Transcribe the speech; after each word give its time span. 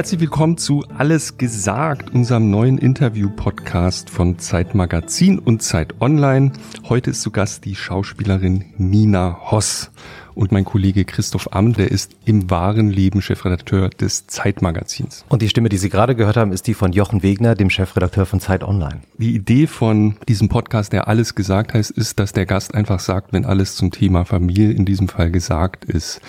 Herzlich 0.00 0.22
willkommen 0.22 0.56
zu 0.56 0.82
Alles 0.96 1.36
gesagt, 1.36 2.14
unserem 2.14 2.48
neuen 2.48 2.78
Interview-Podcast 2.78 4.08
von 4.08 4.38
Zeit 4.38 4.74
Magazin 4.74 5.38
und 5.38 5.62
Zeit 5.62 6.00
Online. 6.00 6.52
Heute 6.88 7.10
ist 7.10 7.20
zu 7.20 7.30
Gast 7.30 7.66
die 7.66 7.74
Schauspielerin 7.74 8.64
Nina 8.78 9.50
Hoss 9.50 9.90
und 10.34 10.52
mein 10.52 10.64
Kollege 10.64 11.04
Christoph 11.04 11.52
Amm, 11.52 11.74
der 11.74 11.90
ist 11.90 12.12
im 12.24 12.48
wahren 12.48 12.88
Leben 12.88 13.20
Chefredakteur 13.20 13.90
des 13.90 14.26
Zeitmagazins. 14.26 15.26
Und 15.28 15.42
die 15.42 15.50
Stimme, 15.50 15.68
die 15.68 15.76
Sie 15.76 15.90
gerade 15.90 16.16
gehört 16.16 16.38
haben, 16.38 16.52
ist 16.52 16.66
die 16.66 16.72
von 16.72 16.94
Jochen 16.94 17.22
Wegner, 17.22 17.54
dem 17.54 17.68
Chefredakteur 17.68 18.24
von 18.24 18.40
Zeit 18.40 18.64
Online. 18.64 19.02
Die 19.18 19.34
Idee 19.34 19.66
von 19.66 20.16
diesem 20.28 20.48
Podcast, 20.48 20.94
der 20.94 21.08
alles 21.08 21.34
gesagt 21.34 21.74
heißt, 21.74 21.90
ist, 21.90 22.18
dass 22.18 22.32
der 22.32 22.46
Gast 22.46 22.74
einfach 22.74 23.00
sagt, 23.00 23.34
wenn 23.34 23.44
alles 23.44 23.76
zum 23.76 23.90
Thema 23.90 24.24
Familie 24.24 24.70
in 24.70 24.86
diesem 24.86 25.08
Fall 25.08 25.30
gesagt 25.30 25.84
ist. 25.84 26.22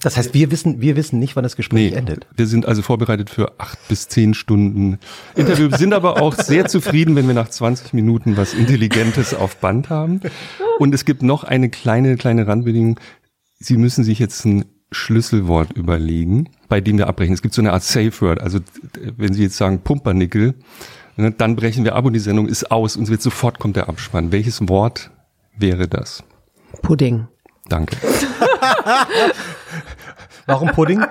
Das 0.00 0.16
heißt, 0.16 0.32
wir 0.34 0.50
wissen, 0.52 0.80
wir 0.80 0.94
wissen 0.96 1.18
nicht, 1.18 1.34
wann 1.34 1.42
das 1.42 1.56
Gespräch 1.56 1.90
Nee, 1.92 1.96
endet. 1.96 2.26
wir 2.36 2.46
sind 2.46 2.66
also 2.66 2.82
vorbereitet 2.82 3.30
für 3.30 3.58
acht 3.58 3.78
bis 3.88 4.06
zehn 4.08 4.32
Stunden 4.34 4.98
Interview, 5.34 5.68
sind 5.76 5.92
aber 5.92 6.22
auch 6.22 6.34
sehr 6.34 6.66
zufrieden, 6.66 7.16
wenn 7.16 7.26
wir 7.26 7.34
nach 7.34 7.48
20 7.48 7.94
Minuten 7.94 8.36
was 8.36 8.54
Intelligentes 8.54 9.34
auf 9.34 9.56
Band 9.56 9.90
haben. 9.90 10.20
Und 10.78 10.94
es 10.94 11.04
gibt 11.04 11.22
noch 11.22 11.42
eine 11.44 11.68
kleine, 11.68 12.16
kleine 12.16 12.46
Randbedingung. 12.46 13.00
Sie 13.58 13.76
müssen 13.76 14.04
sich 14.04 14.20
jetzt 14.20 14.44
ein 14.44 14.66
Schlüsselwort 14.92 15.72
überlegen, 15.72 16.48
bei 16.68 16.80
dem 16.80 16.96
wir 16.96 17.08
abbrechen. 17.08 17.34
Es 17.34 17.42
gibt 17.42 17.54
so 17.54 17.60
eine 17.60 17.72
Art 17.72 17.82
Safe 17.82 18.12
Word. 18.20 18.40
Also 18.40 18.60
wenn 19.16 19.32
Sie 19.34 19.42
jetzt 19.42 19.56
sagen 19.56 19.80
Pumpernickel, 19.80 20.54
ne, 21.16 21.32
dann 21.32 21.56
brechen 21.56 21.84
wir 21.84 21.94
ab 21.96 22.04
und 22.04 22.12
die 22.12 22.20
Sendung 22.20 22.46
ist 22.48 22.70
aus 22.70 22.96
und 22.96 23.08
wird 23.08 23.20
sofort 23.20 23.58
kommt 23.58 23.76
der 23.76 23.88
Abspann. 23.88 24.32
Welches 24.32 24.66
Wort 24.68 25.10
wäre 25.58 25.88
das? 25.88 26.22
Pudding. 26.82 27.26
Danke. 27.68 27.96
Warum 30.46 30.68
Pudding? 30.70 31.04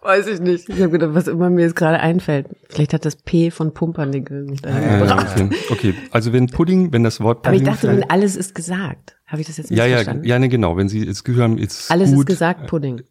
Weiß 0.00 0.26
ich 0.26 0.40
nicht. 0.40 0.68
Ich 0.68 0.80
habe 0.80 0.90
gedacht, 0.90 1.10
was 1.14 1.28
immer 1.28 1.48
mir 1.48 1.62
jetzt 1.62 1.76
gerade 1.76 2.00
einfällt. 2.00 2.46
Vielleicht 2.70 2.92
hat 2.92 3.04
das 3.04 3.14
P 3.16 3.50
von 3.52 3.72
Pumpernickel 3.72 4.44
mich 4.44 4.60
dahin 4.62 4.82
Äh, 4.82 4.98
gebracht. 4.98 5.26
okay. 5.36 5.48
okay, 5.70 5.94
also 6.10 6.32
wenn 6.32 6.48
Pudding, 6.48 6.92
wenn 6.92 7.04
das 7.04 7.20
Wort 7.20 7.46
Aber 7.46 7.54
ich 7.54 7.62
Pudding 7.62 7.74
dachte, 7.74 7.88
wenn 7.88 8.10
alles 8.10 8.34
ist 8.34 8.54
gesagt. 8.54 9.16
Habe 9.26 9.40
ich 9.42 9.46
das 9.46 9.58
jetzt 9.58 9.70
Ja, 9.70 9.84
ja, 9.84 9.96
missverstanden? 9.98 10.24
ja, 10.28 10.38
ne, 10.38 10.48
genau. 10.48 10.76
Wenn 10.76 10.88
Sie 10.88 11.04
jetzt 11.06 11.24
gehört 11.24 11.44
haben, 11.44 11.58
jetzt 11.58 11.90
Alles 11.90 12.10
gut. 12.10 12.20
ist 12.20 12.26
gesagt, 12.26 12.66
Pudding. 12.66 13.02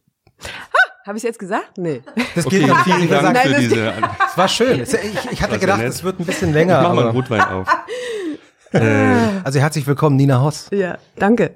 Ha, 0.44 1.08
habe 1.08 1.18
ich 1.18 1.24
jetzt 1.24 1.40
gesagt? 1.40 1.78
Nee. 1.78 2.02
Das 2.36 2.46
Okay, 2.46 2.60
geht 2.60 2.68
noch 2.68 2.84
viel 2.84 2.94
vielen 2.94 3.08
gesagt. 3.08 3.24
Dank 3.24 3.36
Nein, 3.36 3.44
für 3.48 3.52
das- 3.54 3.60
diese. 3.62 3.94
Es 4.32 4.38
war 4.38 4.48
schön. 4.50 4.80
Es- 4.82 4.94
Ich, 4.94 5.32
ich 5.32 5.42
hatte 5.42 5.60
gedacht, 5.60 5.82
es 5.82 6.04
wird 6.04 6.20
ein 6.20 6.26
bisschen 6.26 6.50
Ich 6.50 6.56
länger. 6.56 6.82
mach 6.82 6.94
mal 6.94 7.04
einen 7.08 7.16
Rotwein 7.16 7.42
auf. 7.42 7.68
also 9.44 9.60
herzlich 9.60 9.88
willkommen, 9.88 10.16
Nina 10.18 10.42
Hoss. 10.42 10.68
Ja, 10.72 10.98
danke. 11.16 11.56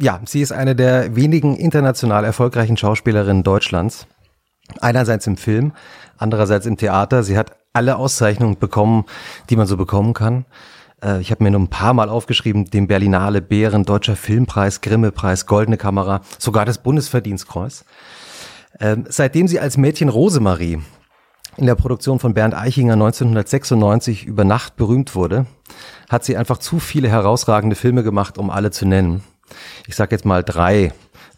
Ja, 0.00 0.20
sie 0.24 0.40
ist 0.40 0.52
eine 0.52 0.74
der 0.74 1.14
wenigen 1.14 1.56
international 1.56 2.24
erfolgreichen 2.24 2.76
Schauspielerinnen 2.78 3.42
Deutschlands. 3.42 4.06
Einerseits 4.80 5.26
im 5.26 5.36
Film, 5.36 5.72
andererseits 6.16 6.64
im 6.64 6.78
Theater. 6.78 7.22
Sie 7.22 7.36
hat 7.36 7.52
alle 7.74 7.96
Auszeichnungen 7.96 8.58
bekommen, 8.58 9.04
die 9.50 9.56
man 9.56 9.66
so 9.66 9.76
bekommen 9.76 10.14
kann. 10.14 10.46
Äh, 11.02 11.20
Ich 11.20 11.30
habe 11.30 11.44
mir 11.44 11.50
nur 11.50 11.60
ein 11.60 11.68
paar 11.68 11.92
Mal 11.92 12.08
aufgeschrieben, 12.08 12.64
den 12.64 12.86
Berlinale 12.86 13.42
Bären, 13.42 13.84
Deutscher 13.84 14.16
Filmpreis, 14.16 14.80
Grimme-Preis, 14.80 15.44
Goldene 15.46 15.76
Kamera, 15.76 16.22
sogar 16.38 16.64
das 16.64 16.78
Bundesverdienstkreuz. 16.78 17.84
Ähm, 18.80 19.04
Seitdem 19.08 19.48
sie 19.48 19.60
als 19.60 19.76
Mädchen 19.76 20.08
Rosemarie 20.08 20.78
in 21.58 21.66
der 21.66 21.74
Produktion 21.74 22.20
von 22.20 22.32
Bernd 22.32 22.54
Eichinger 22.54 22.94
1996 22.94 24.24
über 24.24 24.44
Nacht 24.44 24.76
berühmt 24.76 25.14
wurde, 25.14 25.44
hat 26.08 26.24
sie 26.24 26.38
einfach 26.38 26.56
zu 26.56 26.78
viele 26.78 27.08
herausragende 27.08 27.76
Filme 27.76 28.02
gemacht, 28.02 28.38
um 28.38 28.48
alle 28.48 28.70
zu 28.70 28.86
nennen. 28.86 29.22
Ich 29.86 29.96
sage 29.96 30.14
jetzt 30.14 30.24
mal 30.24 30.42
drei, 30.42 30.92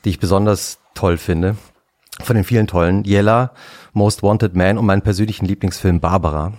die 0.05 0.11
ich 0.11 0.19
besonders 0.19 0.79
toll 0.95 1.17
finde. 1.17 1.57
Von 2.21 2.37
den 2.37 2.45
vielen 2.45 2.67
tollen. 2.67 3.05
Yella, 3.05 3.53
Most 3.93 4.23
Wanted 4.23 4.55
Man 4.55 4.79
und 4.79 4.87
meinen 4.87 5.03
persönlichen 5.03 5.47
Lieblingsfilm 5.47 6.01
Barbara. 6.01 6.53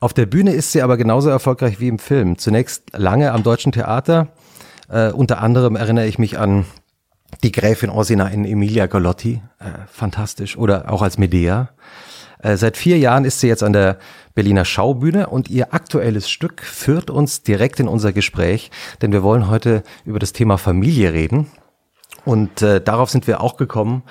Auf 0.00 0.14
der 0.14 0.26
Bühne 0.26 0.52
ist 0.52 0.72
sie 0.72 0.82
aber 0.82 0.96
genauso 0.96 1.28
erfolgreich 1.28 1.80
wie 1.80 1.88
im 1.88 1.98
Film. 1.98 2.38
Zunächst 2.38 2.84
lange 2.96 3.32
am 3.32 3.42
Deutschen 3.42 3.72
Theater. 3.72 4.28
Äh, 4.88 5.10
unter 5.10 5.42
anderem 5.42 5.76
erinnere 5.76 6.06
ich 6.06 6.18
mich 6.18 6.38
an 6.38 6.64
die 7.42 7.52
Gräfin 7.52 7.90
Orsina 7.90 8.28
in 8.28 8.44
Emilia 8.44 8.86
Galotti. 8.86 9.42
Äh, 9.58 9.86
fantastisch. 9.90 10.56
Oder 10.56 10.90
auch 10.90 11.02
als 11.02 11.18
Medea. 11.18 11.70
Äh, 12.42 12.56
Seit 12.56 12.76
vier 12.76 12.98
Jahren 12.98 13.24
ist 13.24 13.40
sie 13.40 13.48
jetzt 13.48 13.62
an 13.62 13.72
der 13.72 13.98
Berliner 14.34 14.64
Schaubühne 14.64 15.28
und 15.28 15.50
ihr 15.50 15.74
aktuelles 15.74 16.30
Stück 16.30 16.62
führt 16.62 17.10
uns 17.10 17.42
direkt 17.42 17.80
in 17.80 17.88
unser 17.88 18.12
Gespräch, 18.12 18.70
denn 19.02 19.12
wir 19.12 19.22
wollen 19.22 19.48
heute 19.48 19.82
über 20.04 20.18
das 20.18 20.32
Thema 20.32 20.56
Familie 20.56 21.12
reden. 21.12 21.48
Und 22.24 22.62
äh, 22.62 22.80
darauf 22.80 23.10
sind 23.10 23.26
wir 23.26 23.40
auch 23.40 23.56
gekommen, 23.56 24.02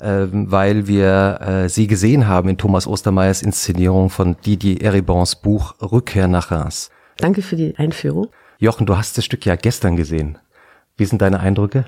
äh, 0.00 0.26
weil 0.30 0.86
wir 0.86 1.40
äh, 1.40 1.68
sie 1.68 1.86
gesehen 1.86 2.28
haben 2.28 2.48
in 2.48 2.58
Thomas 2.58 2.86
Ostermeyers 2.86 3.42
Inszenierung 3.42 4.10
von 4.10 4.36
Didier 4.44 4.80
Eribons 4.82 5.36
Buch 5.36 5.74
Rückkehr 5.80 6.28
nach 6.28 6.50
Reims. 6.50 6.90
Danke 7.18 7.42
für 7.42 7.56
die 7.56 7.76
Einführung. 7.76 8.28
Jochen, 8.58 8.86
du 8.86 8.96
hast 8.96 9.18
das 9.18 9.24
Stück 9.24 9.44
ja 9.44 9.56
gestern 9.56 9.96
gesehen. 9.96 10.38
Wie 10.96 11.04
sind 11.04 11.20
deine 11.20 11.40
Eindrücke? 11.40 11.84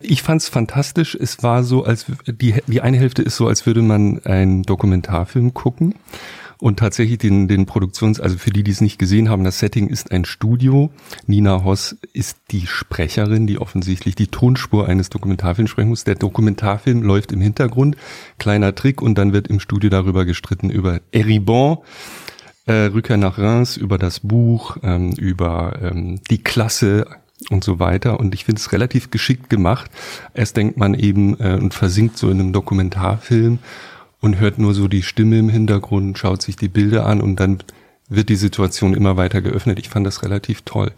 Ich 0.00 0.22
fand's 0.22 0.48
fantastisch. 0.48 1.14
Es 1.14 1.42
war 1.42 1.62
so, 1.62 1.84
als 1.84 2.06
die, 2.26 2.56
die 2.66 2.80
eine 2.80 2.98
Hälfte 2.98 3.22
ist 3.22 3.36
so, 3.36 3.46
als 3.46 3.64
würde 3.64 3.82
man 3.82 4.20
einen 4.24 4.64
Dokumentarfilm 4.64 5.54
gucken. 5.54 5.94
Und 6.58 6.78
tatsächlich 6.78 7.18
den, 7.18 7.46
den 7.46 7.66
Produktions, 7.66 8.20
also 8.20 8.38
für 8.38 8.50
die, 8.50 8.62
die 8.62 8.70
es 8.70 8.80
nicht 8.80 8.98
gesehen 8.98 9.28
haben, 9.28 9.44
das 9.44 9.58
Setting 9.58 9.88
ist 9.88 10.12
ein 10.12 10.24
Studio. 10.24 10.90
Nina 11.26 11.62
Hoss 11.64 11.96
ist 12.12 12.38
die 12.50 12.66
Sprecherin, 12.66 13.46
die 13.46 13.58
offensichtlich 13.58 14.14
die 14.14 14.28
Tonspur 14.28 14.88
eines 14.88 15.10
Dokumentarfilms 15.10 15.70
sprechen 15.70 15.90
muss. 15.90 16.04
Der 16.04 16.14
Dokumentarfilm 16.14 17.02
läuft 17.02 17.32
im 17.32 17.40
Hintergrund, 17.40 17.96
kleiner 18.38 18.74
Trick, 18.74 19.02
und 19.02 19.18
dann 19.18 19.32
wird 19.32 19.48
im 19.48 19.60
Studio 19.60 19.90
darüber 19.90 20.24
gestritten 20.24 20.70
über 20.70 21.00
Eribon, 21.12 21.78
äh, 22.66 22.86
Rückkehr 22.86 23.18
nach 23.18 23.36
Reims, 23.36 23.76
über 23.76 23.98
das 23.98 24.20
Buch, 24.20 24.78
ähm, 24.82 25.12
über 25.12 25.78
ähm, 25.82 26.20
die 26.30 26.42
Klasse 26.42 27.06
und 27.50 27.64
so 27.64 27.78
weiter. 27.78 28.20
Und 28.20 28.34
ich 28.34 28.44
finde 28.44 28.60
es 28.60 28.72
relativ 28.72 29.10
geschickt 29.10 29.50
gemacht. 29.50 29.90
Erst 30.34 30.56
denkt 30.56 30.76
man 30.76 30.94
eben 30.94 31.38
äh, 31.40 31.58
und 31.60 31.74
versinkt 31.74 32.18
so 32.18 32.30
in 32.30 32.40
einem 32.40 32.52
Dokumentarfilm 32.52 33.58
und 34.20 34.40
hört 34.40 34.58
nur 34.58 34.74
so 34.74 34.88
die 34.88 35.02
Stimme 35.02 35.38
im 35.38 35.48
Hintergrund, 35.48 36.18
schaut 36.18 36.42
sich 36.42 36.56
die 36.56 36.68
Bilder 36.68 37.06
an 37.06 37.20
und 37.20 37.40
dann 37.40 37.58
wird 38.08 38.28
die 38.28 38.36
Situation 38.36 38.94
immer 38.94 39.16
weiter 39.16 39.42
geöffnet. 39.42 39.78
Ich 39.78 39.88
fand 39.88 40.06
das 40.06 40.22
relativ 40.22 40.62
toll. 40.62 40.92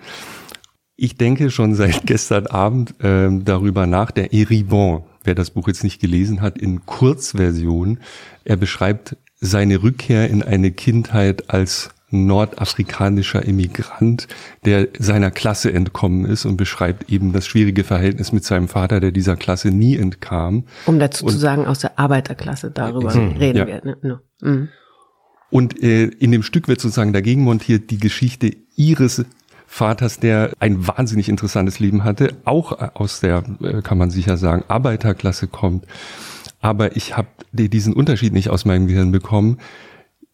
Ich 0.97 1.17
denke 1.17 1.51
schon 1.51 1.75
seit 1.75 2.03
gestern 2.07 2.47
Abend 2.47 2.95
ähm, 3.03 3.45
darüber 3.45 3.87
nach, 3.87 4.11
der 4.11 4.33
Eribon, 4.33 5.05
wer 5.25 5.35
das 5.35 5.51
Buch 5.51 5.69
jetzt 5.69 5.85
nicht 5.85 6.01
gelesen 6.01 6.41
hat, 6.41 6.59
in 6.59 6.87
Kurzversion, 6.87 7.99
er 8.45 8.57
beschreibt 8.57 9.17
seine 9.41 9.83
Rückkehr 9.83 10.31
in 10.31 10.43
eine 10.43 10.71
Kindheit 10.71 11.51
als 11.51 11.91
nordafrikanischer 12.11 13.44
Immigrant, 13.44 14.28
der 14.65 14.89
seiner 14.99 15.31
Klasse 15.31 15.72
entkommen 15.72 16.25
ist 16.25 16.44
und 16.44 16.56
beschreibt 16.56 17.11
eben 17.11 17.33
das 17.33 17.47
schwierige 17.47 17.84
Verhältnis 17.84 18.33
mit 18.33 18.44
seinem 18.44 18.69
Vater, 18.69 19.00
der 19.00 19.11
dieser 19.11 19.37
Klasse 19.37 19.69
nie 19.69 19.97
entkam. 19.97 20.65
Um 20.87 20.99
dazu 20.99 21.25
Und- 21.27 21.33
zu 21.33 21.39
sagen, 21.39 21.66
aus 21.66 21.81
der 21.81 21.99
Arbeiterklasse 21.99 22.71
darüber 22.71 23.15
reden 23.15 23.59
ja. 23.59 23.66
wir. 23.66 23.84
Ne? 23.84 23.97
No. 24.03 24.19
Mhm. 24.41 24.69
Und 25.50 25.83
äh, 25.83 26.05
in 26.05 26.33
dem 26.33 26.43
Stück 26.43 26.69
wird 26.69 26.81
sozusagen 26.81 27.12
dagegen 27.12 27.43
montiert 27.43 27.91
die 27.91 27.99
Geschichte 27.99 28.50
ihres 28.77 29.25
Vaters, 29.66 30.21
der 30.21 30.53
ein 30.61 30.87
wahnsinnig 30.87 31.28
interessantes 31.28 31.81
Leben 31.81 32.05
hatte, 32.05 32.31
auch 32.45 32.72
aus 32.95 33.21
der, 33.21 33.43
äh, 33.62 33.83
kann 33.83 33.99
man 33.99 34.11
sicher 34.11 34.37
sagen, 34.37 34.65
Arbeiterklasse 34.69 35.49
kommt. 35.49 35.87
Aber 36.61 36.97
ich 36.97 37.16
habe 37.16 37.28
diesen 37.53 37.93
Unterschied 37.93 38.33
nicht 38.33 38.49
aus 38.50 38.65
meinem 38.65 38.87
Gehirn 38.87 39.12
bekommen. 39.12 39.59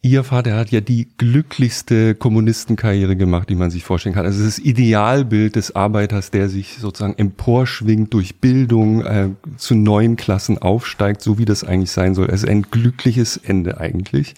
Ihr 0.04 0.24
Vater 0.24 0.56
hat 0.56 0.72
ja 0.72 0.80
die 0.80 1.06
glücklichste 1.16 2.16
Kommunistenkarriere 2.16 3.14
gemacht, 3.14 3.48
die 3.48 3.54
man 3.54 3.70
sich 3.70 3.84
vorstellen 3.84 4.16
kann. 4.16 4.26
Also 4.26 4.44
das 4.44 4.58
Idealbild 4.58 5.54
des 5.54 5.76
Arbeiters, 5.76 6.32
der 6.32 6.48
sich 6.48 6.78
sozusagen 6.78 7.14
emporschwingt 7.16 8.12
durch 8.12 8.40
Bildung, 8.40 9.04
äh, 9.04 9.28
zu 9.56 9.76
neuen 9.76 10.16
Klassen 10.16 10.58
aufsteigt, 10.58 11.22
so 11.22 11.38
wie 11.38 11.44
das 11.44 11.62
eigentlich 11.62 11.92
sein 11.92 12.16
soll. 12.16 12.26
Es 12.26 12.42
ist 12.42 12.48
ein 12.48 12.62
glückliches 12.62 13.36
Ende 13.36 13.78
eigentlich. 13.78 14.34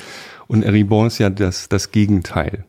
Und 0.49 0.65
Eribon 0.65 1.07
ist 1.07 1.17
ja 1.17 1.31
das, 1.31 1.71
das 1.71 1.91
Gegenteil. 1.93 2.67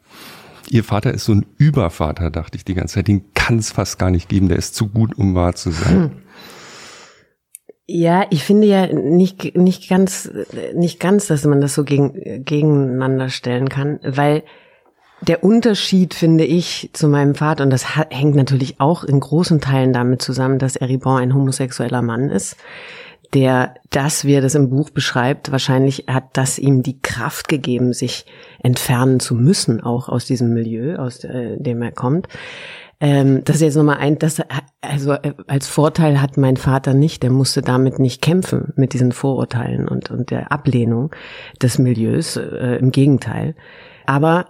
Ihr 0.69 0.86
Vater 0.86 1.14
ist 1.14 1.25
so 1.25 1.34
ein 1.34 1.46
Übervater, 1.58 2.31
dachte 2.31 2.58
ich 2.58 2.64
die 2.64 2.75
ganze 2.75 2.96
Zeit. 2.96 3.10
Den 3.10 3.25
kann 3.34 3.58
es 3.58 3.74
fast 3.74 4.00
gar 4.00 4.10
nicht 4.10 4.30
geben. 4.30 4.48
Der 4.48 4.58
ist 4.58 4.74
zu 4.74 4.88
gut, 4.88 5.18
um 5.18 5.36
wahr 5.36 5.54
zu 5.54 5.72
sein. 5.72 6.12
Ja, 7.88 8.26
ich 8.32 8.44
finde 8.44 8.68
ja 8.68 8.88
nicht, 8.92 9.56
nicht 9.56 9.90
ganz, 9.90 10.32
nicht 10.74 11.00
ganz, 11.00 11.28
dass 11.28 11.46
man 11.46 11.62
das 11.62 11.76
so 11.76 11.84
gegen, 11.84 12.44
gegeneinander 12.44 13.30
stellen 13.30 13.70
kann, 13.70 14.00
weil 14.04 14.44
der 15.22 15.44
Unterschied, 15.44 16.14
finde 16.14 16.46
ich, 16.46 16.90
zu 16.94 17.08
meinem 17.08 17.36
Vater, 17.36 17.64
und 17.64 17.70
das 17.70 17.96
hängt 17.96 18.36
natürlich 18.36 18.80
auch 18.80 19.04
in 19.04 19.20
großen 19.20 19.62
Teilen 19.62 19.94
damit 19.94 20.22
zusammen, 20.22 20.60
dass 20.60 20.76
Eribon 20.76 21.18
ein 21.18 21.34
homosexueller 21.34 22.02
Mann 22.02 22.30
ist, 22.30 22.58
der 23.34 23.76
das, 23.92 24.26
wie 24.26 24.34
er 24.34 24.42
das 24.42 24.56
im 24.56 24.70
Buch 24.70 24.90
beschreibt, 24.90 25.52
wahrscheinlich 25.52 26.06
hat 26.08 26.38
das 26.38 26.58
ihm 26.60 26.84
die 26.84 27.02
Kraft 27.02 27.48
gegeben, 27.48 27.94
sich 27.94 28.26
entfernen 28.62 29.20
zu 29.20 29.36
müssen, 29.36 29.81
auch 29.81 30.10
aus 30.10 30.26
diesem 30.26 30.54
Milieu, 30.54 30.98
aus 30.98 31.24
äh, 31.24 31.58
dem 31.58 31.81
er 31.81 31.92
kommt. 31.92 32.28
Ähm, 33.00 33.44
das 33.44 33.57
ist 33.57 33.62
jetzt 33.62 33.75
nochmal 33.75 33.97
ein, 33.97 34.18
das, 34.18 34.42
also 34.81 35.13
äh, 35.13 35.33
als 35.47 35.68
Vorteil 35.68 36.21
hat 36.21 36.38
mein 36.38 36.57
Vater 36.57 36.94
nicht, 36.94 37.24
der 37.24 37.30
musste 37.30 37.62
damit 37.62 38.00
nicht 38.00 38.21
kämpfen, 38.21 38.74
mit 38.77 38.94
diesen 38.94 39.12
Vorurteilen 39.12 39.88
und, 39.88 40.12
und 40.12 40.31
der 40.31 40.51
Ablehnung 40.51 41.12
des 41.62 41.77
Milieus, 41.77 42.38
äh, 42.38 42.77
im 42.77 42.92
Gegenteil. 42.92 43.56
Aber 44.06 44.47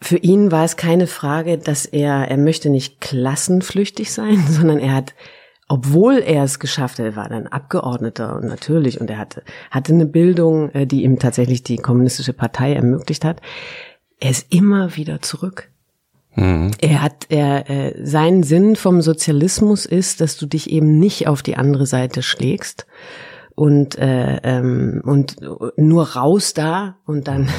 für 0.00 0.18
ihn 0.18 0.52
war 0.52 0.64
es 0.64 0.76
keine 0.76 1.06
Frage, 1.06 1.58
dass 1.58 1.86
er, 1.86 2.28
er 2.28 2.36
möchte 2.36 2.70
nicht 2.70 3.00
klassenflüchtig 3.00 4.12
sein, 4.12 4.38
sondern 4.48 4.78
er 4.78 4.94
hat, 4.94 5.14
obwohl 5.66 6.18
er 6.18 6.44
es 6.44 6.60
geschafft 6.60 6.98
hat, 6.98 7.06
er 7.06 7.16
war 7.16 7.28
dann 7.28 7.48
Abgeordneter 7.48 8.36
und 8.36 8.44
natürlich, 8.44 9.00
und 9.00 9.10
er 9.10 9.18
hatte, 9.18 9.42
hatte 9.70 9.92
eine 9.92 10.06
Bildung, 10.06 10.70
äh, 10.70 10.86
die 10.86 11.02
ihm 11.02 11.18
tatsächlich 11.18 11.64
die 11.64 11.78
kommunistische 11.78 12.34
Partei 12.34 12.74
ermöglicht 12.74 13.24
hat, 13.24 13.40
er 14.20 14.30
ist 14.30 14.52
immer 14.54 14.96
wieder 14.96 15.22
zurück. 15.22 15.70
Mhm. 16.36 16.72
Er 16.80 17.02
hat, 17.02 17.26
er, 17.28 17.70
äh, 17.70 17.94
sein 18.04 18.42
Sinn 18.42 18.76
vom 18.76 19.02
Sozialismus 19.02 19.86
ist, 19.86 20.20
dass 20.20 20.36
du 20.36 20.46
dich 20.46 20.70
eben 20.70 20.98
nicht 20.98 21.28
auf 21.28 21.42
die 21.42 21.56
andere 21.56 21.86
Seite 21.86 22.22
schlägst 22.22 22.86
und 23.54 23.96
äh, 23.98 24.40
ähm, 24.42 25.00
und 25.04 25.36
nur 25.76 26.08
raus 26.10 26.54
da 26.54 26.96
und 27.06 27.28
dann 27.28 27.42
mhm. 27.42 27.50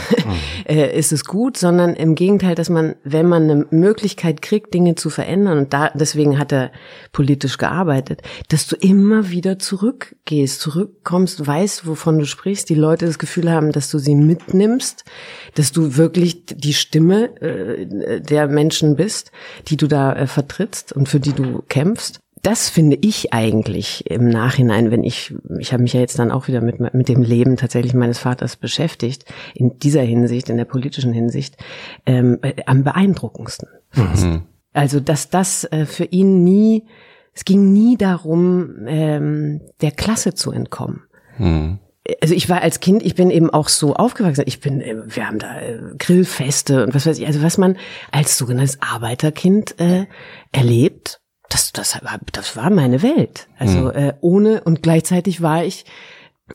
äh, 0.68 0.98
ist 0.98 1.14
es 1.14 1.24
gut, 1.24 1.58
sondern 1.58 1.96
im 1.96 2.16
Gegenteil, 2.16 2.56
dass 2.56 2.70
man, 2.70 2.96
wenn 3.04 3.28
man 3.28 3.44
eine 3.44 3.66
Möglichkeit 3.70 4.42
kriegt, 4.42 4.74
Dinge 4.74 4.96
zu 4.96 5.10
verändern 5.10 5.58
und 5.58 5.74
da 5.74 5.92
deswegen 5.94 6.38
hat 6.38 6.52
er 6.52 6.72
politisch 7.14 7.58
gearbeitet, 7.58 8.22
dass 8.50 8.68
du 8.68 8.76
immer 8.76 9.30
wieder 9.30 9.58
zurückgehst, 9.58 10.60
zurückkommst, 10.60 11.48
weißt, 11.48 11.88
wovon 11.88 12.20
du 12.20 12.26
sprichst, 12.26 12.70
die 12.70 12.76
Leute 12.76 13.06
das 13.06 13.20
Gefühl 13.20 13.50
haben, 13.50 13.72
dass 13.72 13.90
du 13.90 13.98
sie 13.98 14.16
mitnimmst, 14.16 15.06
dass 15.54 15.72
du 15.72 15.96
wirklich 15.96 16.46
die 16.46 16.74
Stimme 16.74 17.42
äh, 17.42 18.20
der 18.20 18.48
Menschen 18.48 18.98
bist, 18.98 19.32
die 19.68 19.78
du 19.78 19.88
da 19.88 20.14
äh, 20.14 20.28
vertrittst 20.28 20.92
und 20.92 21.08
für 21.08 21.22
die 21.22 21.34
du 21.34 21.64
kämpfst 21.70 22.20
das 22.46 22.70
finde 22.70 22.98
ich 23.02 23.34
eigentlich 23.34 24.10
im 24.10 24.30
Nachhinein, 24.30 24.92
wenn 24.92 25.04
ich, 25.04 25.34
ich 25.58 25.74
habe 25.74 25.82
mich 25.82 25.94
ja 25.94 26.00
jetzt 26.00 26.20
dann 26.20 26.32
auch 26.32 26.48
wieder 26.48 26.62
mit, 26.62 26.80
mit 26.94 27.10
dem 27.10 27.24
Leben 27.24 27.58
tatsächlich 27.58 27.96
meines 27.96 28.20
Vaters 28.20 28.56
beschäftigt, 28.56 29.26
in 29.56 29.80
dieser 29.80 30.04
Hinsicht, 30.04 30.50
in 30.50 30.58
der 30.58 30.66
politischen 30.66 31.12
Hinsicht, 31.12 31.58
ähm, 32.06 32.38
äh, 32.44 32.54
am 32.68 32.84
beeindruckendsten. 32.84 33.70
Mhm. 33.96 34.44
Also, 34.74 35.00
dass 35.00 35.30
das 35.30 35.64
äh, 35.66 35.86
für 35.88 36.06
ihn 36.06 36.44
nie, 36.44 36.86
es 37.34 37.46
ging 37.46 37.74
nie 37.74 37.98
darum, 37.98 38.86
ähm, 38.86 39.62
der 39.82 39.92
Klasse 39.92 40.36
zu 40.36 40.52
entkommen. 40.52 41.02
Mhm 41.40 41.80
also 42.22 42.36
ich 42.36 42.50
war 42.50 42.62
als 42.62 42.82
Kind, 42.82 43.04
ich 43.04 43.16
bin 43.16 43.32
eben 43.32 43.50
auch 43.50 43.68
so 43.68 43.96
aufgewachsen. 43.96 44.44
Ich 44.46 44.60
bin, 44.60 44.80
äh, 44.80 44.96
wir 45.08 45.28
haben 45.28 45.40
da 45.40 45.60
äh, 45.60 45.80
Grillfeste 45.98 46.86
und 46.86 46.94
was 46.94 47.08
weiß 47.08 47.18
ich, 47.18 47.26
also 47.26 47.42
was 47.42 47.58
man 47.58 47.78
als 48.12 48.38
sogenanntes 48.38 48.80
Arbeiterkind 48.80 49.80
äh, 49.80 50.06
erlebt 50.52 51.20
das, 51.50 51.72
das, 51.74 52.04
war, 52.04 52.20
das 52.32 52.56
war 52.56 52.70
meine 52.70 53.02
Welt. 53.02 53.48
Also 53.58 53.80
mhm. 53.80 53.92
äh, 53.92 54.14
ohne 54.22 54.62
und 54.62 54.84
gleichzeitig 54.84 55.42
war 55.42 55.64
ich 55.64 55.86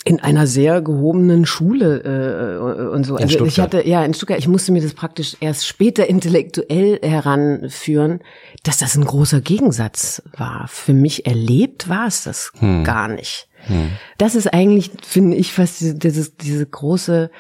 in 0.05 0.21
einer 0.21 0.47
sehr 0.47 0.83
gehobenen 0.83 1.47
Schule 1.47 2.03
äh, 2.05 2.93
und 2.95 3.05
so. 3.05 3.17
Also 3.17 3.45
ich 3.45 3.59
hatte 3.59 3.87
ja 3.87 4.05
in 4.05 4.15
Stuttgart, 4.15 4.39
ich 4.39 4.47
musste 4.47 4.71
mir 4.71 4.81
das 4.81 4.95
praktisch 4.95 5.37
erst 5.41 5.67
später 5.67 6.07
intellektuell 6.07 7.01
heranführen, 7.03 8.21
dass 8.63 8.79
das 8.79 8.97
ein 8.97 9.05
großer 9.05 9.41
Gegensatz 9.41 10.23
war. 10.37 10.67
Für 10.69 10.93
mich 10.93 11.27
erlebt 11.27 11.89
war 11.89 12.07
es 12.07 12.23
das 12.23 12.53
hm. 12.59 12.85
gar 12.85 13.09
nicht. 13.09 13.49
Hm. 13.67 13.91
Das 14.17 14.37
ist 14.37 14.55
eigentlich, 14.55 14.93
finde 15.03 15.37
ich, 15.37 15.53
fast 15.53 15.81
diese, 15.81 16.31
diese, 16.31 16.67
große 16.67 17.31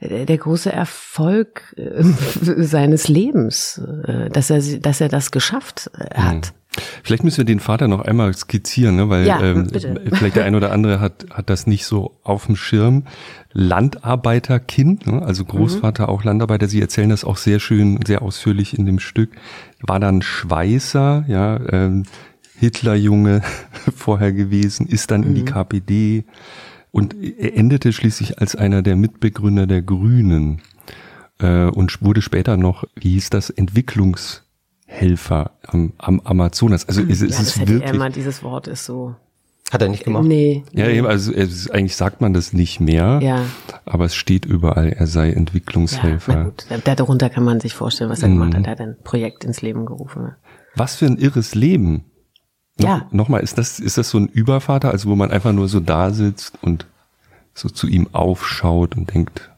der 0.00 0.38
große 0.38 0.72
Erfolg 0.72 1.74
äh, 1.76 2.02
seines 2.64 3.06
Lebens, 3.06 3.80
äh, 4.06 4.30
dass 4.30 4.50
er 4.50 4.60
dass 4.80 5.00
er 5.00 5.08
das 5.08 5.30
geschafft 5.30 5.90
äh, 5.96 6.18
hat. 6.18 6.54
Vielleicht 7.02 7.24
müssen 7.24 7.38
wir 7.38 7.44
den 7.44 7.58
Vater 7.58 7.88
noch 7.88 8.00
einmal 8.00 8.32
skizzieren, 8.32 8.96
ne? 8.96 9.08
weil 9.08 9.26
ja, 9.26 9.42
ähm, 9.42 9.68
vielleicht 10.12 10.36
der 10.36 10.44
ein 10.44 10.54
oder 10.54 10.70
andere 10.70 11.00
hat, 11.00 11.26
hat 11.30 11.50
das 11.50 11.66
nicht 11.66 11.84
so 11.84 12.16
auf 12.22 12.46
dem 12.46 12.54
Schirm. 12.54 13.04
Landarbeiterkind, 13.52 15.08
ne? 15.08 15.22
also 15.22 15.44
Großvater 15.44 16.04
mhm. 16.04 16.08
auch 16.10 16.22
Landarbeiter, 16.22 16.68
Sie 16.68 16.80
erzählen 16.80 17.10
das 17.10 17.24
auch 17.24 17.36
sehr 17.36 17.58
schön, 17.58 17.98
sehr 18.06 18.22
ausführlich 18.22 18.78
in 18.78 18.86
dem 18.86 19.00
Stück, 19.00 19.30
war 19.80 19.98
dann 19.98 20.22
Schweißer, 20.22 21.24
ja, 21.26 21.58
ähm, 21.72 22.04
Hitlerjunge 22.56 23.42
vorher 23.96 24.32
gewesen, 24.32 24.86
ist 24.86 25.10
dann 25.10 25.22
mhm. 25.22 25.26
in 25.26 25.34
die 25.34 25.42
mhm. 25.42 25.46
KPD 25.46 26.24
und 26.92 27.16
er 27.20 27.56
endete 27.56 27.92
schließlich 27.92 28.38
als 28.38 28.54
einer 28.54 28.82
der 28.82 28.94
Mitbegründer 28.94 29.66
der 29.66 29.82
Grünen 29.82 30.60
äh, 31.40 31.64
und 31.64 32.00
wurde 32.02 32.22
später 32.22 32.56
noch, 32.56 32.84
wie 32.94 33.10
hieß 33.14 33.30
das, 33.30 33.50
Entwicklungs 33.50 34.44
Helfer 34.90 35.52
am, 35.66 35.92
am 35.98 36.20
Amazonas. 36.20 36.88
Also 36.88 37.02
es, 37.02 37.22
es 37.22 37.36
ja, 37.36 37.42
ist 37.42 37.58
wirklich. 37.60 37.82
Er 37.82 37.94
immer, 37.94 38.10
dieses 38.10 38.42
Wort 38.42 38.66
ist 38.66 38.84
so. 38.84 39.14
Hat 39.70 39.80
er 39.80 39.88
nicht 39.88 40.02
gemacht? 40.02 40.24
Nee. 40.24 40.64
Ja, 40.72 40.88
nee. 40.88 41.00
also 41.00 41.32
es, 41.32 41.70
eigentlich 41.70 41.94
sagt 41.94 42.20
man 42.20 42.34
das 42.34 42.52
nicht 42.52 42.80
mehr. 42.80 43.20
Ja. 43.22 43.44
Aber 43.84 44.06
es 44.06 44.16
steht 44.16 44.44
überall, 44.44 44.88
er 44.88 45.06
sei 45.06 45.30
Entwicklungshelfer. 45.30 46.32
Ja, 46.32 46.42
gut. 46.42 46.66
Darunter 46.84 47.30
kann 47.30 47.44
man 47.44 47.60
sich 47.60 47.74
vorstellen, 47.74 48.10
was 48.10 48.22
er 48.22 48.30
mhm. 48.30 48.38
gemacht 48.40 48.54
hat. 48.56 48.66
Er 48.66 48.70
hat 48.72 48.80
ein 48.80 48.96
Projekt 49.04 49.44
ins 49.44 49.62
Leben 49.62 49.86
gerufen. 49.86 50.32
Was 50.74 50.96
für 50.96 51.06
ein 51.06 51.18
irres 51.18 51.54
Leben. 51.54 52.04
Ja. 52.80 53.06
Nochmal, 53.12 53.42
ist 53.42 53.58
das, 53.58 53.78
ist 53.78 53.96
das 53.96 54.10
so 54.10 54.18
ein 54.18 54.26
Übervater, 54.26 54.90
also 54.90 55.08
wo 55.08 55.14
man 55.14 55.30
einfach 55.30 55.52
nur 55.52 55.68
so 55.68 55.78
da 55.78 56.10
sitzt 56.10 56.58
und 56.62 56.86
so 57.54 57.68
zu 57.68 57.86
ihm 57.86 58.08
aufschaut 58.10 58.96
und 58.96 59.14
denkt, 59.14 59.50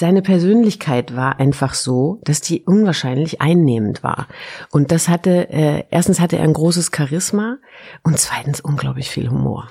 seine 0.00 0.22
Persönlichkeit 0.22 1.14
war 1.14 1.38
einfach 1.38 1.74
so, 1.74 2.20
dass 2.24 2.40
die 2.40 2.64
unwahrscheinlich 2.64 3.40
einnehmend 3.40 4.02
war. 4.02 4.26
Und 4.72 4.90
das 4.90 5.08
hatte, 5.08 5.48
äh, 5.50 5.84
erstens 5.90 6.18
hatte 6.18 6.38
er 6.38 6.44
ein 6.44 6.52
großes 6.52 6.90
Charisma 6.94 7.58
und 8.02 8.18
zweitens 8.18 8.60
unglaublich 8.60 9.10
viel 9.10 9.30
Humor. 9.30 9.70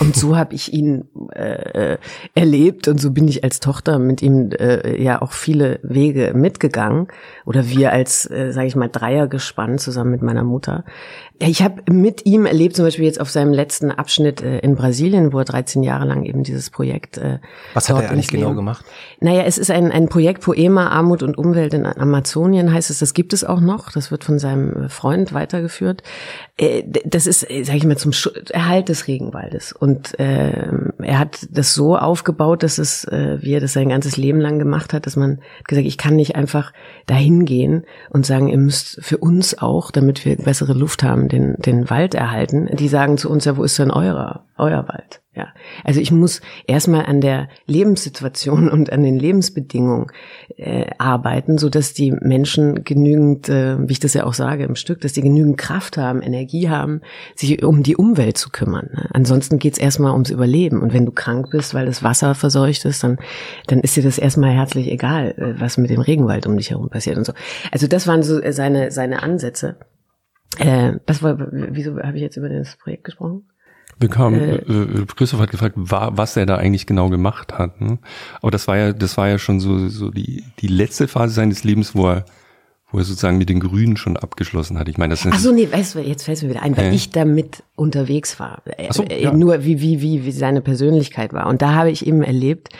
Und 0.00 0.16
so 0.16 0.36
habe 0.36 0.54
ich 0.56 0.72
ihn 0.72 1.04
äh, 1.30 1.98
erlebt 2.34 2.88
und 2.88 3.00
so 3.00 3.12
bin 3.12 3.28
ich 3.28 3.44
als 3.44 3.60
Tochter 3.60 4.00
mit 4.00 4.22
ihm 4.22 4.50
äh, 4.50 5.00
ja 5.00 5.22
auch 5.22 5.30
viele 5.30 5.78
Wege 5.84 6.32
mitgegangen 6.34 7.06
oder 7.46 7.68
wir 7.68 7.92
als, 7.92 8.28
äh, 8.28 8.50
sage 8.50 8.66
ich 8.66 8.74
mal, 8.74 8.88
Dreier 8.88 9.28
gespannt 9.28 9.80
zusammen 9.80 10.10
mit 10.10 10.22
meiner 10.22 10.42
Mutter. 10.42 10.84
Ich 11.40 11.62
habe 11.62 11.82
mit 11.90 12.26
ihm 12.26 12.46
erlebt, 12.46 12.76
zum 12.76 12.84
Beispiel 12.84 13.04
jetzt 13.04 13.20
auf 13.20 13.28
seinem 13.28 13.52
letzten 13.52 13.90
Abschnitt 13.90 14.40
äh, 14.40 14.58
in 14.60 14.76
Brasilien, 14.76 15.32
wo 15.32 15.38
er 15.38 15.44
13 15.44 15.82
Jahre 15.82 16.06
lang 16.06 16.24
eben 16.24 16.44
dieses 16.44 16.70
Projekt. 16.70 17.18
Äh, 17.18 17.38
Was 17.74 17.88
hat 17.88 18.02
er 18.02 18.10
eigentlich 18.10 18.28
genau 18.28 18.54
gemacht? 18.54 18.84
Naja, 19.20 19.42
es 19.42 19.58
ist 19.58 19.70
ein, 19.70 19.90
ein 19.90 20.08
Projekt 20.08 20.42
Poema, 20.42 20.88
Armut 20.88 21.24
und 21.24 21.36
Umwelt 21.36 21.74
in 21.74 21.86
Amazonien, 21.86 22.72
heißt 22.72 22.88
es. 22.90 23.00
Das 23.00 23.14
gibt 23.14 23.32
es 23.32 23.42
auch 23.42 23.60
noch. 23.60 23.90
Das 23.90 24.12
wird 24.12 24.22
von 24.22 24.38
seinem 24.38 24.88
Freund 24.88 25.32
weitergeführt. 25.32 26.04
Äh, 26.56 26.84
das 27.04 27.26
ist, 27.26 27.50
äh, 27.50 27.64
sage 27.64 27.78
ich 27.78 27.84
mal, 27.84 27.96
zum 27.96 28.12
Erhalt 28.50 28.88
des 28.88 29.08
Regenwaldes. 29.08 29.72
Und 29.84 30.18
äh, 30.18 30.66
er 31.02 31.18
hat 31.18 31.46
das 31.50 31.74
so 31.74 31.94
aufgebaut, 31.94 32.62
dass 32.62 32.78
es, 32.78 33.04
äh, 33.04 33.36
wie 33.42 33.52
er 33.52 33.60
das 33.60 33.74
sein 33.74 33.90
ganzes 33.90 34.16
Leben 34.16 34.40
lang 34.40 34.58
gemacht 34.58 34.94
hat, 34.94 35.04
dass 35.04 35.14
man 35.14 35.40
gesagt, 35.68 35.86
ich 35.86 35.98
kann 35.98 36.16
nicht 36.16 36.36
einfach 36.36 36.72
dahin 37.04 37.44
gehen 37.44 37.84
und 38.08 38.24
sagen, 38.24 38.48
ihr 38.48 38.56
müsst 38.56 39.04
für 39.04 39.18
uns 39.18 39.58
auch, 39.58 39.90
damit 39.90 40.24
wir 40.24 40.38
bessere 40.38 40.72
Luft 40.72 41.02
haben 41.02 41.28
den, 41.28 41.56
den 41.58 41.90
Wald 41.90 42.14
erhalten, 42.14 42.74
die 42.74 42.88
sagen 42.88 43.18
zu 43.18 43.28
uns 43.28 43.44
ja, 43.44 43.58
wo 43.58 43.62
ist 43.62 43.78
denn 43.78 43.90
eurer, 43.90 44.46
euer 44.56 44.88
Wald? 44.88 45.20
Ja, 45.36 45.48
also 45.82 46.00
ich 46.00 46.12
muss 46.12 46.40
erstmal 46.68 47.06
an 47.06 47.20
der 47.20 47.48
Lebenssituation 47.66 48.68
und 48.68 48.92
an 48.92 49.02
den 49.02 49.18
Lebensbedingungen 49.18 50.06
äh, 50.56 50.86
arbeiten, 50.98 51.58
so 51.58 51.68
dass 51.68 51.92
die 51.92 52.12
Menschen 52.12 52.84
genügend, 52.84 53.48
äh, 53.48 53.76
wie 53.80 53.92
ich 53.92 53.98
das 53.98 54.14
ja 54.14 54.26
auch 54.26 54.34
sage 54.34 54.62
im 54.62 54.76
Stück, 54.76 55.00
dass 55.00 55.12
die 55.12 55.22
genügend 55.22 55.58
Kraft 55.58 55.96
haben, 55.96 56.22
Energie 56.22 56.68
haben, 56.68 57.00
sich 57.34 57.64
um 57.64 57.82
die 57.82 57.96
Umwelt 57.96 58.38
zu 58.38 58.50
kümmern. 58.50 58.90
Ne? 58.94 59.08
Ansonsten 59.12 59.58
geht's 59.58 59.78
erstmal 59.78 60.12
ums 60.12 60.30
Überleben. 60.30 60.80
Und 60.80 60.92
wenn 60.92 61.04
du 61.04 61.10
krank 61.10 61.50
bist, 61.50 61.74
weil 61.74 61.86
das 61.86 62.04
Wasser 62.04 62.36
verseucht 62.36 62.84
ist, 62.84 63.02
dann 63.02 63.18
dann 63.66 63.80
ist 63.80 63.96
dir 63.96 64.04
das 64.04 64.18
erstmal 64.18 64.50
herzlich 64.50 64.88
egal, 64.88 65.34
äh, 65.36 65.60
was 65.60 65.78
mit 65.78 65.90
dem 65.90 66.00
Regenwald 66.00 66.46
um 66.46 66.56
dich 66.56 66.70
herum 66.70 66.90
passiert 66.90 67.16
und 67.16 67.24
so. 67.24 67.32
Also 67.72 67.88
das 67.88 68.06
waren 68.06 68.22
so 68.22 68.40
seine 68.52 68.92
seine 68.92 69.22
Ansätze. 69.24 69.76
Äh, 70.58 70.92
was 71.08 71.24
war, 71.24 71.36
wieso 71.50 71.98
habe 71.98 72.16
ich 72.16 72.22
jetzt 72.22 72.36
über 72.36 72.48
das 72.48 72.76
Projekt 72.76 73.02
gesprochen? 73.02 73.48
Wir 73.98 74.08
kamen, 74.08 74.40
äh, 74.40 74.56
äh, 74.56 75.06
Christoph 75.14 75.40
hat 75.40 75.50
gefragt, 75.50 75.74
was 75.76 76.36
er 76.36 76.46
da 76.46 76.56
eigentlich 76.56 76.86
genau 76.86 77.08
gemacht 77.08 77.56
hat. 77.56 77.80
Ne? 77.80 77.98
Aber 78.40 78.50
das 78.50 78.66
war 78.66 78.76
ja, 78.76 78.92
das 78.92 79.16
war 79.16 79.28
ja 79.28 79.38
schon 79.38 79.60
so, 79.60 79.88
so 79.88 80.10
die, 80.10 80.44
die 80.60 80.66
letzte 80.66 81.08
Phase 81.08 81.34
seines 81.34 81.64
Lebens, 81.64 81.94
wo 81.94 82.08
er, 82.08 82.24
wo 82.90 82.98
er 82.98 83.04
sozusagen 83.04 83.38
mit 83.38 83.48
den 83.48 83.60
Grünen 83.60 83.96
schon 83.96 84.16
abgeschlossen 84.16 84.78
hat. 84.78 84.88
Ich 84.88 84.98
meine, 84.98 85.12
das 85.12 85.24
ist. 85.24 85.32
Ach 85.32 85.38
so, 85.38 85.52
nee, 85.52 85.68
weißt 85.70 85.94
du, 85.94 86.00
jetzt 86.00 86.24
fällt 86.24 86.42
mir 86.42 86.50
wieder 86.50 86.62
ein, 86.62 86.76
weil 86.76 86.86
äh. 86.86 86.94
ich 86.94 87.10
damit 87.10 87.62
unterwegs 87.76 88.38
war. 88.40 88.62
Ach 88.88 88.94
so, 88.94 89.04
äh, 89.04 89.22
ja. 89.22 89.32
Nur 89.32 89.64
wie, 89.64 89.80
wie, 89.80 90.00
wie, 90.00 90.24
wie 90.24 90.32
seine 90.32 90.60
Persönlichkeit 90.60 91.32
war. 91.32 91.46
Und 91.46 91.62
da 91.62 91.74
habe 91.74 91.90
ich 91.90 92.06
eben 92.06 92.22
erlebt, 92.22 92.70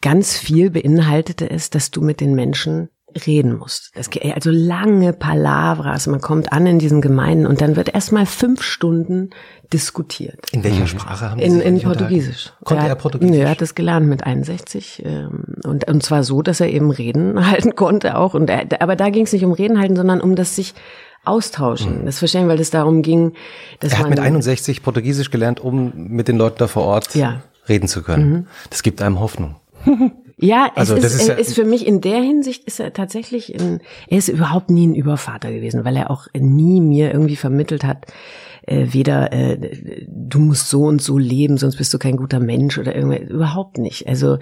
ganz 0.00 0.36
viel 0.36 0.70
beinhaltete 0.70 1.50
es, 1.50 1.70
dass 1.70 1.90
du 1.90 2.00
mit 2.00 2.20
den 2.20 2.34
Menschen 2.34 2.88
reden 3.26 3.56
musst. 3.56 3.90
Das, 3.94 4.08
also 4.34 4.50
lange 4.50 5.12
Palavras. 5.12 6.06
Man 6.06 6.20
kommt 6.20 6.52
an 6.52 6.66
in 6.66 6.78
diesen 6.78 7.00
Gemeinden 7.00 7.46
und 7.46 7.60
dann 7.60 7.76
wird 7.76 7.94
erstmal 7.94 8.26
fünf 8.26 8.62
Stunden 8.62 9.30
diskutiert. 9.72 10.50
In 10.52 10.64
welcher 10.64 10.86
Sprache 10.86 11.30
haben 11.30 11.40
Sie 11.40 11.46
In, 11.46 11.60
in 11.60 11.80
Portugiesisch. 11.80 12.52
Konnte 12.64 12.84
er, 12.84 12.90
er 12.90 12.94
Portugiesisch? 12.94 13.36
Nee, 13.36 13.42
er 13.42 13.50
hat 13.50 13.60
das 13.60 13.74
gelernt 13.74 14.08
mit 14.08 14.24
61. 14.24 15.02
Ähm, 15.04 15.44
und, 15.64 15.88
und 15.88 16.02
zwar 16.02 16.22
so, 16.22 16.42
dass 16.42 16.60
er 16.60 16.68
eben 16.68 16.90
Reden 16.90 17.46
halten 17.50 17.74
konnte 17.74 18.16
auch. 18.16 18.34
Und 18.34 18.50
er, 18.50 18.66
aber 18.80 18.96
da 18.96 19.10
ging 19.10 19.24
es 19.24 19.32
nicht 19.32 19.44
um 19.44 19.52
Reden 19.52 19.78
halten, 19.78 19.96
sondern 19.96 20.20
um 20.20 20.36
das 20.36 20.56
sich 20.56 20.74
austauschen. 21.24 22.06
Das 22.06 22.18
verstehen, 22.18 22.48
weil 22.48 22.60
es 22.60 22.70
darum 22.70 23.02
ging, 23.02 23.32
dass 23.80 23.92
Er 23.92 23.98
hat 23.98 24.04
man 24.04 24.10
mit 24.10 24.20
61 24.20 24.82
Portugiesisch 24.82 25.30
gelernt, 25.30 25.60
um 25.60 25.92
mit 25.94 26.28
den 26.28 26.36
Leuten 26.38 26.58
da 26.58 26.68
vor 26.68 26.84
Ort 26.84 27.14
Ja. 27.14 27.42
reden 27.68 27.88
zu 27.88 28.02
können. 28.02 28.46
Das 28.70 28.82
gibt 28.82 29.02
einem 29.02 29.20
Hoffnung. 29.20 29.56
Ja, 30.40 30.68
es 30.74 30.90
Also, 30.90 30.94
ist, 30.94 31.04
das 31.04 31.14
ist 31.14 31.20
ist, 31.22 31.28
ja- 31.28 31.34
ist 31.34 31.54
für 31.54 31.64
mich 31.64 31.86
in 31.86 32.00
der 32.00 32.20
Hinsicht 32.22 32.64
ist 32.64 32.78
er 32.80 32.92
tatsächlich 32.92 33.54
ein, 33.60 33.80
er 34.08 34.18
ist 34.18 34.28
überhaupt 34.28 34.70
nie 34.70 34.86
ein 34.86 34.94
Übervater 34.94 35.50
gewesen, 35.52 35.84
weil 35.84 35.96
er 35.96 36.10
auch 36.10 36.26
nie 36.38 36.80
mir 36.80 37.12
irgendwie 37.12 37.36
vermittelt 37.36 37.82
hat, 37.84 38.06
äh, 38.66 38.86
weder 38.92 39.32
äh, 39.32 40.04
du 40.06 40.38
musst 40.40 40.68
so 40.68 40.82
und 40.84 41.00
so 41.02 41.16
leben, 41.18 41.56
sonst 41.56 41.76
bist 41.76 41.92
du 41.92 41.98
kein 41.98 42.16
guter 42.16 42.38
Mensch 42.38 42.78
oder 42.78 42.94
irgendwas, 42.94 43.28
überhaupt 43.28 43.78
nicht. 43.78 44.06
Also 44.06 44.34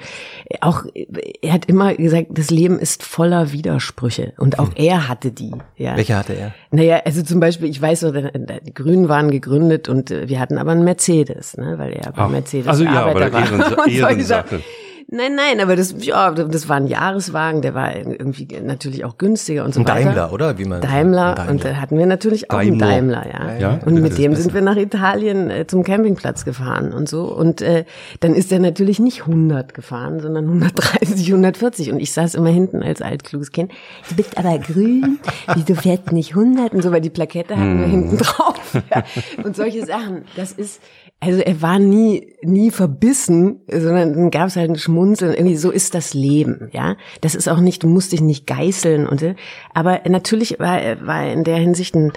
äh, 0.51 0.59
auch 0.61 0.85
äh, 0.95 1.07
er 1.43 1.53
hat 1.55 1.65
immer 1.67 1.95
gesagt, 1.95 2.27
das 2.31 2.51
Leben 2.51 2.79
ist 2.79 3.03
voller 3.03 3.53
Widersprüche 3.53 4.33
und 4.37 4.59
auch 4.59 4.71
er 4.75 5.09
hatte 5.09 5.31
die. 5.31 5.53
Ja. 5.77 5.97
Welche 5.97 6.17
hatte 6.17 6.35
er? 6.35 6.53
Naja, 6.73 7.01
also 7.05 7.23
zum 7.23 7.41
Beispiel, 7.41 7.69
ich 7.71 7.81
weiß, 7.81 8.01
der- 8.01 8.33
die 8.61 8.75
Grünen 8.75 9.09
waren 9.09 9.31
gegründet 9.31 9.89
und 9.89 10.11
äh, 10.11 10.29
wir 10.29 10.41
hatten 10.41 10.59
aber 10.59 10.73
einen 10.73 10.85
Mercedes, 10.85 11.57
ne, 11.57 11.79
weil 11.79 11.93
er 11.93 12.13
bei 12.13 12.29
Mercedes 12.29 12.67
also 12.69 12.85
ja, 12.85 13.07
Arbeiter 13.07 13.33
war. 13.33 13.43
Ehrensa- 13.43 13.77
solche 13.77 14.01
Ehrensache. 14.01 14.61
Nein, 15.09 15.37
nein, 15.37 15.61
aber 15.61 15.77
das, 15.77 15.95
ja, 16.05 16.33
das 16.33 16.69
war 16.69 16.79
ein 16.79 16.89
Jahreswagen, 16.89 17.63
der 17.63 17.75
war 17.75 17.95
irgendwie 17.95 18.49
natürlich 18.61 19.05
auch 19.05 19.19
günstiger 19.19 19.65
und 19.65 19.73
so 19.73 19.81
Ein 19.81 19.87
weiter. 19.87 20.05
Daimler, 20.07 20.33
oder? 20.33 20.59
Wie 20.59 20.65
man 20.65 20.81
Daimler, 20.81 21.39
Ein 21.39 21.49
und 21.49 21.65
da 21.65 21.77
hatten 21.77 21.97
wir 21.97 22.07
natürlich 22.07 22.51
auch 22.51 22.59
einen 22.59 22.77
Daimler. 22.77 23.21
Daimler, 23.21 23.57
ja. 23.57 23.59
Ja, 23.59 23.81
und 23.85 23.95
mit 24.03 24.19
dem 24.19 24.35
sind 24.35 24.53
wir 24.53 24.63
nach 24.63 24.77
Italien 24.77 25.49
äh, 25.49 25.65
zum 25.65 25.85
Campingplatz 25.85 26.45
gefahren 26.45 26.93
und 26.93 27.09
so. 27.09 27.33
Und 27.33 27.63
äh, 27.63 27.85
dann 28.19 28.35
ist 28.35 28.51
er 28.51 28.59
natürlich 28.59 28.99
nicht 28.99 29.21
100 29.21 29.75
gefahren, 29.75 30.19
sondern 30.19 30.47
130, 30.47 31.29
140. 31.29 31.93
Und 31.93 32.01
ich 32.01 32.13
saß 32.13 32.35
immer 32.35 32.51
hinten 32.51 32.83
als 32.83 33.01
altkluges 33.01 33.53
Kind. 33.53 33.71
Du 34.09 34.17
bist 34.17 34.37
aber 34.37 34.59
grün, 34.59 35.21
wie 35.55 35.63
du 35.63 35.77
fährst 35.77 36.11
nicht 36.11 36.31
100 36.31 36.73
und 36.73 36.83
so, 36.83 36.91
weil 36.91 37.01
die 37.01 37.11
Plakette 37.11 37.57
hatten 37.57 37.79
wir 37.79 37.87
hinten 37.87 38.19
drauf. 38.19 38.83
Ja. 38.91 39.05
Und 39.45 39.55
solche 39.55 39.87
Sachen. 39.87 40.25
Das 40.35 40.51
ist, 40.51 40.81
also 41.19 41.41
er 41.41 41.63
war 41.63 41.79
nie, 41.79 42.35
nie 42.43 42.71
verbissen, 42.71 43.61
sondern 43.71 44.13
dann 44.13 44.31
gab 44.31 44.49
es 44.49 44.57
halt 44.57 44.71
ein 44.71 44.77
Schmunzeln. 44.77 45.33
Irgendwie 45.33 45.57
so 45.57 45.71
ist 45.71 45.95
das 45.95 46.13
Leben, 46.13 46.69
ja. 46.73 46.97
Das 47.23 47.35
ist 47.35 47.49
auch 47.49 47.61
nicht, 47.61 47.83
du 47.83 47.89
musst 47.89 48.13
dich 48.13 48.21
nicht 48.21 48.47
geißeln 48.47 49.07
und 49.07 49.21
so. 49.21 49.35
Aber 49.73 50.03
natürlich 50.07 50.59
war 50.59 50.81
er, 50.81 51.07
war 51.07 51.25
er 51.25 51.33
in 51.33 51.45
der 51.45 51.57
Hinsicht 51.57 51.95
ein, 51.95 52.13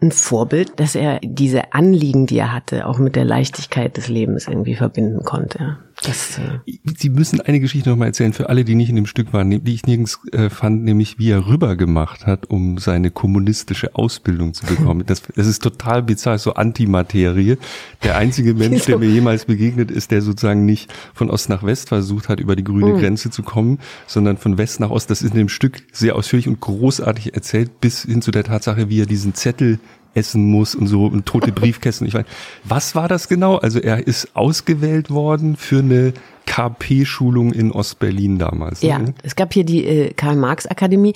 ein 0.00 0.12
Vorbild, 0.12 0.80
dass 0.80 0.94
er 0.94 1.20
diese 1.22 1.74
Anliegen, 1.74 2.26
die 2.26 2.38
er 2.38 2.52
hatte, 2.54 2.86
auch 2.86 2.98
mit 2.98 3.16
der 3.16 3.24
Leichtigkeit 3.24 3.96
des 3.98 4.08
Lebens 4.08 4.48
irgendwie 4.48 4.76
verbinden 4.76 5.24
konnte. 5.24 5.58
Ja. 5.58 5.78
Das, 6.02 6.38
äh, 6.38 6.60
Sie 6.96 7.10
müssen 7.10 7.40
eine 7.40 7.58
Geschichte 7.58 7.90
noch 7.90 7.96
mal 7.96 8.06
erzählen 8.06 8.32
für 8.32 8.48
alle, 8.48 8.64
die 8.64 8.76
nicht 8.76 8.88
in 8.88 8.96
dem 8.96 9.06
Stück 9.06 9.32
waren, 9.32 9.64
die 9.64 9.74
ich 9.74 9.84
nirgends 9.84 10.20
äh, 10.30 10.48
fand, 10.48 10.84
nämlich 10.84 11.18
wie 11.18 11.30
er 11.30 11.48
rübergemacht 11.48 12.24
hat, 12.24 12.48
um 12.48 12.78
seine 12.78 13.10
kommunistische 13.10 13.96
Ausbildung 13.96 14.54
zu 14.54 14.66
bekommen. 14.66 15.04
Das, 15.06 15.22
das 15.34 15.46
ist 15.46 15.62
total 15.62 16.04
bizarr, 16.04 16.38
so 16.38 16.54
Antimaterie. 16.54 17.58
Der 18.04 18.16
einzige 18.16 18.54
Mensch, 18.54 18.84
der 18.84 18.98
mir 18.98 19.08
jemals 19.08 19.46
begegnet 19.46 19.90
ist, 19.90 20.12
der 20.12 20.22
sozusagen 20.22 20.64
nicht 20.64 20.92
von 21.14 21.30
Ost 21.30 21.48
nach 21.48 21.64
West 21.64 21.88
versucht 21.88 22.28
hat, 22.28 22.38
über 22.38 22.54
die 22.54 22.64
grüne 22.64 22.98
Grenze 23.00 23.30
zu 23.30 23.42
kommen, 23.42 23.80
sondern 24.06 24.36
von 24.36 24.56
West 24.56 24.78
nach 24.78 24.90
Ost. 24.90 25.10
Das 25.10 25.22
ist 25.22 25.32
in 25.32 25.38
dem 25.38 25.48
Stück 25.48 25.82
sehr 25.92 26.14
ausführlich 26.14 26.46
und 26.46 26.60
großartig 26.60 27.34
erzählt, 27.34 27.80
bis 27.80 28.02
hin 28.02 28.22
zu 28.22 28.30
der 28.30 28.44
Tatsache, 28.44 28.88
wie 28.88 29.00
er 29.00 29.06
diesen 29.06 29.34
Zettel 29.34 29.80
essen 30.18 30.44
muss 30.44 30.74
und 30.74 30.86
so 30.88 31.06
und 31.06 31.26
tote 31.26 31.52
Briefkästen. 31.58 32.06
Ich 32.06 32.14
weiß, 32.14 32.26
was 32.64 32.94
war 32.94 33.08
das 33.08 33.28
genau? 33.28 33.56
Also 33.56 33.78
er 33.78 34.06
ist 34.06 34.34
ausgewählt 34.34 35.10
worden 35.10 35.56
für 35.56 35.78
eine 35.78 36.12
KP-Schulung 36.48 37.52
in 37.52 37.70
Ostberlin 37.72 38.38
damals. 38.38 38.80
Ja, 38.80 38.98
ne? 38.98 39.14
es 39.22 39.36
gab 39.36 39.52
hier 39.52 39.64
die 39.64 39.84
äh, 39.84 40.12
Karl-Marx-Akademie, 40.14 41.12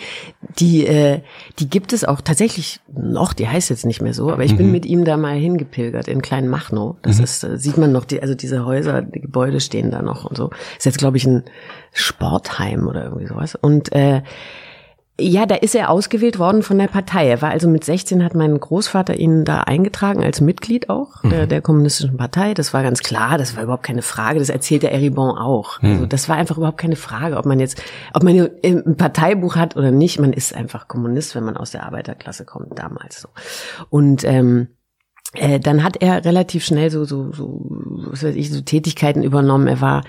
die, 0.59 0.87
äh, 0.87 1.21
die 1.59 1.71
gibt 1.71 1.95
es 1.95 2.05
auch 2.05 2.21
tatsächlich 2.21 2.81
noch, 2.95 3.33
die 3.33 3.49
heißt 3.49 3.71
jetzt 3.71 3.87
nicht 3.87 4.03
mehr 4.03 4.13
so, 4.13 4.31
aber 4.31 4.45
ich 4.45 4.57
bin 4.57 4.71
mit 4.71 4.85
ihm 4.85 5.07
da 5.07 5.17
mal 5.17 5.35
hingepilgert 5.35 6.07
in 6.07 6.21
Kleinmachnow. 6.21 6.97
Das 7.01 7.19
ist, 7.19 7.45
äh, 7.45 7.57
sieht 7.57 7.79
man 7.79 7.93
noch, 7.93 8.05
die, 8.05 8.21
also 8.21 8.35
diese 8.35 8.67
Häuser, 8.67 9.01
die 9.01 9.23
Gebäude 9.23 9.61
stehen 9.61 9.91
da 9.91 10.03
noch 10.03 10.27
und 10.27 10.37
so. 10.37 10.51
Ist 10.77 10.85
jetzt, 10.85 10.99
glaube 10.99 11.17
ich, 11.17 11.27
ein 11.27 11.45
Sportheim 11.95 12.87
oder 12.87 13.05
irgendwie 13.05 13.27
sowas. 13.27 13.55
Und 13.55 13.91
äh, 13.93 14.23
ja, 15.21 15.45
da 15.45 15.57
ist 15.57 15.75
er 15.75 15.91
ausgewählt 15.91 16.39
worden 16.39 16.63
von 16.63 16.79
der 16.79 16.89
Partei. 16.89 17.29
Er 17.29 17.43
war 17.43 17.51
also 17.51 17.69
mit 17.69 17.85
16 17.85 18.25
hat 18.25 18.35
mein 18.35 18.59
Großvater 18.59 19.15
ihn 19.17 19.45
da 19.45 19.61
eingetragen 19.61 20.25
als 20.25 20.41
Mitglied 20.41 20.89
auch 20.89 21.21
der, 21.23 21.47
der 21.47 21.61
kommunistischen 21.61 22.17
Partei. 22.17 22.55
Das 22.55 22.73
war 22.73 22.83
ganz 22.83 23.01
klar, 23.01 23.37
das 23.37 23.55
war 23.55 23.63
überhaupt 23.63 23.83
keine 23.83 24.03
Frage. 24.03 24.39
Das 24.39 24.49
erzählt 24.49 24.83
der 24.83 24.93
Eribon 24.93 25.37
auch. 25.37 25.81
Also 25.83 26.07
das 26.07 26.29
war 26.29 26.37
einfach 26.37 26.57
überhaupt 26.57 26.79
keine 26.79 26.97
Frage, 26.97 27.37
ob 27.37 27.45
man 27.45 27.61
jetzt, 27.61 27.83
ob 28.15 28.23
man 28.23 28.49
ein 28.65 28.97
Parteibuch 28.97 29.57
hat 29.57 29.77
oder 29.77 29.91
nicht. 29.91 30.19
Man 30.19 30.33
ist 30.33 30.55
einfach 30.55 30.89
Kommunist, 30.89 31.35
wenn 31.35 31.45
man 31.45 31.59
aus 31.59 31.71
der 31.71 31.85
Arbeiterklasse 31.85 32.47
kommt, 32.47 32.79
damals 32.79 33.21
so. 33.21 33.29
Und 33.91 34.25
ähm, 34.25 34.69
äh, 35.35 35.59
dann 35.61 35.83
hat 35.83 36.03
er 36.03 36.25
relativ 36.25 36.65
schnell 36.65 36.91
so 36.91 37.05
so 37.05 37.33
so 37.33 37.65
was 38.11 38.23
weiß 38.23 38.35
ich 38.35 38.51
so 38.51 38.61
Tätigkeiten 38.61 39.23
übernommen. 39.23 39.67
Er 39.67 39.81
war 39.81 40.05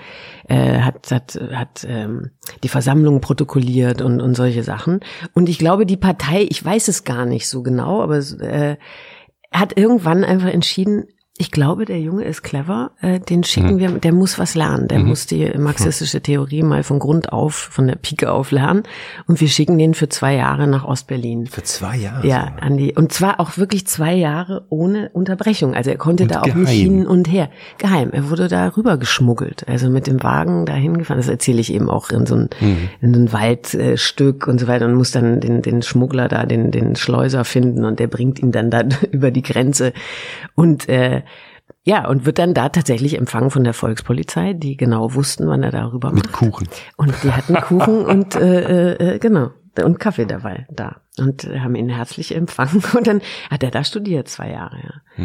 äh, 0.48 0.80
hat 0.80 1.10
hat 1.10 1.38
hat 1.52 1.86
ähm, 1.88 2.30
die 2.62 2.68
Versammlung 2.68 3.20
protokolliert 3.20 4.02
und 4.02 4.20
und 4.20 4.34
solche 4.34 4.62
Sachen. 4.62 5.00
Und 5.32 5.48
ich 5.48 5.58
glaube, 5.58 5.86
die 5.86 5.96
Partei, 5.96 6.46
ich 6.48 6.62
weiß 6.64 6.88
es 6.88 7.04
gar 7.04 7.24
nicht 7.24 7.48
so 7.48 7.62
genau, 7.62 8.02
aber 8.02 8.18
äh, 8.18 8.76
hat 9.52 9.76
irgendwann 9.76 10.24
einfach 10.24 10.50
entschieden. 10.50 11.04
Ich 11.36 11.50
glaube, 11.50 11.84
der 11.84 11.98
Junge 11.98 12.22
ist 12.22 12.42
clever, 12.44 12.92
äh, 13.00 13.18
den 13.18 13.42
schicken 13.42 13.80
wir, 13.80 13.90
der 13.90 14.12
muss 14.12 14.38
was 14.38 14.54
lernen, 14.54 14.86
der 14.86 15.00
muss 15.00 15.26
die 15.26 15.50
marxistische 15.58 16.20
Theorie 16.20 16.62
mal 16.62 16.84
von 16.84 17.00
Grund 17.00 17.32
auf, 17.32 17.54
von 17.56 17.88
der 17.88 17.96
Pike 17.96 18.30
auf 18.30 18.52
lernen 18.52 18.84
und 19.26 19.40
wir 19.40 19.48
schicken 19.48 19.76
den 19.76 19.94
für 19.94 20.08
zwei 20.08 20.36
Jahre 20.36 20.68
nach 20.68 20.84
Ostberlin. 20.84 21.48
Für 21.48 21.64
zwei 21.64 21.96
Jahre. 21.96 22.24
Ja, 22.24 22.52
an 22.60 22.76
die, 22.76 22.94
und 22.94 23.12
zwar 23.12 23.40
auch 23.40 23.58
wirklich 23.58 23.84
zwei 23.88 24.14
Jahre 24.14 24.64
ohne 24.68 25.08
Unterbrechung. 25.12 25.74
Also 25.74 25.90
er 25.90 25.96
konnte 25.96 26.22
Und 26.22 26.30
da 26.30 26.42
auch 26.42 26.46
nicht 26.46 26.54
geheim. 26.54 26.68
hin 26.98 27.06
und 27.08 27.28
her. 27.28 27.50
Geheim. 27.78 28.10
Er 28.12 28.30
wurde 28.30 28.46
da 28.46 28.68
rüber 28.68 28.96
geschmuggelt. 28.96 29.66
Also 29.66 29.90
mit 29.90 30.06
dem 30.06 30.22
Wagen 30.22 30.66
dahin 30.66 30.98
gefahren. 30.98 31.16
Das 31.18 31.26
erzähle 31.28 31.60
ich 31.60 31.74
eben 31.74 31.90
auch 31.90 32.10
in 32.10 32.26
so 32.26 32.36
ein, 32.36 32.48
Mhm. 32.60 32.88
in 33.00 33.12
so 33.14 33.20
ein 33.20 33.32
Waldstück 33.32 34.46
und 34.46 34.60
so 34.60 34.68
weiter 34.68 34.86
und 34.86 34.94
muss 34.94 35.10
dann 35.10 35.40
den, 35.40 35.62
den 35.62 35.82
Schmuggler 35.82 36.28
da, 36.28 36.46
den, 36.46 36.70
den 36.70 36.94
Schleuser 36.94 37.44
finden 37.44 37.84
und 37.84 37.98
der 37.98 38.06
bringt 38.06 38.38
ihn 38.38 38.52
dann 38.52 38.70
da 38.70 38.82
über 39.10 39.32
die 39.32 39.42
Grenze. 39.42 39.92
Und, 40.54 40.88
äh, 40.88 41.22
ja, 41.82 42.08
und 42.08 42.24
wird 42.24 42.38
dann 42.38 42.54
da 42.54 42.68
tatsächlich 42.70 43.18
empfangen 43.18 43.50
von 43.50 43.64
der 43.64 43.74
Volkspolizei, 43.74 44.54
die 44.54 44.76
genau 44.76 45.14
wussten, 45.14 45.46
wann 45.48 45.62
er 45.62 45.70
darüber 45.70 46.12
Mit 46.12 46.26
macht. 46.26 46.32
Kuchen. 46.32 46.68
Und 46.96 47.14
die 47.22 47.32
hatten 47.32 47.54
Kuchen 47.56 48.06
und 48.06 48.34
äh, 48.36 48.92
äh, 48.92 49.14
äh, 49.14 49.18
genau 49.18 49.50
und 49.82 49.98
Kaffee 49.98 50.24
dabei 50.24 50.68
da 50.70 51.00
und 51.18 51.42
haben 51.44 51.74
ihn 51.74 51.88
herzlich 51.88 52.34
empfangen 52.34 52.82
und 52.96 53.06
dann 53.06 53.20
hat 53.50 53.64
er 53.64 53.72
da 53.72 53.82
studiert 53.82 54.28
zwei 54.28 54.50
Jahre 54.50 54.76
ja. 55.16 55.24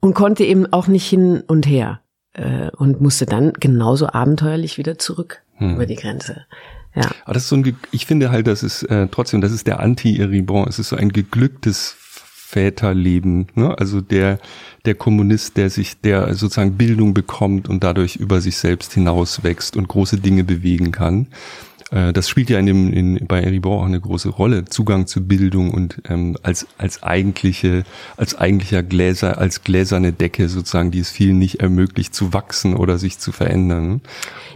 und 0.00 0.14
konnte 0.14 0.42
eben 0.44 0.72
auch 0.72 0.86
nicht 0.86 1.06
hin 1.06 1.42
und 1.46 1.66
her 1.66 2.00
äh, 2.32 2.70
und 2.70 3.02
musste 3.02 3.26
dann 3.26 3.52
genauso 3.52 4.08
abenteuerlich 4.08 4.78
wieder 4.78 4.98
zurück 4.98 5.42
über 5.60 5.84
die 5.84 5.96
Grenze. 5.96 6.46
Ja. 6.94 7.02
Aber 7.24 7.34
das 7.34 7.44
ist 7.44 7.50
so 7.50 7.56
ein, 7.56 7.76
ich 7.92 8.06
finde 8.06 8.30
halt, 8.30 8.46
das 8.46 8.62
ist 8.62 8.82
äh, 8.84 9.08
trotzdem, 9.10 9.42
das 9.42 9.52
ist 9.52 9.66
der 9.66 9.80
Anti-Eribon. 9.80 10.66
Es 10.66 10.78
ist 10.78 10.88
so 10.88 10.96
ein 10.96 11.10
geglücktes 11.10 11.94
Väterleben. 11.98 13.48
Ne? 13.54 13.76
Also 13.78 14.00
der, 14.00 14.38
der 14.84 14.94
Kommunist, 14.94 15.56
der 15.56 15.70
sich, 15.70 16.00
der 16.00 16.34
sozusagen 16.34 16.76
Bildung 16.76 17.14
bekommt 17.14 17.68
und 17.68 17.84
dadurch 17.84 18.16
über 18.16 18.40
sich 18.40 18.56
selbst 18.56 18.94
hinauswächst 18.94 19.76
und 19.76 19.88
große 19.88 20.18
Dinge 20.18 20.44
bewegen 20.44 20.92
kann. 20.92 21.28
Äh, 21.90 22.12
Das 22.12 22.28
spielt 22.28 22.50
ja 22.50 22.58
in 22.58 22.66
dem, 22.66 22.92
in, 22.92 23.26
bei 23.26 23.42
Eribon 23.42 23.80
auch 23.80 23.86
eine 23.86 24.00
große 24.00 24.28
Rolle. 24.28 24.64
Zugang 24.64 25.06
zu 25.06 25.26
Bildung 25.26 25.72
und 25.72 26.02
ähm, 26.08 26.36
als, 26.42 26.66
als 26.78 27.02
eigentliche, 27.02 27.84
als 28.16 28.36
eigentlicher 28.36 28.82
Gläser, 28.82 29.38
als 29.38 29.62
gläserne 29.64 30.12
Decke 30.12 30.48
sozusagen, 30.48 30.90
die 30.90 31.00
es 31.00 31.10
vielen 31.10 31.38
nicht 31.38 31.60
ermöglicht 31.60 32.14
zu 32.14 32.32
wachsen 32.32 32.74
oder 32.74 32.98
sich 32.98 33.18
zu 33.18 33.32
verändern. 33.32 34.00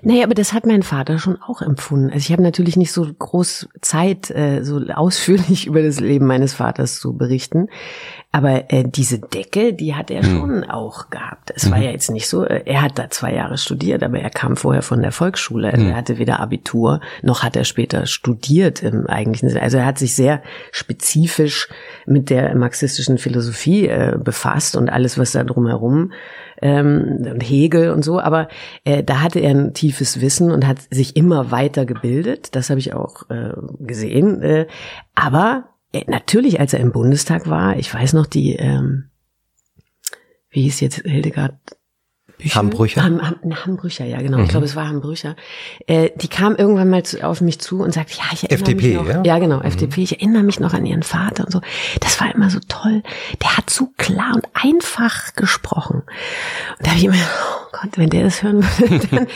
Naja, 0.02 0.25
aber 0.25 0.35
das 0.35 0.52
hat 0.52 0.66
mein 0.66 0.83
Vater 0.83 1.19
schon 1.19 1.40
auch 1.40 1.62
empfunden. 1.62 2.07
Also 2.07 2.19
ich 2.19 2.33
habe 2.33 2.43
natürlich 2.43 2.76
nicht 2.76 2.93
so 2.93 3.07
groß 3.19 3.69
Zeit, 3.81 4.31
äh, 4.31 4.62
so 4.62 4.78
ausführlich 4.95 5.66
über 5.69 5.83
das 5.83 6.00
Leben 6.00 6.26
meines 6.26 6.54
Vaters 6.54 6.99
zu 7.00 7.16
berichten. 7.16 7.69
Aber 8.35 8.64
äh, 8.73 8.83
diese 8.85 9.21
Decke, 9.21 9.75
die 9.75 9.95
hat 9.95 10.11
er 10.11 10.25
schon 10.25 10.64
auch 10.64 11.09
gehabt. 11.09 11.53
Es 11.55 11.71
war 11.71 11.79
ja 11.79 11.93
jetzt 11.93 12.11
nicht 12.11 12.26
so, 12.26 12.45
äh, 12.45 12.62
er 12.64 12.83
hat 12.83 12.99
da 12.99 13.09
zwei 13.09 13.33
Jahre 13.33 13.59
studiert, 13.59 14.03
aber 14.03 14.19
er 14.19 14.31
kam 14.31 14.57
vorher 14.57 14.83
von 14.83 15.03
der 15.03 15.12
Volksschule. 15.12 15.73
Also 15.73 15.87
Er 15.87 15.95
hatte 15.95 16.19
weder 16.19 16.41
Abitur, 16.41 17.00
noch 17.23 17.45
hat 17.45 17.55
er 17.55 17.62
später 17.62 18.07
studiert 18.07 18.83
im 18.83 19.07
eigentlichen 19.07 19.50
Sinne. 19.50 19.62
Also 19.62 19.76
er 19.76 19.87
hat 19.87 20.00
sich 20.00 20.17
sehr 20.17 20.43
spezifisch 20.73 21.69
mit 22.07 22.29
der 22.29 22.53
marxistischen 22.57 23.19
Philosophie 23.19 23.87
äh, 23.87 24.19
befasst 24.19 24.75
und 24.75 24.88
alles, 24.88 25.17
was 25.17 25.31
da 25.31 25.45
drumherum 25.45 26.11
ähm, 26.61 27.25
und 27.31 27.41
Hegel 27.41 27.93
und 27.93 28.05
so, 28.05 28.19
aber 28.19 28.49
äh, 28.83 29.05
da 29.05 29.21
hatte 29.21 29.38
er 29.38 29.50
ein 29.50 29.75
tiefes 29.75 30.21
Wissen 30.21 30.50
und 30.50 30.67
hat 30.67 30.79
sich 30.91 31.14
immer 31.14 31.53
weiter 31.53 31.87
gebildet. 31.87 32.57
Das 32.57 32.69
habe 32.69 32.81
ich 32.81 32.95
auch 32.95 33.31
äh, 33.31 33.53
gesehen. 33.79 34.43
Äh, 34.43 34.67
aber 35.14 35.69
natürlich, 36.07 36.61
als 36.61 36.73
er 36.73 36.81
im 36.81 36.93
Bundestag 36.93 37.49
war, 37.49 37.77
ich 37.77 37.93
weiß 37.93 38.13
noch 38.13 38.27
die, 38.27 38.55
ähm, 38.57 39.11
wie 40.51 40.63
hieß 40.63 40.81
jetzt 40.81 41.03
Hildegard 41.05 41.55
Bücher. 42.39 42.57
Hambrücher? 42.57 43.03
Ham, 43.03 43.23
Ham, 43.23 43.67
Hambrücher, 43.67 44.05
ja, 44.05 44.21
genau. 44.21 44.39
Mhm. 44.39 44.45
Ich 44.45 44.51
glaube, 44.51 44.67
es 44.67 44.75
war 44.75 44.89
Hambrücher. 44.89 45.37
Äh, 45.87 46.11
die 46.17 46.29
kam 46.29 46.57
irgendwann 46.57 46.91
mal 46.91 47.03
zu, 47.05 47.25
auf 47.25 47.41
mich 47.41 47.61
zu 47.61 47.81
und 47.81 47.95
sagte, 47.95 48.15
ja, 48.19 48.25
ich 48.33 48.45
erinnere 48.45 48.71
FDP, 48.71 48.87
mich 48.89 48.97
noch. 48.97 49.09
Ja, 49.09 49.23
ja 49.25 49.39
genau, 49.39 49.59
mhm. 49.59 49.65
FDP. 49.65 50.03
Ich 50.03 50.13
erinnere 50.21 50.43
mich 50.43 50.61
noch 50.61 50.75
an 50.75 50.85
ihren 50.85 51.03
Vater 51.03 51.45
und 51.45 51.53
so. 51.53 51.61
Das 52.01 52.21
war 52.21 52.35
immer 52.35 52.51
so 52.51 52.59
toll. 52.69 53.03
Der 53.41 53.57
hat 53.57 53.71
so 53.71 53.89
klar 53.97 54.35
und 54.35 54.47
einfach 54.53 55.35
gesprochen. 55.35 56.03
Und 56.79 56.87
da 56.87 56.91
habe 56.91 56.99
ich 56.99 57.05
immer, 57.05 57.15
oh 57.15 57.67
Gott, 57.81 57.97
wenn 57.99 58.11
der 58.11 58.25
das 58.25 58.43
hören 58.43 58.63
würde, 58.63 59.09
dann, 59.11 59.27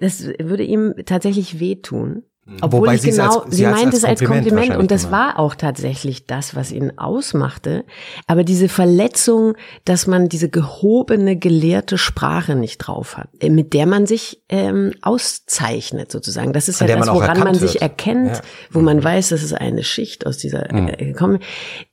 das 0.00 0.24
würde 0.24 0.62
ihm 0.62 0.94
tatsächlich 1.04 1.58
wehtun. 1.58 2.22
Mhm. 2.48 2.56
Obwohl 2.62 2.80
Wobei 2.80 2.94
ich 2.94 3.02
genau, 3.02 3.40
als, 3.40 3.50
sie, 3.50 3.56
sie 3.58 3.66
meint 3.66 3.92
es 3.92 4.04
als 4.04 4.24
Kompliment 4.24 4.76
und 4.76 4.90
das 4.90 5.04
gemacht. 5.04 5.36
war 5.36 5.38
auch 5.38 5.54
tatsächlich 5.54 6.26
das, 6.26 6.56
was 6.56 6.72
ihn 6.72 6.98
ausmachte. 6.98 7.84
Aber 8.26 8.42
diese 8.42 8.70
Verletzung, 8.70 9.54
dass 9.84 10.06
man 10.06 10.30
diese 10.30 10.48
gehobene, 10.48 11.36
gelehrte 11.36 11.98
Sprache 11.98 12.54
nicht 12.54 12.78
drauf 12.78 13.18
hat, 13.18 13.28
äh, 13.40 13.50
mit 13.50 13.74
der 13.74 13.84
man 13.84 14.06
sich 14.06 14.40
ähm, 14.48 14.92
auszeichnet 15.02 16.10
sozusagen. 16.10 16.54
Das 16.54 16.68
ist 16.68 16.80
ja 16.80 16.86
das, 16.86 17.06
woran 17.08 17.40
man 17.40 17.54
sich 17.54 17.74
wird. 17.74 17.82
erkennt, 17.82 18.36
ja. 18.36 18.42
wo 18.70 18.80
man 18.80 18.98
mhm. 18.98 19.04
weiß, 19.04 19.28
das 19.28 19.42
ist 19.42 19.52
eine 19.52 19.84
Schicht 19.84 20.26
aus 20.26 20.38
dieser 20.38 20.72
mhm. 20.72 20.88
äh, 20.88 20.96
gekommen. 21.04 21.40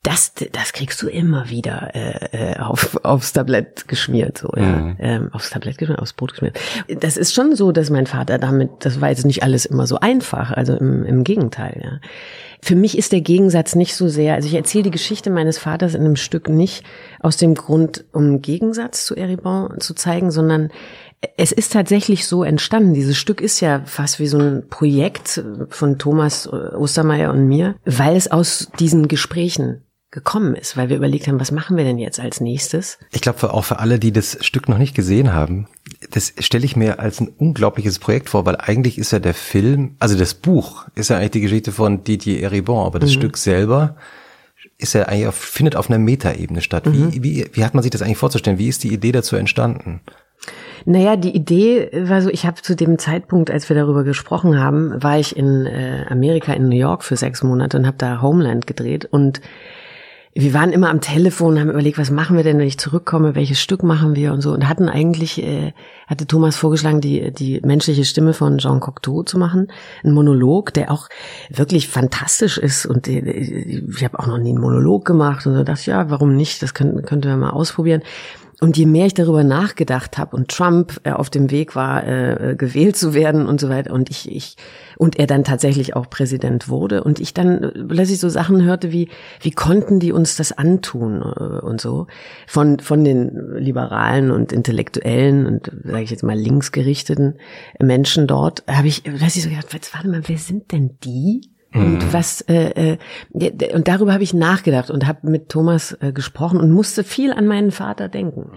Das, 0.04 0.34
das 0.54 0.72
kriegst 0.72 1.02
du 1.02 1.10
immer 1.10 1.50
wieder 1.50 1.92
äh, 1.94 2.54
äh 2.54 2.60
auf, 2.60 2.98
aufs 3.04 3.34
Tablett 3.34 3.90
geschmiert, 3.90 4.38
so 4.38 4.50
ja, 4.56 4.64
mhm. 4.64 4.96
ähm, 5.00 5.30
aufs 5.34 5.50
Tablett 5.50 5.78
geschmiert, 5.78 6.00
aufs 6.00 6.14
Brot 6.14 6.32
geschmiert. 6.32 6.58
Das 7.02 7.18
ist 7.18 7.34
schon 7.34 7.58
so, 7.58 7.74
dass 7.74 7.90
mein 7.90 8.08
Vater 8.08 8.38
damit, 8.38 8.72
das 8.80 9.02
war 9.02 9.10
jetzt 9.10 9.26
nicht 9.26 9.44
alles 9.44 9.66
immer 9.66 9.86
so 9.86 10.00
einfach 10.00 10.45
einfach. 10.46 10.58
Also 10.58 10.76
im, 10.76 11.06
im 11.06 11.24
Gegenteil, 11.24 11.82
ja. 11.84 12.00
Für 12.62 12.76
mich 12.76 12.98
ist 12.98 13.12
der 13.12 13.22
Gegensatz 13.22 13.76
nicht 13.76 13.96
so 13.96 14.08
sehr, 14.08 14.34
also 14.34 14.48
ich 14.48 14.56
erzähle 14.56 14.86
die 14.86 14.92
Geschichte 14.92 15.30
meines 15.30 15.58
Vaters 15.60 15.94
in 15.94 16.02
einem 16.02 16.16
Stück 16.16 16.50
nicht 16.50 16.84
aus 17.20 17.38
dem 17.38 17.54
Grund, 17.54 18.06
um 18.12 18.42
Gegensatz 18.42 19.06
zu 19.06 19.16
Eribon 19.16 19.80
zu 19.80 19.94
zeigen, 19.94 20.32
sondern 20.32 20.70
es 21.38 21.52
ist 21.52 21.74
tatsächlich 21.74 22.26
so 22.28 22.44
entstanden. 22.44 22.94
Dieses 22.94 23.18
Stück 23.18 23.42
ist 23.42 23.60
ja 23.60 23.82
fast 23.86 24.20
wie 24.20 24.28
so 24.28 24.40
ein 24.40 24.68
Projekt 24.70 25.44
von 25.70 26.00
Thomas 26.00 26.52
Ostermeier 26.52 27.32
und 27.32 27.48
mir, 27.48 27.76
weil 27.86 28.16
es 28.16 28.32
aus 28.32 28.70
diesen 28.80 29.08
Gesprächen 29.08 29.84
gekommen 30.16 30.56
ist, 30.56 30.78
weil 30.78 30.90
wir 30.90 30.96
überlegt 30.96 31.28
haben, 31.28 31.42
was 31.42 31.52
machen 31.52 31.76
wir 31.76 31.84
denn 31.84 32.00
jetzt 32.00 32.22
als 32.22 32.40
nächstes? 32.40 32.98
Ich 33.12 33.22
glaube 33.22 33.54
auch 33.54 33.66
für 33.66 33.80
alle, 33.80 34.00
die 34.00 34.14
das 34.14 34.38
Stück 34.40 34.70
noch 34.70 34.78
nicht 34.78 34.96
gesehen 34.96 35.34
haben, 35.34 35.68
das 36.10 36.34
stelle 36.40 36.64
ich 36.64 36.78
mir 36.78 37.00
als 37.00 37.20
ein 37.20 37.28
unglaubliches 37.28 38.00
Projekt 38.00 38.30
vor, 38.30 38.46
weil 38.46 38.56
eigentlich 38.56 38.98
ist 38.98 39.12
ja 39.12 39.20
der 39.20 39.34
Film, 39.34 39.96
also 40.00 40.18
das 40.18 40.34
Buch 40.34 40.86
ist 40.96 41.10
ja 41.10 41.18
eigentlich 41.18 41.32
die 41.32 41.42
Geschichte 41.42 41.72
von 41.74 42.06
Didier 42.06 42.44
Eribon, 42.44 42.88
aber 42.88 43.00
das 43.00 43.10
mhm. 43.10 43.16
Stück 43.16 43.38
selber 43.38 43.98
ist 44.78 44.94
ja 44.94 45.04
eigentlich 45.04 45.28
auf, 45.28 45.36
findet 45.36 45.76
auf 45.76 45.90
einer 45.90 46.00
Metaebene 46.00 46.62
statt. 46.62 46.86
Mhm. 46.86 47.14
Wie, 47.14 47.24
wie, 47.24 47.46
wie 47.52 47.66
hat 47.66 47.74
man 47.74 47.84
sich 47.84 47.92
das 47.92 48.02
eigentlich 48.02 48.18
vorzustellen? 48.18 48.58
Wie 48.58 48.70
ist 48.70 48.84
die 48.86 48.94
Idee 48.94 49.12
dazu 49.12 49.36
entstanden? 49.36 50.00
Naja, 50.86 51.18
die 51.18 51.36
Idee 51.36 51.90
war 52.08 52.22
so, 52.22 52.30
ich 52.30 52.46
habe 52.46 52.62
zu 52.62 52.76
dem 52.76 53.00
Zeitpunkt, 53.00 53.52
als 53.52 53.68
wir 53.68 53.76
darüber 53.76 54.04
gesprochen 54.04 54.60
haben, 54.60 55.02
war 55.04 55.20
ich 55.20 55.36
in 55.36 55.66
äh, 55.66 56.06
Amerika, 56.08 56.54
in 56.54 56.70
New 56.70 56.76
York 56.76 57.04
für 57.04 57.18
sechs 57.18 57.44
Monate 57.44 57.78
und 57.78 57.86
habe 57.86 57.98
da 57.98 58.22
Homeland 58.22 58.68
gedreht 58.68 59.06
und 59.06 59.42
wir 60.38 60.54
waren 60.54 60.74
immer 60.74 60.90
am 60.90 61.00
Telefon, 61.00 61.58
haben 61.58 61.70
überlegt, 61.70 61.98
was 61.98 62.12
machen 62.12 62.36
wir 62.36 62.44
denn, 62.44 62.58
wenn 62.58 62.68
ich 62.68 62.78
zurückkomme, 62.78 63.36
welches 63.36 63.62
Stück 63.62 63.84
machen 63.84 64.18
wir 64.18 64.34
und 64.34 64.42
so. 64.42 64.52
Und 64.52 64.68
hatten 64.68 64.90
eigentlich, 64.90 65.42
äh, 65.42 65.72
hatte 66.08 66.28
Thomas 66.28 66.58
vorgeschlagen, 66.58 67.00
die, 67.00 67.32
die 67.32 67.62
menschliche 67.62 68.04
Stimme 68.04 68.34
von 68.34 68.58
Jean 68.58 68.82
Cocteau 68.82 69.24
zu 69.24 69.38
machen, 69.38 69.72
ein 70.04 70.12
Monolog, 70.12 70.74
der 70.74 70.92
auch 70.92 71.08
wirklich 71.50 71.88
fantastisch 71.88 72.58
ist. 72.58 72.86
Und 72.86 73.08
äh, 73.08 73.20
ich 73.22 74.04
habe 74.04 74.20
auch 74.20 74.28
noch 74.28 74.38
nie 74.38 74.50
einen 74.50 74.60
Monolog 74.60 75.06
gemacht. 75.06 75.48
Und 75.48 75.56
so 75.56 75.64
dachte 75.64 75.80
ich, 75.80 75.88
ja, 75.88 76.10
warum 76.10 76.36
nicht, 76.36 76.62
das 76.62 76.74
könnten, 76.74 77.04
könnte 77.04 77.30
wir 77.30 77.38
mal 77.38 77.52
ausprobieren. 77.52 78.02
Und 78.62 78.78
je 78.78 78.86
mehr 78.86 79.06
ich 79.06 79.14
darüber 79.14 79.44
nachgedacht 79.44 80.18
habe 80.18 80.36
und 80.36 80.50
Trump 80.50 81.02
äh, 81.04 81.12
auf 81.12 81.30
dem 81.30 81.52
Weg 81.52 81.76
war, 81.76 82.06
äh, 82.06 82.52
äh, 82.52 82.56
gewählt 82.56 82.96
zu 82.96 83.14
werden 83.14 83.48
und 83.48 83.60
so 83.60 83.70
weiter 83.70 83.94
und 83.94 84.10
ich, 84.10 84.32
ich 84.32 84.56
und 84.98 85.20
er 85.20 85.28
dann 85.28 85.44
tatsächlich 85.44 85.96
auch 85.96 86.10
Präsident 86.10 86.70
wurde 86.70 87.04
und 87.04 87.20
ich 87.20 87.34
dann 87.34 87.88
plötzlich 87.90 88.20
so 88.20 88.30
Sachen 88.30 88.64
hörte 88.64 88.94
wie 88.94 89.10
wie 89.42 89.52
konnten 89.52 90.00
die 90.00 90.14
uns 90.14 90.38
das 90.38 90.54
antun 90.54 91.22
äh, 91.22 91.66
und 91.66 91.82
so 91.82 92.08
von 92.48 92.80
von 92.80 93.04
den 93.04 93.56
liberalen 93.58 94.32
und 94.32 94.54
intellektuellen 94.54 95.46
und 95.48 95.72
sage 95.84 96.04
ich 96.04 96.12
jetzt 96.12 96.24
mal 96.24 96.38
linksgerichteten 96.38 97.38
Menschen 97.82 98.26
dort 98.26 98.64
habe 98.70 98.88
ich 98.88 99.04
plötzlich 99.04 99.44
so 99.44 99.50
gedacht, 99.50 99.68
warte 99.94 100.08
mal, 100.08 100.22
wer 100.26 100.38
sind 100.38 100.72
denn 100.72 100.98
die? 101.04 101.55
Und 101.76 102.06
mhm. 102.06 102.14
was 102.14 102.42
äh, 102.42 102.94
äh, 102.94 103.74
und 103.74 103.88
darüber 103.88 104.14
habe 104.14 104.24
ich 104.24 104.34
nachgedacht 104.34 104.90
und 104.90 105.06
habe 105.06 105.30
mit 105.30 105.50
Thomas 105.50 105.92
äh, 106.00 106.14
gesprochen 106.14 106.60
und 106.60 106.72
musste 106.72 107.04
viel 107.04 107.34
an 107.34 107.48
meinen 107.48 107.72
Vater 107.72 108.08
denken 108.08 108.50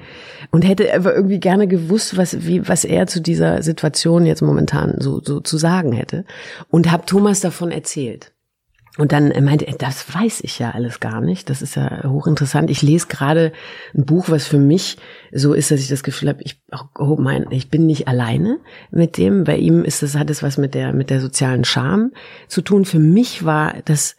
und 0.52 0.62
hätte 0.62 0.94
aber 0.94 1.14
irgendwie 1.14 1.40
gerne 1.40 1.66
gewusst, 1.66 2.16
was 2.16 2.46
wie 2.46 2.68
was 2.68 2.84
er 2.84 3.08
zu 3.08 3.20
dieser 3.20 3.62
Situation 3.62 4.24
jetzt 4.24 4.42
momentan 4.42 4.94
so 4.98 5.20
so 5.20 5.40
zu 5.40 5.58
sagen 5.58 5.92
hätte 5.92 6.24
und 6.70 6.92
habe 6.92 7.06
Thomas 7.06 7.40
davon 7.40 7.72
erzählt. 7.72 8.32
Und 8.98 9.12
dann 9.12 9.32
meinte 9.44 9.66
er, 9.66 9.74
das 9.74 10.12
weiß 10.12 10.40
ich 10.42 10.58
ja 10.58 10.72
alles 10.72 10.98
gar 10.98 11.20
nicht. 11.20 11.48
Das 11.48 11.62
ist 11.62 11.76
ja 11.76 12.02
hochinteressant. 12.02 12.68
Ich 12.68 12.82
lese 12.82 13.06
gerade 13.06 13.52
ein 13.94 14.04
Buch, 14.04 14.28
was 14.28 14.48
für 14.48 14.58
mich 14.58 14.98
so 15.32 15.54
ist, 15.54 15.70
dass 15.70 15.80
ich 15.80 15.88
das 15.88 16.02
Gefühl 16.02 16.28
habe, 16.28 16.42
ich, 16.42 16.60
oh 16.98 17.16
mein, 17.16 17.46
ich 17.50 17.70
bin 17.70 17.86
nicht 17.86 18.08
alleine 18.08 18.58
mit 18.90 19.16
dem. 19.16 19.44
Bei 19.44 19.56
ihm 19.56 19.84
ist 19.84 20.02
das, 20.02 20.16
hat 20.16 20.30
es 20.30 20.42
was 20.42 20.58
mit 20.58 20.74
der, 20.74 20.92
mit 20.92 21.10
der 21.10 21.20
sozialen 21.20 21.64
Scham 21.64 22.10
zu 22.48 22.60
tun. 22.60 22.84
Für 22.84 22.98
mich 22.98 23.44
war 23.44 23.74
das 23.84 24.16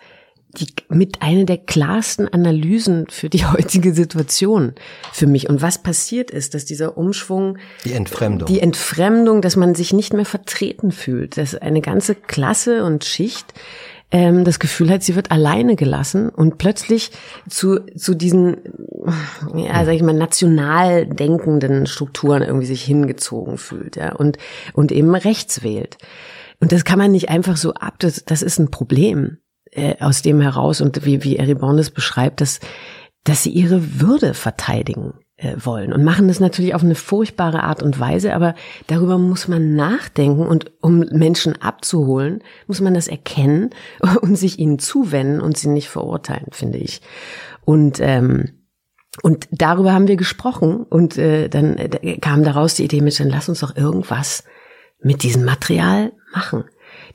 die, 0.57 0.67
mit 0.87 1.21
einer 1.21 1.43
der 1.43 1.57
klarsten 1.57 2.27
Analysen 2.27 3.07
für 3.09 3.29
die 3.29 3.45
heutige 3.45 3.93
Situation 3.93 4.73
für 5.11 5.27
mich. 5.27 5.49
Und 5.49 5.61
was 5.61 5.77
passiert 5.77 6.31
ist, 6.31 6.53
dass 6.53 6.65
dieser 6.65 6.97
Umschwung, 6.97 7.57
die 7.85 7.93
Entfremdung, 7.93 8.47
die 8.47 8.61
Entfremdung, 8.61 9.41
dass 9.41 9.55
man 9.55 9.75
sich 9.75 9.93
nicht 9.93 10.13
mehr 10.13 10.25
vertreten 10.25 10.91
fühlt, 10.91 11.37
dass 11.37 11.53
eine 11.53 11.81
ganze 11.81 12.15
Klasse 12.15 12.83
und 12.83 13.05
Schicht 13.05 13.53
ähm, 14.11 14.43
das 14.43 14.59
Gefühl 14.59 14.89
hat, 14.89 15.03
sie 15.03 15.15
wird 15.15 15.31
alleine 15.31 15.75
gelassen 15.75 16.29
und 16.29 16.57
plötzlich 16.57 17.11
zu, 17.47 17.79
zu 17.95 18.15
diesen, 18.15 18.57
ja, 19.55 19.85
sag 19.85 19.93
ich 19.93 20.01
mal, 20.01 20.13
national 20.13 21.05
denkenden 21.05 21.85
Strukturen 21.85 22.41
irgendwie 22.41 22.65
sich 22.65 22.83
hingezogen 22.83 23.57
fühlt, 23.57 23.95
ja, 23.95 24.15
und, 24.15 24.37
und 24.73 24.91
eben 24.91 25.13
rechts 25.13 25.63
wählt. 25.63 25.97
Und 26.59 26.71
das 26.71 26.83
kann 26.83 26.99
man 26.99 27.11
nicht 27.11 27.29
einfach 27.29 27.57
so 27.57 27.73
ab, 27.73 27.95
das, 27.99 28.25
das 28.25 28.41
ist 28.41 28.59
ein 28.59 28.71
Problem 28.71 29.37
äh, 29.71 29.95
aus 29.99 30.21
dem 30.21 30.41
heraus 30.41 30.81
und 30.81 31.05
wie, 31.05 31.23
wie 31.23 31.37
Eribon 31.37 31.77
das 31.77 31.91
beschreibt, 31.91 32.41
dass, 32.41 32.59
dass 33.23 33.43
sie 33.43 33.51
ihre 33.51 34.01
Würde 34.01 34.33
verteidigen 34.33 35.13
wollen 35.55 35.93
und 35.93 36.03
machen 36.03 36.27
das 36.27 36.39
natürlich 36.39 36.75
auf 36.75 36.83
eine 36.83 36.95
furchtbare 36.95 37.63
Art 37.63 37.81
und 37.81 37.99
Weise, 37.99 38.33
aber 38.33 38.55
darüber 38.87 39.17
muss 39.17 39.47
man 39.47 39.75
nachdenken 39.75 40.45
und 40.45 40.71
um 40.81 40.99
Menschen 41.11 41.61
abzuholen, 41.61 42.43
muss 42.67 42.81
man 42.81 42.93
das 42.93 43.07
erkennen 43.07 43.69
und 44.21 44.35
sich 44.35 44.59
ihnen 44.59 44.79
zuwenden 44.79 45.41
und 45.41 45.57
sie 45.57 45.69
nicht 45.69 45.89
verurteilen, 45.89 46.47
finde 46.51 46.79
ich. 46.79 47.01
Und 47.65 47.99
ähm, 48.01 48.49
und 49.21 49.49
darüber 49.51 49.93
haben 49.93 50.07
wir 50.07 50.15
gesprochen 50.15 50.83
und 50.83 51.17
äh, 51.17 51.49
dann 51.49 51.77
äh, 51.77 52.17
kam 52.19 52.43
daraus 52.43 52.75
die 52.75 52.85
Idee 52.85 53.01
mit, 53.01 53.19
dann 53.19 53.29
lass 53.29 53.49
uns 53.49 53.59
doch 53.59 53.75
irgendwas 53.75 54.43
mit 55.01 55.23
diesem 55.23 55.45
Material 55.45 56.13
machen. 56.33 56.65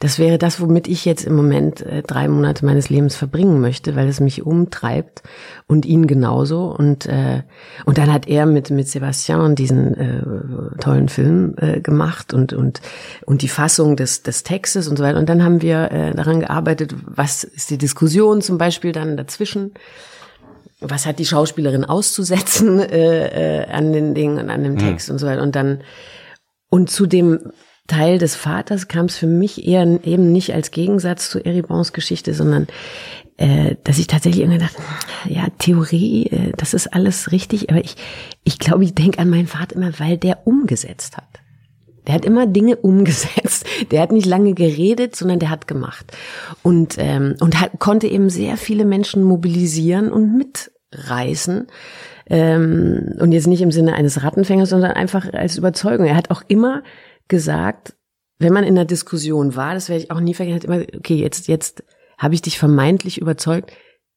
Das 0.05 0.19
wäre 0.19 0.37
das, 0.37 0.61
womit 0.61 0.87
ich 0.87 1.07
jetzt 1.07 1.25
im 1.25 1.35
Moment 1.35 1.81
äh, 1.81 2.03
drei 2.03 2.29
Monate 2.29 2.67
meines 2.67 2.90
Lebens 2.90 3.17
verbringen 3.17 3.62
möchte, 3.62 3.97
weil 3.97 4.07
es 4.07 4.21
mich 4.21 4.43
umtreibt 4.43 5.23
und 5.67 5.87
ihn 5.87 6.07
genauso. 6.07 6.67
Und 6.67 7.07
äh, 7.07 7.43
und 7.87 7.97
dann 7.97 8.12
hat 8.12 8.29
er 8.29 8.45
mit 8.45 8.69
mit 8.69 8.87
Sebastian 8.87 9.55
diesen 9.55 9.95
äh, 9.95 10.79
tollen 10.79 11.09
Film 11.09 11.55
äh, 11.57 11.81
gemacht 11.81 12.35
und 12.35 12.53
und 12.53 12.83
und 13.25 13.40
die 13.40 13.49
Fassung 13.49 13.97
des 13.97 14.23
des 14.23 14.43
Textes 14.43 14.88
und 14.88 14.99
so 14.99 15.05
weiter. 15.05 15.19
Und 15.19 15.31
dann 15.31 15.43
haben 15.43 15.62
wir 15.62 15.90
äh, 15.90 16.14
daran 16.14 16.40
gearbeitet, 16.40 16.95
was 17.07 17.43
ist 17.43 17.71
die 17.71 17.79
Diskussion 17.79 18.43
zum 18.43 18.59
Beispiel 18.59 18.93
dann 18.93 19.17
dazwischen 19.17 19.73
was 20.83 21.07
hat 21.07 21.19
die 21.19 21.25
Schauspielerin 21.25 21.87
auszusetzen 21.87 22.79
äh, 22.90 23.62
äh, 23.62 23.71
an 23.71 23.95
den 23.95 24.14
Dingen 24.14 24.37
und 24.37 24.51
an 24.51 24.64
dem 24.64 24.79
hm. 24.79 24.87
Text 24.87 25.09
mhm. 25.09 25.14
und 25.14 25.19
so 25.21 25.27
weiter. 25.27 25.43
Und 25.43 25.57
dann 25.57 25.81
und 26.69 26.90
zu 26.90 27.07
dem 27.07 27.53
Teil 27.87 28.18
des 28.18 28.35
Vaters 28.35 28.88
kam 28.88 29.07
es 29.07 29.16
für 29.16 29.27
mich 29.27 29.66
eher 29.66 29.83
eben 30.05 30.33
nicht 30.33 30.55
als 30.55 30.70
Gegensatz 30.70 31.29
zu 31.29 31.44
Eribons 31.44 31.92
Geschichte, 31.92 32.33
sondern 32.33 32.66
äh, 33.37 33.77
dass 33.85 33.99
ich 33.99 34.07
tatsächlich 34.07 34.42
irgendwie 34.42 34.61
dachte, 34.61 34.81
ja, 35.29 35.49
Theorie, 35.59 36.27
äh, 36.27 36.53
das 36.57 36.73
ist 36.73 36.94
alles 36.94 37.33
richtig, 37.33 37.70
aber 37.70 37.85
ich, 37.85 37.97
ich 38.44 38.59
glaube, 38.59 38.85
ich 38.85 38.94
denke 38.94 39.18
an 39.18 39.29
meinen 39.29 39.49
Vater 39.49 39.77
immer, 39.77 39.99
weil 39.99 40.16
der 40.16 40.47
umgesetzt 40.47 41.16
hat. 41.16 41.29
Der 42.07 42.14
hat 42.14 42.25
immer 42.25 42.47
Dinge 42.47 42.77
umgesetzt. 42.83 43.66
Der 43.90 44.01
hat 44.01 44.12
nicht 44.12 44.27
lange 44.27 44.55
geredet, 44.55 45.16
sondern 45.16 45.38
der 45.38 45.51
hat 45.51 45.66
gemacht. 45.66 46.12
Und, 46.62 46.97
ähm, 46.99 47.35
und 47.40 47.61
hat, 47.61 47.79
konnte 47.81 48.07
eben 48.07 48.31
sehr 48.31 48.57
viele 48.57 48.85
Menschen 48.85 49.23
mobilisieren 49.23 50.12
und 50.12 50.37
mitreißen. 50.37 51.66
Ähm, 52.31 53.16
und 53.18 53.33
jetzt 53.33 53.47
nicht 53.47 53.62
im 53.62 53.73
Sinne 53.73 53.94
eines 53.94 54.23
Rattenfängers, 54.23 54.70
sondern 54.70 54.92
einfach 54.92 55.33
als 55.33 55.59
Überzeugung. 55.59 56.07
Er 56.07 56.16
hat 56.16 56.31
auch 56.31 56.42
immer 56.49 56.83
gesagt, 57.29 57.95
wenn 58.39 58.53
man 58.53 58.65
in 58.65 58.75
der 58.75 58.85
Diskussion 58.85 59.57
war, 59.57 59.75
das 59.75 59.89
werde 59.89 60.03
ich 60.03 60.11
auch 60.11 60.21
nie 60.21 60.35
vergessen, 60.35 60.57
hat 60.57 60.65
immer, 60.65 60.85
okay, 60.97 61.15
jetzt, 61.15 61.49
jetzt 61.49 61.85
habe 62.19 62.35
ich 62.35 62.43
dich 62.43 62.59
vermeintlich 62.59 63.21
überzeugt, 63.21 63.73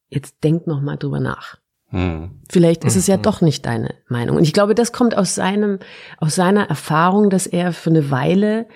jetzt 0.10 0.44
denk 0.44 0.68
noch 0.68 0.82
mal 0.82 0.98
drüber 0.98 1.20
nach. 1.20 1.58
Hm. 1.90 2.42
Vielleicht 2.50 2.84
ist 2.84 2.98
es 2.98 3.08
ja 3.08 3.16
hm. 3.16 3.22
doch 3.22 3.42
nicht 3.42 3.66
deine 3.66 3.94
Meinung. 4.10 4.38
Und 4.38 4.44
ich 4.44 4.54
glaube, 4.54 4.76
das 4.76 4.92
kommt 4.92 5.18
aus 5.18 5.36
seinem, 5.36 5.80
aus 6.18 6.36
seiner 6.36 6.68
Erfahrung, 6.70 7.30
dass 7.30 7.48
er 7.48 7.72
für 7.72 7.90
eine 7.90 8.12
Weile 8.12 8.68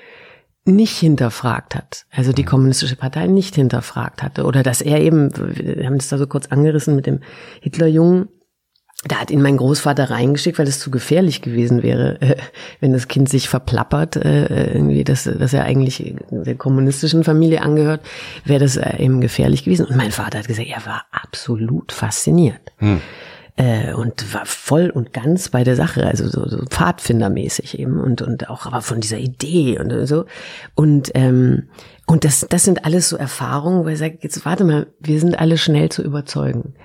nicht 0.63 0.98
hinterfragt 0.98 1.76
hat, 1.76 2.06
also 2.12 2.32
die 2.34 2.44
hm. 2.44 2.50
kommunistische 2.50 2.96
Partei 2.96 3.28
nicht 3.28 3.56
hinterfragt 3.56 4.22
hatte 4.22 4.46
oder 4.46 4.63
dass 4.63 4.82
er 4.82 5.00
eben, 5.02 5.32
wir 5.36 5.86
haben 5.86 5.98
das 5.98 6.10
da 6.10 6.17
so 6.17 6.28
kurz 6.28 6.48
angerissen 6.48 6.96
mit 6.96 7.08
dem 7.08 7.22
Hitlerjungen, 7.62 8.30
da 9.04 9.16
hat 9.16 9.32
ihn 9.32 9.42
mein 9.42 9.58
Großvater 9.58 10.12
reingeschickt, 10.12 10.60
weil 10.60 10.68
es 10.68 10.80
zu 10.80 10.92
gefährlich 10.92 11.42
gewesen 11.42 11.82
wäre, 11.82 12.18
äh, 12.22 12.36
wenn 12.80 12.94
das 12.94 13.08
Kind 13.08 13.30
sich 13.30 13.50
verplappert, 13.50 14.16
äh, 14.16 14.74
irgendwie, 14.74 15.04
dass, 15.04 15.24
dass 15.24 15.54
er 15.54 15.64
eigentlich 15.64 16.16
der 16.30 16.56
kommunistischen 16.56 17.24
Familie 17.24 17.62
angehört, 17.62 18.02
wäre 18.46 18.60
das 18.60 18.78
äh, 18.78 18.98
eben 18.98 19.22
gefährlich 19.22 19.64
gewesen. 19.64 19.86
Und 19.88 19.96
mein 19.96 20.12
Vater 20.12 20.40
hat 20.40 20.48
gesagt, 20.48 20.68
er 20.68 20.86
war 20.86 21.06
absolut 21.12 21.92
fasziniert. 21.92 22.62
Hm. 22.78 23.02
Äh, 23.58 23.94
und 23.94 24.34
war 24.34 24.46
voll 24.46 24.90
und 24.90 25.14
ganz 25.14 25.50
bei 25.50 25.64
der 25.64 25.76
Sache, 25.76 26.06
also 26.06 26.30
so, 26.30 26.48
so 26.48 26.64
Pfadfindermäßig 26.70 27.80
eben 27.80 28.00
und 28.00 28.22
und 28.22 28.50
auch 28.50 28.66
aber 28.66 28.82
von 28.82 29.02
dieser 29.02 29.18
Idee 29.18 29.78
und 29.78 30.08
so 30.08 30.24
und 30.74 31.12
ähm, 31.16 31.68
und 32.08 32.24
das 32.24 32.48
das 32.50 32.64
sind 32.64 32.86
alles 32.86 33.10
so 33.10 33.18
Erfahrungen, 33.18 33.84
wo 33.84 33.90
er 33.90 33.98
sagt, 33.98 34.24
jetzt 34.24 34.46
warte 34.46 34.64
mal, 34.64 34.88
wir 35.02 35.20
sind 35.20 35.38
alle 35.38 35.58
schnell 35.58 35.90
zu 35.90 36.02
überzeugen 36.02 36.76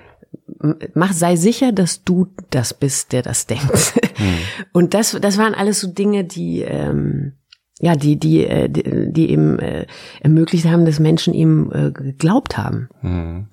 mach, 0.94 1.12
sei 1.12 1.36
sicher, 1.36 1.72
dass 1.72 2.04
du 2.04 2.28
das 2.50 2.74
bist, 2.74 3.12
der 3.12 3.22
das 3.22 3.46
denkt. 3.46 3.94
Hm. 4.16 4.38
Und 4.72 4.94
das, 4.94 5.16
das 5.20 5.36
waren 5.36 5.54
alles 5.54 5.80
so 5.80 5.88
Dinge, 5.88 6.24
die, 6.24 6.62
ähm, 6.62 7.34
ja, 7.80 7.94
die, 7.96 8.18
die, 8.18 8.46
äh, 8.46 8.68
die, 8.68 9.12
die 9.12 9.30
eben 9.30 9.58
äh, 9.58 9.86
ermöglicht 10.20 10.64
haben, 10.66 10.86
dass 10.86 10.98
Menschen 10.98 11.34
ihm 11.34 11.70
äh, 11.72 11.90
geglaubt 11.90 12.56
haben. 12.56 12.88
Hm. 13.00 13.48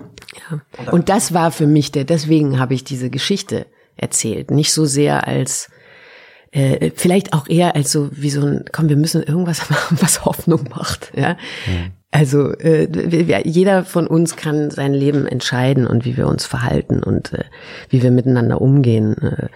Ja. 0.49 0.91
Und 0.91 1.09
das 1.09 1.33
war 1.33 1.51
für 1.51 1.67
mich 1.67 1.91
der, 1.91 2.05
deswegen 2.05 2.59
habe 2.59 2.73
ich 2.73 2.83
diese 2.83 3.09
Geschichte 3.09 3.65
erzählt. 3.97 4.51
Nicht 4.51 4.71
so 4.71 4.85
sehr 4.85 5.27
als 5.27 5.69
äh, 6.51 6.91
vielleicht 6.95 7.33
auch 7.33 7.47
eher 7.47 7.75
als 7.75 7.91
so 7.91 8.09
wie 8.13 8.29
so 8.29 8.45
ein, 8.45 8.65
komm, 8.71 8.87
wir 8.87 8.97
müssen 8.97 9.23
irgendwas 9.23 9.69
machen, 9.69 9.97
was 9.99 10.23
Hoffnung 10.25 10.69
macht. 10.69 11.11
Ja? 11.15 11.37
Hm. 11.65 11.91
Also 12.13 12.51
äh, 12.59 13.41
jeder 13.43 13.83
von 13.83 14.05
uns 14.05 14.35
kann 14.35 14.69
sein 14.69 14.93
Leben 14.93 15.25
entscheiden 15.25 15.87
und 15.87 16.05
wie 16.05 16.15
wir 16.15 16.27
uns 16.27 16.45
verhalten 16.45 17.01
und 17.01 17.33
äh, 17.33 17.45
wie 17.89 18.03
wir 18.03 18.11
miteinander 18.11 18.61
umgehen. 18.61 19.17
Äh, 19.17 19.47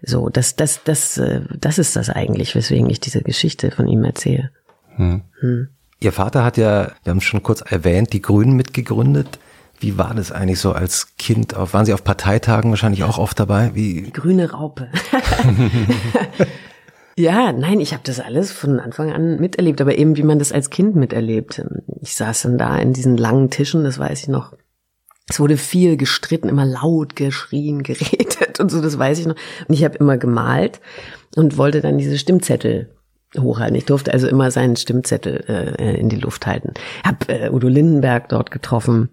so, 0.00 0.30
das, 0.30 0.56
das, 0.56 0.82
das, 0.82 1.18
äh, 1.18 1.42
das 1.60 1.78
ist 1.78 1.94
das 1.94 2.08
eigentlich, 2.08 2.54
weswegen 2.54 2.88
ich 2.88 3.00
diese 3.00 3.20
Geschichte 3.20 3.70
von 3.70 3.86
ihm 3.86 4.02
erzähle. 4.02 4.50
Hm. 4.96 5.24
Hm. 5.40 5.68
Ihr 6.00 6.12
Vater 6.12 6.42
hat 6.42 6.56
ja, 6.56 6.92
wir 7.04 7.10
haben 7.10 7.18
es 7.18 7.24
schon 7.24 7.42
kurz 7.42 7.60
erwähnt, 7.60 8.14
die 8.14 8.22
Grünen 8.22 8.56
mitgegründet. 8.56 9.38
Wie 9.78 9.98
war 9.98 10.14
das 10.14 10.32
eigentlich 10.32 10.60
so 10.60 10.72
als 10.72 11.18
Kind? 11.18 11.54
Waren 11.54 11.84
Sie 11.84 11.92
auf 11.92 12.02
Parteitagen 12.02 12.70
wahrscheinlich 12.70 13.04
auch 13.04 13.18
oft 13.18 13.38
dabei? 13.38 13.72
Wie? 13.74 14.10
Grüne 14.10 14.52
Raupe. 14.52 14.88
Ja, 17.18 17.50
nein, 17.52 17.80
ich 17.80 17.92
habe 17.92 18.02
das 18.04 18.20
alles 18.20 18.52
von 18.52 18.78
Anfang 18.78 19.10
an 19.10 19.40
miterlebt, 19.40 19.80
aber 19.80 19.96
eben 19.96 20.18
wie 20.18 20.22
man 20.22 20.38
das 20.38 20.52
als 20.52 20.68
Kind 20.68 20.96
miterlebt. 20.96 21.64
Ich 22.02 22.14
saß 22.14 22.42
dann 22.42 22.58
da 22.58 22.78
in 22.78 22.92
diesen 22.92 23.16
langen 23.16 23.48
Tischen, 23.48 23.84
das 23.84 23.98
weiß 23.98 24.22
ich 24.22 24.28
noch. 24.28 24.52
Es 25.28 25.40
wurde 25.40 25.56
viel 25.56 25.96
gestritten, 25.96 26.50
immer 26.50 26.66
laut 26.66 27.16
geschrien, 27.16 27.82
geredet 27.82 28.60
und 28.60 28.70
so, 28.70 28.82
das 28.82 28.98
weiß 28.98 29.18
ich 29.18 29.26
noch. 29.26 29.36
Und 29.66 29.74
ich 29.74 29.82
habe 29.82 29.96
immer 29.96 30.18
gemalt 30.18 30.80
und 31.36 31.56
wollte 31.56 31.80
dann 31.80 31.96
diese 31.96 32.18
Stimmzettel 32.18 32.90
hochhalten. 33.36 33.76
Ich 33.76 33.86
durfte 33.86 34.12
also 34.12 34.28
immer 34.28 34.50
seinen 34.50 34.76
Stimmzettel 34.76 35.44
äh, 35.48 35.98
in 35.98 36.10
die 36.10 36.16
Luft 36.16 36.46
halten. 36.46 36.74
Hab 37.02 37.28
äh, 37.30 37.50
Udo 37.50 37.68
Lindenberg 37.68 38.28
dort 38.28 38.50
getroffen. 38.50 39.08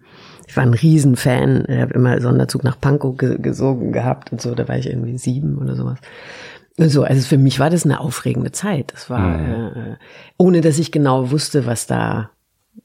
Ich 0.48 0.58
war 0.58 0.64
ein 0.64 0.74
Riesenfan. 0.74 1.66
Ich 1.68 1.80
habe 1.80 1.94
immer 1.94 2.20
Sonderzug 2.22 2.64
nach 2.64 2.80
Pankow 2.80 3.16
gesogen 3.18 3.92
gehabt 3.92 4.32
und 4.32 4.42
so. 4.42 4.54
Da 4.56 4.68
war 4.68 4.78
ich 4.78 4.88
irgendwie 4.88 5.18
sieben 5.18 5.58
oder 5.58 5.76
sowas. 5.76 6.00
So, 6.78 7.04
also 7.04 7.28
für 7.28 7.38
mich 7.38 7.60
war 7.60 7.70
das 7.70 7.86
eine 7.86 8.00
aufregende 8.00 8.52
Zeit. 8.52 8.94
Das 8.94 9.10
war, 9.10 9.38
mhm. 9.38 9.54
äh, 9.76 9.96
ohne 10.38 10.62
dass 10.62 10.80
ich 10.80 10.92
genau 10.92 11.32
wusste, 11.32 11.66
was 11.66 11.86
da 11.86 12.32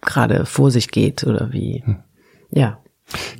gerade 0.02 0.44
vor 0.46 0.70
sich 0.70 0.90
geht 0.90 1.24
oder 1.24 1.52
wie. 1.52 1.82
Mhm. 1.86 1.96
Ja. 2.50 2.78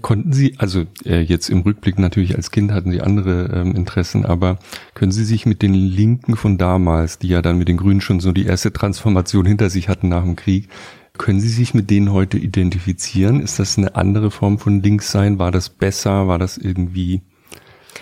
Konnten 0.01 0.33
Sie, 0.33 0.55
also 0.57 0.85
äh, 1.05 1.21
jetzt 1.21 1.51
im 1.51 1.61
Rückblick 1.61 1.99
natürlich 1.99 2.35
als 2.35 2.51
Kind 2.51 2.73
hatten 2.73 2.91
Sie 2.91 3.03
andere 3.03 3.51
ähm, 3.55 3.75
Interessen, 3.75 4.25
aber 4.25 4.59
können 4.95 5.13
Sie 5.13 5.25
sich 5.25 5.45
mit 5.45 5.61
den 5.61 5.75
Linken 5.75 6.37
von 6.37 6.57
damals, 6.57 7.19
die 7.19 7.29
ja 7.29 7.43
dann 7.43 7.59
mit 7.59 7.69
den 7.69 7.77
Grünen 7.77 8.01
schon 8.01 8.21
so 8.21 8.33
die 8.33 8.47
erste 8.47 8.73
Transformation 8.73 9.45
hinter 9.45 9.69
sich 9.69 9.91
hatten 9.91 10.09
nach 10.09 10.23
dem 10.23 10.37
Krieg, 10.37 10.71
können 11.19 11.41
Sie 11.41 11.49
sich 11.49 11.75
mit 11.75 11.91
denen 11.91 12.13
heute 12.13 12.39
identifizieren? 12.39 13.41
Ist 13.41 13.59
das 13.59 13.77
eine 13.77 13.95
andere 13.97 14.31
Form 14.31 14.59
von 14.59 14.83
Linkssein? 14.83 15.39
War 15.39 15.51
das 15.51 15.69
besser? 15.69 16.29
War 16.29 16.39
das 16.39 16.57
irgendwie 16.57 17.21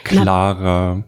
klarer? 0.04 0.96
Na, 0.98 1.04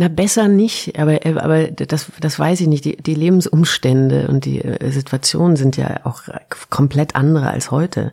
na, 0.00 0.06
besser 0.06 0.46
nicht, 0.46 0.96
aber, 0.96 1.18
aber 1.24 1.64
das, 1.72 2.06
das 2.20 2.38
weiß 2.38 2.60
ich 2.60 2.68
nicht. 2.68 2.84
Die, 2.84 2.96
die 2.96 3.14
Lebensumstände 3.14 4.28
und 4.28 4.44
die 4.44 4.60
äh, 4.60 4.92
Situationen 4.92 5.56
sind 5.56 5.76
ja 5.76 6.00
auch 6.04 6.22
komplett 6.70 7.16
andere 7.16 7.50
als 7.50 7.72
heute 7.72 8.12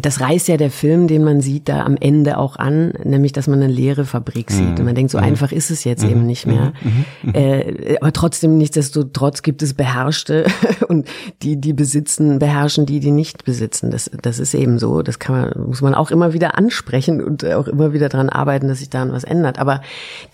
das 0.00 0.20
reißt 0.20 0.48
ja 0.48 0.56
der 0.56 0.70
Film, 0.70 1.08
den 1.08 1.24
man 1.24 1.40
sieht, 1.40 1.68
da 1.68 1.84
am 1.84 1.96
Ende 1.96 2.38
auch 2.38 2.56
an, 2.56 2.92
nämlich, 3.04 3.32
dass 3.32 3.46
man 3.46 3.62
eine 3.62 3.72
leere 3.72 4.04
Fabrik 4.04 4.50
sieht. 4.50 4.64
Mhm. 4.64 4.76
Und 4.78 4.84
man 4.84 4.94
denkt, 4.94 5.10
so 5.10 5.18
mhm. 5.18 5.24
einfach 5.24 5.52
ist 5.52 5.70
es 5.70 5.84
jetzt 5.84 6.04
mhm. 6.04 6.10
eben 6.10 6.26
nicht 6.26 6.46
mehr. 6.46 6.72
Mhm. 6.82 7.04
mhm. 7.22 7.34
Äh, 7.34 7.96
aber 8.00 8.12
trotzdem, 8.12 8.58
nichtsdestotrotz 8.58 9.42
gibt 9.42 9.62
es 9.62 9.74
Beherrschte 9.74 10.46
und 10.88 11.08
die, 11.42 11.60
die 11.60 11.72
besitzen, 11.72 12.38
beherrschen 12.38 12.86
die, 12.86 13.00
die 13.00 13.10
nicht 13.10 13.44
besitzen. 13.44 13.90
Das, 13.90 14.10
das 14.22 14.38
ist 14.38 14.54
eben 14.54 14.78
so. 14.78 15.02
Das 15.02 15.18
kann 15.18 15.40
man, 15.40 15.66
muss 15.68 15.80
man 15.80 15.94
auch 15.94 16.10
immer 16.10 16.32
wieder 16.32 16.58
ansprechen 16.58 17.22
und 17.22 17.44
auch 17.44 17.68
immer 17.68 17.92
wieder 17.92 18.08
dran 18.08 18.28
arbeiten, 18.28 18.68
dass 18.68 18.78
sich 18.78 18.90
daran 18.90 19.12
was 19.12 19.24
ändert. 19.24 19.58
Aber 19.58 19.80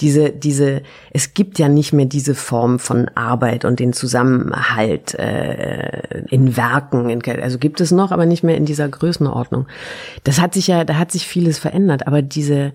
diese, 0.00 0.31
diese, 0.31 0.83
es 1.12 1.35
gibt 1.35 1.59
ja 1.59 1.68
nicht 1.68 1.92
mehr 1.92 2.07
diese 2.07 2.35
Form 2.35 2.79
von 2.79 3.09
Arbeit 3.14 3.64
und 3.64 3.81
den 3.81 3.92
Zusammenhalt 3.92 5.14
äh, 5.14 6.24
in 6.31 6.57
Werken. 6.57 7.09
In, 7.09 7.22
also 7.40 7.59
gibt 7.59 7.81
es 7.81 7.92
noch, 7.92 8.11
aber 8.11 8.27
nicht 8.27 8.42
mehr 8.42 8.57
in 8.57 8.64
dieser 8.64 8.88
Größenordnung. 8.88 9.54
Ordnung. 9.55 9.67
Das 10.25 10.40
hat 10.40 10.55
sich 10.55 10.67
ja, 10.67 10.85
da 10.85 10.97
hat 10.97 11.12
sich 11.12 11.27
vieles 11.27 11.59
verändert, 11.59 12.07
aber 12.07 12.23
diese, 12.23 12.73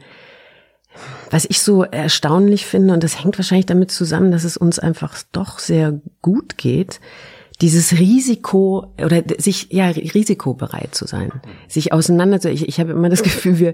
was 1.30 1.46
ich 1.46 1.62
so 1.62 1.84
erstaunlich 1.84 2.66
finde, 2.66 2.94
und 2.94 3.04
das 3.04 3.24
hängt 3.24 3.38
wahrscheinlich 3.38 3.66
damit 3.66 3.92
zusammen, 3.92 4.32
dass 4.32 4.44
es 4.44 4.58
uns 4.58 4.80
einfach 4.80 5.16
doch 5.32 5.60
sehr 5.60 6.00
gut 6.22 6.58
geht, 6.58 7.00
dieses 7.62 8.00
Risiko 8.00 8.94
oder 9.04 9.22
sich 9.38 9.68
ja 9.72 9.88
risikobereit 9.88 10.96
zu 10.96 11.06
sein, 11.06 11.42
sich 11.68 11.92
auseinander 11.92 12.44
Ich, 12.50 12.68
ich 12.68 12.80
habe 12.80 12.92
immer 12.92 13.10
das 13.10 13.24
Gefühl, 13.24 13.60
wir 13.60 13.74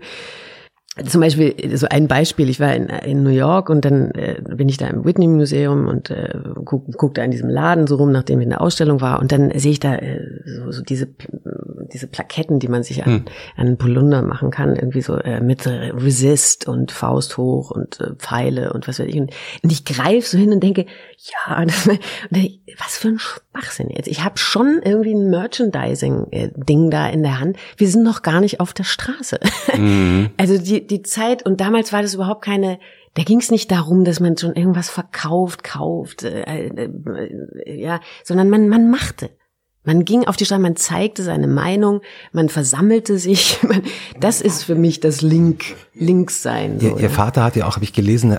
zum 1.03 1.19
Beispiel 1.19 1.77
so 1.77 1.87
ein 1.89 2.07
Beispiel, 2.07 2.49
ich 2.49 2.59
war 2.59 2.73
in, 2.73 2.87
in 2.87 3.23
New 3.23 3.29
York 3.29 3.69
und 3.69 3.83
dann 3.83 4.11
äh, 4.11 4.41
bin 4.41 4.69
ich 4.69 4.77
da 4.77 4.87
im 4.87 5.03
Whitney 5.03 5.27
Museum 5.27 5.87
und 5.87 6.09
äh, 6.09 6.39
guck, 6.63 6.85
guck 6.97 7.13
da 7.15 7.23
in 7.23 7.31
diesem 7.31 7.49
Laden 7.49 7.85
so 7.85 7.97
rum, 7.97 8.11
nachdem 8.11 8.39
ich 8.39 8.45
in 8.45 8.51
der 8.51 8.61
Ausstellung 8.61 9.01
war 9.01 9.19
und 9.19 9.31
dann 9.31 9.51
sehe 9.59 9.71
ich 9.71 9.79
da 9.79 9.95
äh, 9.95 10.21
so, 10.45 10.71
so 10.71 10.81
diese 10.81 11.07
diese 11.93 12.07
Plaketten, 12.07 12.59
die 12.59 12.67
man 12.67 12.83
sich 12.83 13.05
an, 13.05 13.11
hm. 13.11 13.25
an 13.57 13.77
Polunder 13.77 14.21
machen 14.21 14.51
kann, 14.51 14.75
irgendwie 14.75 15.01
so 15.01 15.15
äh, 15.15 15.39
mit 15.39 15.67
Resist 15.67 16.67
und 16.67 16.91
Faust 16.91 17.37
hoch 17.37 17.71
und 17.71 17.99
äh, 17.99 18.15
Pfeile 18.17 18.73
und 18.73 18.87
was 18.87 18.99
weiß 18.99 19.07
ich 19.07 19.15
und, 19.15 19.31
und 19.61 19.71
ich 19.71 19.85
greife 19.85 20.27
so 20.27 20.37
hin 20.37 20.51
und 20.51 20.63
denke, 20.63 20.85
ja, 21.47 21.63
das, 21.63 21.87
und 21.87 21.99
dann, 22.31 22.47
was 22.79 22.97
für 22.97 23.09
ein 23.09 23.19
Schwachsinn 23.19 23.89
jetzt. 23.89 24.07
Ich 24.07 24.23
habe 24.23 24.37
schon 24.37 24.81
irgendwie 24.83 25.13
ein 25.13 25.29
Merchandising-Ding 25.29 26.89
da 26.91 27.07
in 27.07 27.23
der 27.23 27.39
Hand. 27.39 27.57
Wir 27.77 27.87
sind 27.87 28.03
noch 28.03 28.21
gar 28.21 28.41
nicht 28.41 28.59
auf 28.59 28.73
der 28.73 28.83
Straße. 28.83 29.39
Mhm. 29.77 30.29
Also 30.37 30.57
die, 30.57 30.84
die 30.91 31.01
Zeit, 31.01 31.45
und 31.45 31.61
damals 31.61 31.93
war 31.93 32.01
das 32.01 32.13
überhaupt 32.13 32.43
keine, 32.43 32.79
da 33.15 33.23
ging 33.23 33.39
es 33.39 33.51
nicht 33.51 33.71
darum, 33.71 34.03
dass 34.03 34.19
man 34.19 34.37
schon 34.37 34.55
irgendwas 34.55 34.89
verkauft, 34.89 35.63
kauft, 35.63 36.23
äh, 36.23 36.43
äh, 36.43 36.89
äh, 37.65 37.81
ja, 37.81 37.99
sondern 38.23 38.49
man, 38.49 38.67
man 38.69 38.89
machte. 38.89 39.29
Man 39.85 40.03
ging 40.03 40.25
auf 40.25 40.35
die 40.35 40.45
Straße, 40.45 40.61
man 40.61 40.75
zeigte 40.75 41.23
seine 41.23 41.47
Meinung, 41.47 42.01
man 42.33 42.49
versammelte 42.49 43.19
sich. 43.19 43.59
Man, 43.65 43.83
das 44.19 44.41
ist 44.41 44.63
für 44.63 44.75
mich 44.75 44.99
das 44.99 45.21
Link, 45.21 45.75
Linkssein. 45.93 46.79
So, 46.79 46.97
ihr, 46.97 47.03
ihr 47.03 47.09
Vater 47.09 47.43
hat 47.43 47.55
ja 47.55 47.67
auch, 47.67 47.75
habe 47.75 47.83
ich 47.83 47.93
gelesen, 47.93 48.37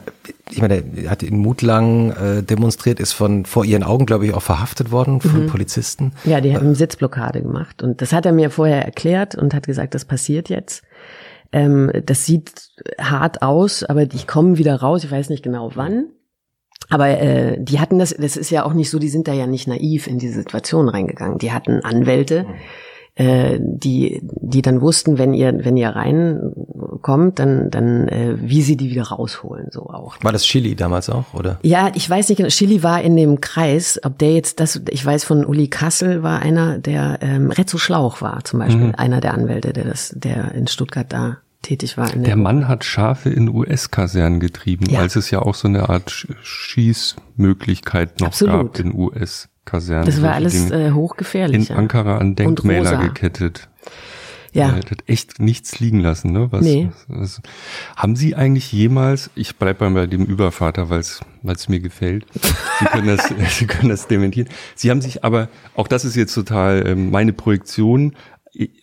ich 0.50 0.60
meine, 0.60 0.82
er 0.96 1.10
hat 1.10 1.22
in 1.22 1.38
Mutlang 1.38 2.10
äh, 2.10 2.42
demonstriert, 2.42 3.00
ist 3.00 3.12
von 3.12 3.44
vor 3.44 3.64
ihren 3.64 3.82
Augen, 3.82 4.06
glaube 4.06 4.26
ich, 4.26 4.34
auch 4.34 4.42
verhaftet 4.42 4.90
worden 4.90 5.20
von 5.20 5.44
mhm. 5.44 5.46
Polizisten. 5.48 6.12
Ja, 6.24 6.40
die 6.40 6.54
haben 6.54 6.74
Sitzblockade 6.74 7.42
gemacht 7.42 7.82
und 7.82 8.02
das 8.02 8.12
hat 8.12 8.26
er 8.26 8.32
mir 8.32 8.50
vorher 8.50 8.84
erklärt 8.84 9.34
und 9.34 9.54
hat 9.54 9.66
gesagt, 9.66 9.94
das 9.94 10.04
passiert 10.04 10.48
jetzt. 10.48 10.82
Ähm, 11.52 11.90
das 12.04 12.26
sieht 12.26 12.70
hart 12.98 13.42
aus, 13.42 13.82
aber 13.84 14.02
ich 14.02 14.26
komme 14.26 14.58
wieder 14.58 14.76
raus. 14.76 15.04
Ich 15.04 15.10
weiß 15.10 15.30
nicht 15.30 15.42
genau 15.42 15.70
wann. 15.74 16.08
Aber 16.88 17.08
äh, 17.08 17.56
die 17.60 17.80
hatten 17.80 17.98
das, 17.98 18.14
das 18.16 18.36
ist 18.36 18.50
ja 18.50 18.64
auch 18.64 18.74
nicht 18.74 18.90
so, 18.90 18.98
die 18.98 19.08
sind 19.08 19.28
da 19.28 19.32
ja 19.32 19.46
nicht 19.46 19.66
naiv 19.66 20.06
in 20.06 20.18
diese 20.18 20.34
Situation 20.34 20.88
reingegangen. 20.88 21.38
Die 21.38 21.52
hatten 21.52 21.80
Anwälte, 21.80 22.44
mhm. 22.44 22.54
äh, 23.14 23.58
die, 23.60 24.20
die 24.22 24.62
dann 24.62 24.80
wussten, 24.80 25.18
wenn 25.18 25.34
ihr, 25.34 25.64
wenn 25.64 25.76
ihr 25.76 25.90
reinkommt, 27.06 27.38
dann, 27.38 27.70
dann 27.70 28.08
äh, 28.08 28.34
wie 28.40 28.62
sie 28.62 28.76
die 28.76 28.90
wieder 28.90 29.04
rausholen, 29.04 29.68
so 29.70 29.82
auch. 29.90 30.16
War 30.22 30.32
das 30.32 30.44
Chili 30.44 30.74
damals 30.74 31.08
auch, 31.10 31.34
oder? 31.34 31.58
Ja, 31.62 31.90
ich 31.94 32.08
weiß 32.08 32.28
nicht 32.28 32.38
genau. 32.38 32.48
Chili 32.48 32.82
war 32.82 33.02
in 33.02 33.16
dem 33.16 33.40
Kreis, 33.40 34.00
ob 34.02 34.18
der 34.18 34.32
jetzt 34.34 34.60
das, 34.60 34.80
ich 34.90 35.04
weiß 35.04 35.24
von 35.24 35.44
Uli 35.44 35.68
Kassel 35.68 36.22
war 36.22 36.40
einer, 36.40 36.78
der 36.78 37.18
ähm, 37.22 37.50
Rezzo 37.50 37.78
Schlauch 37.78 38.20
war 38.20 38.44
zum 38.44 38.60
Beispiel, 38.60 38.88
mhm. 38.88 38.94
einer 38.96 39.20
der 39.20 39.34
Anwälte, 39.34 39.72
der 39.72 39.84
das, 39.84 40.12
der 40.16 40.52
in 40.52 40.66
Stuttgart 40.66 41.06
da 41.12 41.38
tätig 41.62 41.96
war. 41.96 42.06
der 42.08 42.36
Mann 42.36 42.68
hat 42.68 42.84
Schafe 42.84 43.28
in 43.30 43.48
US-Kasernen 43.48 44.38
getrieben, 44.38 44.86
Ja. 44.88 45.00
als 45.00 45.16
es 45.16 45.30
ja 45.30 45.40
auch 45.40 45.54
so 45.54 45.66
eine 45.66 45.88
Art 45.88 46.10
Sch- 46.10 46.28
Schießmöglichkeit 46.42 48.20
noch 48.20 48.28
Absolut. 48.28 48.74
gab 48.74 48.84
in 48.84 48.94
US-Kasernen. 48.94 50.06
das 50.06 50.22
war 50.22 50.34
alles 50.34 50.70
äh, 50.70 50.92
hochgefährlich. 50.92 51.56
in 51.56 51.74
ja. 51.74 51.76
Ankara 51.76 52.18
an 52.18 52.36
Denkmäler 52.36 52.98
gekettet. 52.98 53.68
Ja. 54.56 54.68
Er 54.70 54.76
hat 54.76 55.04
echt 55.06 55.40
nichts 55.40 55.78
liegen 55.80 56.00
lassen, 56.00 56.32
ne? 56.32 56.48
Was, 56.50 56.64
Nee. 56.64 56.88
was, 57.08 57.20
was, 57.20 57.42
haben 57.96 58.16
Sie 58.16 58.34
eigentlich 58.34 58.72
jemals, 58.72 59.30
ich 59.34 59.56
bleibe 59.56 59.90
bei 59.90 60.06
dem 60.06 60.24
Übervater, 60.24 60.90
weil 60.90 61.00
es 61.00 61.68
mir 61.68 61.80
gefällt. 61.80 62.26
Sie 62.78 62.84
können 62.86 63.08
das, 63.08 63.32
Sie 63.58 63.66
können 63.66 63.88
das 63.90 64.08
dementieren. 64.08 64.48
Sie 64.74 64.90
haben 64.90 65.00
sich 65.00 65.24
aber, 65.24 65.48
auch 65.74 65.88
das 65.88 66.04
ist 66.04 66.16
jetzt 66.16 66.34
total 66.34 66.86
ähm, 66.86 67.10
meine 67.10 67.32
Projektion, 67.32 68.14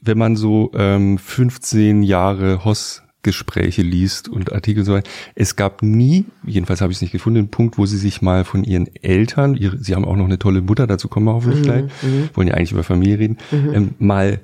wenn 0.01 0.17
man 0.17 0.36
so 0.36 0.71
ähm, 0.75 1.17
15 1.17 2.03
Jahre 2.03 2.63
Hoss 2.63 3.03
Gespräche 3.23 3.81
liest 3.81 4.27
und 4.27 4.51
Artikel 4.51 4.81
und 4.81 4.86
so 4.86 4.93
weiter. 4.93 5.09
Es 5.33 5.55
gab 5.55 5.81
nie, 5.81 6.25
jedenfalls 6.45 6.81
habe 6.81 6.91
ich 6.91 6.97
es 6.97 7.01
nicht 7.01 7.13
gefunden, 7.13 7.39
einen 7.39 7.47
Punkt, 7.47 7.77
wo 7.77 7.86
sie 7.86 7.97
sich 7.97 8.21
mal 8.21 8.43
von 8.43 8.65
ihren 8.65 8.93
Eltern, 9.01 9.55
ihre, 9.55 9.77
sie 9.77 9.95
haben 9.95 10.05
auch 10.05 10.17
noch 10.17 10.25
eine 10.25 10.38
tolle 10.38 10.62
Mutter, 10.62 10.88
dazu 10.88 11.07
kommen 11.07 11.25
wir 11.25 11.33
hoffentlich 11.33 11.63
gleich, 11.63 11.86
wollen 12.33 12.49
ja 12.49 12.53
eigentlich 12.55 12.73
über 12.73 12.83
Familie 12.83 13.19
reden, 13.19 13.38
ähm, 13.51 13.95
mal, 13.97 14.41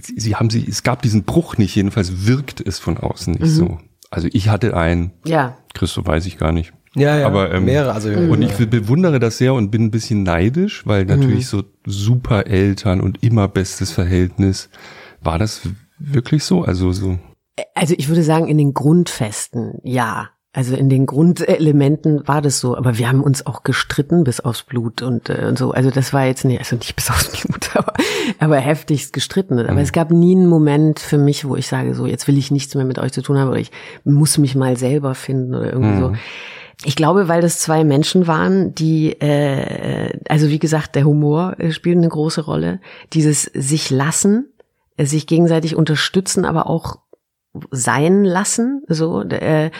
sie, 0.00 0.36
haben 0.36 0.50
sie, 0.50 0.66
es 0.68 0.82
gab 0.82 1.02
diesen 1.02 1.24
Bruch 1.24 1.58
nicht, 1.58 1.74
jedenfalls 1.74 2.26
wirkt 2.26 2.60
es 2.60 2.78
von 2.78 2.98
außen 2.98 3.34
nicht 3.34 3.50
so. 3.50 3.78
Also 4.10 4.28
ich 4.30 4.48
hatte 4.48 4.76
einen, 4.76 5.12
ja. 5.24 5.56
Christo 5.74 6.06
weiß 6.06 6.26
ich 6.26 6.38
gar 6.38 6.52
nicht. 6.52 6.72
Ja, 6.94 7.18
ja, 7.18 7.26
Aber, 7.26 7.52
ähm, 7.54 7.64
mehrere, 7.64 7.94
also 7.94 8.10
Mhm. 8.10 8.30
Und 8.30 8.42
ich 8.42 8.54
bewundere 8.68 9.18
das 9.18 9.38
sehr 9.38 9.54
und 9.54 9.70
bin 9.70 9.84
ein 9.84 9.90
bisschen 9.90 10.22
neidisch, 10.22 10.86
weil 10.86 11.06
natürlich 11.06 11.46
so 11.46 11.62
super 11.86 12.46
Eltern 12.46 13.00
und 13.00 13.22
immer 13.22 13.48
bestes 13.48 13.90
Verhältnis. 13.92 14.68
War 15.22 15.38
das 15.38 15.62
wirklich 15.98 16.44
so? 16.44 16.62
Also 16.62 16.92
so. 16.92 17.18
Also 17.74 17.94
ich 17.96 18.08
würde 18.08 18.22
sagen, 18.22 18.48
in 18.48 18.58
den 18.58 18.74
Grundfesten, 18.74 19.78
ja. 19.82 20.30
Also 20.54 20.76
in 20.76 20.90
den 20.90 21.06
Grundelementen 21.06 22.28
war 22.28 22.42
das 22.42 22.60
so, 22.60 22.76
aber 22.76 22.98
wir 22.98 23.08
haben 23.08 23.22
uns 23.22 23.46
auch 23.46 23.62
gestritten 23.62 24.22
bis 24.22 24.38
aufs 24.40 24.64
Blut 24.64 25.00
und, 25.00 25.30
äh, 25.30 25.46
und 25.48 25.56
so. 25.56 25.70
Also 25.70 25.90
das 25.90 26.12
war 26.12 26.26
jetzt 26.26 26.44
nicht, 26.44 26.58
also 26.58 26.76
nicht 26.76 26.94
bis 26.94 27.08
aufs 27.08 27.30
Blut, 27.30 27.70
aber, 27.74 27.94
aber 28.38 28.58
heftigst 28.58 29.14
gestritten. 29.14 29.58
Aber 29.58 29.80
es 29.80 29.92
gab 29.92 30.10
nie 30.10 30.36
einen 30.36 30.48
Moment 30.48 31.00
für 31.00 31.16
mich, 31.16 31.46
wo 31.46 31.56
ich 31.56 31.68
sage, 31.68 31.94
so 31.94 32.06
jetzt 32.06 32.28
will 32.28 32.36
ich 32.36 32.50
nichts 32.50 32.74
mehr 32.74 32.84
mit 32.84 32.98
euch 32.98 33.12
zu 33.12 33.22
tun 33.22 33.38
haben 33.38 33.48
oder 33.48 33.60
ich 33.60 33.70
muss 34.04 34.36
mich 34.36 34.54
mal 34.54 34.76
selber 34.76 35.14
finden 35.14 35.54
oder 35.54 35.72
irgendwie 35.72 35.98
so. 35.98 36.12
Ich 36.84 36.96
glaube, 36.96 37.28
weil 37.28 37.40
das 37.40 37.58
zwei 37.58 37.84
Menschen 37.84 38.26
waren, 38.26 38.74
die, 38.74 39.12
äh, 39.20 40.18
also 40.28 40.48
wie 40.48 40.58
gesagt, 40.58 40.96
der 40.96 41.04
Humor 41.04 41.54
äh, 41.58 41.70
spielt 41.70 41.96
eine 41.96 42.08
große 42.08 42.42
Rolle. 42.42 42.80
Dieses 43.12 43.44
sich 43.44 43.90
lassen, 43.90 44.52
äh, 44.96 45.06
sich 45.06 45.26
gegenseitig 45.26 45.76
unterstützen, 45.76 46.44
aber 46.44 46.66
auch 46.66 46.96
sein 47.70 48.24
lassen, 48.24 48.82
so, 48.88 49.22
äh, 49.22 49.70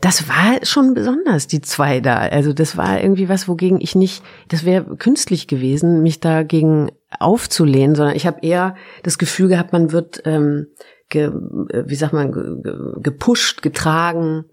das 0.00 0.28
war 0.28 0.64
schon 0.64 0.94
besonders, 0.94 1.46
die 1.46 1.60
zwei 1.60 2.00
da. 2.00 2.18
Also 2.18 2.52
das 2.52 2.76
war 2.76 3.00
irgendwie 3.00 3.28
was, 3.28 3.48
wogegen 3.48 3.80
ich 3.80 3.94
nicht, 3.94 4.22
das 4.48 4.64
wäre 4.64 4.96
künstlich 4.96 5.46
gewesen, 5.46 6.02
mich 6.02 6.20
dagegen 6.20 6.90
aufzulehnen, 7.18 7.94
sondern 7.94 8.16
ich 8.16 8.26
habe 8.26 8.40
eher 8.42 8.74
das 9.02 9.18
Gefühl 9.18 9.48
gehabt, 9.48 9.72
man 9.72 9.92
wird, 9.92 10.22
ähm, 10.24 10.68
ge, 11.08 11.26
äh, 11.26 11.84
wie 11.86 11.94
sagt 11.94 12.12
man, 12.12 12.32
ge, 12.32 12.62
ge, 12.62 12.74
gepusht, 13.02 13.62
getragen, 13.62 14.44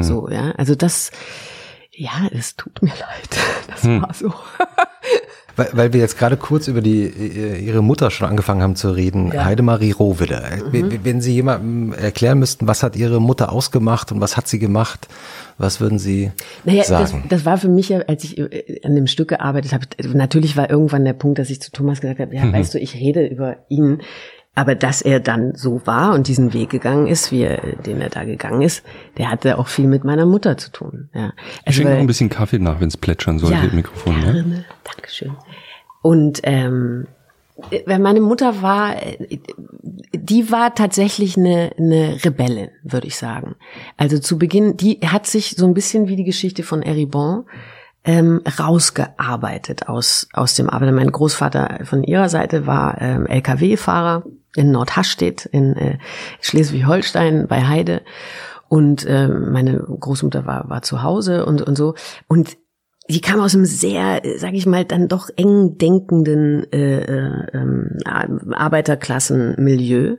so, 0.00 0.28
ja. 0.28 0.52
Also 0.58 0.74
das, 0.74 1.10
ja, 1.92 2.28
es 2.30 2.56
tut 2.56 2.82
mir 2.82 2.90
leid. 2.90 3.28
Das 3.68 3.86
war 3.86 4.12
so. 4.12 4.28
Weil, 5.56 5.68
weil 5.72 5.92
wir 5.92 6.00
jetzt 6.00 6.18
gerade 6.18 6.36
kurz 6.36 6.66
über 6.68 6.80
die 6.80 7.02
äh, 7.04 7.58
ihre 7.58 7.82
Mutter 7.82 8.10
schon 8.10 8.28
angefangen 8.28 8.62
haben 8.62 8.76
zu 8.76 8.90
reden, 8.90 9.32
Ja. 9.32 9.44
Heidemarie 9.44 9.92
Rohwille. 9.92 10.42
Äh, 10.42 10.72
w- 10.72 10.98
Wenn 11.04 11.20
Sie 11.20 11.34
jemandem 11.34 11.92
erklären 11.92 12.38
müssten, 12.38 12.66
was 12.66 12.82
hat 12.82 12.96
Ihre 12.96 13.20
Mutter 13.20 13.52
ausgemacht 13.52 14.12
und 14.12 14.20
was 14.20 14.36
hat 14.36 14.48
sie 14.48 14.58
gemacht, 14.58 15.08
was 15.58 15.80
würden 15.80 15.98
Sie 15.98 16.30
Naja, 16.64 16.78
das, 16.88 17.10
sagen? 17.10 17.24
das 17.28 17.44
war 17.44 17.58
für 17.58 17.68
mich 17.68 17.90
ja, 17.90 17.98
als 18.00 18.24
ich 18.24 18.38
äh, 18.38 18.80
an 18.84 18.94
dem 18.94 19.06
Stück 19.06 19.28
gearbeitet 19.28 19.72
habe, 19.72 19.84
natürlich 20.14 20.56
war 20.56 20.70
irgendwann 20.70 21.04
der 21.04 21.12
Punkt, 21.12 21.38
dass 21.38 21.50
ich 21.50 21.60
zu 21.60 21.70
Thomas 21.70 22.00
gesagt 22.00 22.20
habe, 22.20 22.34
ja, 22.34 22.50
weißt 22.50 22.72
du, 22.74 22.78
ich 22.78 22.94
rede 22.94 23.26
über 23.26 23.56
ihn, 23.68 24.00
aber 24.54 24.74
dass 24.74 25.00
er 25.02 25.18
dann 25.20 25.54
so 25.54 25.80
war 25.86 26.12
und 26.14 26.28
diesen 26.28 26.52
Weg 26.52 26.70
gegangen 26.70 27.06
ist, 27.06 27.32
wie 27.32 27.42
er, 27.42 27.58
den 27.76 28.00
er 28.00 28.10
da 28.10 28.24
gegangen 28.24 28.60
ist, 28.62 28.82
der 29.16 29.30
hatte 29.30 29.58
auch 29.58 29.68
viel 29.68 29.86
mit 29.86 30.04
meiner 30.04 30.26
Mutter 30.26 30.58
zu 30.58 30.70
tun. 30.70 31.08
Ja. 31.14 31.32
Ich 31.62 31.66
Also, 31.68 31.76
schenke 31.76 31.88
noch 31.90 31.94
weil- 31.96 32.00
ein 32.02 32.06
bisschen 32.06 32.28
Kaffee 32.28 32.58
nach, 32.58 32.80
wenn 32.80 32.88
es 32.88 32.96
plätschern 32.96 33.38
sollte 33.38 33.66
im 33.66 33.76
Mikrofon. 33.76 34.16
Ne? 34.20 34.32
gerne. 34.32 34.64
Dankeschön. 34.84 35.32
Und 36.02 36.40
ähm, 36.42 37.06
meine 37.86 38.20
Mutter 38.20 38.60
war, 38.60 38.96
die 40.12 40.50
war 40.50 40.74
tatsächlich 40.74 41.36
eine, 41.36 41.70
eine 41.78 42.18
Rebellin, 42.24 42.70
würde 42.82 43.06
ich 43.06 43.16
sagen. 43.16 43.54
Also 43.96 44.18
zu 44.18 44.36
Beginn, 44.38 44.76
die 44.76 44.98
hat 45.06 45.26
sich 45.26 45.54
so 45.56 45.64
ein 45.66 45.74
bisschen 45.74 46.08
wie 46.08 46.16
die 46.16 46.24
Geschichte 46.24 46.62
von 46.62 46.82
Eribon 46.82 47.44
ähm, 48.04 48.40
rausgearbeitet 48.58 49.88
aus, 49.88 50.28
aus 50.32 50.54
dem 50.54 50.68
Arbeiten. 50.68 50.94
Mein 50.94 51.12
Großvater 51.12 51.80
von 51.84 52.02
ihrer 52.02 52.28
Seite 52.28 52.66
war 52.66 53.00
ähm, 53.00 53.26
LKW-Fahrer 53.26 54.24
in 54.56 54.70
Nordhastedt 54.70 55.46
in 55.46 55.76
äh, 55.76 55.98
Schleswig-Holstein 56.40 57.46
bei 57.48 57.66
Heide. 57.66 58.02
Und 58.68 59.04
äh, 59.04 59.28
meine 59.28 59.78
Großmutter 59.78 60.46
war, 60.46 60.70
war 60.70 60.82
zu 60.82 61.02
Hause 61.02 61.44
und, 61.44 61.62
und 61.62 61.76
so. 61.76 61.94
Und 62.26 62.56
die 63.08 63.20
kam 63.20 63.40
aus 63.40 63.54
einem 63.54 63.64
sehr, 63.64 64.22
sage 64.36 64.56
ich 64.56 64.64
mal, 64.64 64.84
dann 64.84 65.08
doch 65.08 65.28
eng 65.36 65.76
denkenden 65.76 66.72
äh, 66.72 67.02
äh, 67.02 67.46
ähm, 67.52 67.98
Arbeiterklassenmilieu 68.04 70.18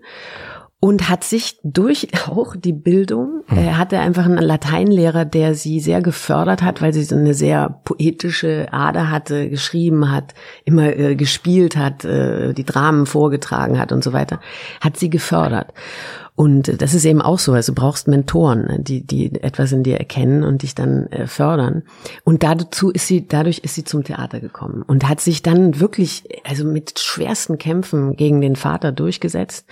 und 0.84 1.08
hat 1.08 1.24
sich 1.24 1.60
durch 1.64 2.10
auch 2.28 2.58
die 2.58 2.74
Bildung, 2.74 3.44
äh, 3.48 3.72
hatte 3.72 4.00
einfach 4.00 4.26
einen 4.26 4.40
Lateinlehrer, 4.40 5.24
der 5.24 5.56
sie 5.56 5.80
sehr 5.80 6.02
gefördert 6.02 6.62
hat, 6.62 6.82
weil 6.82 6.92
sie 6.92 7.06
so 7.06 7.16
eine 7.16 7.34
sehr 7.34 7.80
poetische 7.86 8.68
Ader 8.70 9.10
hatte, 9.10 9.50
geschrieben 9.50 10.12
hat, 10.12 10.34
immer 10.66 10.94
äh, 10.94 11.16
gespielt 11.16 11.78
hat, 11.78 12.04
äh, 12.04 12.52
die 12.52 12.66
Dramen 12.66 13.06
vorgetragen 13.06 13.80
hat 13.80 13.94
und 13.94 14.04
so 14.04 14.12
weiter, 14.12 14.42
hat 14.82 14.98
sie 14.98 15.10
gefördert. 15.10 15.72
Und 16.36 16.68
äh, 16.68 16.76
das 16.76 16.94
ist 16.94 17.06
eben 17.06 17.22
auch 17.22 17.40
so, 17.40 17.54
also 17.54 17.72
du 17.72 17.80
brauchst 17.80 18.10
Mentoren, 18.10 18.66
ne, 18.66 18.80
die, 18.82 19.08
die 19.08 19.42
etwas 19.42 19.72
in 19.72 19.84
dir 19.84 20.00
erkennen 20.00 20.44
und 20.44 20.64
dich 20.64 20.76
dann 20.76 21.08
äh, 21.14 21.28
fördern. 21.28 21.84
Und 22.26 22.44
dazu 22.44 22.92
ist 22.92 23.08
sie, 23.08 23.26
dadurch 23.26 23.60
ist 23.60 23.76
sie 23.76 23.86
zum 23.86 24.04
Theater 24.04 24.42
gekommen 24.42 24.84
und 24.86 25.08
hat 25.08 25.22
sich 25.22 25.44
dann 25.44 25.80
wirklich, 25.80 26.26
also 26.44 26.66
mit 26.66 27.00
schwersten 27.00 27.58
Kämpfen 27.58 28.18
gegen 28.18 28.42
den 28.42 28.58
Vater 28.58 28.92
durchgesetzt. 28.92 29.66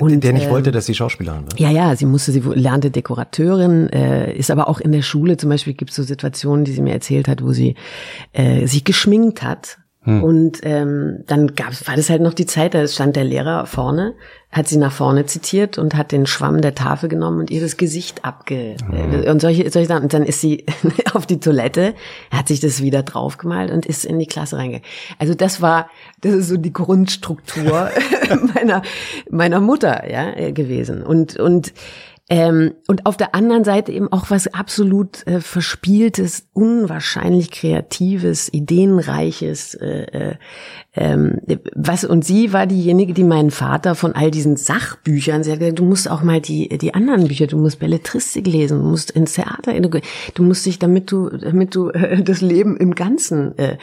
Und, 0.00 0.24
der 0.24 0.32
nicht 0.32 0.46
ähm, 0.46 0.50
wollte, 0.50 0.72
dass 0.72 0.86
sie 0.86 0.94
Schauspielerin 0.94 1.42
wird. 1.42 1.60
ja, 1.60 1.70
ja, 1.70 1.94
sie 1.94 2.06
musste, 2.06 2.32
sie 2.32 2.40
lernte 2.40 2.90
Dekorateurin, 2.90 3.88
äh, 3.90 4.36
ist 4.36 4.50
aber 4.50 4.68
auch 4.68 4.80
in 4.80 4.90
der 4.90 5.02
Schule 5.02 5.36
zum 5.36 5.50
Beispiel 5.50 5.74
gibt 5.74 5.90
es 5.90 5.96
so 5.96 6.02
Situationen, 6.02 6.64
die 6.64 6.72
sie 6.72 6.82
mir 6.82 6.92
erzählt 6.92 7.28
hat, 7.28 7.44
wo 7.44 7.52
sie 7.52 7.76
äh, 8.32 8.66
sich 8.66 8.84
geschminkt 8.84 9.42
hat. 9.42 9.78
Und 10.06 10.60
ähm, 10.64 11.24
dann 11.26 11.54
gab's, 11.54 11.86
war 11.88 11.96
das 11.96 12.10
halt 12.10 12.20
noch 12.20 12.34
die 12.34 12.44
Zeit, 12.44 12.74
da 12.74 12.86
stand 12.86 13.16
der 13.16 13.24
Lehrer 13.24 13.64
vorne, 13.64 14.14
hat 14.50 14.68
sie 14.68 14.76
nach 14.76 14.92
vorne 14.92 15.24
zitiert 15.24 15.78
und 15.78 15.94
hat 15.94 16.12
den 16.12 16.26
Schwamm 16.26 16.60
der 16.60 16.74
Tafel 16.74 17.08
genommen 17.08 17.40
und 17.40 17.50
ihr 17.50 17.62
das 17.62 17.78
Gesicht 17.78 18.22
abge... 18.22 18.76
Äh, 18.92 19.30
und 19.30 19.40
solche, 19.40 19.68
solche 19.70 19.88
Sachen. 19.88 20.02
Und 20.04 20.12
dann 20.12 20.24
ist 20.24 20.42
sie 20.42 20.66
auf 21.14 21.26
die 21.26 21.40
Toilette, 21.40 21.94
hat 22.30 22.48
sich 22.48 22.60
das 22.60 22.82
wieder 22.82 23.02
draufgemalt 23.02 23.70
und 23.70 23.86
ist 23.86 24.04
in 24.04 24.18
die 24.18 24.26
Klasse 24.26 24.58
reingegangen. 24.58 24.86
Also 25.18 25.34
das 25.34 25.62
war, 25.62 25.88
das 26.20 26.34
ist 26.34 26.48
so 26.48 26.58
die 26.58 26.72
Grundstruktur 26.72 27.88
meiner, 28.54 28.82
meiner 29.30 29.60
Mutter 29.60 30.10
ja, 30.10 30.36
äh, 30.36 30.52
gewesen. 30.52 31.02
Und, 31.02 31.38
und 31.38 31.72
ähm, 32.30 32.72
und 32.88 33.04
auf 33.04 33.18
der 33.18 33.34
anderen 33.34 33.64
Seite 33.64 33.92
eben 33.92 34.10
auch 34.10 34.30
was 34.30 34.46
absolut 34.46 35.26
äh, 35.26 35.40
verspieltes, 35.40 36.48
unwahrscheinlich 36.54 37.50
kreatives, 37.50 38.50
ideenreiches. 38.50 39.74
Äh, 39.74 40.04
äh, 40.04 40.34
ähm, 40.96 41.40
was 41.74 42.04
und 42.04 42.24
sie 42.24 42.54
war 42.54 42.66
diejenige, 42.66 43.12
die 43.12 43.24
meinen 43.24 43.50
Vater 43.50 43.94
von 43.94 44.14
all 44.14 44.30
diesen 44.30 44.56
Sachbüchern, 44.56 45.42
sie 45.42 45.52
hat 45.52 45.58
gesagt, 45.58 45.80
du 45.80 45.84
musst 45.84 46.08
auch 46.08 46.22
mal 46.22 46.40
die 46.40 46.68
die 46.78 46.94
anderen 46.94 47.28
Bücher, 47.28 47.46
du 47.46 47.58
musst 47.58 47.80
Belletristik 47.80 48.46
lesen, 48.46 48.78
du 48.78 48.88
musst 48.88 49.10
ins 49.10 49.34
Theater, 49.34 49.78
du, 49.80 50.42
musst 50.42 50.64
dich, 50.64 50.78
damit 50.78 51.10
du 51.12 51.28
damit 51.28 51.74
du 51.74 51.90
äh, 51.90 52.22
das 52.22 52.40
Leben 52.40 52.78
im 52.78 52.94
Ganzen 52.94 53.58
äh, 53.58 53.76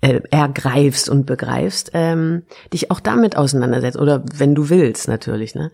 äh, 0.00 0.20
ergreifst 0.30 1.08
und 1.08 1.26
begreifst, 1.26 1.92
ähm, 1.94 2.42
dich 2.72 2.90
auch 2.90 2.98
damit 2.98 3.36
auseinandersetzt 3.36 3.98
oder 3.98 4.24
wenn 4.34 4.56
du 4.56 4.68
willst 4.68 5.06
natürlich, 5.06 5.54
ne? 5.54 5.70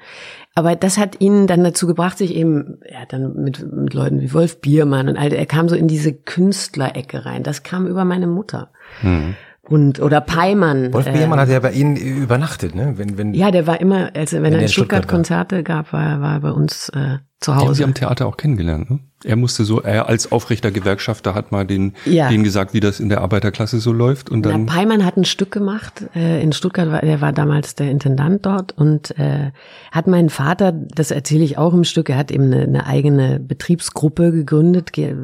Aber 0.55 0.75
das 0.75 0.99
hat 0.99 1.21
ihn 1.21 1.47
dann 1.47 1.63
dazu 1.63 1.87
gebracht, 1.87 2.19
sich 2.19 2.35
eben, 2.35 2.81
hat 2.93 3.13
dann 3.13 3.35
mit, 3.35 3.73
mit 3.73 3.95
Leuten 3.95 4.21
wie 4.21 4.33
Wolf 4.35 4.61
Biermann 4.61 5.09
und 5.09 5.17
all, 5.17 5.33
er 5.33 5.47
kam 5.47 5.69
so 5.69 5.77
in 5.77 5.87
diese 5.87 6.13
Künstlerecke 6.13 7.25
rein. 7.25 7.43
Das 7.43 7.63
kam 7.63 7.87
über 7.87 8.05
meine 8.05 8.27
Mutter. 8.27 8.71
Und, 9.63 10.01
oder 10.01 10.21
Peimann. 10.21 10.93
Wolf 10.93 11.07
äh, 11.07 11.13
Biermann 11.13 11.39
hat 11.39 11.49
ja 11.49 11.61
bei 11.61 11.71
Ihnen 11.71 11.97
übernachtet, 11.97 12.75
ne? 12.75 12.95
Wenn, 12.97 13.17
wenn, 13.17 13.35
Ja, 13.35 13.53
der 13.53 13.69
war 13.69 13.81
immer, 13.81 14.11
also 14.17 14.39
wenn, 14.39 14.47
er 14.47 14.53
er 14.53 14.59
in 14.59 14.63
in 14.63 14.69
Stuttgart 14.69 15.05
Stuttgart 15.05 15.09
Konzerte 15.09 15.63
gab, 15.63 15.93
war, 15.93 16.21
war 16.21 16.35
er 16.35 16.41
bei 16.41 16.51
uns 16.51 16.89
äh, 16.89 17.19
zu 17.40 17.55
Hause. 17.55 17.62
Die 17.62 17.66
haben 17.68 17.74
Sie 17.74 17.85
am 17.85 17.94
Theater 17.94 18.26
auch 18.26 18.37
kennengelernt, 18.37 18.90
ne? 18.90 18.98
Er 19.22 19.37
musste 19.37 19.64
so, 19.66 19.83
er 19.83 20.09
als 20.09 20.33
aufrechter 20.33 20.70
Gewerkschafter 20.70 21.35
hat 21.35 21.53
mal 21.53 21.66
den, 21.66 21.92
Ja. 22.07 22.31
denen 22.31 22.42
gesagt, 22.42 22.72
wie 22.72 22.81
das 22.81 23.00
in 23.00 23.11
der 23.11 23.20
Arbeiterklasse 23.20 23.79
so 23.79 23.92
läuft 23.92 24.31
und 24.31 24.46
Na, 24.46 24.53
dann. 24.53 24.64
Peimann 24.64 25.05
hat 25.05 25.18
ein 25.18 25.26
Stück 25.26 25.50
gemacht 25.50 26.07
äh, 26.14 26.42
in 26.42 26.53
Stuttgart, 26.53 26.90
war, 26.90 27.03
er 27.03 27.20
war 27.20 27.35
damals 27.35 27.74
der 27.74 27.90
Intendant 27.90 28.46
dort 28.46 28.72
und 28.72 29.18
äh, 29.18 29.50
hat 29.92 30.07
meinen 30.07 30.31
Vater, 30.31 30.72
das 30.72 31.11
erzähle 31.11 31.44
ich 31.44 31.59
auch 31.59 31.74
im 31.74 31.85
Stück, 31.85 32.09
er 32.09 32.16
hat 32.16 32.31
eben 32.31 32.44
eine, 32.44 32.62
eine 32.62 32.87
eigene 32.87 33.40
Betriebsgruppe 33.40 34.33
gegründet, 34.33 34.94
ge 34.94 35.14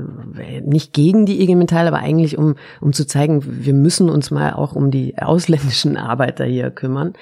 nicht 0.62 0.92
gegen 0.92 1.24
die 1.24 1.40
IG 1.42 1.55
Metall, 1.55 1.87
aber 1.87 1.98
eigentlich 1.98 2.37
um, 2.37 2.57
um 2.83 2.92
zu 2.92 3.07
zeigen, 3.07 3.42
wir 3.64 3.72
müssen 3.72 4.11
uns 4.11 4.31
mal 4.31 4.52
auch 4.52 4.74
um 4.74 4.90
die 4.90 5.16
ausländischen 5.16 5.96
Arbeiter 5.96 6.44
hier 6.44 6.70
kümmern. 6.70 7.14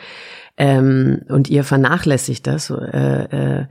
Ähm, 0.56 1.22
und 1.28 1.50
ihr 1.50 1.64
vernachlässigt 1.64 2.46
das. 2.46 2.70
Äh, 2.70 3.60
äh, 3.60 3.66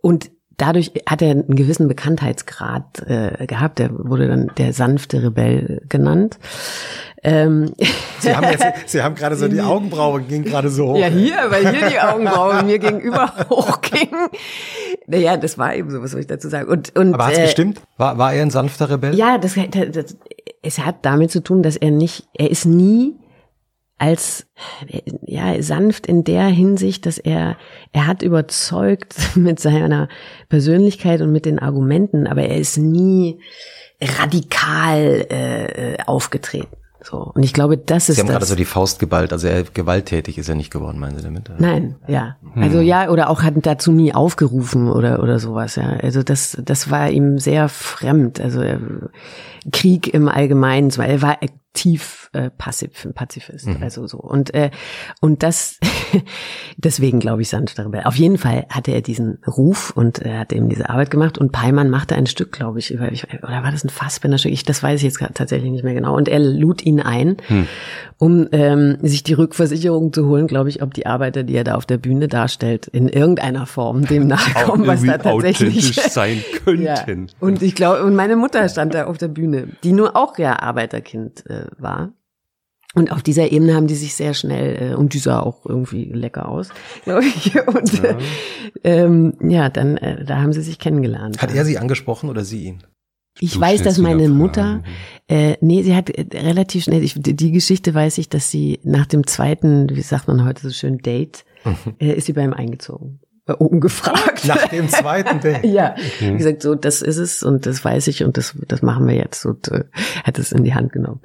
und 0.00 0.30
dadurch 0.56 0.92
hat 1.08 1.22
er 1.22 1.30
einen 1.30 1.56
gewissen 1.56 1.88
Bekanntheitsgrad 1.88 3.02
äh, 3.06 3.46
gehabt. 3.46 3.80
Er 3.80 3.90
wurde 3.92 4.28
dann 4.28 4.50
der 4.56 4.72
sanfte 4.72 5.22
Rebell 5.22 5.82
genannt. 5.88 6.38
Ähm, 7.22 7.72
Sie 8.20 8.34
haben 8.34 8.48
jetzt, 8.50 8.64
Sie 8.86 9.02
haben 9.02 9.14
gerade 9.14 9.36
so 9.36 9.48
die 9.48 9.60
Augenbraue 9.60 10.22
ging 10.22 10.44
gerade 10.44 10.68
so 10.68 10.88
hoch. 10.88 10.98
ja, 10.98 11.08
hier, 11.08 11.36
weil 11.48 11.68
hier 11.68 11.88
die 11.88 12.00
Augenbraue 12.00 12.62
mir 12.62 12.78
gegenüber 12.78 13.32
hochgingen. 13.50 14.28
Naja, 15.06 15.36
das 15.36 15.58
war 15.58 15.74
eben 15.74 15.90
so, 15.90 16.02
was 16.02 16.12
soll 16.12 16.20
ich 16.20 16.26
dazu 16.26 16.48
sagen. 16.48 16.68
Und, 16.68 16.96
und, 16.96 17.14
Aber 17.14 17.26
hat's 17.26 17.38
äh, 17.38 17.42
gestimmt? 17.42 17.80
War, 17.96 18.16
war 18.18 18.32
er 18.32 18.42
ein 18.42 18.50
sanfter 18.50 18.90
Rebell? 18.90 19.14
Ja, 19.14 19.38
das, 19.38 19.54
das, 19.54 19.90
das, 19.90 20.16
es 20.62 20.78
hat 20.78 20.96
damit 21.02 21.30
zu 21.30 21.42
tun, 21.42 21.62
dass 21.62 21.76
er 21.76 21.90
nicht, 21.90 22.28
er 22.34 22.50
ist 22.50 22.64
nie 22.64 23.14
als 23.98 24.46
ja 25.22 25.60
sanft 25.62 26.06
in 26.06 26.24
der 26.24 26.46
Hinsicht, 26.46 27.06
dass 27.06 27.18
er 27.18 27.56
er 27.92 28.06
hat 28.06 28.22
überzeugt 28.22 29.14
mit 29.36 29.58
seiner 29.58 30.08
Persönlichkeit 30.48 31.22
und 31.22 31.32
mit 31.32 31.46
den 31.46 31.58
Argumenten, 31.58 32.26
aber 32.26 32.42
er 32.42 32.58
ist 32.58 32.76
nie 32.76 33.40
radikal 34.00 35.26
äh, 35.30 35.96
aufgetreten. 36.06 36.68
So 37.02 37.18
und 37.34 37.42
ich 37.44 37.52
glaube, 37.52 37.78
das 37.78 38.08
ist 38.08 38.16
Sie 38.16 38.20
haben 38.20 38.26
das. 38.26 38.34
gerade 38.34 38.46
so 38.46 38.54
die 38.56 38.64
Faust 38.64 38.98
geballt, 38.98 39.32
also 39.32 39.46
er 39.46 39.62
gewalttätig 39.62 40.38
ist 40.38 40.48
er 40.48 40.56
nicht 40.56 40.72
geworden, 40.72 40.98
meinen 40.98 41.16
Sie 41.16 41.22
damit? 41.22 41.48
Nein, 41.58 41.94
ja. 42.08 42.36
Also 42.56 42.80
ja, 42.80 43.08
oder 43.10 43.30
auch 43.30 43.42
hat 43.42 43.54
dazu 43.62 43.92
nie 43.92 44.12
aufgerufen 44.12 44.90
oder 44.90 45.22
oder 45.22 45.38
sowas, 45.38 45.76
ja. 45.76 45.90
Also 46.02 46.22
das 46.22 46.58
das 46.62 46.90
war 46.90 47.08
ihm 47.08 47.38
sehr 47.38 47.68
fremd. 47.68 48.40
Also 48.40 48.60
er, 48.60 48.80
Krieg 49.72 50.12
im 50.12 50.28
Allgemeinen, 50.28 50.90
zwar 50.90 51.06
er 51.06 51.22
war 51.22 51.42
aktiv 51.42 52.25
äh, 52.36 52.50
passiv, 52.50 53.04
ein 53.04 53.14
Pazifist, 53.14 53.68
also 53.80 54.06
so 54.06 54.18
und 54.18 54.54
äh, 54.54 54.70
und 55.20 55.42
das 55.42 55.78
deswegen 56.76 57.18
glaube 57.18 57.42
ich 57.42 57.48
sanfter 57.48 57.86
Rebell. 57.86 58.02
Auf 58.04 58.16
jeden 58.16 58.38
Fall 58.38 58.66
hatte 58.68 58.92
er 58.92 59.00
diesen 59.00 59.38
Ruf 59.46 59.90
und 59.90 60.20
er 60.20 60.40
hat 60.40 60.52
eben 60.52 60.68
diese 60.68 60.90
Arbeit 60.90 61.10
gemacht 61.10 61.38
und 61.38 61.52
Peimann 61.52 61.90
machte 61.90 62.14
ein 62.14 62.26
Stück, 62.26 62.52
glaube 62.52 62.78
ich, 62.78 62.90
über 62.90 63.10
ich, 63.10 63.26
oder 63.42 63.62
war 63.62 63.72
das 63.72 63.84
ein 63.84 63.88
Fassbinderstück? 63.88 64.52
Ich 64.52 64.64
das 64.64 64.82
weiß 64.82 65.00
ich 65.00 65.04
jetzt 65.04 65.18
tatsächlich 65.34 65.70
nicht 65.70 65.84
mehr 65.84 65.94
genau. 65.94 66.16
Und 66.16 66.28
er 66.28 66.38
lud 66.38 66.84
ihn 66.84 67.00
ein, 67.00 67.36
um 68.18 68.48
ähm, 68.52 68.98
sich 69.02 69.22
die 69.22 69.34
Rückversicherung 69.34 70.12
zu 70.12 70.26
holen, 70.26 70.46
glaube 70.46 70.68
ich, 70.68 70.82
ob 70.82 70.94
die 70.94 71.06
Arbeiter, 71.06 71.42
die 71.42 71.54
er 71.54 71.64
da 71.64 71.74
auf 71.74 71.86
der 71.86 71.98
Bühne 71.98 72.28
darstellt, 72.28 72.86
in 72.86 73.08
irgendeiner 73.08 73.66
Form 73.66 74.06
dem 74.06 74.26
nachkommen, 74.26 74.86
was 74.86 75.02
da 75.02 75.18
tatsächlich 75.18 75.94
sein 76.10 76.42
könnten. 76.64 76.82
ja. 76.82 77.04
Und 77.40 77.62
ich 77.62 77.74
glaube, 77.74 78.04
und 78.04 78.14
meine 78.14 78.36
Mutter 78.36 78.68
stand 78.68 78.94
da 78.94 79.06
auf 79.06 79.18
der 79.18 79.28
Bühne, 79.28 79.68
die 79.84 79.92
nur 79.92 80.16
auch 80.16 80.38
ja 80.38 80.60
Arbeiterkind 80.60 81.48
äh, 81.48 81.66
war. 81.78 82.12
Und 82.96 83.12
auf 83.12 83.22
dieser 83.22 83.52
Ebene 83.52 83.74
haben 83.74 83.88
die 83.88 83.94
sich 83.94 84.14
sehr 84.14 84.32
schnell, 84.32 84.92
äh, 84.92 84.94
und 84.94 85.12
die 85.12 85.18
sah 85.18 85.40
auch 85.40 85.66
irgendwie 85.66 86.06
lecker 86.06 86.48
aus, 86.48 86.70
glaube 87.04 87.26
ich. 87.26 87.54
Und 87.66 87.92
ja, 87.92 88.04
äh, 88.04 88.16
ähm, 88.84 89.34
ja 89.42 89.68
dann, 89.68 89.98
äh, 89.98 90.24
da 90.24 90.40
haben 90.40 90.54
sie 90.54 90.62
sich 90.62 90.78
kennengelernt. 90.78 91.42
Hat 91.42 91.54
er 91.54 91.66
Sie 91.66 91.76
angesprochen 91.76 92.30
oder 92.30 92.42
Sie 92.42 92.64
ihn? 92.64 92.82
Ich 93.38 93.52
Du 93.52 93.60
weiß, 93.60 93.82
dass 93.82 93.98
meine. 93.98 94.30
Mutter, 94.30 94.82
äh, 95.28 95.56
nee, 95.60 95.82
sie 95.82 95.94
hat 95.94 96.08
äh, 96.08 96.24
relativ 96.38 96.84
schnell, 96.84 97.02
ich, 97.02 97.20
die 97.20 97.36
die 97.36 97.52
Geschichte 97.52 97.92
weiß 97.92 98.16
ich, 98.16 98.30
dass 98.30 98.50
sie 98.50 98.80
nach 98.82 99.04
dem 99.04 99.26
zweiten, 99.26 99.94
wie 99.94 100.00
sagt 100.00 100.26
man 100.26 100.46
heute 100.46 100.62
so 100.62 100.70
schön, 100.70 100.96
Date, 100.96 101.44
äh, 101.98 102.14
ist 102.14 102.24
sie 102.24 102.32
bei 102.32 102.44
ihm 102.44 102.54
eingezogen. 102.54 103.20
Äh, 103.46 103.52
ungefragt. 103.52 104.46
Nach 104.46 104.68
dem 104.68 104.88
zweiten 104.88 105.40
Date. 105.40 105.64
Ja, 105.64 105.96
wie 106.18 106.36
gesagt, 106.38 106.62
so 106.62 106.74
das 106.74 107.02
ist 107.02 107.18
es 107.18 107.42
und 107.42 107.66
das 107.66 107.84
weiß 107.84 108.06
ich 108.08 108.24
und 108.24 108.38
das 108.38 108.54
das 108.68 108.80
machen 108.80 109.06
wir 109.06 109.14
jetzt 109.14 109.44
und 109.44 109.68
äh, 109.68 109.84
hat 110.24 110.38
es 110.38 110.52
in 110.52 110.64
die 110.64 110.74
Hand 110.74 110.92
genommen. 110.92 111.20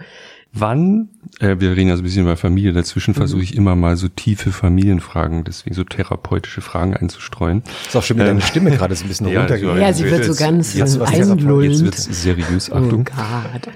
Wann, 0.53 1.07
äh, 1.39 1.55
wir 1.59 1.71
reden 1.77 1.87
ja 1.87 1.95
so 1.95 2.01
ein 2.01 2.03
bisschen 2.03 2.23
über 2.23 2.35
Familie, 2.35 2.73
dazwischen 2.73 3.13
versuche 3.13 3.41
ich 3.41 3.55
immer 3.55 3.75
mal 3.77 3.95
so 3.95 4.09
tiefe 4.09 4.51
Familienfragen, 4.51 5.45
deswegen 5.45 5.75
so 5.75 5.85
therapeutische 5.85 6.59
Fragen 6.59 6.93
einzustreuen. 6.93 7.63
Ist 7.87 7.95
auch 7.95 8.03
schon 8.03 8.17
wieder 8.17 8.25
deine 8.27 8.41
Stimme 8.41 8.71
gerade 8.71 8.93
so 8.95 9.05
ein 9.05 9.07
bisschen 9.07 9.27
Ja, 9.29 9.39
runtergegangen. 9.41 9.81
Ja, 9.81 9.93
sie 9.93 10.03
wird 10.03 10.23
so 10.25 10.31
jetzt- 10.31 10.39
ganz 10.39 10.73
jetzt 10.73 10.97
äh, 10.97 10.99
was 10.99 11.09
Therapeut- 11.11 11.31
einlullend. 11.39 11.71
Jetzt 11.71 11.83
wird's 11.83 12.21
seriös, 12.21 12.69
oh 12.71 12.75
Achtung. 12.75 13.05
Gott. 13.05 13.69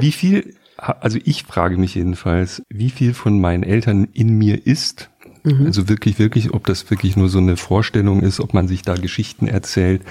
Wie 0.00 0.12
viel, 0.12 0.54
also 0.78 1.18
ich 1.24 1.42
frage 1.44 1.76
mich 1.76 1.94
jedenfalls, 1.94 2.62
wie 2.70 2.88
viel 2.90 3.12
von 3.12 3.38
meinen 3.38 3.62
Eltern 3.62 4.08
in 4.14 4.38
mir 4.38 4.66
ist, 4.66 5.10
also 5.44 5.88
wirklich, 5.88 6.18
wirklich, 6.20 6.54
ob 6.54 6.66
das 6.66 6.88
wirklich 6.90 7.16
nur 7.16 7.28
so 7.28 7.38
eine 7.38 7.56
Vorstellung 7.56 8.22
ist, 8.22 8.38
ob 8.40 8.54
man 8.54 8.68
sich 8.68 8.82
da 8.82 8.94
Geschichten 8.94 9.48
erzählt 9.48 10.02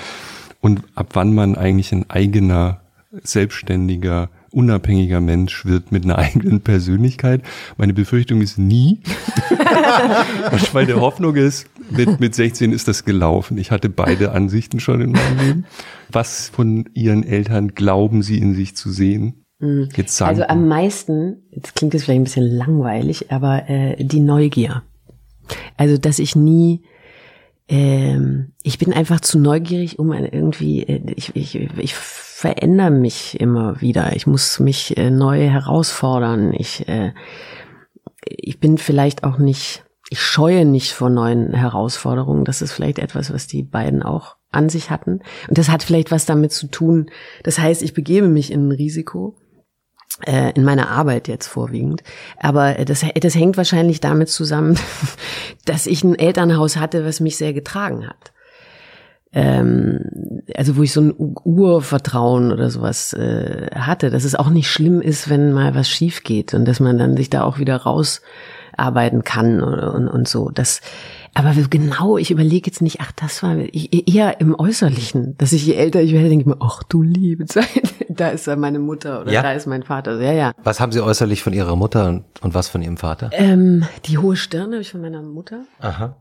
und 0.59 0.83
ab 0.93 1.11
wann 1.13 1.33
man 1.33 1.55
eigentlich 1.55 1.91
ein 1.93 2.09
eigener, 2.09 2.81
selbstständiger, 3.23 4.29
unabhängiger 4.51 5.21
Mensch 5.21 5.65
wird 5.65 5.91
mit 5.91 6.03
einer 6.03 6.17
eigenen 6.19 6.61
Persönlichkeit. 6.61 7.41
Meine 7.77 7.93
Befürchtung 7.93 8.41
ist 8.41 8.57
nie. 8.57 9.01
Und 10.51 10.73
Meine 10.73 10.99
Hoffnung 10.99 11.35
ist, 11.35 11.67
mit, 11.89 12.19
mit 12.19 12.35
16 12.35 12.71
ist 12.71 12.87
das 12.87 13.05
gelaufen. 13.05 13.57
Ich 13.57 13.71
hatte 13.71 13.89
beide 13.89 14.31
Ansichten 14.31 14.79
schon 14.79 15.01
in 15.01 15.11
meinem 15.11 15.39
Leben. 15.39 15.65
Was 16.09 16.49
von 16.49 16.89
Ihren 16.93 17.23
Eltern 17.23 17.69
glauben 17.75 18.21
Sie 18.21 18.37
in 18.37 18.53
sich 18.53 18.75
zu 18.75 18.91
sehen? 18.91 19.45
Jetzt 19.95 20.17
sagen 20.17 20.29
Also 20.31 20.47
am 20.47 20.67
meisten, 20.67 21.43
jetzt 21.51 21.75
klingt 21.75 21.93
es 21.93 22.03
vielleicht 22.03 22.21
ein 22.21 22.23
bisschen 22.23 22.47
langweilig, 22.47 23.31
aber 23.31 23.69
äh, 23.69 24.03
die 24.03 24.19
Neugier. 24.19 24.81
Also 25.77 25.97
dass 25.97 26.17
ich 26.17 26.35
nie 26.35 26.81
ähm, 27.71 28.51
ich 28.63 28.77
bin 28.77 28.91
einfach 28.91 29.21
zu 29.21 29.39
neugierig, 29.39 29.97
um 29.97 30.11
irgendwie, 30.11 30.83
äh, 30.83 31.01
ich, 31.15 31.33
ich, 31.35 31.55
ich 31.55 31.95
verändere 32.41 32.89
mich 32.89 33.39
immer 33.39 33.81
wieder. 33.81 34.15
Ich 34.15 34.25
muss 34.25 34.59
mich 34.59 34.97
äh, 34.97 35.11
neu 35.11 35.47
herausfordern. 35.47 36.53
Ich, 36.53 36.87
äh, 36.89 37.13
ich 38.25 38.59
bin 38.59 38.79
vielleicht 38.79 39.23
auch 39.23 39.37
nicht, 39.37 39.83
ich 40.09 40.19
scheue 40.19 40.65
nicht 40.65 40.93
vor 40.93 41.11
neuen 41.11 41.53
Herausforderungen. 41.53 42.43
Das 42.43 42.63
ist 42.63 42.71
vielleicht 42.71 42.97
etwas, 42.97 43.31
was 43.31 43.45
die 43.45 43.61
beiden 43.61 44.01
auch 44.01 44.37
an 44.49 44.69
sich 44.69 44.89
hatten. 44.89 45.21
Und 45.49 45.59
das 45.59 45.69
hat 45.69 45.83
vielleicht 45.83 46.09
was 46.09 46.25
damit 46.25 46.51
zu 46.51 46.65
tun. 46.65 47.11
Das 47.43 47.59
heißt, 47.59 47.83
ich 47.83 47.93
begebe 47.93 48.27
mich 48.27 48.51
in 48.51 48.69
ein 48.69 48.71
Risiko 48.71 49.35
äh, 50.25 50.51
in 50.55 50.63
meiner 50.63 50.89
Arbeit 50.89 51.27
jetzt 51.27 51.45
vorwiegend. 51.45 52.01
Aber 52.39 52.79
äh, 52.79 52.85
das, 52.85 53.05
das 53.21 53.35
hängt 53.35 53.55
wahrscheinlich 53.55 53.99
damit 53.99 54.29
zusammen, 54.29 54.79
dass 55.65 55.85
ich 55.85 56.03
ein 56.03 56.17
Elternhaus 56.17 56.77
hatte, 56.77 57.05
was 57.05 57.19
mich 57.19 57.37
sehr 57.37 57.53
getragen 57.53 58.07
hat. 58.07 58.33
Ähm, 59.33 60.41
also 60.55 60.75
wo 60.75 60.83
ich 60.83 60.91
so 60.91 61.01
ein 61.01 61.13
Urvertrauen 61.17 62.51
oder 62.51 62.69
sowas 62.69 63.13
äh, 63.13 63.67
hatte, 63.73 64.09
dass 64.09 64.25
es 64.25 64.35
auch 64.35 64.49
nicht 64.49 64.69
schlimm 64.69 65.01
ist, 65.01 65.29
wenn 65.29 65.53
mal 65.53 65.73
was 65.73 65.87
schief 65.89 66.23
geht 66.23 66.53
und 66.53 66.65
dass 66.67 66.79
man 66.81 66.97
dann 66.97 67.15
sich 67.15 67.29
da 67.29 67.43
auch 67.43 67.57
wieder 67.57 67.77
rausarbeiten 67.77 69.23
kann 69.23 69.61
und, 69.63 69.79
und, 69.79 70.07
und 70.09 70.27
so. 70.27 70.49
Das, 70.49 70.81
aber 71.33 71.53
genau, 71.69 72.17
ich 72.17 72.29
überlege 72.29 72.69
jetzt 72.69 72.81
nicht, 72.81 72.99
ach, 72.99 73.13
das 73.13 73.41
war 73.41 73.55
ich, 73.57 74.13
eher 74.13 74.41
im 74.41 74.53
Äußerlichen, 74.53 75.37
dass 75.37 75.53
ich 75.53 75.65
je 75.65 75.75
älter 75.75 76.01
ich 76.01 76.11
werde, 76.11 76.27
denke 76.27 76.41
ich 76.41 76.47
mir, 76.47 76.57
ach 76.59 76.83
du 76.83 77.01
liebe 77.01 77.45
Zeit, 77.45 77.67
da 78.09 78.29
ist 78.29 78.47
ja 78.47 78.57
meine 78.57 78.79
Mutter 78.79 79.21
oder 79.21 79.31
Ja? 79.31 79.41
da 79.41 79.53
ist 79.53 79.65
mein 79.65 79.83
Vater. 79.83 80.19
Ja, 80.19 80.33
ja. 80.33 80.51
Was 80.63 80.81
haben 80.81 80.91
Sie 80.91 80.99
äußerlich 81.01 81.41
von 81.41 81.53
Ihrer 81.53 81.77
Mutter 81.77 82.09
und, 82.09 82.25
und 82.41 82.53
was 82.53 82.67
von 82.67 82.81
Ihrem 82.81 82.97
Vater? 82.97 83.29
Ähm, 83.31 83.85
die 84.05 84.17
hohe 84.17 84.35
Stirn 84.35 84.73
habe 84.73 84.81
ich 84.81 84.91
von 84.91 84.99
meiner 84.99 85.21
Mutter 85.21 85.61
Aha. 85.79 86.17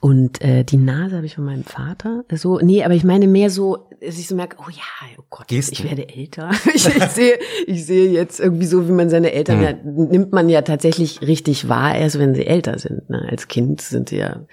Und 0.00 0.42
äh, 0.42 0.64
die 0.64 0.78
Nase 0.78 1.16
habe 1.16 1.26
ich 1.26 1.36
von 1.36 1.44
meinem 1.44 1.62
Vater. 1.62 2.24
So, 2.32 2.58
nee, 2.58 2.82
aber 2.82 2.94
ich 2.94 3.04
meine 3.04 3.28
mehr 3.28 3.50
so, 3.50 3.88
dass 4.00 4.18
ich 4.18 4.26
so 4.26 4.34
merke, 4.34 4.56
oh 4.58 4.68
ja, 4.68 4.82
oh 5.18 5.22
Gott, 5.30 5.46
Gesten. 5.46 5.74
ich 5.74 5.84
werde 5.84 6.08
älter. 6.08 6.50
ich, 6.74 6.86
ich 6.86 7.04
sehe, 7.04 7.38
ich 7.66 7.86
sehe 7.86 8.10
jetzt 8.10 8.40
irgendwie 8.40 8.66
so, 8.66 8.88
wie 8.88 8.92
man 8.92 9.10
seine 9.10 9.32
Eltern 9.32 9.58
Hm. 9.58 9.62
ja, 9.62 9.72
nimmt 9.84 10.32
man 10.32 10.48
ja 10.48 10.62
tatsächlich 10.62 11.20
richtig 11.20 11.68
wahr, 11.68 11.94
erst 11.94 12.18
wenn 12.18 12.34
sie 12.34 12.46
älter 12.46 12.78
sind. 12.78 13.10
Ne? 13.10 13.28
Als 13.30 13.46
Kind 13.46 13.80
sind 13.80 14.08
sie 14.08 14.16
ja 14.16 14.46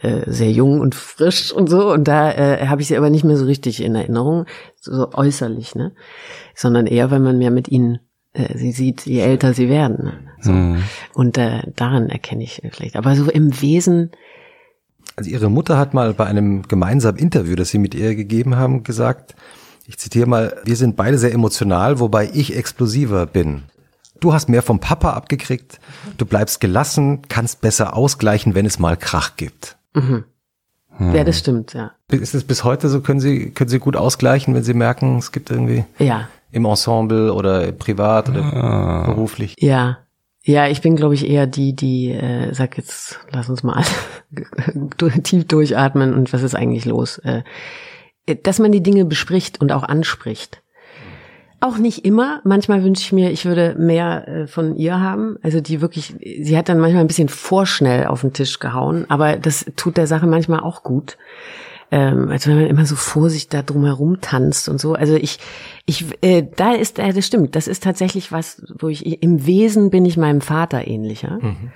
äh, 0.00 0.22
sehr 0.30 0.50
jung 0.50 0.80
und 0.80 0.94
frisch 0.94 1.52
und 1.52 1.68
so. 1.68 1.92
Und 1.92 2.08
da 2.08 2.32
äh, 2.32 2.66
habe 2.66 2.80
ich 2.80 2.88
sie 2.88 2.96
aber 2.96 3.10
nicht 3.10 3.24
mehr 3.24 3.36
so 3.36 3.44
richtig 3.44 3.82
in 3.82 3.94
Erinnerung, 3.94 4.46
so, 4.76 4.94
so 4.94 5.12
äußerlich, 5.12 5.74
ne? 5.74 5.92
Sondern 6.54 6.86
eher, 6.86 7.10
wenn 7.10 7.22
man 7.22 7.36
mehr 7.36 7.50
mit 7.50 7.68
ihnen 7.68 7.98
äh, 8.32 8.56
sie 8.56 8.72
sieht, 8.72 9.04
je 9.04 9.20
älter 9.20 9.52
sie 9.52 9.68
werden. 9.68 10.04
Ne? 10.04 10.12
So. 10.40 10.52
Mhm. 10.52 10.82
Und 11.12 11.36
äh, 11.38 11.62
daran 11.74 12.08
erkenne 12.08 12.44
ich 12.44 12.62
vielleicht. 12.70 12.96
Aber 12.96 13.14
so 13.14 13.30
im 13.30 13.60
Wesen, 13.60 14.12
Also 15.16 15.30
Ihre 15.30 15.50
Mutter 15.50 15.78
hat 15.78 15.94
mal 15.94 16.12
bei 16.12 16.26
einem 16.26 16.68
gemeinsamen 16.68 17.18
Interview, 17.18 17.56
das 17.56 17.70
Sie 17.70 17.78
mit 17.78 17.94
ihr 17.94 18.14
gegeben 18.14 18.56
haben, 18.56 18.84
gesagt, 18.84 19.34
ich 19.86 19.98
zitiere 19.98 20.26
mal, 20.26 20.56
wir 20.64 20.76
sind 20.76 20.96
beide 20.96 21.16
sehr 21.16 21.32
emotional, 21.32 22.00
wobei 22.00 22.28
ich 22.32 22.54
explosiver 22.54 23.24
bin. 23.26 23.62
Du 24.20 24.34
hast 24.34 24.48
mehr 24.48 24.62
vom 24.62 24.80
Papa 24.80 25.12
abgekriegt, 25.12 25.80
du 26.18 26.26
bleibst 26.26 26.60
gelassen, 26.60 27.22
kannst 27.28 27.60
besser 27.60 27.96
ausgleichen, 27.96 28.54
wenn 28.54 28.66
es 28.66 28.78
mal 28.78 28.96
Krach 28.96 29.36
gibt. 29.36 29.76
Hm. 29.94 30.24
Ja, 30.98 31.24
das 31.24 31.38
stimmt, 31.38 31.74
ja. 31.74 31.92
Ist 32.10 32.34
es 32.34 32.44
bis 32.44 32.64
heute 32.64 32.88
so, 32.88 33.00
können 33.00 33.20
Sie, 33.20 33.50
können 33.50 33.68
Sie 33.68 33.78
gut 33.78 33.96
ausgleichen, 33.96 34.54
wenn 34.54 34.64
Sie 34.64 34.74
merken, 34.74 35.18
es 35.18 35.32
gibt 35.32 35.50
irgendwie 35.50 35.84
ja. 35.98 36.28
im 36.50 36.64
Ensemble 36.64 37.32
oder 37.32 37.72
privat 37.72 38.28
oder 38.28 38.42
ah. 38.42 39.06
beruflich? 39.06 39.54
Ja. 39.58 39.98
Ja, 40.46 40.68
ich 40.68 40.80
bin, 40.80 40.94
glaube 40.94 41.14
ich, 41.14 41.28
eher 41.28 41.48
die, 41.48 41.74
die 41.74 42.12
äh, 42.12 42.54
sag 42.54 42.78
jetzt, 42.78 43.18
lass 43.32 43.48
uns 43.48 43.64
mal 43.64 43.82
tief 45.24 45.44
durchatmen 45.48 46.14
und 46.14 46.32
was 46.32 46.44
ist 46.44 46.54
eigentlich 46.54 46.84
los? 46.84 47.18
Äh, 47.18 47.42
dass 48.44 48.60
man 48.60 48.70
die 48.70 48.82
Dinge 48.82 49.04
bespricht 49.04 49.60
und 49.60 49.72
auch 49.72 49.82
anspricht. 49.82 50.62
Auch 51.58 51.78
nicht 51.78 52.04
immer. 52.04 52.42
Manchmal 52.44 52.84
wünsche 52.84 53.02
ich 53.02 53.12
mir, 53.12 53.32
ich 53.32 53.44
würde 53.44 53.74
mehr 53.76 54.28
äh, 54.28 54.46
von 54.46 54.76
ihr 54.76 55.00
haben. 55.00 55.36
Also 55.42 55.60
die 55.60 55.80
wirklich, 55.80 56.14
sie 56.20 56.56
hat 56.56 56.68
dann 56.68 56.78
manchmal 56.78 57.02
ein 57.02 57.08
bisschen 57.08 57.28
vorschnell 57.28 58.06
auf 58.06 58.20
den 58.20 58.32
Tisch 58.32 58.60
gehauen, 58.60 59.04
aber 59.08 59.38
das 59.38 59.66
tut 59.74 59.96
der 59.96 60.06
Sache 60.06 60.28
manchmal 60.28 60.60
auch 60.60 60.84
gut. 60.84 61.18
Ähm, 61.90 62.30
also 62.30 62.50
wenn 62.50 62.56
man 62.56 62.66
immer 62.66 62.86
so 62.86 62.96
vorsichtig 62.96 63.48
da 63.50 63.62
drumherum 63.62 64.20
tanzt 64.20 64.68
und 64.68 64.80
so. 64.80 64.94
Also 64.94 65.14
ich, 65.14 65.38
ich, 65.86 66.04
äh, 66.22 66.46
da 66.56 66.72
ist, 66.72 66.98
äh, 66.98 67.12
das 67.12 67.26
stimmt. 67.26 67.54
Das 67.54 67.68
ist 67.68 67.82
tatsächlich 67.82 68.32
was, 68.32 68.62
wo 68.78 68.88
ich 68.88 69.22
im 69.22 69.46
Wesen 69.46 69.90
bin 69.90 70.04
ich 70.04 70.16
meinem 70.16 70.40
Vater 70.40 70.86
ähnlicher. 70.86 71.38
Mhm 71.40 71.72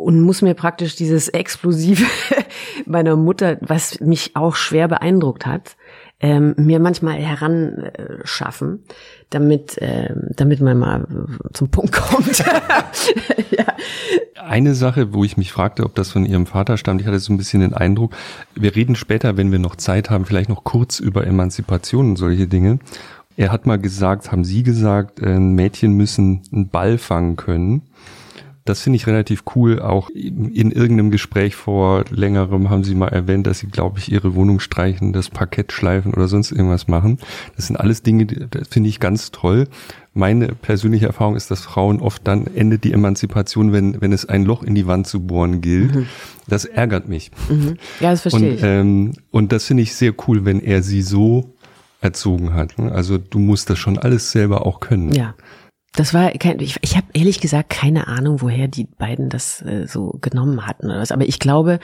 und 0.00 0.20
muss 0.20 0.42
mir 0.42 0.54
praktisch 0.54 0.96
dieses 0.96 1.28
Explosive 1.28 2.06
meiner 2.86 3.16
Mutter, 3.16 3.58
was 3.60 4.00
mich 4.00 4.34
auch 4.34 4.56
schwer 4.56 4.88
beeindruckt 4.88 5.46
hat, 5.46 5.76
ähm, 6.20 6.54
mir 6.56 6.80
manchmal 6.80 7.14
heranschaffen, 7.14 8.80
äh, 8.86 8.92
damit, 9.30 9.78
äh, 9.78 10.14
damit 10.36 10.60
man 10.60 10.78
mal 10.78 11.06
zum 11.52 11.70
Punkt 11.70 11.92
kommt. 11.92 12.38
ja. 13.50 13.64
Eine 14.36 14.74
Sache, 14.74 15.14
wo 15.14 15.24
ich 15.24 15.36
mich 15.36 15.50
fragte, 15.50 15.84
ob 15.84 15.94
das 15.94 16.10
von 16.10 16.26
Ihrem 16.26 16.46
Vater 16.46 16.76
stammt, 16.76 17.00
ich 17.00 17.06
hatte 17.06 17.18
so 17.18 17.32
ein 17.32 17.38
bisschen 17.38 17.60
den 17.60 17.72
Eindruck, 17.74 18.14
wir 18.54 18.76
reden 18.76 18.96
später, 18.96 19.36
wenn 19.36 19.50
wir 19.50 19.58
noch 19.58 19.76
Zeit 19.76 20.10
haben, 20.10 20.26
vielleicht 20.26 20.50
noch 20.50 20.64
kurz 20.64 21.00
über 21.00 21.26
Emanzipation 21.26 22.10
und 22.10 22.16
solche 22.16 22.46
Dinge. 22.46 22.78
Er 23.36 23.52
hat 23.52 23.64
mal 23.64 23.78
gesagt, 23.78 24.32
haben 24.32 24.44
Sie 24.44 24.62
gesagt, 24.62 25.20
äh, 25.20 25.38
Mädchen 25.38 25.96
müssen 25.96 26.42
einen 26.52 26.68
Ball 26.68 26.98
fangen 26.98 27.36
können. 27.36 27.82
Das 28.70 28.82
finde 28.82 28.98
ich 28.98 29.08
relativ 29.08 29.42
cool. 29.56 29.80
Auch 29.80 30.10
in 30.10 30.70
irgendeinem 30.70 31.10
Gespräch 31.10 31.56
vor 31.56 32.04
längerem 32.08 32.70
haben 32.70 32.84
sie 32.84 32.94
mal 32.94 33.08
erwähnt, 33.08 33.48
dass 33.48 33.58
sie, 33.58 33.66
glaube 33.66 33.98
ich, 33.98 34.12
ihre 34.12 34.36
Wohnung 34.36 34.60
streichen, 34.60 35.12
das 35.12 35.28
Parkett 35.28 35.72
schleifen 35.72 36.14
oder 36.14 36.28
sonst 36.28 36.52
irgendwas 36.52 36.86
machen. 36.86 37.18
Das 37.56 37.66
sind 37.66 37.74
alles 37.74 38.04
Dinge, 38.04 38.26
das 38.26 38.68
finde 38.68 38.88
ich 38.88 39.00
ganz 39.00 39.32
toll. 39.32 39.66
Meine 40.14 40.54
persönliche 40.54 41.06
Erfahrung 41.06 41.34
ist, 41.34 41.50
dass 41.50 41.62
Frauen 41.62 41.98
oft 41.98 42.24
dann 42.28 42.46
endet 42.46 42.84
die 42.84 42.92
Emanzipation, 42.92 43.72
wenn, 43.72 44.00
wenn 44.00 44.12
es 44.12 44.24
ein 44.24 44.44
Loch 44.44 44.62
in 44.62 44.76
die 44.76 44.86
Wand 44.86 45.08
zu 45.08 45.18
bohren 45.18 45.62
gilt. 45.62 45.92
Mhm. 45.92 46.06
Das 46.46 46.64
ärgert 46.64 47.08
mich. 47.08 47.32
Mhm. 47.48 47.76
Ja, 47.98 48.12
das 48.12 48.20
verstehe 48.20 48.50
und, 48.50 48.54
ich. 48.54 48.62
Ähm, 48.62 49.12
und 49.32 49.50
das 49.50 49.64
finde 49.64 49.82
ich 49.82 49.96
sehr 49.96 50.14
cool, 50.28 50.44
wenn 50.44 50.60
er 50.60 50.84
sie 50.84 51.02
so 51.02 51.54
erzogen 52.00 52.54
hat. 52.54 52.78
Also 52.78 53.18
du 53.18 53.40
musst 53.40 53.68
das 53.68 53.80
schon 53.80 53.98
alles 53.98 54.30
selber 54.30 54.64
auch 54.64 54.78
können. 54.78 55.12
Ja. 55.12 55.34
Das 55.94 56.14
war 56.14 56.30
kein, 56.32 56.60
ich, 56.60 56.76
ich 56.82 56.96
habe 56.96 57.06
ehrlich 57.12 57.40
gesagt 57.40 57.70
keine 57.70 58.06
Ahnung, 58.06 58.40
woher 58.40 58.68
die 58.68 58.84
beiden 58.84 59.28
das 59.28 59.62
äh, 59.62 59.86
so 59.86 60.18
genommen 60.20 60.66
hatten 60.66 60.86
oder 60.86 61.00
was. 61.00 61.12
Aber 61.12 61.26
ich 61.26 61.38
glaube, 61.38 61.80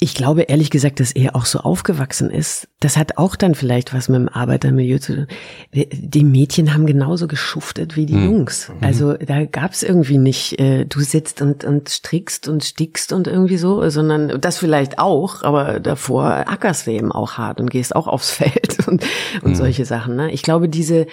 ich 0.00 0.14
glaube 0.14 0.42
ehrlich 0.42 0.70
gesagt, 0.70 1.00
dass 1.00 1.10
er 1.10 1.34
auch 1.34 1.44
so 1.44 1.58
aufgewachsen 1.58 2.30
ist. 2.30 2.68
Das 2.78 2.96
hat 2.96 3.18
auch 3.18 3.34
dann 3.34 3.56
vielleicht 3.56 3.92
was 3.92 4.08
mit 4.08 4.20
dem 4.20 4.28
Arbeitermilieu 4.28 4.98
zu 4.98 5.16
tun. 5.16 5.26
Die 5.72 6.22
Mädchen 6.22 6.72
haben 6.72 6.86
genauso 6.86 7.26
geschuftet 7.26 7.96
wie 7.96 8.06
die 8.06 8.14
mhm. 8.14 8.24
Jungs. 8.24 8.68
Mhm. 8.68 8.76
Also 8.80 9.14
da 9.14 9.44
gab's 9.44 9.82
irgendwie 9.82 10.18
nicht, 10.18 10.60
äh, 10.60 10.84
du 10.84 11.00
sitzt 11.00 11.42
und, 11.42 11.64
und 11.64 11.88
strickst 11.88 12.46
und 12.46 12.62
stickst 12.62 13.12
und 13.12 13.26
irgendwie 13.26 13.56
so, 13.56 13.88
sondern 13.90 14.40
das 14.40 14.58
vielleicht 14.58 15.00
auch, 15.00 15.42
aber 15.42 15.80
davor 15.80 16.44
ackerst 16.46 16.86
du 16.86 16.92
eben 16.92 17.10
auch 17.10 17.32
hart 17.32 17.60
und 17.60 17.68
gehst 17.68 17.96
auch 17.96 18.06
aufs 18.06 18.30
Feld 18.38 18.86
und, 18.86 19.04
und 19.42 19.50
mhm. 19.50 19.56
solche 19.56 19.84
Sachen. 19.84 20.14
Ne? 20.14 20.30
Ich 20.30 20.42
glaube, 20.42 20.68
diese 20.68 21.08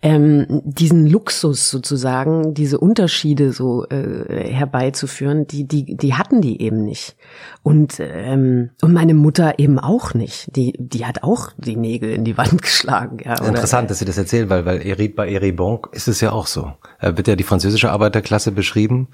ähm, 0.00 0.46
diesen 0.64 1.06
Luxus 1.08 1.70
sozusagen, 1.70 2.54
diese 2.54 2.78
Unterschiede 2.78 3.52
so 3.52 3.84
äh, 3.88 4.48
herbeizuführen, 4.48 5.46
die, 5.48 5.66
die, 5.66 5.96
die 5.96 6.14
hatten 6.14 6.40
die 6.40 6.62
eben 6.62 6.84
nicht. 6.84 7.16
Und, 7.64 7.98
ähm, 7.98 8.70
und 8.80 8.92
meine 8.92 9.14
Mutter 9.14 9.58
eben 9.58 9.80
auch 9.80 10.14
nicht. 10.14 10.54
Die, 10.54 10.72
die 10.78 11.04
hat 11.04 11.24
auch 11.24 11.50
die 11.56 11.76
Nägel 11.76 12.12
in 12.12 12.24
die 12.24 12.38
Wand 12.38 12.62
geschlagen. 12.62 13.18
Ja, 13.24 13.34
oder, 13.40 13.48
Interessant, 13.48 13.90
dass 13.90 13.98
Sie 13.98 14.04
das 14.04 14.18
erzählen, 14.18 14.48
weil, 14.48 14.64
weil 14.64 15.08
bei 15.08 15.32
Eribon 15.32 15.80
ist 15.90 16.06
es 16.06 16.20
ja 16.20 16.30
auch 16.30 16.46
so. 16.46 16.72
Da 17.00 17.16
wird 17.16 17.26
ja 17.26 17.34
die 17.34 17.44
französische 17.44 17.90
Arbeiterklasse 17.90 18.52
beschrieben. 18.52 19.08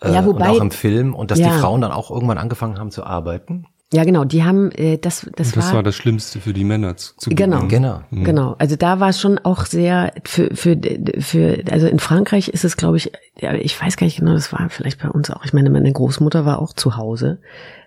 Äh, 0.00 0.12
ja, 0.12 0.26
wobei, 0.26 0.50
und 0.50 0.56
auch 0.56 0.60
im 0.60 0.70
Film. 0.72 1.14
Und 1.14 1.30
dass 1.30 1.38
ja. 1.38 1.52
die 1.52 1.58
Frauen 1.60 1.80
dann 1.80 1.92
auch 1.92 2.10
irgendwann 2.10 2.38
angefangen 2.38 2.80
haben 2.80 2.90
zu 2.90 3.04
arbeiten. 3.04 3.66
Ja, 3.92 4.02
genau, 4.02 4.24
die 4.24 4.42
haben 4.42 4.72
äh, 4.72 4.98
das 4.98 5.28
das, 5.36 5.52
das 5.52 5.66
war, 5.68 5.74
war 5.74 5.82
das 5.84 5.94
Schlimmste 5.94 6.40
für 6.40 6.52
die 6.52 6.64
Männer 6.64 6.96
zu, 6.96 7.14
zu 7.16 7.30
Genau, 7.30 7.68
genau, 7.68 8.00
mhm. 8.10 8.24
genau. 8.24 8.56
Also 8.58 8.74
da 8.74 8.98
war 8.98 9.10
es 9.10 9.20
schon 9.20 9.38
auch 9.38 9.64
sehr 9.64 10.12
für 10.24 10.54
für 10.56 10.76
für 11.20 11.62
also 11.70 11.86
in 11.86 12.00
Frankreich 12.00 12.48
ist 12.48 12.64
es 12.64 12.76
glaube 12.76 12.96
ich, 12.96 13.12
ja, 13.38 13.54
ich 13.54 13.80
weiß 13.80 13.96
gar 13.96 14.06
nicht 14.06 14.18
genau, 14.18 14.32
das 14.32 14.52
war 14.52 14.68
vielleicht 14.70 15.00
bei 15.00 15.08
uns 15.08 15.30
auch. 15.30 15.44
Ich 15.44 15.52
meine, 15.52 15.70
meine 15.70 15.92
Großmutter 15.92 16.44
war 16.44 16.60
auch 16.60 16.72
zu 16.72 16.96
Hause, 16.96 17.38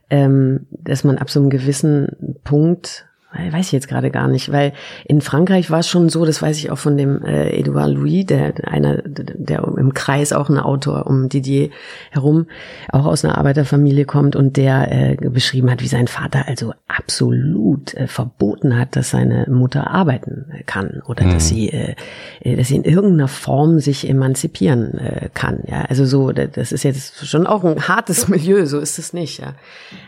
ähm, 0.09 0.67
dass 0.71 1.03
man 1.03 1.17
ab 1.17 1.29
so 1.29 1.41
einem 1.41 1.49
gewissen 1.49 2.37
Punkt 2.45 3.08
Weiß 3.31 3.67
ich 3.67 3.71
jetzt 3.71 3.87
gerade 3.87 4.09
gar 4.09 4.27
nicht, 4.27 4.51
weil 4.51 4.73
in 5.05 5.21
Frankreich 5.21 5.69
war 5.69 5.79
es 5.79 5.87
schon 5.87 6.09
so, 6.09 6.25
das 6.25 6.41
weiß 6.41 6.57
ich 6.57 6.71
auch 6.71 6.79
von 6.79 6.97
dem 6.97 7.23
äh, 7.23 7.59
Edouard 7.59 7.91
Louis, 7.91 8.25
der 8.25 8.53
einer, 8.65 9.03
der 9.03 9.63
im 9.77 9.93
Kreis 9.93 10.33
auch 10.33 10.49
ein 10.49 10.57
Autor 10.57 11.05
um 11.05 11.29
Didier 11.29 11.69
herum, 12.09 12.47
auch 12.91 13.05
aus 13.05 13.23
einer 13.23 13.37
Arbeiterfamilie 13.37 14.05
kommt 14.05 14.35
und 14.35 14.57
der 14.57 14.91
äh, 14.91 15.29
beschrieben 15.29 15.69
hat, 15.69 15.81
wie 15.81 15.87
sein 15.87 16.07
Vater 16.07 16.47
also 16.47 16.73
absolut 16.87 17.93
äh, 17.93 18.07
verboten 18.07 18.75
hat, 18.75 18.95
dass 18.95 19.11
seine 19.11 19.45
Mutter 19.47 19.91
arbeiten 19.91 20.47
kann 20.65 21.03
oder 21.05 21.25
mhm. 21.25 21.33
dass 21.33 21.47
sie, 21.49 21.69
äh, 21.69 21.93
äh, 22.41 22.55
dass 22.55 22.69
sie 22.69 22.77
in 22.77 22.83
irgendeiner 22.83 23.27
Form 23.27 23.79
sich 23.79 24.09
emanzipieren 24.09 24.97
äh, 24.97 25.29
kann. 25.35 25.59
Ja, 25.67 25.83
also 25.83 26.03
so, 26.05 26.31
das 26.31 26.71
ist 26.71 26.81
jetzt 26.81 27.27
schon 27.27 27.45
auch 27.45 27.63
ein 27.63 27.87
hartes 27.87 28.27
Milieu, 28.27 28.65
so 28.65 28.79
ist 28.79 28.97
es 28.97 29.13
nicht. 29.13 29.39
Ja, 29.39 29.53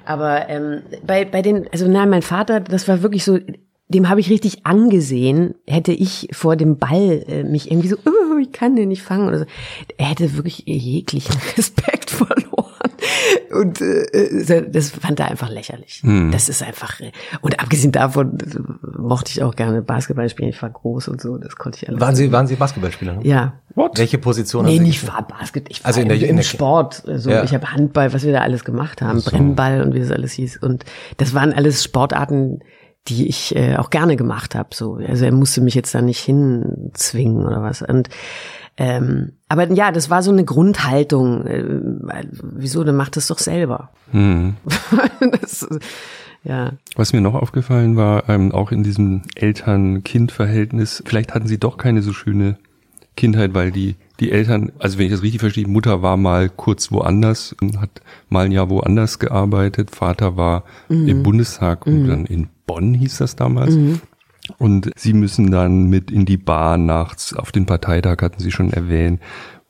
aber 0.05 0.49
ähm, 0.49 0.81
bei 1.05 1.23
bei 1.23 1.43
den, 1.43 1.67
also 1.71 1.87
nein, 1.87 2.09
mein 2.09 2.23
Vater, 2.23 2.59
das 2.59 2.87
war 2.87 3.03
wirklich 3.03 3.10
wirklich 3.11 3.25
so, 3.25 3.39
dem 3.89 4.09
habe 4.09 4.21
ich 4.21 4.29
richtig 4.29 4.65
angesehen, 4.65 5.55
hätte 5.67 5.91
ich 5.91 6.29
vor 6.31 6.55
dem 6.55 6.77
Ball 6.77 7.25
äh, 7.27 7.43
mich 7.43 7.69
irgendwie 7.69 7.89
so, 7.89 7.97
oh, 8.05 8.37
ich 8.37 8.51
kann 8.53 8.75
den 8.75 8.87
nicht 8.87 9.01
fangen 9.01 9.27
oder 9.27 9.39
so. 9.39 9.45
Er 9.97 10.07
hätte 10.07 10.37
wirklich 10.37 10.63
jeglichen 10.65 11.35
Respekt 11.57 12.09
verloren. 12.09 12.71
Und 13.51 13.81
äh, 13.81 14.03
äh, 14.03 14.71
das 14.71 14.91
fand 14.91 15.19
er 15.19 15.29
einfach 15.29 15.49
lächerlich. 15.49 16.01
Hm. 16.03 16.31
Das 16.31 16.47
ist 16.47 16.63
einfach. 16.63 16.99
Äh, 17.01 17.11
und 17.41 17.59
abgesehen 17.59 17.91
davon 17.91 18.37
mochte 18.97 19.31
ich 19.31 19.43
auch 19.43 19.55
gerne 19.55 19.81
Basketball 19.81 20.29
spielen. 20.29 20.49
Ich 20.49 20.61
war 20.61 20.69
groß 20.69 21.09
und 21.09 21.21
so, 21.21 21.37
das 21.37 21.55
konnte 21.57 21.79
ich 21.81 21.89
alles. 21.89 21.99
Waren 21.99 22.15
Sie, 22.15 22.31
waren 22.31 22.47
Sie 22.47 22.55
Basketballspieler? 22.55 23.15
Ne? 23.15 23.27
Ja. 23.27 23.53
What? 23.75 23.97
Welche 23.97 24.17
Position? 24.17 24.65
Nee, 24.65 24.79
nicht 24.79 25.05
war 25.07 25.27
Basket. 25.27 25.67
Ich 25.69 25.83
war 25.83 25.87
also 25.87 26.01
in 26.01 26.07
der, 26.07 26.21
im, 26.21 26.37
im 26.37 26.43
Sport. 26.43 27.03
Also 27.07 27.29
ja. 27.29 27.43
ich 27.43 27.53
habe 27.53 27.71
Handball, 27.71 28.13
was 28.13 28.23
wir 28.23 28.31
da 28.31 28.39
alles 28.39 28.63
gemacht 28.63 29.01
haben, 29.01 29.19
so. 29.19 29.31
Brennball 29.31 29.81
und 29.81 29.93
wie 29.93 29.99
das 29.99 30.11
alles 30.11 30.33
hieß. 30.33 30.57
Und 30.57 30.85
das 31.17 31.33
waren 31.33 31.53
alles 31.53 31.83
Sportarten 31.83 32.61
die 33.07 33.27
ich 33.27 33.55
äh, 33.55 33.77
auch 33.77 33.89
gerne 33.89 34.15
gemacht 34.15 34.55
habe. 34.55 34.69
So, 34.73 34.95
also 34.95 35.25
er 35.25 35.31
musste 35.31 35.61
mich 35.61 35.75
jetzt 35.75 35.93
da 35.95 36.01
nicht 36.01 36.19
hinzwingen 36.19 37.45
oder 37.45 37.61
was. 37.61 37.81
Und 37.81 38.09
ähm, 38.77 39.33
aber 39.49 39.71
ja, 39.71 39.91
das 39.91 40.09
war 40.09 40.23
so 40.23 40.31
eine 40.31 40.45
Grundhaltung. 40.45 41.45
Äh, 41.45 42.23
wieso? 42.41 42.83
Dann 42.83 42.95
macht 42.95 43.17
es 43.17 43.27
doch 43.27 43.39
selber. 43.39 43.89
Hm. 44.11 44.55
das, 45.41 45.67
ja. 46.43 46.73
Was 46.95 47.13
mir 47.13 47.21
noch 47.21 47.35
aufgefallen 47.35 47.97
war, 47.97 48.29
ähm, 48.29 48.51
auch 48.51 48.71
in 48.71 48.83
diesem 48.83 49.23
Eltern-Kind-Verhältnis, 49.35 51.03
vielleicht 51.05 51.33
hatten 51.33 51.47
sie 51.47 51.59
doch 51.59 51.77
keine 51.77 52.01
so 52.01 52.13
schöne 52.13 52.57
Kindheit, 53.15 53.53
weil 53.53 53.71
die 53.71 53.95
die 54.21 54.31
Eltern, 54.31 54.71
also 54.77 54.99
wenn 54.99 55.07
ich 55.07 55.11
das 55.11 55.23
richtig 55.23 55.41
verstehe, 55.41 55.67
Mutter 55.67 56.03
war 56.03 56.15
mal 56.15 56.47
kurz 56.47 56.91
woanders, 56.91 57.55
hat 57.79 58.01
mal 58.29 58.45
ein 58.45 58.51
Jahr 58.51 58.69
woanders 58.69 59.17
gearbeitet, 59.17 59.89
Vater 59.89 60.37
war 60.37 60.63
mhm. 60.89 61.07
im 61.07 61.23
Bundestag 61.23 61.87
mhm. 61.87 61.93
und 61.93 62.07
dann 62.07 62.25
in 62.27 62.47
Bonn 62.71 62.93
hieß 62.93 63.17
das 63.17 63.35
damals. 63.35 63.75
Mhm. 63.75 63.99
Und 64.57 64.91
sie 64.95 65.11
müssen 65.11 65.51
dann 65.51 65.87
mit 65.87 66.09
in 66.09 66.25
die 66.25 66.37
Bar 66.37 66.77
nachts, 66.77 67.33
auf 67.33 67.51
den 67.51 67.65
Parteitag 67.65 68.21
hatten 68.21 68.41
sie 68.41 68.51
schon 68.51 68.71
erwähnt. 68.71 69.19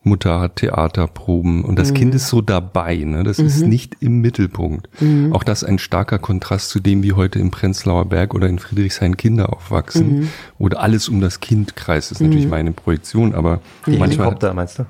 Mutter 0.04 0.40
hat 0.40 0.56
Theaterproben 0.56 1.64
und 1.64 1.78
das 1.78 1.90
mhm. 1.90 1.94
Kind 1.94 2.14
ist 2.14 2.28
so 2.28 2.40
dabei, 2.40 2.96
ne? 2.96 3.24
Das 3.24 3.38
mhm. 3.38 3.46
ist 3.46 3.62
nicht 3.62 3.96
im 4.00 4.20
Mittelpunkt. 4.20 4.88
Mhm. 5.00 5.32
Auch 5.32 5.42
das 5.42 5.64
ein 5.64 5.78
starker 5.78 6.18
Kontrast 6.18 6.70
zu 6.70 6.78
dem, 6.78 7.02
wie 7.02 7.12
heute 7.12 7.38
im 7.40 7.50
Prenzlauer 7.50 8.04
Berg 8.06 8.34
oder 8.34 8.48
in 8.48 8.60
Friedrichshain 8.60 9.16
Kinder 9.16 9.52
aufwachsen, 9.52 10.20
mhm. 10.20 10.28
oder 10.58 10.80
alles 10.80 11.08
um 11.08 11.20
das 11.20 11.40
Kind 11.40 11.74
kreist. 11.74 12.10
Das 12.10 12.20
ist 12.20 12.22
natürlich 12.22 12.46
mhm. 12.46 12.50
meine 12.50 12.72
Projektion, 12.72 13.34
aber 13.34 13.60
manchmal. 13.86 14.08
Helikopter, 14.08 14.54
meinst 14.54 14.78
du? 14.78 14.86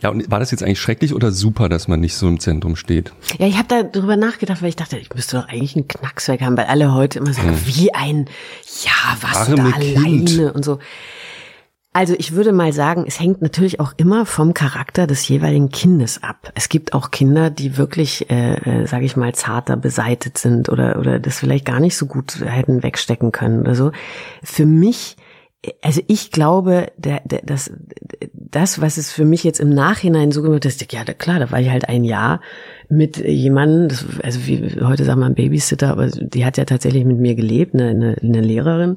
Ja, 0.00 0.10
und 0.10 0.30
war 0.30 0.40
das 0.40 0.50
jetzt 0.50 0.62
eigentlich 0.62 0.80
schrecklich 0.80 1.14
oder 1.14 1.30
super, 1.30 1.68
dass 1.68 1.88
man 1.88 2.00
nicht 2.00 2.14
so 2.14 2.28
im 2.28 2.40
Zentrum 2.40 2.76
steht? 2.76 3.12
Ja, 3.38 3.46
ich 3.46 3.56
habe 3.56 3.68
da 3.68 3.82
drüber 3.82 4.16
nachgedacht, 4.16 4.62
weil 4.62 4.68
ich 4.68 4.76
dachte, 4.76 4.98
ich 4.98 5.12
müsste 5.14 5.36
doch 5.36 5.48
eigentlich 5.48 5.76
einen 5.76 5.88
Knackswerk 5.88 6.40
haben, 6.40 6.56
weil 6.56 6.66
alle 6.66 6.92
heute 6.94 7.18
immer 7.18 7.32
sagen, 7.32 7.50
hm. 7.50 7.66
wie 7.66 7.94
ein, 7.94 8.26
ja, 8.84 9.16
was 9.20 9.46
da 9.46 9.54
alleine 9.54 10.24
kind. 10.24 10.54
und 10.54 10.64
so. 10.64 10.78
Also 11.94 12.14
ich 12.16 12.32
würde 12.32 12.52
mal 12.52 12.72
sagen, 12.72 13.04
es 13.06 13.20
hängt 13.20 13.42
natürlich 13.42 13.78
auch 13.78 13.92
immer 13.98 14.24
vom 14.24 14.54
Charakter 14.54 15.06
des 15.06 15.28
jeweiligen 15.28 15.68
Kindes 15.68 16.22
ab. 16.22 16.50
Es 16.54 16.70
gibt 16.70 16.94
auch 16.94 17.10
Kinder, 17.10 17.50
die 17.50 17.76
wirklich, 17.76 18.30
äh, 18.30 18.54
äh, 18.54 18.86
sage 18.86 19.04
ich 19.04 19.14
mal, 19.14 19.34
zarter 19.34 19.76
beseitet 19.76 20.38
sind 20.38 20.70
oder 20.70 20.98
oder 20.98 21.18
das 21.18 21.38
vielleicht 21.38 21.66
gar 21.66 21.80
nicht 21.80 21.96
so 21.98 22.06
gut 22.06 22.40
hätten 22.42 22.82
wegstecken 22.82 23.30
können 23.30 23.60
oder 23.60 23.74
so. 23.74 23.92
Für 24.42 24.64
mich, 24.64 25.16
also 25.80 26.00
ich 26.08 26.30
glaube, 26.32 26.88
der, 26.96 27.20
der, 27.24 27.40
das, 27.44 27.72
das, 28.32 28.80
was 28.80 28.96
es 28.96 29.12
für 29.12 29.24
mich 29.24 29.44
jetzt 29.44 29.60
im 29.60 29.70
Nachhinein 29.70 30.32
so 30.32 30.42
gemacht 30.42 30.64
ist, 30.64 30.92
ja 30.92 31.04
klar, 31.04 31.38
da 31.38 31.50
war 31.50 31.60
ich 31.60 31.70
halt 31.70 31.88
ein 31.88 32.04
Jahr 32.04 32.40
mit 32.88 33.16
jemandem, 33.16 33.88
das, 33.88 34.04
also 34.22 34.46
wie 34.46 34.80
heute 34.82 35.04
sagen 35.04 35.20
wir 35.20 35.26
ein 35.26 35.34
Babysitter, 35.34 35.90
aber 35.90 36.08
die 36.08 36.44
hat 36.44 36.58
ja 36.58 36.64
tatsächlich 36.64 37.04
mit 37.04 37.18
mir 37.18 37.34
gelebt, 37.34 37.74
eine, 37.74 37.88
eine, 37.88 38.16
eine 38.20 38.40
Lehrerin 38.40 38.96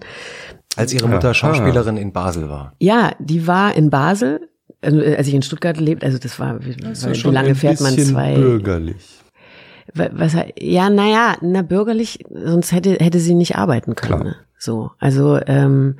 als 0.75 0.93
ihre 0.93 1.07
Mutter 1.07 1.33
Schauspielerin 1.33 1.97
in 1.97 2.11
Basel 2.11 2.49
war. 2.49 2.73
Ja, 2.79 3.11
die 3.19 3.47
war 3.47 3.75
in 3.75 3.89
Basel, 3.89 4.49
also, 4.81 4.99
als 4.99 5.27
ich 5.27 5.33
in 5.33 5.41
Stuttgart 5.41 5.79
lebt, 5.79 6.03
also 6.03 6.17
das 6.17 6.39
war, 6.39 6.65
wie, 6.65 6.75
Das 6.75 7.05
wie 7.05 7.31
lange 7.31 7.55
fährt 7.55 7.79
man 7.79 7.97
zwei? 7.97 8.35
bürgerlich. 8.35 9.21
Was, 9.93 10.35
ja, 10.59 10.89
naja, 10.89 11.37
na 11.41 11.61
bürgerlich, 11.61 12.25
sonst 12.29 12.71
hätte 12.73 12.97
hätte 12.99 13.19
sie 13.19 13.35
nicht 13.35 13.55
arbeiten 13.55 13.95
können. 13.95 14.21
Klar. 14.21 14.23
Ne? 14.23 14.35
So, 14.57 14.91
also 14.99 15.39
ähm, 15.45 15.97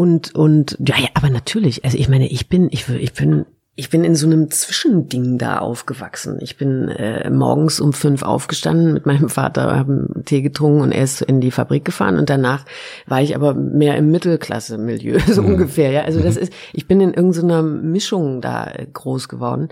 und 0.00 0.34
und 0.34 0.78
ja, 0.80 0.96
ja, 0.98 1.08
aber 1.12 1.28
natürlich. 1.28 1.84
Also 1.84 1.98
ich 1.98 2.08
meine, 2.08 2.26
ich 2.26 2.48
bin 2.48 2.68
ich 2.70 2.88
ich 2.88 3.12
bin 3.12 3.44
ich 3.76 3.90
bin 3.90 4.02
in 4.02 4.14
so 4.14 4.26
einem 4.26 4.50
Zwischending 4.50 5.36
da 5.36 5.58
aufgewachsen. 5.58 6.38
Ich 6.40 6.56
bin 6.56 6.88
äh, 6.88 7.28
morgens 7.28 7.80
um 7.80 7.92
fünf 7.92 8.22
aufgestanden 8.22 8.94
mit 8.94 9.04
meinem 9.04 9.28
Vater, 9.28 9.76
haben 9.76 10.22
Tee 10.24 10.40
getrunken 10.40 10.80
und 10.80 10.92
er 10.92 11.04
ist 11.04 11.20
in 11.20 11.42
die 11.42 11.50
Fabrik 11.50 11.84
gefahren 11.84 12.18
und 12.18 12.30
danach 12.30 12.64
war 13.06 13.20
ich 13.20 13.34
aber 13.36 13.52
mehr 13.52 13.96
im 13.96 14.10
Mittelklasse-Milieu, 14.10 15.18
so 15.26 15.42
ungefähr. 15.42 15.90
Ja, 15.90 16.02
also 16.02 16.20
das 16.20 16.36
ist, 16.36 16.52
ich 16.72 16.88
bin 16.88 17.02
in 17.02 17.12
irgendeiner 17.12 17.62
Mischung 17.62 18.40
da 18.40 18.70
äh, 18.70 18.86
groß 18.90 19.28
geworden. 19.28 19.68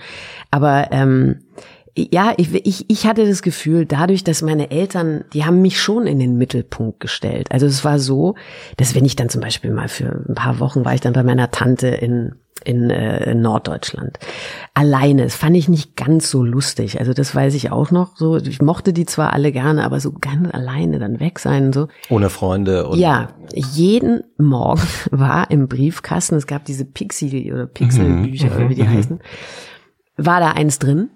Aber 0.51 0.89
ähm, 0.91 1.41
ja, 2.13 2.33
ich, 2.37 2.55
ich, 2.55 2.85
ich 2.89 3.07
hatte 3.07 3.27
das 3.27 3.43
Gefühl, 3.43 3.87
dadurch, 3.87 4.25
dass 4.25 4.43
meine 4.43 4.71
Eltern, 4.71 5.25
die 5.33 5.45
haben 5.45 5.63
mich 5.63 5.81
schon 5.81 6.07
in 6.07 6.19
den 6.19 6.37
Mittelpunkt 6.37 7.01
gestellt. 7.01 7.49
Also 7.51 7.67
es 7.67 7.85
war 7.85 7.99
so, 7.99 8.35
dass 8.77 8.95
wenn 8.95 9.05
ich 9.05 9.17
dann 9.17 9.29
zum 9.29 9.41
Beispiel 9.41 9.71
mal 9.71 9.89
für 9.89 10.25
ein 10.29 10.35
paar 10.35 10.61
Wochen 10.61 10.85
war 10.85 10.95
ich 10.95 11.01
dann 11.01 11.13
bei 11.13 11.23
meiner 11.23 11.51
Tante 11.51 11.89
in 11.89 12.35
in 12.65 12.91
äh, 12.91 13.35
Norddeutschland. 13.35 14.19
Alleine, 14.75 15.25
das 15.25 15.37
fand 15.37 15.57
ich 15.57 15.69
nicht 15.69 15.97
ganz 15.97 16.31
so 16.31 16.43
lustig. 16.43 16.99
Also 16.99 17.13
das 17.13 17.35
weiß 17.35 17.55
ich 17.55 17.71
auch 17.71 17.91
noch. 17.91 18.17
So, 18.17 18.37
ich 18.37 18.61
mochte 18.61 18.93
die 18.93 19.07
zwar 19.07 19.33
alle 19.33 19.53
gerne, 19.53 19.85
aber 19.85 20.01
so 20.01 20.13
ganz 20.13 20.53
alleine 20.53 20.99
dann 20.99 21.21
weg 21.21 21.39
sein 21.39 21.67
und 21.67 21.75
so. 21.75 21.89
Ohne 22.09 22.31
Freunde 22.31 22.89
und 22.89 22.99
Ja, 22.99 23.29
jeden 23.55 24.25
Morgen 24.39 24.83
war 25.11 25.51
im 25.51 25.69
Briefkasten, 25.69 26.35
es 26.35 26.47
gab 26.47 26.65
diese 26.65 26.85
Pixie 26.85 27.53
oder 27.53 27.67
Pixelbücher 27.67 28.55
oder 28.57 28.69
wie 28.69 28.75
die 28.75 28.89
heißen, 28.89 29.21
war 30.17 30.41
da 30.41 30.51
eins 30.51 30.79
drin. 30.79 31.11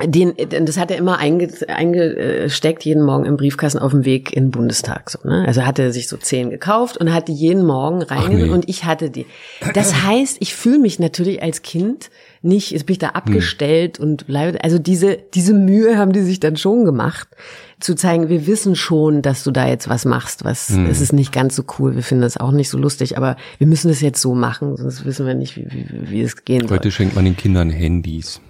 Den, 0.00 0.34
das 0.48 0.78
hat 0.78 0.90
er 0.90 0.96
immer 0.96 1.18
einge, 1.18 1.48
eingesteckt, 1.68 2.84
jeden 2.84 3.02
Morgen 3.02 3.26
im 3.26 3.36
Briefkasten 3.36 3.78
auf 3.78 3.90
dem 3.92 4.06
Weg 4.06 4.32
in 4.32 4.46
den 4.46 4.50
Bundestag. 4.50 5.10
So, 5.10 5.18
ne? 5.22 5.44
Also 5.46 5.66
hat 5.66 5.78
er 5.78 5.92
sich 5.92 6.08
so 6.08 6.16
zehn 6.16 6.48
gekauft 6.48 6.96
und 6.96 7.12
hat 7.12 7.28
die 7.28 7.34
jeden 7.34 7.64
Morgen 7.64 8.02
reingenommen 8.02 8.46
nee. 8.46 8.52
und 8.52 8.68
ich 8.68 8.84
hatte 8.84 9.10
die. 9.10 9.26
Das 9.74 10.02
heißt, 10.06 10.38
ich 10.40 10.54
fühle 10.54 10.78
mich 10.78 10.98
natürlich 10.98 11.42
als 11.42 11.60
Kind 11.60 12.10
nicht, 12.40 12.70
jetzt 12.70 12.86
bin 12.86 12.94
ich 12.94 12.98
da 12.98 13.10
abgestellt 13.10 14.00
und 14.00 14.26
bleibe. 14.26 14.64
Also 14.64 14.78
diese, 14.78 15.18
diese 15.34 15.52
Mühe 15.52 15.98
haben 15.98 16.12
die 16.12 16.22
sich 16.22 16.40
dann 16.40 16.56
schon 16.56 16.84
gemacht, 16.84 17.28
zu 17.78 17.94
zeigen, 17.94 18.28
wir 18.28 18.46
wissen 18.46 18.74
schon, 18.74 19.22
dass 19.22 19.44
du 19.44 19.50
da 19.50 19.68
jetzt 19.68 19.88
was 19.88 20.04
machst, 20.04 20.44
was 20.44 20.70
es 20.70 21.00
ist 21.00 21.12
nicht 21.12 21.32
ganz 21.32 21.54
so 21.54 21.64
cool, 21.78 21.94
wir 21.94 22.02
finden 22.02 22.22
das 22.22 22.36
auch 22.36 22.52
nicht 22.52 22.68
so 22.68 22.78
lustig, 22.78 23.16
aber 23.16 23.36
wir 23.58 23.66
müssen 23.66 23.88
das 23.88 24.00
jetzt 24.00 24.20
so 24.20 24.34
machen, 24.34 24.76
sonst 24.76 25.04
wissen 25.04 25.26
wir 25.26 25.34
nicht, 25.34 25.56
wie, 25.56 25.66
wie, 25.70 26.10
wie 26.10 26.22
es 26.22 26.44
gehen 26.44 26.66
soll. 26.66 26.78
Heute 26.78 26.90
schenkt 26.90 27.14
man 27.14 27.24
den 27.24 27.36
Kindern 27.36 27.70
Handys. 27.70 28.40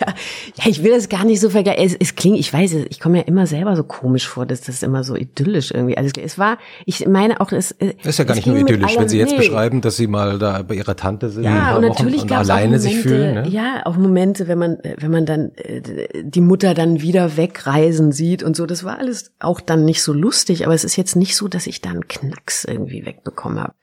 Ja, 0.00 0.12
ja, 0.56 0.70
ich 0.70 0.82
will 0.82 0.90
das 0.90 1.08
gar 1.08 1.24
nicht 1.24 1.40
so 1.40 1.50
vergleichen. 1.50 1.84
Es, 1.84 1.94
es 1.94 2.16
klingt, 2.16 2.38
ich 2.38 2.52
weiß 2.52 2.74
es, 2.74 2.86
ich 2.88 3.00
komme 3.00 3.18
ja 3.18 3.24
immer 3.24 3.46
selber 3.46 3.76
so 3.76 3.84
komisch 3.84 4.26
vor, 4.26 4.44
dass 4.46 4.62
das 4.62 4.82
immer 4.82 5.04
so 5.04 5.14
idyllisch 5.14 5.70
irgendwie. 5.70 5.96
Also 5.96 6.10
es 6.20 6.38
war, 6.38 6.58
ich 6.84 7.06
meine 7.06 7.40
auch, 7.40 7.52
es 7.52 7.74
Das 7.78 7.90
ist 8.04 8.18
ja 8.18 8.24
gar 8.24 8.34
nicht 8.34 8.46
nur 8.46 8.56
idyllisch, 8.56 8.96
wenn 8.98 9.08
Sie 9.08 9.18
jetzt 9.18 9.32
nee. 9.32 9.38
beschreiben, 9.38 9.80
dass 9.80 9.96
Sie 9.96 10.06
mal 10.06 10.38
da 10.38 10.62
bei 10.62 10.74
Ihrer 10.74 10.96
Tante 10.96 11.30
sind 11.30 11.44
Ja, 11.44 11.76
und 11.76 11.84
Wochen 11.84 11.92
natürlich 11.92 12.22
und 12.22 12.28
gab 12.28 12.42
es 12.42 12.50
auch 12.50 12.54
alleine 12.54 12.76
Momente, 12.76 12.88
sich 12.88 13.00
fühlen. 13.00 13.34
Ne? 13.34 13.48
ja, 13.48 13.82
auch 13.84 13.96
Momente, 13.96 14.48
wenn 14.48 14.58
man, 14.58 14.78
wenn 14.98 15.10
man 15.10 15.26
dann 15.26 15.52
äh, 15.56 15.80
die 16.22 16.40
Mutter 16.40 16.74
dann 16.74 17.00
wieder 17.00 17.36
wegreisen 17.36 18.12
sieht 18.12 18.42
und 18.42 18.56
so. 18.56 18.66
Das 18.66 18.84
war 18.84 18.98
alles 18.98 19.32
auch 19.38 19.60
dann 19.60 19.84
nicht 19.84 20.02
so 20.02 20.12
lustig, 20.12 20.64
aber 20.64 20.74
es 20.74 20.84
ist 20.84 20.96
jetzt 20.96 21.16
nicht 21.16 21.36
so, 21.36 21.48
dass 21.48 21.66
ich 21.66 21.80
da 21.80 21.90
einen 21.90 22.08
Knacks 22.08 22.64
irgendwie 22.64 23.06
wegbekommen 23.06 23.60
habe. 23.60 23.74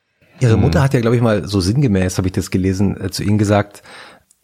Ihre 0.41 0.57
Mutter 0.57 0.81
hat 0.81 0.95
ja, 0.95 1.01
glaube 1.01 1.15
ich, 1.15 1.21
mal 1.21 1.47
so 1.47 1.61
sinngemäß, 1.61 2.17
habe 2.17 2.27
ich 2.27 2.33
das 2.33 2.49
gelesen, 2.49 2.99
äh, 2.99 3.11
zu 3.11 3.23
Ihnen 3.23 3.37
gesagt, 3.37 3.83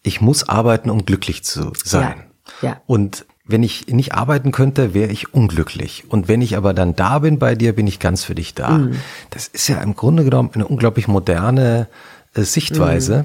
ich 0.08 0.22
muss 0.22 0.48
arbeiten, 0.48 0.90
um 0.90 1.06
glücklich 1.06 1.44
zu 1.44 1.74
sein. 1.84 2.24
Ja, 2.62 2.70
ja. 2.70 2.82
Und 2.88 3.26
wenn 3.46 3.64
ich 3.64 3.88
nicht 3.88 4.14
arbeiten 4.14 4.52
könnte, 4.52 4.94
wäre 4.94 5.12
ich 5.12 5.34
unglücklich. 5.34 6.04
Und 6.10 6.28
wenn 6.28 6.42
ich 6.42 6.58
aber 6.58 6.74
dann 6.74 6.96
da 6.96 7.20
bin 7.20 7.40
bei 7.40 7.56
dir, 7.56 7.74
bin 7.74 7.88
ich 7.88 8.00
ganz 8.00 8.24
für 8.24 8.36
dich 8.36 8.54
da. 8.56 8.70
Mhm. 8.70 8.98
Das 9.30 9.48
ist 9.48 9.68
ja 9.70 9.82
im 9.82 9.96
Grunde 9.96 10.24
genommen 10.24 10.52
eine 10.54 10.68
unglaublich 10.68 11.08
moderne 11.08 11.88
äh, 12.34 12.42
Sichtweise, 12.42 13.24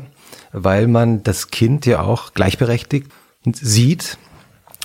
Mhm. 0.53 0.65
weil 0.65 0.87
man 0.87 1.23
das 1.23 1.49
Kind 1.51 1.87
ja 1.87 2.03
auch 2.03 2.35
gleichberechtigt 2.35 3.11
sieht 3.53 4.19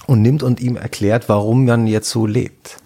und 0.07 0.21
nimmt 0.21 0.41
und 0.41 0.59
ihm 0.59 0.75
erklärt, 0.75 1.29
warum 1.29 1.65
man 1.65 1.85
jetzt 1.85 2.09
so 2.09 2.25
lebt. 2.25 2.77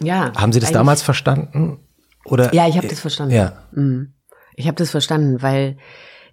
Ja. 0.00 0.32
Haben 0.36 0.52
Sie 0.52 0.60
das 0.60 0.70
damals 0.70 1.02
verstanden? 1.02 1.78
Oder? 2.24 2.54
Ja, 2.54 2.68
ich 2.68 2.76
habe 2.76 2.86
das 2.86 3.00
verstanden. 3.00 3.34
Ja. 3.34 3.52
Mhm. 3.72 4.12
Ich 4.54 4.66
habe 4.66 4.76
das 4.76 4.90
verstanden, 4.90 5.42
weil 5.42 5.76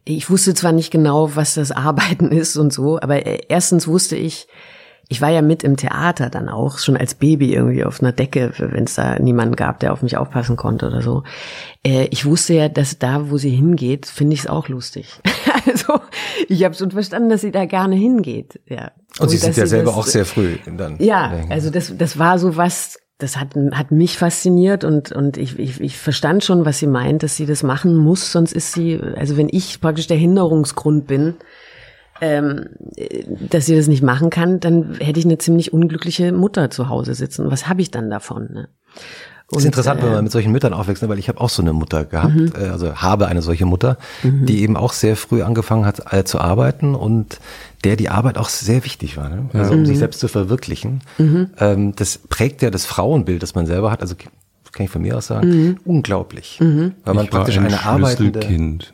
ich 0.06 0.30
wusste 0.30 0.54
zwar 0.54 0.72
nicht 0.72 0.92
genau, 0.92 1.36
was 1.36 1.56
das 1.56 1.72
Arbeiten 1.72 2.32
ist 2.32 2.58
und 2.58 2.72
so, 2.72 3.00
aber 3.00 3.26
äh, 3.26 3.40
erstens 3.50 3.88
wusste 3.88 4.16
ich, 4.16 4.48
ich 5.08 5.22
war 5.22 5.30
ja 5.30 5.44
mit 5.44 5.64
im 5.64 5.78
Theater 5.78 6.32
dann 6.32 6.50
auch, 6.50 6.80
schon 6.80 6.98
als 6.98 7.14
Baby 7.14 7.54
irgendwie 7.54 7.84
auf 7.84 8.02
einer 8.02 8.12
Decke, 8.12 8.54
wenn 8.58 8.86
es 8.86 8.96
da 8.96 9.20
niemanden 9.20 9.56
gab, 9.56 9.80
der 9.80 9.94
auf 9.94 10.02
mich 10.02 10.18
aufpassen 10.18 10.56
konnte 10.56 10.88
oder 10.88 11.02
so. 11.04 11.22
Äh, 11.86 12.08
Ich 12.10 12.26
wusste 12.26 12.56
ja, 12.56 12.70
dass 12.70 12.98
da, 12.98 13.30
wo 13.30 13.38
sie 13.38 13.52
hingeht, 13.52 14.08
finde 14.08 14.34
ich 14.34 14.42
es 14.42 14.48
auch 14.48 14.68
lustig. 14.68 15.20
Also 15.68 16.00
ich 16.48 16.64
habe 16.64 16.76
schon 16.76 16.92
verstanden, 16.92 17.30
dass 17.30 17.42
sie 17.42 17.50
da 17.52 17.66
gerne 17.66 17.96
hingeht. 17.96 18.60
Ja. 18.68 18.92
Und 19.20 19.30
Sie 19.30 19.38
sind 19.38 19.58
ja 19.58 19.66
selber 19.66 19.98
auch 19.98 20.06
sehr 20.06 20.24
früh 20.26 20.58
dann. 20.78 20.98
ja, 21.00 21.34
also 21.50 21.72
das, 21.72 21.92
das 21.98 22.20
war 22.20 22.38
so 22.38 22.56
was, 22.56 23.00
das 23.18 23.38
hat, 23.38 23.56
hat 23.72 23.92
mich 23.92 24.18
fasziniert 24.18 24.84
und, 24.84 25.12
und 25.12 25.38
ich, 25.38 25.58
ich, 25.58 25.80
ich 25.80 25.98
verstand 25.98 26.44
schon, 26.44 26.66
was 26.66 26.80
sie 26.80 26.88
meint, 26.88 27.24
dass 27.24 27.38
sie 27.38 27.46
das 27.46 27.64
machen 27.64 27.96
muss, 27.96 28.32
sonst 28.32 28.52
ist 28.52 28.74
sie, 28.74 29.00
also 29.16 29.38
wenn 29.38 29.48
ich 29.50 29.80
praktisch 29.80 30.08
der 30.08 30.18
Hinderungsgrund 30.18 31.08
bin, 31.08 31.36
ähm, 32.22 32.70
äh, 32.96 33.24
dass 33.50 33.66
sie 33.66 33.76
das 33.76 33.88
nicht 33.88 34.04
machen 34.04 34.30
kann, 34.30 34.60
dann 34.60 34.96
hätte 34.96 35.20
ich 35.20 35.26
eine 35.26 35.38
ziemlich 35.38 35.72
unglückliche 35.72 36.32
Mutter 36.32 36.70
zu 36.70 36.90
Hause 36.90 37.14
sitzen. 37.14 37.50
Was 37.50 37.68
habe 37.68 37.82
ich 37.82 37.92
dann 37.92 38.10
davon? 38.10 38.50
Ne? 38.52 38.70
Das 39.52 39.60
ist 39.60 39.66
interessant, 39.66 40.02
wenn 40.02 40.12
man 40.12 40.24
mit 40.24 40.32
solchen 40.32 40.52
Müttern 40.52 40.74
aufwächst, 40.74 41.04
ne, 41.04 41.10
weil 41.10 41.20
ich 41.20 41.30
habe 41.30 41.40
auch 41.40 41.50
so 41.50 41.62
eine 41.62 41.72
Mutter 41.72 42.04
gehabt, 42.04 42.58
äh, 42.58 42.68
also 42.70 42.96
habe 42.96 43.28
eine 43.28 43.44
solche 43.44 43.66
Mutter, 43.68 43.98
die 44.24 44.64
eben 44.64 44.76
auch 44.76 44.92
sehr 44.92 45.16
früh 45.16 45.44
angefangen 45.44 45.86
hat 45.86 46.12
äh, 46.12 46.24
zu 46.24 46.40
arbeiten 46.40 46.96
und 46.96 47.40
der 47.84 47.96
die 47.96 48.10
Arbeit 48.10 48.40
auch 48.40 48.50
sehr 48.50 48.84
wichtig 48.84 49.18
war, 49.18 49.30
ne? 49.30 49.50
also 49.54 49.74
um 49.74 49.86
sich 49.86 50.00
selbst 50.00 50.20
zu 50.20 50.28
verwirklichen. 50.28 51.02
Ähm, 51.60 51.94
das 51.96 52.18
prägt 52.18 52.64
ja 52.64 52.72
das 52.72 52.86
Frauenbild, 52.86 53.44
das 53.44 53.54
man 53.54 53.68
selber 53.68 53.92
hat, 53.92 54.02
also 54.02 54.16
kann 54.16 54.86
ich 54.86 54.90
von 54.90 55.04
mir 55.04 55.16
aus 55.18 55.28
sagen, 55.28 55.80
unglaublich, 55.86 56.58
weil 56.60 57.14
man 57.14 57.26
ich 57.26 57.32
war 57.32 57.40
praktisch 57.40 57.58
ein 57.58 57.66
eine 57.68 57.86
arbeitende, 57.86 58.42
Schlüsselkind. 58.42 58.94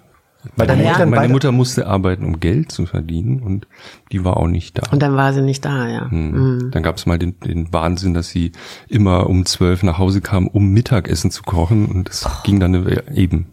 Deine 0.57 0.83
Ja. 0.83 0.91
Eltern 0.91 1.09
Meine 1.09 1.31
Mutter 1.31 1.51
musste 1.51 1.87
arbeiten, 1.87 2.25
um 2.25 2.39
Geld 2.39 2.71
zu 2.71 2.85
verdienen 2.85 3.41
und 3.41 3.67
die 4.11 4.23
war 4.23 4.37
auch 4.37 4.47
nicht 4.47 4.77
da. 4.77 4.83
Und 4.91 5.01
dann 5.01 5.15
war 5.15 5.33
sie 5.33 5.41
nicht 5.41 5.63
da, 5.65 5.87
ja. 5.87 6.09
Hm. 6.09 6.69
Dann 6.71 6.83
gab 6.83 6.97
es 6.97 7.05
mal 7.05 7.19
den, 7.19 7.39
den 7.39 7.71
Wahnsinn, 7.73 8.13
dass 8.13 8.29
sie 8.29 8.51
immer 8.87 9.27
um 9.29 9.45
zwölf 9.45 9.83
nach 9.83 9.97
Hause 9.97 10.21
kam, 10.21 10.47
um 10.47 10.69
Mittagessen 10.69 11.31
zu 11.31 11.43
kochen 11.43 11.85
und 11.85 12.09
es 12.09 12.27
ging 12.43 12.59
dann 12.59 12.75
eine- 12.75 13.03
eben. 13.15 13.47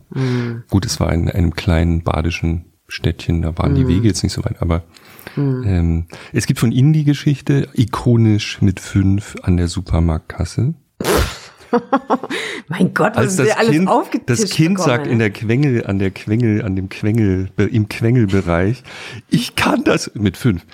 Gut, 0.71 0.87
es 0.87 1.01
war 1.01 1.13
in 1.13 1.31
einem 1.31 1.55
kleinen 1.55 2.03
badischen 2.03 2.65
Städtchen, 2.89 3.43
da 3.43 3.57
waren 3.59 3.75
die 3.75 3.87
Wege 3.87 4.09
jetzt 4.09 4.23
nicht 4.23 4.33
so 4.33 4.45
weit, 4.45 4.63
aber 4.63 4.83
ähm, 5.37 6.07
es 6.33 6.47
gibt 6.47 6.59
von 6.59 6.73
Ihnen 6.73 6.93
die 6.95 7.05
Geschichte, 7.05 7.69
ikonisch 7.75 8.63
mit 8.63 8.81
fünf 8.81 9.37
an 9.43 9.57
der 9.59 9.69
Supermarktkasse. 9.69 10.75
Mein 12.69 12.95
Gott, 12.95 13.13
was 13.15 13.17
Als 13.17 13.33
ist 13.33 13.39
das 13.41 13.57
alles 13.57 13.73
Kind, 13.73 13.89
aufgetischt 13.89 14.43
das 14.43 14.51
Kind 14.51 14.77
bekommen, 14.77 14.89
sagt 14.89 15.07
in 15.07 15.19
der 15.19 15.31
Quengel, 15.31 15.87
an 15.87 15.99
der 15.99 16.11
Quengel, 16.11 16.65
an 16.65 16.77
dem 16.77 16.89
Quengel, 16.89 17.51
im 17.57 17.89
Quengelbereich, 17.89 18.83
ich 19.29 19.57
kann 19.57 19.85
das, 19.85 20.11
mit 20.15 20.37
fünf, 20.37 20.65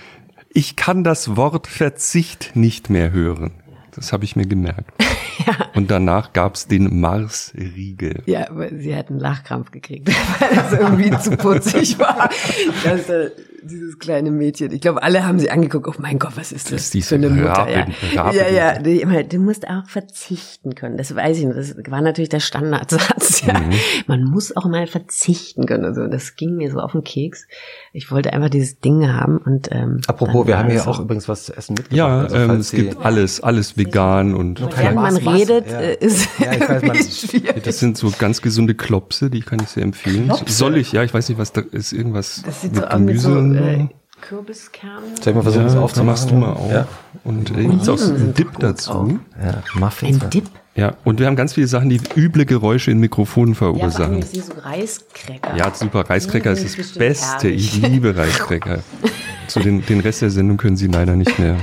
ich 0.53 0.77
kann 0.77 1.05
das 1.05 1.37
Wort 1.37 1.67
Verzicht 1.67 2.53
nicht 2.55 2.91
mehr 2.91 3.13
hören. 3.13 3.53
Das 3.95 4.13
habe 4.13 4.25
ich 4.25 4.37
mir 4.37 4.47
gemerkt. 4.47 4.93
Ja. 5.47 5.69
Und 5.75 5.91
danach 5.91 6.33
gab's 6.33 6.69
den 6.69 7.01
Mars-Riegel. 7.01 8.23
Ja, 8.27 8.49
aber 8.49 8.69
sie 8.69 8.95
hat 8.95 9.11
einen 9.11 9.19
Lachkrampf 9.19 9.73
gekriegt, 9.73 10.09
weil 10.39 10.55
das 10.55 10.73
irgendwie 10.73 11.11
zu 11.19 11.37
putzig 11.37 11.99
war. 11.99 12.31
Das, 12.85 13.09
äh, 13.09 13.31
dieses 13.65 13.99
kleine 13.99 14.31
Mädchen. 14.31 14.73
Ich 14.73 14.81
glaube, 14.81 15.03
alle 15.03 15.27
haben 15.27 15.39
sie 15.39 15.51
angeguckt. 15.51 15.87
Oh 15.89 15.95
mein 15.99 16.19
Gott, 16.19 16.33
was 16.37 16.53
ist 16.53 16.67
das, 16.73 16.91
Das 16.91 16.95
ist 16.95 17.09
für 17.09 17.15
eine 17.17 17.31
Mutter? 17.31 17.67
Ja. 17.69 17.87
Raben- 18.23 18.37
ja, 18.37 18.49
ja. 18.49 18.79
Die, 18.79 19.01
immer, 19.01 19.23
du 19.23 19.39
musst 19.39 19.67
auch 19.69 19.87
verzichten 19.87 20.75
können. 20.75 20.97
Das 20.97 21.15
weiß 21.15 21.39
ich 21.39 21.45
nicht. 21.47 21.57
Das 21.57 21.75
war 21.91 22.01
natürlich 22.01 22.29
der 22.31 22.41
Standardsatz. 22.41 23.43
Ja. 23.47 23.59
Mhm. 23.61 23.73
Man 24.07 24.25
muss 24.25 24.57
auch 24.57 24.65
mal 24.67 24.87
verzichten 24.87 25.67
können. 25.67 25.85
Also 25.85 26.07
das 26.07 26.35
ging 26.37 26.57
mir 26.57 26.71
so 26.71 26.79
auf 26.79 26.93
den 26.93 27.05
Keks. 27.05 27.47
Ich 27.93 28.11
wollte 28.11 28.33
einfach 28.33 28.49
dieses 28.49 28.81
Ding 28.81 29.13
haben 29.13 29.37
und 29.39 29.69
ähm, 29.71 30.01
Apropos, 30.07 30.47
wir 30.47 30.57
haben 30.59 30.77
so. 30.79 30.91
auch 30.91 31.01
übrigens 31.01 31.29
was 31.29 31.45
zu 31.45 31.55
essen 31.57 31.75
mitgebracht. 31.75 31.97
Ja, 31.97 32.21
Also, 32.23 32.37
ähm, 32.37 32.51
es 32.53 32.71
gibt 32.71 33.05
alles, 33.05 33.43
alles 33.43 33.77
vegan 33.77 34.35
und 34.35 34.61
Während 34.79 34.95
man 34.97 35.17
redet, 35.17 35.71
Ja. 35.71 35.81
äh, 35.81 35.97
ist 35.97 36.27
Ja, 36.39 36.53
ich 36.53 36.61
weiß, 36.61 36.83
irgendwie 36.83 37.03
schwierig. 37.11 37.63
das 37.65 37.79
sind 37.81 37.99
so 37.99 38.11
ganz 38.19 38.41
gesunde 38.41 38.75
Klopse, 38.75 39.29
die 39.31 39.41
kann 39.41 39.59
ich 39.63 39.69
sehr 39.69 39.83
empfehlen. 39.83 40.29
Klopse? 40.29 40.53
Soll 40.55 40.77
ich? 40.79 40.93
Ja, 40.93 41.03
ich 41.03 41.13
weiß 41.13 41.29
nicht, 41.29 41.39
was 41.39 41.53
da 41.53 41.61
ist. 41.61 41.93
Irgendwas 41.93 42.43
Das 42.47 42.63
sieht 42.63 42.73
mit 42.73 42.81
so 42.83 42.87
aus 42.89 42.99
mit 42.99 43.07
Gemüse 43.09 43.29
so 43.29 43.39
äh, 43.57 43.89
Kürbiskernen. 44.21 45.17
Soll 45.21 45.31
ich 45.33 45.35
mal 45.35 45.43
versuchen, 45.43 45.65
das 45.65 45.75
ja, 45.75 45.81
aufzumachen? 45.81 46.07
machst 46.07 46.31
du 46.31 46.35
mal 46.35 46.53
auf. 46.53 46.73
Ja, 46.73 46.87
Und 47.25 47.51
äh, 47.51 47.65
gibt's 47.65 47.89
auch 47.89 47.99
so 47.99 48.15
einen 48.15 48.33
Dip 48.35 48.59
dazu. 48.59 49.19
ja 49.43 49.63
Muffins. 49.79 50.23
Ein 50.23 50.31
Dip. 50.31 50.45
Ja, 50.77 50.95
und 51.05 51.21
wir 51.21 51.27
haben 51.29 51.37
ganz 51.37 51.53
viele 51.55 51.67
Sachen, 51.69 51.89
die 51.89 52.01
üble 52.17 52.47
Geräusche 52.47 52.91
in 52.91 52.99
Mikrofonen 52.99 53.53
Ja, 53.55 53.59
verursachen. 53.59 54.19
ich 54.19 54.25
sehe 54.27 54.43
so 54.43 54.53
Reiskräcker. 54.61 55.57
Ja, 55.57 55.73
super. 55.73 56.09
Reiskräcker 56.11 56.55
Die 56.55 56.63
ist 56.63 56.79
das 56.79 56.93
Beste. 56.93 57.49
Ich 57.49 57.75
herrlich. 57.81 57.93
liebe 57.93 58.17
Reiskräcker. 58.17 58.79
Zu 59.47 59.61
den, 59.61 59.85
den 59.87 60.01
Rest 60.01 60.23
der 60.23 60.31
Sendung 60.31 60.57
können 60.57 60.77
Sie 60.77 60.87
leider 60.89 61.15
nicht 61.17 61.39
mehr, 61.39 61.57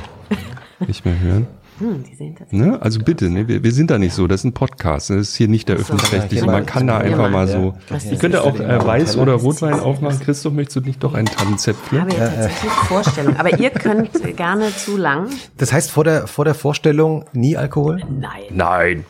nicht 0.88 1.04
mehr 1.04 1.20
hören. 1.20 1.48
Hm, 1.82 2.04
die 2.04 2.16
sehen 2.16 2.36
tatsächlich. 2.38 2.68
Ne? 2.68 2.82
Also 2.82 3.00
bitte, 3.00 3.30
ne? 3.30 3.48
wir, 3.48 3.64
wir 3.64 3.72
sind 3.72 3.90
da 3.92 3.98
nicht 3.98 4.14
so. 4.14 4.28
Das 4.28 4.42
ist 4.42 4.46
ein 4.46 4.54
Podcast. 4.54 5.10
ne? 5.10 5.18
Das 5.18 5.30
ist 5.30 5.36
hier 5.36 5.48
nicht 5.48 5.68
der 5.68 5.78
öffentlich-rechtliche. 5.78 6.46
ja, 6.46 6.52
Man 6.52 6.66
kann 6.66 6.88
da 6.88 7.00
einfach 7.00 7.30
mal 7.30 7.48
so. 7.48 7.74
Ich 8.12 8.20
könnte 8.20 8.38
das 8.38 8.46
auch 8.46 8.60
äh, 8.60 8.86
Weiß 8.86 9.18
oder 9.18 9.34
Rotwein 9.34 9.80
aufmachen. 9.80 10.20
Christoph, 10.20 10.54
möchtest 10.54 10.78
du 10.78 10.82
nicht 10.82 11.04
doch 11.04 11.14
einen 11.14 11.28
Ich 11.28 11.36
Tannenzäpfle? 11.36 12.02
habe 12.02 12.12
ja 12.14 12.28
tatsächlich 12.28 12.72
Vorstellung. 12.72 13.36
Aber 13.38 13.60
ihr 13.60 13.70
könnt 13.72 14.12
gerne 14.38 14.76
zu 14.76 14.98
lang. 14.98 15.28
Das 15.58 15.74
heißt, 15.74 15.92
vor 15.92 16.04
der, 16.04 16.28
vor 16.28 16.46
der 16.46 16.54
Vorstellung 16.54 17.26
nie 17.34 17.58
Alkohol? 17.58 18.02
Nein. 18.10 18.42
Nein. 18.52 19.06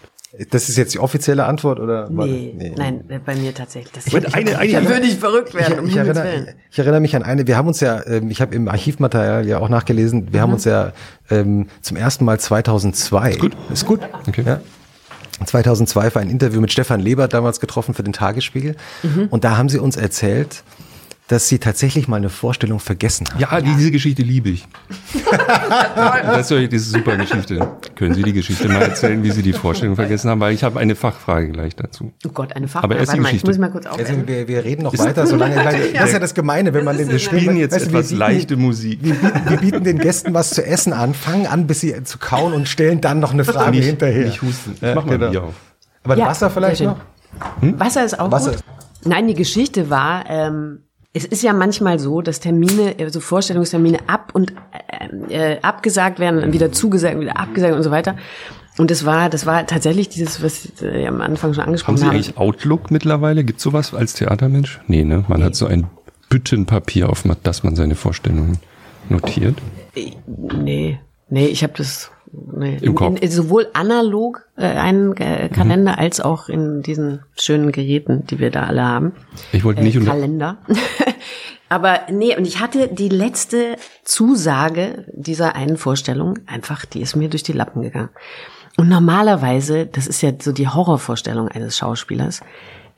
Das 0.49 0.69
ist 0.69 0.77
jetzt 0.77 0.93
die 0.93 0.99
offizielle 0.99 1.45
Antwort, 1.45 1.79
oder? 1.79 2.09
Nee, 2.09 2.73
nein, 2.77 3.03
äh, 3.09 3.19
bei 3.19 3.35
mir 3.35 3.53
tatsächlich. 3.53 3.91
Das 3.91 4.07
Moment, 4.07 4.33
eine- 4.33 4.57
eine- 4.57 4.71
da 4.71 4.89
würde 4.89 5.05
ich 5.07 5.17
verrückt 5.17 5.53
werden, 5.53 5.79
um 5.79 5.85
ich, 5.85 5.91
ich, 5.91 5.97
erinnere, 5.97 6.47
ich 6.71 6.79
erinnere 6.79 7.01
mich 7.01 7.15
an 7.15 7.23
eine, 7.23 7.45
wir 7.47 7.57
haben 7.57 7.67
uns 7.67 7.81
ja, 7.81 8.01
ähm, 8.07 8.29
ich 8.31 8.39
habe 8.41 8.55
im 8.55 8.67
Archivmaterial 8.69 9.45
ja 9.45 9.59
auch 9.59 9.67
nachgelesen, 9.69 10.31
wir 10.31 10.39
Mhm. 10.39 10.41
haben 10.43 10.53
uns 10.53 10.63
ja 10.65 10.93
ähm, 11.29 11.67
zum 11.81 11.97
ersten 11.97 12.23
Mal 12.25 12.39
2002. 12.39 13.31
Ist 13.31 13.39
gut. 13.39 13.57
Ist 13.73 13.85
gut. 13.85 13.99
Okay. 14.27 14.43
Ja. 14.45 14.61
2002 15.45 16.13
war 16.15 16.21
ein 16.21 16.29
Interview 16.29 16.61
mit 16.61 16.71
Stefan 16.71 16.99
Lebert 16.99 17.33
damals 17.33 17.59
getroffen 17.59 17.93
für 17.93 18.03
den 18.03 18.13
Tagesspiegel. 18.13 18.75
Mhm. 19.03 19.27
Und 19.31 19.43
da 19.43 19.57
haben 19.57 19.69
sie 19.69 19.79
uns 19.79 19.97
erzählt, 19.97 20.63
dass 21.31 21.47
sie 21.47 21.59
tatsächlich 21.59 22.07
mal 22.07 22.17
eine 22.17 22.29
Vorstellung 22.29 22.79
vergessen 22.79 23.27
haben. 23.29 23.39
Ja, 23.39 23.61
diese 23.61 23.89
Geschichte 23.91 24.21
liebe 24.21 24.49
ich. 24.49 24.67
das 26.23 26.51
ist, 26.51 26.71
diese 26.71 26.89
super 26.91 27.15
Geschichte. 27.17 27.67
Können 27.95 28.13
Sie 28.13 28.23
die 28.23 28.33
Geschichte 28.33 28.67
mal 28.67 28.81
erzählen, 28.81 29.23
wie 29.23 29.31
Sie 29.31 29.41
die 29.41 29.53
Vorstellung 29.53 29.95
vergessen 29.95 30.29
haben? 30.29 30.39
Weil 30.41 30.53
ich 30.53 30.63
habe 30.63 30.79
eine 30.79 30.95
Fachfrage 30.95 31.49
gleich 31.49 31.75
dazu. 31.75 32.11
Oh 32.25 32.29
Gott, 32.33 32.53
eine 32.55 32.67
Fachfrage. 32.67 32.83
Aber 32.93 32.95
erst 32.99 33.13
die 33.13 33.17
Warte 33.17 33.21
mal, 33.21 33.27
ich 33.29 33.31
Geschichte. 33.43 33.47
muss 33.49 33.57
mal 33.59 33.71
kurz 33.71 33.85
Also 33.85 34.01
aufhören. 34.01 34.27
wir, 34.27 34.47
wir 34.47 34.63
reden 34.65 34.83
noch 34.83 34.97
weiter, 34.97 35.25
solange, 35.27 35.55
das 35.55 35.75
ist 36.07 36.13
ja 36.13 36.19
das 36.19 36.33
Gemeine, 36.33 36.73
wenn 36.73 36.83
man 36.85 36.97
den 36.97 37.09
Wir 37.09 37.19
spielen 37.19 37.55
jetzt 37.57 37.75
weißt 37.75 37.87
etwas 37.87 38.07
bieten- 38.09 38.19
leichte 38.19 38.57
Musik. 38.57 38.99
Wir 39.01 39.13
bieten, 39.15 39.41
wir 39.49 39.57
bieten 39.57 39.83
den 39.83 39.99
Gästen 39.99 40.33
was 40.33 40.49
zu 40.51 40.65
essen 40.65 40.93
an, 40.93 41.13
fangen 41.13 41.47
an, 41.47 41.67
bis 41.67 41.79
sie 41.81 42.03
zu 42.03 42.17
kauen 42.17 42.53
und 42.53 42.67
stellen 42.67 43.01
dann 43.01 43.19
noch 43.19 43.33
eine 43.33 43.45
Frage 43.45 43.71
Nicht- 43.77 43.85
hinterher. 43.85 44.25
nicht 44.25 44.41
husten. 44.41 44.73
Ich 44.75 44.81
Ja, 44.81 44.95
mach 44.95 45.05
mal 45.05 45.17
genau. 45.17 45.31
Bier 45.31 45.43
auf. 45.43 45.53
Aber 46.03 46.17
Ja, 46.17 46.27
Wasser 46.27 46.49
vielleicht 46.49 46.81
noch? 46.81 46.97
schön. 47.61 47.79
Wasser 47.79 48.03
ist 48.05 48.19
auch 48.19 48.31
Wasser 48.31 48.51
gut. 48.51 48.63
Nein, 49.05 49.27
die 49.27 49.33
Geschichte 49.33 49.89
war, 49.89 50.25
ähm, 50.29 50.79
es 51.13 51.25
ist 51.25 51.43
ja 51.43 51.53
manchmal 51.53 51.99
so, 51.99 52.21
dass 52.21 52.39
Termine, 52.39 52.95
also 52.99 53.19
Vorstellungstermine 53.19 53.99
ab 54.07 54.31
und 54.33 54.53
äh, 55.29 55.55
äh, 55.55 55.59
abgesagt 55.61 56.19
werden, 56.19 56.39
dann 56.39 56.53
wieder 56.53 56.71
zugesagt, 56.71 57.19
wieder 57.19 57.37
abgesagt 57.37 57.75
und 57.75 57.83
so 57.83 57.91
weiter. 57.91 58.15
Und 58.77 58.89
das 58.89 59.05
war, 59.05 59.29
das 59.29 59.45
war 59.45 59.67
tatsächlich 59.67 60.07
dieses, 60.07 60.41
was 60.41 60.63
Sie 60.63 60.85
äh, 60.85 61.07
am 61.07 61.19
Anfang 61.19 61.53
schon 61.53 61.63
Haben 61.63 61.69
angesprochen 61.69 61.97
Sie 61.97 62.05
haben. 62.05 62.15
eigentlich 62.15 62.37
Outlook 62.37 62.91
mittlerweile? 62.91 63.43
Gibt 63.43 63.59
sowas 63.59 63.93
als 63.93 64.13
Theatermensch? 64.13 64.79
Nee, 64.87 65.03
ne? 65.03 65.25
Man 65.27 65.43
hat 65.43 65.55
so 65.55 65.65
ein 65.65 65.87
Büttenpapier, 66.29 67.09
auf 67.09 67.23
das 67.43 67.63
man 67.63 67.75
seine 67.75 67.95
Vorstellungen 67.95 68.59
notiert. 69.09 69.57
Nee, 69.93 70.99
nee, 71.29 71.47
ich 71.47 71.63
habe 71.63 71.73
das 71.75 72.11
nee. 72.31 72.77
Im 72.81 72.95
Kopf. 72.95 73.09
In, 73.09 73.17
in, 73.17 73.31
sowohl 73.31 73.67
analog 73.73 74.47
äh, 74.57 74.65
einen 74.65 75.15
äh, 75.17 75.49
Kalender 75.49 75.97
als 75.97 76.21
auch 76.21 76.49
in 76.49 76.81
diesen 76.81 77.21
schönen 77.37 77.71
Geräten, 77.71 78.25
die 78.27 78.39
wir 78.39 78.51
da 78.51 78.63
alle 78.63 78.83
haben. 78.83 79.13
Ich 79.51 79.63
wollte 79.63 79.81
nicht 79.81 79.95
äh, 79.95 80.05
Kalender. 80.05 80.57
Aber 81.69 82.01
nee, 82.11 82.35
und 82.35 82.45
ich 82.45 82.59
hatte 82.59 82.89
die 82.89 83.07
letzte 83.07 83.77
Zusage 84.03 85.05
dieser 85.13 85.55
einen 85.55 85.77
Vorstellung 85.77 86.39
einfach, 86.45 86.83
die 86.85 87.01
ist 87.01 87.15
mir 87.15 87.29
durch 87.29 87.43
die 87.43 87.53
Lappen 87.53 87.81
gegangen. 87.81 88.09
Und 88.77 88.89
normalerweise, 88.89 89.85
das 89.85 90.07
ist 90.07 90.21
ja 90.21 90.31
so 90.37 90.51
die 90.51 90.67
Horrorvorstellung 90.67 91.47
eines 91.47 91.77
Schauspielers, 91.77 92.41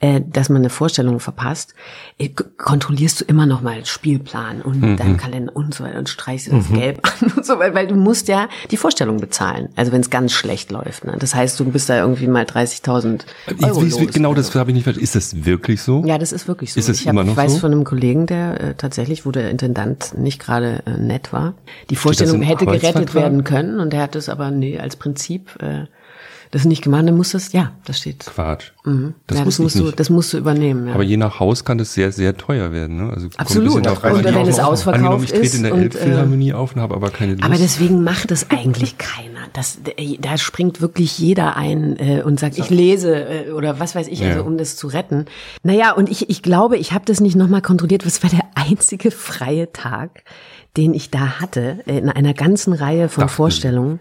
äh, 0.04 0.22
dass 0.28 0.50
man 0.50 0.62
eine 0.64 0.70
Vorstellung 0.70 1.22
verpasst, 1.22 1.76
äh, 2.18 2.28
kontrollierst 2.58 3.22
du 3.22 3.26
immer 3.26 3.46
noch 3.46 3.62
mal 3.62 3.76
den 3.76 3.86
Spielplan 3.86 4.62
und 4.62 4.82
Mhm. 4.82 4.98
deinen 4.98 5.16
Kalender 5.18 5.56
und 5.56 5.74
so 5.74 5.84
weiter 5.86 5.98
und 5.98 6.10
streichst 6.10 6.52
das 6.52 6.68
Gelb 6.70 7.00
an 7.22 7.32
und 7.38 7.46
so 7.46 7.58
weiter, 7.58 7.74
weil 7.74 7.88
du 7.88 7.96
musst 7.96 8.28
ja 8.28 8.50
die 8.70 8.76
Vorstellung 8.78 9.18
bezahlen. 9.22 9.70
Also 9.78 9.92
wenn 9.94 10.02
es 10.02 10.10
ganz 10.10 10.34
schlecht 10.34 10.72
läuft. 10.72 11.06
Ne? 11.06 11.16
Das 11.18 11.34
heißt, 11.34 11.58
du 11.60 11.66
bist 11.66 11.90
da 11.90 11.98
irgendwie 12.00 12.28
mal 12.28 12.44
30.000 12.44 13.26
Ich, 13.48 13.64
Euro 13.64 13.82
wie- 13.86 13.90
los. 13.90 14.14
genau 14.14 14.34
das 14.34 14.54
habe 14.56 14.72
ich 14.72 14.76
nicht 14.76 14.84
verstanden. 14.84 15.04
Ist 15.06 15.16
das 15.16 15.46
wirklich 15.46 15.82
so? 15.82 16.04
Ja, 16.06 16.18
das 16.18 16.34
ist 16.34 16.48
wirklich 16.50 16.74
so. 16.74 16.80
Ist 16.82 16.90
es 16.90 17.00
ich, 17.02 17.08
hab, 17.08 17.14
immer 17.14 17.24
noch 17.24 17.32
ich 17.32 17.38
weiß 17.38 17.54
so? 17.54 17.60
von 17.60 17.72
einem 17.72 17.86
Kollegen, 17.86 18.26
der 18.26 18.60
äh, 18.62 18.74
tatsächlich, 18.76 19.26
wo 19.26 19.32
der 19.32 19.50
Intendant 19.50 20.18
nicht 20.18 20.40
gerade 20.40 20.84
äh, 20.86 20.98
nett 21.00 21.32
war, 21.32 21.54
die 21.90 21.96
Vorstellung 21.96 22.42
hätte 22.42 22.66
gerettet 22.66 23.16
werden 23.16 23.44
können 23.46 23.80
und 23.80 23.94
er 23.94 24.02
hat 24.02 24.16
es 24.18 24.28
aber 24.28 24.52
nee, 24.52 24.78
als 24.80 24.98
Prinzip 24.98 25.58
äh, 25.62 25.86
das 26.54 26.66
nicht 26.66 26.84
gemacht. 26.84 27.08
Dann 27.08 27.18
musst 27.18 27.34
du 27.34 27.38
es, 27.38 27.52
ja, 27.52 27.72
das 27.86 27.98
steht. 27.98 28.20
Quatsch. 28.20 28.72
Mhm. 28.86 29.16
Das 29.26 29.40
ja, 29.40 29.46
das 29.46 29.58
musst 29.58 29.80
du, 29.80 29.86
nicht. 29.86 30.00
das 30.00 30.10
musst 30.12 30.34
du 30.34 30.38
übernehmen. 30.38 30.88
Ja. 30.88 30.94
Aber 30.94 31.02
je 31.04 31.18
nach 31.18 31.40
Haus 31.40 31.66
kann 31.66 31.80
das 31.80 31.96
sehr, 31.96 32.12
sehr 32.12 32.38
teuer 32.38 32.72
werden. 32.72 32.98
Ne? 32.98 33.12
Also 33.12 33.28
Absolut. 33.38 33.84
drauf 33.84 34.04
an, 34.04 34.14
Und 34.14 34.24
wenn 34.24 34.36
auch 34.36 34.48
es 34.48 34.60
ausverkauft 34.60 35.04
Angenommen, 35.04 35.24
ich 35.24 35.32
trete 35.32 35.58
in 35.58 35.64
der 35.64 35.72
ist 35.72 35.76
und, 35.76 35.80
äh, 35.80 35.84
Elbphilharmonie 35.84 36.54
auf 36.54 36.76
und 36.76 36.82
habe 36.82 36.94
aber 36.94 37.10
keine 37.10 37.34
Lust. 37.34 37.44
Aber 37.44 37.56
deswegen 37.56 38.04
macht 38.04 38.30
es 38.30 38.52
eigentlich 38.52 39.00
keiner. 39.00 39.40
Das, 39.54 39.80
äh, 39.98 40.18
da 40.20 40.38
springt 40.38 40.80
wirklich 40.80 41.18
jeder 41.18 41.58
ein 41.58 41.98
äh, 41.98 42.22
und 42.22 42.40
sagt, 42.40 42.60
ich 42.60 42.70
lese 42.70 43.16
äh, 43.48 43.52
oder 43.52 43.80
was 43.80 43.96
weiß 43.96 44.08
ich, 44.08 44.20
Ja. 44.20 44.30
also 44.30 44.44
um 44.44 44.58
das 44.60 44.76
zu 44.76 44.88
retten. 44.88 45.26
Naja, 45.64 45.94
und 45.94 46.08
ich, 46.08 46.30
ich 46.30 46.44
glaube, 46.44 46.78
ich 46.78 46.92
habe 46.92 47.06
das 47.06 47.20
nicht 47.20 47.36
nochmal 47.36 47.64
kontrolliert. 47.64 48.06
Das 48.06 48.22
war 48.22 48.30
der 48.30 48.46
einzige 48.54 49.10
freie 49.10 49.72
Tag, 49.74 50.24
den 50.78 50.94
ich 50.94 51.10
da 51.10 51.40
hatte, 51.40 51.80
äh, 51.88 51.98
in 51.98 52.10
einer 52.10 52.36
ganzen 52.36 52.74
Reihe 52.74 53.10
von 53.10 53.24
Dachten 53.24 53.36
Vorstellungen. 53.36 54.00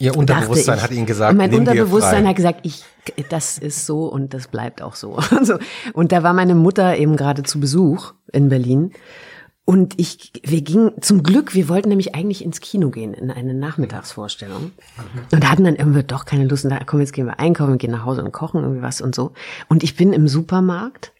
Ihr 0.00 0.16
Unterbewusstsein 0.16 0.76
dachte 0.76 0.84
hat 0.84 0.90
ich. 0.92 0.96
Ihnen 0.96 1.06
gesagt, 1.06 1.36
mein 1.36 1.54
Unterbewusstsein 1.54 2.26
hat 2.26 2.34
gesagt, 2.34 2.60
ich, 2.62 2.84
das 3.28 3.58
ist 3.58 3.84
so 3.84 4.06
und 4.06 4.32
das 4.32 4.48
bleibt 4.48 4.80
auch 4.80 4.94
so. 4.94 5.16
Und 5.16 5.26
so. 5.46 5.58
Und 5.92 6.10
da 6.12 6.22
war 6.22 6.32
meine 6.32 6.54
Mutter 6.54 6.96
eben 6.96 7.16
gerade 7.16 7.42
zu 7.42 7.60
Besuch 7.60 8.14
in 8.32 8.48
Berlin. 8.48 8.92
Und 9.66 10.00
ich, 10.00 10.32
wir 10.42 10.62
gingen, 10.62 10.92
zum 11.02 11.22
Glück, 11.22 11.54
wir 11.54 11.68
wollten 11.68 11.90
nämlich 11.90 12.14
eigentlich 12.14 12.42
ins 12.42 12.60
Kino 12.60 12.90
gehen, 12.90 13.12
in 13.12 13.30
eine 13.30 13.52
Nachmittagsvorstellung. 13.52 14.72
Und 15.30 15.50
hatten 15.50 15.64
dann 15.64 15.76
irgendwie 15.76 16.02
doch 16.02 16.24
keine 16.24 16.46
Lust. 16.46 16.64
Und 16.64 16.70
da, 16.70 16.80
komm, 16.84 17.00
jetzt 17.00 17.12
gehen 17.12 17.26
wir 17.26 17.38
einkaufen, 17.38 17.76
gehen 17.76 17.92
nach 17.92 18.06
Hause 18.06 18.24
und 18.24 18.32
kochen 18.32 18.62
irgendwie 18.62 18.82
was 18.82 19.02
und 19.02 19.14
so. 19.14 19.32
Und 19.68 19.84
ich 19.84 19.96
bin 19.96 20.14
im 20.14 20.28
Supermarkt 20.28 21.12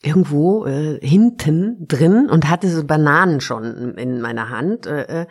irgendwo 0.00 0.64
äh, 0.64 1.00
hinten 1.04 1.88
drin 1.88 2.30
und 2.30 2.48
hatte 2.48 2.70
so 2.70 2.84
Bananen 2.84 3.40
schon 3.40 3.96
in 3.98 4.20
meiner 4.20 4.48
Hand. 4.48 4.86
Äh, 4.86 5.22
äh, 5.22 5.26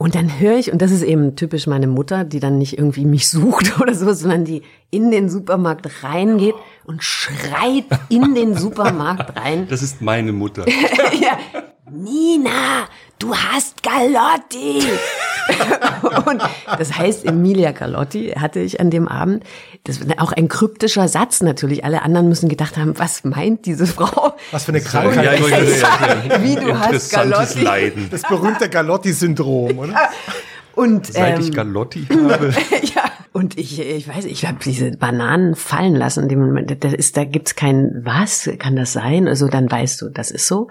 und 0.00 0.14
dann 0.14 0.40
höre 0.40 0.56
ich, 0.56 0.72
und 0.72 0.80
das 0.80 0.92
ist 0.92 1.02
eben 1.02 1.36
typisch 1.36 1.66
meine 1.66 1.86
Mutter, 1.86 2.24
die 2.24 2.40
dann 2.40 2.56
nicht 2.56 2.78
irgendwie 2.78 3.04
mich 3.04 3.28
sucht 3.28 3.78
oder 3.82 3.94
so, 3.94 4.10
sondern 4.14 4.46
die 4.46 4.62
in 4.90 5.10
den 5.10 5.28
Supermarkt 5.28 6.02
reingeht 6.02 6.54
und 6.86 7.04
schreit 7.04 7.84
in 8.08 8.34
den 8.34 8.56
Supermarkt 8.56 9.36
rein. 9.36 9.66
das 9.68 9.82
ist 9.82 10.00
meine 10.00 10.32
Mutter. 10.32 10.64
ja, 11.20 11.38
Nina, 11.92 12.88
du 13.18 13.34
hast 13.34 13.82
Galotti. 13.82 14.82
und 16.26 16.40
das 16.78 16.96
heißt, 16.96 17.24
Emilia 17.24 17.72
Galotti 17.72 18.34
hatte 18.38 18.60
ich 18.60 18.78
an 18.80 18.90
dem 18.90 19.08
Abend. 19.08 19.44
Das 19.84 20.06
war 20.08 20.22
auch 20.22 20.32
ein 20.32 20.48
kryptischer 20.48 21.08
Satz 21.08 21.40
natürlich. 21.40 21.84
Alle 21.84 22.02
anderen 22.02 22.28
müssen 22.28 22.48
gedacht 22.48 22.76
haben, 22.76 22.96
was 22.98 23.24
meint 23.24 23.66
diese 23.66 23.86
Frau? 23.86 24.34
Was 24.52 24.64
für 24.64 24.72
eine 24.72 24.78
Ja, 24.80 24.88
Krankheit. 24.88 25.40
gerade 25.40 25.66
sagen, 25.74 26.30
Wie 26.42 26.54
du 26.54 26.78
hast 26.78 27.10
Galotti. 27.10 27.60
Leiden. 27.62 28.08
Das 28.10 28.22
berühmte 28.22 28.68
Galotti-Syndrom, 28.68 29.78
oder? 29.78 30.10
Und 30.74 31.12
Seit 31.12 31.40
ich 31.40 31.48
ähm, 31.48 31.54
Galotti 31.54 32.06
habe. 32.08 32.54
ja, 32.94 33.09
und 33.32 33.58
ich, 33.58 33.80
ich 33.80 34.08
weiß, 34.08 34.24
ich 34.24 34.46
habe 34.46 34.58
diese 34.64 34.90
Bananen 34.92 35.54
fallen 35.54 35.94
lassen. 35.94 36.24
in 36.24 36.28
dem 36.28 36.40
Moment. 36.40 36.82
Da 36.82 36.88
ist, 36.88 37.16
da 37.16 37.24
gibt's 37.24 37.54
kein 37.54 38.00
was, 38.04 38.50
kann 38.58 38.74
das 38.74 38.92
sein? 38.92 39.28
Also 39.28 39.46
dann 39.46 39.70
weißt 39.70 40.02
du, 40.02 40.08
das 40.08 40.32
ist 40.32 40.48
so. 40.48 40.68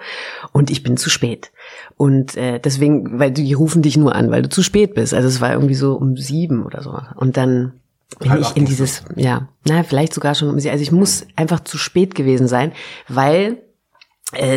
Und 0.51 0.69
ich 0.69 0.83
bin 0.83 0.97
zu 0.97 1.09
spät. 1.09 1.51
Und 1.95 2.35
äh, 2.35 2.59
deswegen, 2.59 3.17
weil 3.17 3.31
die 3.31 3.53
rufen 3.53 3.81
dich 3.81 3.95
nur 3.95 4.13
an, 4.13 4.29
weil 4.29 4.41
du 4.41 4.49
zu 4.49 4.61
spät 4.61 4.93
bist. 4.93 5.13
Also 5.13 5.27
es 5.27 5.39
war 5.39 5.53
irgendwie 5.53 5.75
so 5.75 5.95
um 5.95 6.17
sieben 6.17 6.65
oder 6.65 6.83
so. 6.83 6.99
Und 7.15 7.37
dann 7.37 7.73
bin 8.19 8.37
ich 8.39 8.55
in 8.57 8.65
dieses, 8.65 9.03
ja, 9.15 9.47
na, 9.65 9.83
vielleicht 9.83 10.13
sogar 10.13 10.35
schon 10.35 10.49
um 10.49 10.59
sie. 10.59 10.69
Also 10.69 10.81
ich 10.81 10.91
muss 10.91 11.25
einfach 11.37 11.61
zu 11.61 11.77
spät 11.77 12.13
gewesen 12.13 12.47
sein, 12.47 12.73
weil 13.07 13.57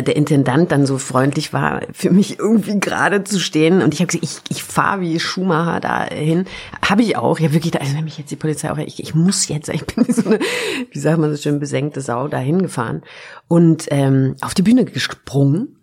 der 0.03 0.15
Intendant 0.15 0.71
dann 0.71 0.85
so 0.85 0.99
freundlich 0.99 1.51
war, 1.51 1.81
für 1.93 2.11
mich 2.11 2.37
irgendwie 2.37 2.79
gerade 2.79 3.23
zu 3.23 3.39
stehen. 3.39 3.81
Und 3.81 3.93
ich 3.93 4.01
habe 4.01 4.07
gesagt, 4.07 4.23
ich, 4.23 4.55
ich 4.55 4.63
fahre 4.63 5.01
wie 5.01 5.19
Schumacher 5.19 5.79
dahin. 5.79 6.45
Habe 6.87 7.01
ich 7.01 7.17
auch. 7.17 7.39
Ja, 7.39 7.53
wirklich, 7.53 7.79
also 7.79 7.95
wenn 7.95 8.03
mich 8.03 8.19
jetzt 8.19 8.29
die 8.29 8.35
Polizei 8.35 8.71
auch, 8.71 8.77
ich, 8.77 9.01
ich 9.01 9.15
muss 9.15 9.47
jetzt, 9.47 9.69
ich 9.69 9.85
bin 9.85 10.05
so 10.13 10.29
eine, 10.29 10.39
wie 10.91 10.99
sagt 10.99 11.17
man 11.17 11.35
so 11.35 11.41
schön, 11.41 11.59
besenkte 11.59 12.01
Sau 12.01 12.27
dahin 12.27 12.61
gefahren 12.61 13.01
und 13.47 13.87
ähm, 13.89 14.35
auf 14.41 14.53
die 14.53 14.61
Bühne 14.61 14.85
gesprungen 14.85 15.69
äh, 15.69 15.82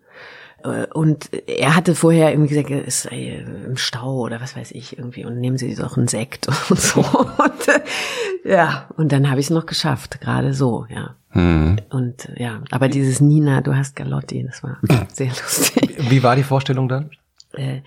und 0.93 1.29
er 1.47 1.75
hatte 1.75 1.95
vorher 1.95 2.31
irgendwie 2.31 2.55
gesagt, 2.55 2.71
es 2.87 3.03
sei 3.03 3.43
im 3.65 3.77
Stau 3.77 4.19
oder 4.19 4.41
was 4.41 4.55
weiß 4.55 4.71
ich 4.71 4.97
irgendwie 4.97 5.25
und 5.25 5.39
nehmen 5.39 5.57
Sie 5.57 5.73
doch 5.75 5.97
einen 5.97 6.07
Sekt 6.07 6.47
und 6.69 6.79
so. 6.79 7.01
Und, 7.01 7.67
äh, 7.67 8.49
ja, 8.49 8.87
und 8.97 9.11
dann 9.11 9.29
habe 9.29 9.39
ich 9.39 9.47
es 9.47 9.49
noch 9.49 9.65
geschafft, 9.65 10.21
gerade 10.21 10.53
so, 10.53 10.85
ja. 10.89 11.15
Hm. 11.29 11.77
Und 11.89 12.29
ja, 12.35 12.61
aber 12.71 12.89
dieses 12.89 13.21
Nina, 13.21 13.61
du 13.61 13.73
hast 13.75 13.95
Galotti, 13.95 14.45
das 14.45 14.63
war 14.63 14.77
sehr 15.13 15.29
lustig. 15.29 15.95
Wie 16.09 16.23
war 16.23 16.35
die 16.35 16.43
Vorstellung 16.43 16.89
dann? 16.89 17.11
Äh, 17.53 17.81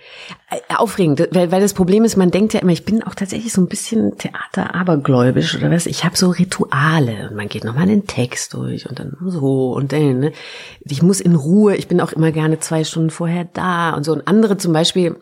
aufregend, 0.77 1.29
weil, 1.33 1.51
weil 1.51 1.61
das 1.61 1.75
Problem 1.75 2.05
ist, 2.05 2.17
man 2.17 2.31
denkt 2.31 2.53
ja 2.53 2.61
immer, 2.61 2.73
ich 2.73 2.85
bin 2.85 3.03
auch 3.03 3.15
tatsächlich 3.15 3.53
so 3.53 3.61
ein 3.61 3.69
bisschen 3.69 4.17
Theater 4.19 4.75
abergläubisch 4.75 5.57
oder 5.57 5.71
was. 5.71 5.87
Ich 5.87 6.05
habe 6.05 6.17
so 6.17 6.31
Rituale 6.31 7.29
und 7.31 7.37
man 7.37 7.49
geht 7.49 7.65
nochmal 7.65 7.87
den 7.87 8.07
Text 8.07 8.55
durch 8.55 8.89
und 8.89 8.99
dann 8.99 9.17
so 9.25 9.73
und 9.73 9.93
dann. 9.93 10.21
Ne? 10.21 10.33
Ich 10.85 11.03
muss 11.03 11.21
in 11.21 11.35
Ruhe. 11.35 11.77
Ich 11.77 11.89
bin 11.89 12.01
auch 12.01 12.13
immer 12.13 12.33
gerne 12.33 12.61
zwei 12.61 12.85
Stunden 12.85 13.11
vorher 13.11 13.47
da 13.53 13.95
und 13.95 14.05
so. 14.05 14.13
Und 14.13 14.29
andere 14.29 14.57
zum 14.57 14.73
Beispiel 14.73 15.17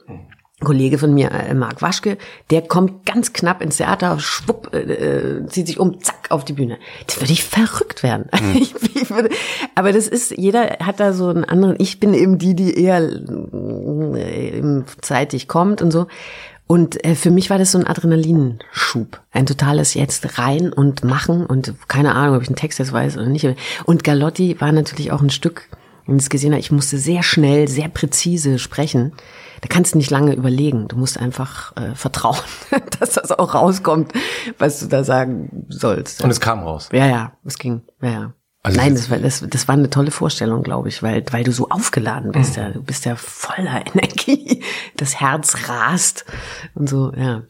Kollege 0.63 0.99
von 0.99 1.13
mir, 1.15 1.31
äh, 1.31 1.55
Marc 1.55 1.83
Waschke, 1.83 2.19
der 2.51 2.63
kommt 2.63 3.07
ganz 3.07 3.33
knapp 3.33 3.63
ins 3.63 3.77
Theater, 3.77 4.19
schwupp, 4.19 4.75
äh, 4.75 4.79
äh, 4.79 5.47
zieht 5.47 5.67
sich 5.67 5.79
um, 5.79 6.01
zack, 6.01 6.31
auf 6.31 6.45
die 6.45 6.53
Bühne. 6.53 6.79
Das 7.07 7.21
würde 7.21 7.33
ich 7.33 7.45
verrückt 7.45 8.03
werden. 8.03 8.29
Mhm. 8.33 8.53
Ich, 8.63 8.75
ich 8.95 9.11
würde, 9.11 9.31
aber 9.75 9.93
das 9.93 10.07
ist, 10.07 10.37
jeder 10.37 10.79
hat 10.81 11.01
da 11.01 11.13
so 11.13 11.29
einen 11.29 11.45
anderen, 11.45 11.75
ich 11.79 11.99
bin 11.99 12.15
eben 12.15 12.39
die, 12.39 12.55
die 12.55 12.79
eher 12.79 13.03
äh, 13.03 14.63
zeitig 15.01 15.49
kommt 15.49 15.83
und 15.83 15.91
so. 15.91 16.07
Und 16.67 17.05
äh, 17.05 17.15
für 17.15 17.31
mich 17.31 17.51
war 17.51 17.59
das 17.59 17.73
so 17.73 17.79
ein 17.79 17.87
Adrenalinschub. 17.87 19.21
Ein 19.33 19.47
totales 19.47 19.95
jetzt 19.95 20.39
rein 20.39 20.73
und 20.73 21.05
machen 21.05 21.45
und 21.45 21.75
keine 21.89 22.15
Ahnung, 22.15 22.37
ob 22.37 22.43
ich 22.43 22.49
einen 22.49 22.57
Text 22.57 22.79
jetzt 22.79 22.93
weiß 22.93 23.17
oder 23.17 23.27
nicht. 23.27 23.47
Und 23.85 24.05
Galotti 24.05 24.61
war 24.61 24.73
natürlich 24.73 25.13
auch 25.13 25.21
ein 25.21 25.31
Stück, 25.31 25.69
wenn 26.07 26.17
ich 26.17 26.23
es 26.23 26.31
gesehen 26.31 26.53
habe, 26.53 26.61
ich 26.61 26.73
musste 26.73 26.99
sehr 26.99 27.23
schnell, 27.23 27.69
sehr 27.69 27.89
präzise 27.89 28.59
sprechen 28.59 29.13
da 29.63 29.69
kannst 29.69 29.95
du 29.95 29.99
nicht 29.99 30.11
lange 30.11 30.35
überlegen. 30.35 30.89
Du 30.89 30.97
musst 30.97 31.19
einfach 31.19 31.75
äh, 31.77 31.95
vertrauen, 31.95 32.37
dass 33.01 33.13
das 33.13 33.31
auch 33.31 33.55
rauskommt, 33.55 34.13
was 34.59 34.81
du 34.81 34.87
da 34.89 35.05
sagen 35.05 35.67
sollst. 35.69 36.23
Und 36.23 36.31
es 36.31 36.41
kam 36.41 36.61
raus. 36.61 36.89
Ja, 36.93 37.07
ja, 37.07 37.33
es 37.45 37.59
ging. 37.59 37.83
Ja, 38.03 38.11
ja. 38.11 38.33
Also 38.65 38.79
Nein, 38.79 38.95
das 38.95 39.11
war, 39.11 39.19
das, 39.19 39.45
das 39.49 39.67
war 39.67 39.75
eine 39.75 39.91
tolle 39.91 40.13
Vorstellung, 40.13 40.63
glaube 40.63 40.89
ich, 40.89 41.03
weil, 41.03 41.25
weil 41.33 41.43
du 41.43 41.51
so 41.51 41.69
aufgeladen 41.69 42.31
bist. 42.31 42.57
Mhm. 42.57 42.63
Ja. 42.63 42.71
Du 42.71 42.83
bist 42.83 43.05
ja 43.05 43.15
voller 43.17 43.85
Energie. 43.95 44.63
Das 44.97 45.21
Herz 45.21 45.69
rast 45.69 46.25
und 46.75 46.89
so, 46.89 47.13
ja. 47.17 47.43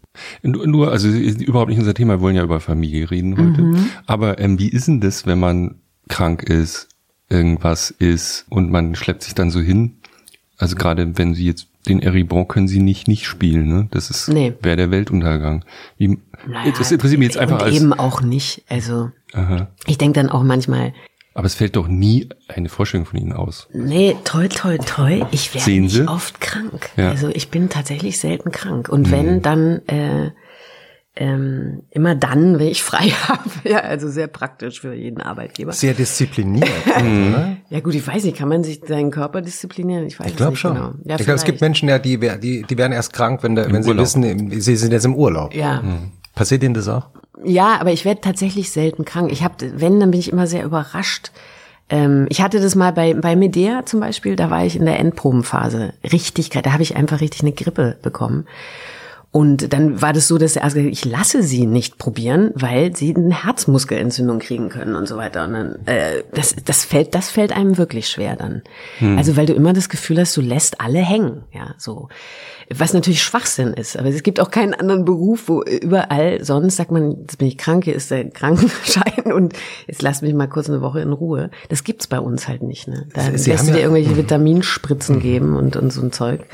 Nur, 0.43 0.91
also 0.91 1.09
überhaupt 1.09 1.71
nicht 1.71 1.79
unser 1.79 1.95
Thema, 1.95 2.19
wir 2.19 2.21
wollen 2.21 2.37
ja 2.37 2.43
über 2.43 2.61
Familie 2.61 3.11
reden 3.11 3.39
heute. 3.39 3.63
Mhm. 3.63 3.89
Aber 4.07 4.39
ähm, 4.39 4.59
wie 4.59 4.69
ist 4.69 4.87
denn 4.87 5.01
das, 5.01 5.27
wenn 5.27 5.41
man 5.41 5.81
krank 6.09 6.43
ist, 6.43 6.89
irgendwas 7.31 7.91
ist 7.91 8.45
und 8.51 8.71
man 8.71 8.95
schleppt 8.95 9.23
sich 9.23 9.35
dann 9.35 9.51
so 9.51 9.61
hin? 9.61 9.99
Also 10.59 10.77
gerade 10.77 11.17
wenn 11.17 11.35
sie 11.35 11.47
jetzt 11.47 11.72
den 11.89 12.01
Eribon 12.01 12.47
können 12.49 12.69
sie 12.69 12.81
nicht 12.81 13.09
nicht 13.09 13.27
spielen, 13.27 13.69
ne? 13.69 13.89
Das 13.91 14.11
ist 14.11 14.29
nee. 14.29 14.55
wäre 14.63 14.77
der 14.77 14.91
Weltuntergang. 14.91 15.65
Wie, 15.97 16.19
naja, 16.47 16.73
das 16.77 16.93
interessiert 16.93 17.19
mich 17.19 17.29
jetzt 17.29 17.39
einfach 17.39 17.57
und 17.57 17.63
als 17.63 17.77
eben 17.77 17.93
auch 17.93 18.21
nicht. 18.23 18.65
Also 18.69 19.11
Aha. 19.33 19.69
ich 19.87 19.99
denke 19.99 20.21
dann 20.21 20.31
auch 20.31 20.43
manchmal. 20.43 20.93
Aber 21.35 21.47
es 21.47 21.55
fällt 21.55 21.77
doch 21.77 21.89
nie 21.89 22.29
eine 22.47 22.69
Vorstellung 22.69 23.07
von 23.07 23.19
Ihnen 23.19 23.33
aus. 23.33 23.69
Nee, 23.73 24.17
toll, 24.25 24.49
toll, 24.49 24.79
toll. 24.79 25.27
Ich 25.31 25.55
werde 25.55 25.81
nicht 25.81 26.09
oft 26.09 26.41
krank. 26.41 26.91
Ja. 26.97 27.09
Also 27.09 27.29
ich 27.31 27.49
bin 27.49 27.71
tatsächlich 27.71 28.19
selten 28.19 28.53
krank. 28.53 28.91
Und 28.91 29.07
mhm. 29.07 29.11
wenn, 29.11 29.43
dann 29.43 29.87
äh, 29.87 30.33
ähm, 31.15 31.83
immer 31.91 32.15
dann, 32.15 32.59
wenn 32.59 32.69
ich 32.69 32.83
frei 32.83 33.09
habe. 33.29 33.51
Ja, 33.65 33.81
also 33.81 34.09
sehr 34.09 34.29
praktisch 34.29 34.81
für 34.81 34.95
jeden 34.95 35.21
Arbeitgeber. 35.21 35.73
Sehr 35.73 35.95
diszipliniert. 35.95 36.71
oder? 36.87 37.57
Ja 37.69 37.81
gut, 37.81 37.95
ich 37.95 38.07
weiß 38.07 38.25
nicht, 38.25 38.37
kann 38.37 38.49
man 38.49 38.65
sich 38.65 38.81
seinen 38.87 39.11
Körper 39.11 39.43
disziplinieren? 39.43 40.07
Ich 40.07 40.19
weiß 40.19 40.29
ich 40.29 40.37
glaub 40.37 40.51
nicht 40.51 40.61
schon. 40.61 40.75
genau. 40.75 40.93
Ja, 41.05 41.17
ich 41.17 41.25
glaube, 41.25 41.37
es 41.37 41.45
gibt 41.45 41.61
Menschen, 41.61 41.89
ja, 41.89 41.99
die, 41.99 42.19
die, 42.19 42.63
die 42.63 42.79
werden 42.79 42.93
erst 42.93 43.13
krank, 43.13 43.43
wenn, 43.43 43.57
wenn 43.57 43.83
sie 43.83 43.97
wissen, 43.97 44.61
sie 44.61 44.77
sind 44.77 44.93
jetzt 44.93 45.05
im 45.05 45.15
Urlaub. 45.15 45.55
Ja. 45.55 45.83
Mhm. 45.83 46.13
Passiert 46.35 46.63
Ihnen 46.63 46.75
das 46.75 46.89
auch? 46.89 47.09
Ja, 47.45 47.79
aber 47.79 47.93
ich 47.93 48.05
werde 48.05 48.21
tatsächlich 48.21 48.71
selten 48.71 49.05
krank. 49.05 49.31
Ich 49.33 49.43
habe, 49.43 49.55
wenn, 49.75 50.01
dann 50.01 50.11
bin 50.11 50.21
ich 50.21 50.33
immer 50.33 50.47
sehr 50.47 50.65
überrascht. 50.65 51.31
Ähm, 51.91 52.27
ich 52.31 52.41
hatte 52.41 52.61
das 52.61 52.75
mal 52.75 52.93
bei, 52.93 53.13
bei 53.13 53.37
Medea 53.37 53.85
zum 53.85 54.01
Beispiel, 54.01 54.35
da 54.35 54.49
war 54.49 54.65
ich 54.65 54.77
in 54.77 54.87
der 54.87 54.99
Endprobenphase. 54.99 55.93
Richtig, 56.11 56.49
da 56.49 56.73
habe 56.73 56.83
ich 56.83 56.97
einfach 56.97 57.21
richtig 57.21 57.43
eine 57.43 57.53
Grippe 57.53 57.99
bekommen. 58.01 58.47
Und 59.35 59.73
dann 59.73 60.03
war 60.03 60.13
das 60.13 60.29
so, 60.29 60.37
dass 60.37 60.57
er 60.57 60.65
also 60.65 60.79
ich 60.79 61.07
lasse 61.07 61.43
sie 61.43 61.65
nicht 61.65 61.97
probieren, 61.97 62.51
weil 62.55 62.95
sie 62.95 63.17
eine 63.17 63.45
Herzmuskelentzündung 63.45 64.41
kriegen 64.41 64.69
können 64.69 64.95
und 64.95 65.09
so 65.09 65.17
weiter. 65.17 65.45
Und 65.47 65.55
dann, 65.55 65.87
äh, 65.87 66.23
das, 66.35 66.55
das 66.63 66.85
fällt, 66.85 67.15
das 67.15 67.31
fällt 67.31 67.51
einem 67.51 67.79
wirklich 67.79 68.09
schwer 68.09 68.37
dann. 68.37 68.61
Hm. 68.99 69.17
Also 69.17 69.35
weil 69.35 69.47
du 69.47 69.55
immer 69.55 69.73
das 69.73 69.89
Gefühl 69.89 70.21
hast, 70.21 70.37
du 70.37 70.43
lässt 70.43 70.83
alle 70.83 70.99
hängen, 70.99 71.45
ja, 71.51 71.75
so. 71.79 72.11
Was 72.75 72.93
natürlich 72.93 73.23
Schwachsinn 73.23 73.73
ist, 73.73 73.97
aber 73.97 74.11
es 74.11 74.23
gibt 74.23 74.39
auch 74.39 74.51
keinen 74.51 74.75
anderen 74.75 75.07
Beruf, 75.07 75.45
wo 75.47 75.63
überall 75.63 76.45
sonst 76.45 76.77
sagt 76.77 76.91
man, 76.91 77.23
jetzt 77.23 77.39
bin 77.39 77.49
ich 77.49 77.57
krank, 77.57 77.85
hier 77.85 77.95
ist 77.95 78.11
der 78.11 78.29
Krankenschein 78.29 79.33
und 79.33 79.55
jetzt 79.87 80.03
lass 80.03 80.21
mich 80.21 80.35
mal 80.35 80.47
kurz 80.47 80.69
eine 80.69 80.83
Woche 80.83 81.01
in 81.01 81.13
Ruhe. 81.13 81.51
Das 81.71 81.85
gibt's 81.85 82.07
bei 82.07 82.21
uns 82.21 82.49
halt 82.49 82.63
nicht, 82.63 82.87
ne? 82.87 83.07
Da 83.15 83.23
Sie 83.35 83.51
lässt 83.51 83.67
du 83.67 83.73
dir 83.73 83.81
irgendwelche 83.81 84.15
Vitaminspritzen 84.15 85.21
geben 85.21 85.57
und, 85.57 85.77
und 85.77 85.91
so 85.91 86.03
ein 86.03 86.13
Zeug 86.13 86.47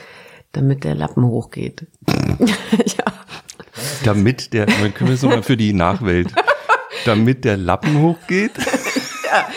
damit 0.52 0.84
der 0.84 0.94
Lappen 0.94 1.24
hochgeht. 1.24 1.86
ja. 2.08 3.04
Damit 4.04 4.52
der, 4.52 4.66
man 4.80 4.94
können 4.94 5.10
wir 5.10 5.14
es 5.14 5.22
nochmal 5.22 5.42
für 5.42 5.56
die 5.56 5.72
Nachwelt. 5.72 6.32
Damit 7.04 7.44
der 7.44 7.56
Lappen 7.56 8.00
hochgeht? 8.00 8.52
ja. 8.56 9.48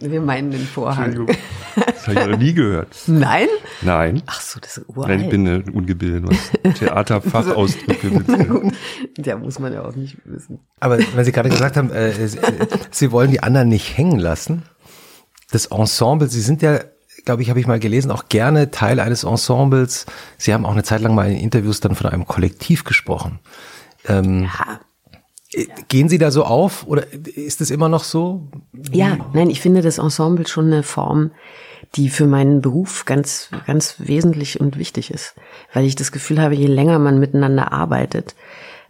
Wir 0.00 0.20
meinen 0.20 0.52
den 0.52 0.64
Vorhang. 0.64 1.26
Das 1.74 2.06
habe 2.06 2.20
ich 2.20 2.26
noch 2.26 2.38
nie 2.38 2.54
gehört. 2.54 2.94
Nein? 3.06 3.48
Nein. 3.82 4.22
Ach 4.26 4.40
so, 4.40 4.60
das 4.60 4.78
ist 4.78 4.88
uralt. 4.88 5.08
Nein, 5.08 5.20
ich 5.24 5.30
bin 5.30 5.46
äh, 5.46 5.62
ungebildet, 5.72 6.24
was 6.24 6.78
Theaterfachausdrücke 6.78 8.10
betrifft. 8.18 8.76
Ja, 9.18 9.36
muss 9.36 9.58
man 9.58 9.72
ja 9.72 9.84
auch 9.84 9.94
nicht 9.94 10.16
wissen. 10.24 10.60
Aber 10.80 10.98
wenn 10.98 11.24
Sie 11.24 11.32
gerade 11.32 11.48
gesagt 11.48 11.76
haben, 11.76 11.90
äh, 11.90 12.12
Sie 12.90 13.12
wollen 13.12 13.30
die 13.30 13.42
anderen 13.42 13.68
nicht 13.68 13.96
hängen 13.96 14.18
lassen, 14.18 14.62
das 15.50 15.66
Ensemble, 15.66 16.28
Sie 16.28 16.40
sind 16.40 16.62
ja 16.62 16.80
glaube 17.24 17.42
ich, 17.42 17.50
habe 17.50 17.60
ich 17.60 17.66
mal 17.66 17.78
gelesen, 17.78 18.10
auch 18.10 18.28
gerne 18.28 18.70
Teil 18.70 19.00
eines 19.00 19.24
Ensembles. 19.24 20.06
Sie 20.36 20.52
haben 20.54 20.64
auch 20.66 20.72
eine 20.72 20.82
Zeit 20.82 21.00
lang 21.00 21.14
mal 21.14 21.30
in 21.30 21.38
Interviews 21.38 21.80
dann 21.80 21.94
von 21.94 22.06
einem 22.08 22.26
Kollektiv 22.26 22.84
gesprochen. 22.84 23.38
Ähm, 24.06 24.44
ja. 24.44 24.80
Gehen 25.88 26.10
Sie 26.10 26.18
da 26.18 26.30
so 26.30 26.44
auf 26.44 26.86
oder 26.86 27.04
ist 27.12 27.62
es 27.62 27.70
immer 27.70 27.88
noch 27.88 28.04
so? 28.04 28.48
Ja, 28.92 29.16
nein, 29.32 29.48
ich 29.48 29.62
finde 29.62 29.80
das 29.80 29.96
Ensemble 29.96 30.46
schon 30.46 30.66
eine 30.66 30.82
Form, 30.82 31.30
die 31.94 32.10
für 32.10 32.26
meinen 32.26 32.60
Beruf 32.60 33.06
ganz, 33.06 33.48
ganz 33.66 33.94
wesentlich 33.98 34.60
und 34.60 34.76
wichtig 34.76 35.10
ist. 35.10 35.34
Weil 35.72 35.86
ich 35.86 35.96
das 35.96 36.12
Gefühl 36.12 36.40
habe, 36.40 36.54
je 36.54 36.66
länger 36.66 36.98
man 36.98 37.18
miteinander 37.18 37.72
arbeitet 37.72 38.34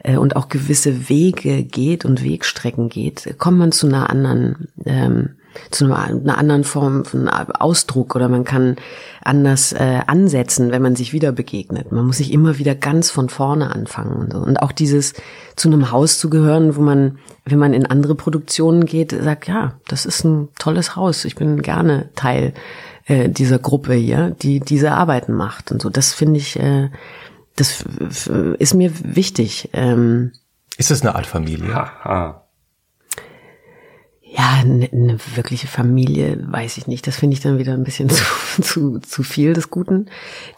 äh, 0.03 0.17
und 0.17 0.35
auch 0.35 0.49
gewisse 0.49 1.09
Wege 1.09 1.63
geht 1.63 2.05
und 2.05 2.25
Wegstrecken 2.25 2.89
geht, 2.89 3.37
kommt 3.39 3.59
man 3.59 3.71
zu 3.71 3.87
einer 3.87 4.11
anderen 4.11 4.69
ähm, 4.85 5.37
zu 5.71 5.85
einer 5.93 6.39
anderen 6.39 6.65
Form 6.65 7.05
von 7.05 7.29
Ausdruck 7.29 8.15
oder 8.15 8.29
man 8.29 8.45
kann 8.45 8.77
anders 9.23 9.73
äh, 9.73 10.01
ansetzen, 10.07 10.71
wenn 10.71 10.83
man 10.83 10.97
sich 10.97 11.13
wieder 11.13 11.33
begegnet. 11.33 11.93
Man 11.93 12.07
muss 12.07 12.19
sich 12.19 12.33
immer 12.33 12.59
wieder 12.59 12.75
ganz 12.75 13.11
von 13.11 13.29
vorne 13.29 13.75
anfangen 13.75 14.17
und 14.17 14.33
so. 14.33 14.39
Und 14.39 14.63
auch 14.63 14.73
dieses 14.73 15.15
zu 15.57 15.69
einem 15.69 15.91
Haus 15.91 16.19
zu 16.19 16.31
gehören, 16.31 16.77
wo 16.77 16.81
man, 16.81 17.19
wenn 17.45 17.59
man 17.59 17.75
in 17.75 17.87
andere 17.87 18.15
Produktionen 18.15 18.87
geht, 18.87 19.11
sagt, 19.11 19.49
ja, 19.49 19.75
das 19.87 20.07
ist 20.07 20.25
ein 20.25 20.49
tolles 20.59 20.97
Haus. 20.97 21.25
Ich 21.25 21.35
bin 21.35 21.63
gerne 21.63 22.11
Teil 22.15 22.55
äh, 23.07 23.29
dieser 23.29 23.59
Gruppe 23.59 23.95
hier, 23.95 24.31
die 24.31 24.61
diese 24.61 24.93
Arbeiten 24.93 25.33
macht 25.33 25.73
und 25.73 25.83
so. 25.83 25.91
Das 25.91 26.13
finde 26.13 26.39
ich, 26.39 26.59
äh, 26.59 26.91
das 27.57 27.85
ist 28.59 28.75
mir 28.75 28.93
wichtig. 29.03 29.71
Ähm, 29.73 30.33
ist 30.77 30.91
das 30.91 31.03
eine 31.03 31.17
Art 31.17 31.27
Familie? 31.27 31.75
Haha. 31.75 32.48
Ja, 34.31 34.61
eine, 34.61 34.91
eine 34.93 35.17
wirkliche 35.37 35.69
Familie, 35.69 36.39
weiß 36.51 36.77
ich 36.77 36.87
nicht. 36.87 37.07
Das 37.07 37.17
finde 37.17 37.35
ich 37.35 37.41
dann 37.41 37.59
wieder 37.59 37.73
ein 37.73 37.85
bisschen 37.85 38.09
zu, 38.11 38.25
zu, 38.61 38.99
zu 38.99 39.23
viel 39.23 39.55
des 39.55 39.71
Guten. 39.71 40.07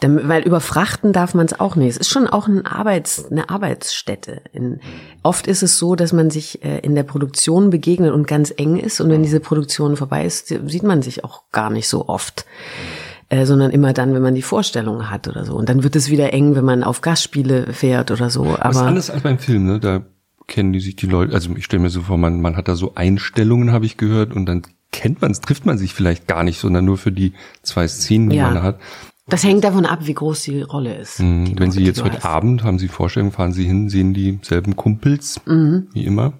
Dann, 0.00 0.28
weil 0.28 0.42
überfrachten 0.42 1.12
darf 1.12 1.34
man 1.34 1.46
es 1.46 1.58
auch 1.60 1.76
nicht. 1.76 1.90
Es 1.90 1.96
ist 1.96 2.08
schon 2.08 2.26
auch 2.26 2.48
ein 2.48 2.66
Arbeits, 2.66 3.30
eine 3.30 3.48
Arbeitsstätte. 3.48 4.42
In, 4.52 4.80
oft 5.22 5.46
ist 5.46 5.62
es 5.62 5.78
so, 5.78 5.94
dass 5.94 6.12
man 6.12 6.30
sich 6.30 6.64
äh, 6.64 6.78
in 6.80 6.96
der 6.96 7.04
Produktion 7.04 7.70
begegnet 7.70 8.12
und 8.12 8.26
ganz 8.26 8.52
eng 8.56 8.76
ist. 8.76 9.00
Und 9.00 9.10
wenn 9.10 9.22
diese 9.22 9.40
Produktion 9.40 9.96
vorbei 9.96 10.24
ist, 10.24 10.48
sieht 10.48 10.82
man 10.82 11.02
sich 11.02 11.22
auch 11.22 11.44
gar 11.52 11.70
nicht 11.70 11.86
so 11.86 12.08
oft. 12.08 12.46
Äh, 13.28 13.46
sondern 13.46 13.70
immer 13.70 13.92
dann, 13.92 14.12
wenn 14.12 14.22
man 14.22 14.34
die 14.34 14.42
Vorstellung 14.42 15.10
hat 15.10 15.28
oder 15.28 15.44
so. 15.44 15.54
Und 15.54 15.68
dann 15.68 15.84
wird 15.84 15.94
es 15.94 16.10
wieder 16.10 16.32
eng, 16.32 16.56
wenn 16.56 16.64
man 16.64 16.82
auf 16.82 17.02
Gastspiele 17.02 17.72
fährt 17.72 18.10
oder 18.10 18.30
so. 18.30 18.42
Aber 18.42 18.70
Was 18.70 18.76
anders 18.78 19.10
als 19.10 19.22
beim 19.22 19.38
Film, 19.38 19.66
ne? 19.66 19.78
Da 19.78 20.02
kennen 20.50 20.74
die 20.74 20.80
sich 20.80 20.96
die 20.96 21.06
Leute, 21.06 21.32
also 21.32 21.50
ich 21.56 21.64
stelle 21.64 21.82
mir 21.82 21.88
so 21.88 22.02
vor, 22.02 22.18
man, 22.18 22.42
man 22.42 22.56
hat 22.56 22.68
da 22.68 22.74
so 22.74 22.94
Einstellungen, 22.94 23.72
habe 23.72 23.86
ich 23.86 23.96
gehört, 23.96 24.34
und 24.34 24.44
dann 24.44 24.62
kennt 24.92 25.22
man 25.22 25.30
es, 25.30 25.40
trifft 25.40 25.64
man 25.64 25.78
sich 25.78 25.94
vielleicht 25.94 26.26
gar 26.26 26.42
nicht, 26.42 26.58
sondern 26.60 26.84
nur 26.84 26.98
für 26.98 27.12
die 27.12 27.32
zwei 27.62 27.88
Szenen, 27.88 28.28
die 28.28 28.36
Ja. 28.36 28.50
man 28.50 28.62
hat. 28.62 28.78
Das 29.28 29.44
hängt 29.44 29.62
davon 29.64 29.86
ab, 29.86 30.00
wie 30.02 30.14
groß 30.14 30.42
die 30.42 30.60
Rolle 30.62 30.94
ist. 30.96 31.20
Mhm. 31.20 31.44
die 31.46 31.54
du- 31.54 31.62
Wenn 31.62 31.70
Sie 31.70 31.84
jetzt 31.84 32.02
heute 32.02 32.16
hast. 32.16 32.24
Abend, 32.26 32.64
haben 32.64 32.78
Sie 32.80 32.88
Vorstellungen, 32.88 33.32
fahren 33.32 33.52
Sie 33.52 33.64
hin, 33.64 33.88
sehen 33.88 34.12
dieselben 34.12 34.74
Kumpels, 34.76 35.40
Mhm. 35.46 35.86
wie 35.92 36.04
immer. 36.04 36.32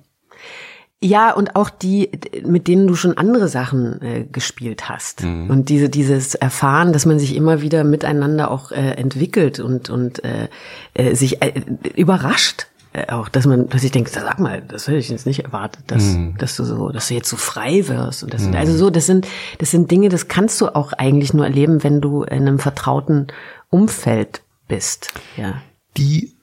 Ja, 1.02 1.32
und 1.32 1.56
auch 1.56 1.70
die, 1.70 2.11
mit 2.44 2.68
denen 2.68 2.86
du 2.86 2.94
schon 2.94 3.16
andere 3.16 3.48
Sachen 3.48 4.02
äh, 4.02 4.26
gespielt 4.30 4.90
hast. 4.90 5.24
Und 5.24 5.70
diese, 5.70 5.88
dieses 5.88 6.34
Erfahren, 6.34 6.92
dass 6.92 7.06
man 7.06 7.18
sich 7.18 7.34
immer 7.36 7.62
wieder 7.62 7.84
miteinander 7.84 8.50
auch 8.50 8.70
äh, 8.70 8.90
entwickelt 8.96 9.61
und, 9.61 9.88
und 9.88 10.22
äh, 10.24 10.48
äh, 10.92 11.14
sich 11.14 11.40
äh, 11.40 11.54
überrascht. 11.96 12.66
Äh, 12.93 13.12
auch, 13.12 13.28
dass 13.28 13.47
man, 13.47 13.68
dass 13.68 13.84
ich 13.84 13.93
denke, 13.93 14.11
sag 14.11 14.41
mal, 14.41 14.62
das 14.66 14.88
hätte 14.88 14.99
ich 14.99 15.09
jetzt 15.09 15.26
nicht 15.26 15.45
erwartet, 15.45 15.84
dass, 15.86 16.18
dass 16.38 16.57
du 16.57 16.64
so, 16.64 16.91
dass 16.91 17.09
du 17.09 17.14
jetzt 17.14 17.28
so 17.28 17.36
frei 17.36 17.86
wirst. 17.86 18.24
Und 18.24 18.34
das 18.34 18.43
sind, 18.43 18.57
also 18.57 18.76
so, 18.76 18.91
das 18.91 19.07
sind, 19.07 19.28
das 19.59 19.70
sind 19.70 19.91
Dinge, 19.91 20.09
das 20.09 20.26
kannst 20.26 20.61
du 20.61 20.74
auch 20.74 20.93
eigentlich 20.93 21.32
nur 21.32 21.45
erleben, 21.45 21.84
wenn 21.84 22.01
du 22.01 22.24
in 22.24 22.49
einem 22.49 22.59
vertrauten 22.59 23.28
Umfeld 23.68 24.43
bist. 24.66 25.12
Ja. 25.36 25.62
Die 25.97 26.34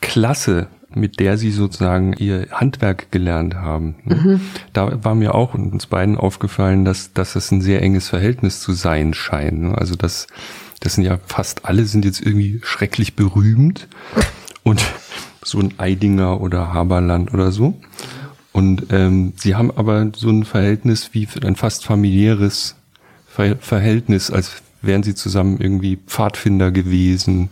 Klasse, 0.00 0.66
mit 0.90 1.20
der 1.20 1.38
Sie 1.38 1.52
sozusagen 1.52 2.14
Ihr 2.14 2.48
Handwerk 2.50 3.12
gelernt 3.12 3.54
haben, 3.54 3.96
ne? 4.04 4.40
da 4.72 5.04
war 5.04 5.14
mir 5.14 5.36
auch 5.36 5.54
uns 5.54 5.86
beiden 5.86 6.16
aufgefallen, 6.16 6.84
dass, 6.84 7.12
dass 7.12 7.34
das 7.34 7.52
ein 7.52 7.60
sehr 7.60 7.82
enges 7.82 8.08
Verhältnis 8.08 8.60
zu 8.60 8.72
sein 8.72 9.14
scheint. 9.14 9.60
ne? 9.60 9.78
Also 9.78 9.94
das, 9.94 10.26
das 10.80 10.94
sind 10.94 11.04
ja 11.04 11.18
fast 11.26 11.64
alle 11.64 11.84
sind 11.84 12.04
jetzt 12.04 12.20
irgendwie 12.20 12.60
schrecklich 12.64 13.14
berühmt 13.14 13.88
und 14.64 14.84
so 15.46 15.58
ein 15.58 15.74
Eidinger 15.78 16.40
oder 16.40 16.72
Haberland 16.72 17.32
oder 17.32 17.52
so. 17.52 17.74
Und 18.52 18.86
ähm, 18.90 19.34
sie 19.36 19.54
haben 19.54 19.70
aber 19.70 20.10
so 20.14 20.30
ein 20.30 20.44
Verhältnis 20.44 21.10
wie 21.12 21.28
ein 21.44 21.56
fast 21.56 21.84
familiäres 21.84 22.76
Ver 23.26 23.56
Verhältnis, 23.56 24.30
als 24.30 24.62
wären 24.80 25.02
sie 25.02 25.14
zusammen 25.14 25.58
irgendwie 25.60 25.98
Pfadfinder 26.06 26.70
gewesen. 26.70 27.50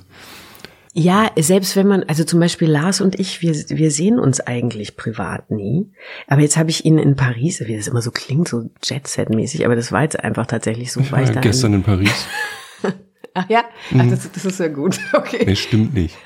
Ja, 0.96 1.30
selbst 1.36 1.74
wenn 1.74 1.88
man, 1.88 2.04
also 2.04 2.22
zum 2.22 2.38
Beispiel 2.38 2.70
Lars 2.70 3.00
und 3.00 3.18
ich, 3.18 3.42
wir, 3.42 3.52
wir 3.52 3.90
sehen 3.90 4.20
uns 4.20 4.40
eigentlich 4.40 4.96
privat 4.96 5.50
nie. 5.50 5.90
Aber 6.28 6.40
jetzt 6.40 6.56
habe 6.56 6.70
ich 6.70 6.84
ihn 6.84 6.98
in 6.98 7.16
Paris, 7.16 7.60
wie 7.66 7.76
das 7.76 7.88
immer 7.88 8.00
so 8.00 8.12
klingt, 8.12 8.46
so 8.46 8.70
Jet-Set-mäßig, 8.82 9.66
aber 9.66 9.74
das 9.74 9.90
war 9.90 10.04
jetzt 10.04 10.18
einfach 10.20 10.46
tatsächlich 10.46 10.92
so. 10.92 11.00
Ich 11.00 11.10
war 11.10 11.20
ja 11.20 11.32
da 11.32 11.40
gestern 11.40 11.74
in 11.74 11.82
Paris. 11.82 12.10
ach 13.34 13.44
ja, 13.48 13.64
ach, 13.98 14.06
das, 14.10 14.30
das 14.32 14.44
ist 14.44 14.60
ja 14.60 14.68
gut. 14.68 14.98
Okay. 15.12 15.44
Nee, 15.46 15.56
stimmt 15.56 15.94
nicht. 15.94 16.16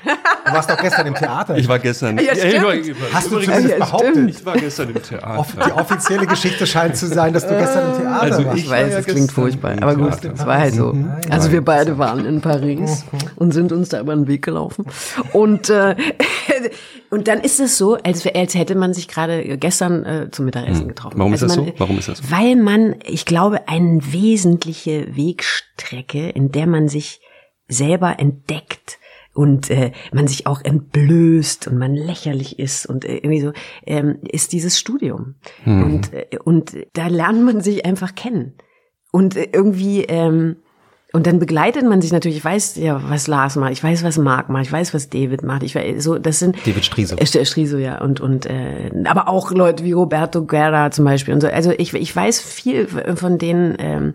Du 0.45 0.51
warst 0.53 0.69
doch 0.69 0.77
gestern 0.77 1.07
im 1.07 1.15
Theater. 1.15 1.57
Ich 1.57 1.67
war 1.67 1.79
gestern. 1.79 2.17
Ja, 2.17 2.33
ich 2.33 2.61
war, 2.63 2.71
stimmt. 2.73 2.87
ich 2.87 3.01
war, 3.01 3.07
Hast 3.13 3.27
du 3.27 3.31
übrigens- 3.39 3.45
zumindest 3.55 3.69
Ja, 3.79 3.85
behauptet? 3.85 4.09
stimmt. 4.11 4.29
Ich 4.31 4.45
war 4.45 4.53
gestern 4.57 4.89
im 4.89 4.95
Off- 4.95 5.07
Theater. 5.09 5.65
Die 5.65 5.71
offizielle 5.73 6.27
Geschichte 6.27 6.67
scheint 6.67 6.95
zu 6.97 7.07
sein, 7.07 7.33
dass 7.33 7.47
du 7.47 7.57
gestern 7.57 7.91
im 7.93 8.01
Theater 8.01 8.21
Also 8.21 8.45
warst. 8.45 8.57
Ich 8.57 8.69
weiß, 8.69 8.93
es 8.93 9.05
klingt 9.05 9.31
furchtbar, 9.31 9.71
aber 9.81 9.95
gut, 9.95 10.21
Theater. 10.21 10.33
es 10.35 10.45
war 10.45 10.57
halt 10.59 10.73
so. 10.73 10.95
Also 11.29 11.51
wir 11.51 11.63
beide 11.63 11.97
waren 11.97 12.25
in 12.25 12.41
Paris 12.41 13.05
und 13.35 13.53
sind 13.53 13.71
uns 13.71 13.89
da 13.89 13.99
über 13.99 14.15
den 14.15 14.27
Weg 14.27 14.43
gelaufen. 14.43 14.85
Und, 15.33 15.69
äh, 15.69 15.95
und 17.09 17.27
dann 17.27 17.39
ist 17.41 17.59
es 17.59 17.77
so, 17.77 17.95
als, 17.95 18.25
als 18.27 18.55
hätte 18.55 18.75
man 18.75 18.93
sich 18.93 19.07
gerade 19.07 19.57
gestern 19.57 20.05
äh, 20.05 20.29
zum 20.31 20.45
Mittagessen 20.45 20.87
getroffen. 20.87 21.17
Warum 21.17 21.33
ist 21.33 21.43
also 21.43 21.55
das 21.55 21.65
man, 21.65 21.73
so? 21.73 21.79
Warum 21.79 21.97
ist 21.97 22.07
das 22.07 22.17
so? 22.19 22.31
Weil 22.31 22.55
man, 22.55 22.95
ich 23.05 23.25
glaube, 23.25 23.67
eine 23.67 23.99
wesentliche 24.11 25.15
Wegstrecke, 25.15 26.29
in 26.29 26.51
der 26.51 26.67
man 26.67 26.87
sich 26.87 27.21
selber 27.67 28.19
entdeckt 28.19 28.99
und 29.33 29.69
äh, 29.69 29.91
man 30.11 30.27
sich 30.27 30.47
auch 30.47 30.61
entblößt 30.63 31.67
und 31.67 31.77
man 31.77 31.95
lächerlich 31.95 32.59
ist 32.59 32.85
und 32.85 33.05
äh, 33.05 33.17
irgendwie 33.17 33.41
so, 33.41 33.53
ähm, 33.85 34.19
ist 34.23 34.53
dieses 34.53 34.79
Studium. 34.79 35.35
Und, 35.65 36.13
äh, 36.13 36.37
und 36.43 36.75
da 36.93 37.07
lernt 37.07 37.43
man 37.43 37.61
sich 37.61 37.85
einfach 37.85 38.15
kennen. 38.15 38.55
Und 39.11 39.35
äh, 39.35 39.49
irgendwie, 39.51 40.03
ähm, 40.03 40.57
und 41.11 41.25
dann 41.27 41.39
begleitet 41.39 41.83
man 41.83 42.01
sich 42.01 42.11
natürlich, 42.11 42.37
ich 42.37 42.45
weiß 42.45 42.75
ja, 42.75 43.01
was 43.09 43.27
Lars 43.27 43.55
macht, 43.55 43.71
ich 43.71 43.83
weiß, 43.83 44.03
was 44.03 44.17
Marc 44.17 44.49
macht, 44.49 44.65
ich 44.65 44.71
weiß, 44.71 44.93
was 44.93 45.09
David 45.09 45.41
macht, 45.43 45.63
ich 45.63 45.75
weiß, 45.75 46.03
so, 46.03 46.17
das 46.19 46.39
sind 46.39 46.55
David 46.67 46.85
Striso. 46.85 47.15
Äh, 47.15 47.23
St- 47.23 47.45
Striso, 47.45 47.77
ja, 47.77 47.99
und, 48.01 48.19
und, 48.21 48.45
äh, 48.45 48.91
aber 49.05 49.27
auch 49.27 49.51
Leute 49.51 49.83
wie 49.83 49.91
Roberto 49.93 50.45
Guerra 50.45 50.91
zum 50.91 51.05
Beispiel 51.05 51.33
und 51.33 51.41
so. 51.41 51.47
Also 51.47 51.71
ich, 51.71 51.93
ich 51.93 52.15
weiß 52.15 52.39
viel 52.41 52.87
von 53.15 53.37
denen, 53.37 53.75
ähm, 53.79 54.13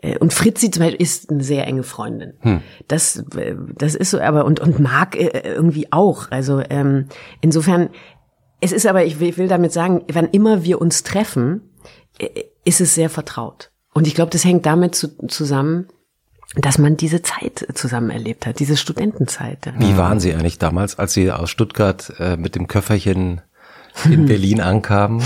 äh, 0.00 0.18
und 0.18 0.32
Fritzi 0.32 0.70
zum 0.72 0.82
Beispiel 0.82 1.00
ist 1.00 1.30
eine 1.30 1.44
sehr 1.44 1.64
enge 1.66 1.84
Freundin. 1.84 2.32
Das, 2.88 3.22
äh, 3.36 3.54
das 3.76 3.94
ist 3.94 4.10
so, 4.10 4.20
aber, 4.20 4.44
und, 4.44 4.58
und 4.58 4.80
Marc 4.80 5.14
äh, 5.14 5.42
irgendwie 5.54 5.92
auch. 5.92 6.30
Also, 6.32 6.60
ähm, 6.70 7.06
insofern, 7.40 7.88
es 8.60 8.72
ist 8.72 8.86
aber, 8.86 9.04
ich 9.04 9.20
will, 9.20 9.28
ich 9.28 9.38
will 9.38 9.46
damit 9.48 9.72
sagen, 9.72 10.02
wann 10.12 10.28
immer 10.30 10.64
wir 10.64 10.80
uns 10.80 11.04
treffen, 11.04 11.62
ist 12.64 12.80
es 12.80 12.94
sehr 12.94 13.10
vertraut. 13.10 13.70
Und 13.94 14.06
ich 14.06 14.14
glaube, 14.14 14.30
das 14.30 14.44
hängt 14.44 14.66
damit 14.66 14.94
zu, 14.94 15.08
zusammen, 15.28 15.86
dass 16.56 16.78
man 16.78 16.96
diese 16.96 17.22
Zeit 17.22 17.66
zusammen 17.74 18.10
erlebt 18.10 18.46
hat, 18.46 18.58
diese 18.58 18.76
Studentenzeit. 18.76 19.58
Wie 19.78 19.96
waren 19.96 20.20
Sie 20.20 20.34
eigentlich 20.34 20.58
damals, 20.58 20.98
als 20.98 21.14
Sie 21.14 21.30
aus 21.30 21.50
Stuttgart 21.50 22.12
äh, 22.18 22.36
mit 22.36 22.54
dem 22.54 22.68
Köfferchen 22.68 23.40
in 24.04 24.26
Berlin 24.26 24.60
ankamen? 24.60 25.22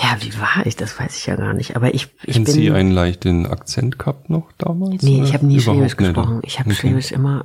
Ja, 0.00 0.16
wie 0.20 0.32
war 0.40 0.64
ich? 0.64 0.76
Das 0.76 0.98
weiß 0.98 1.16
ich 1.18 1.26
ja 1.26 1.36
gar 1.36 1.52
nicht. 1.52 1.76
Aber 1.76 1.92
ich, 1.94 2.08
ich 2.24 2.36
Haben 2.36 2.44
bin. 2.44 2.54
Sie 2.54 2.70
einen 2.70 2.92
leichten 2.92 3.46
Akzent 3.46 3.98
gehabt 3.98 4.30
noch 4.30 4.52
damals? 4.56 5.02
nee, 5.02 5.22
ich 5.22 5.34
habe 5.34 5.44
nie 5.46 5.56
überhaupt 5.56 5.78
Schwäbisch 5.78 5.98
nicht? 5.98 6.14
gesprochen. 6.14 6.40
Ich 6.44 6.58
habe 6.60 6.70
Okay. 6.70 6.78
Schwäbisch 6.78 7.12
immer, 7.12 7.44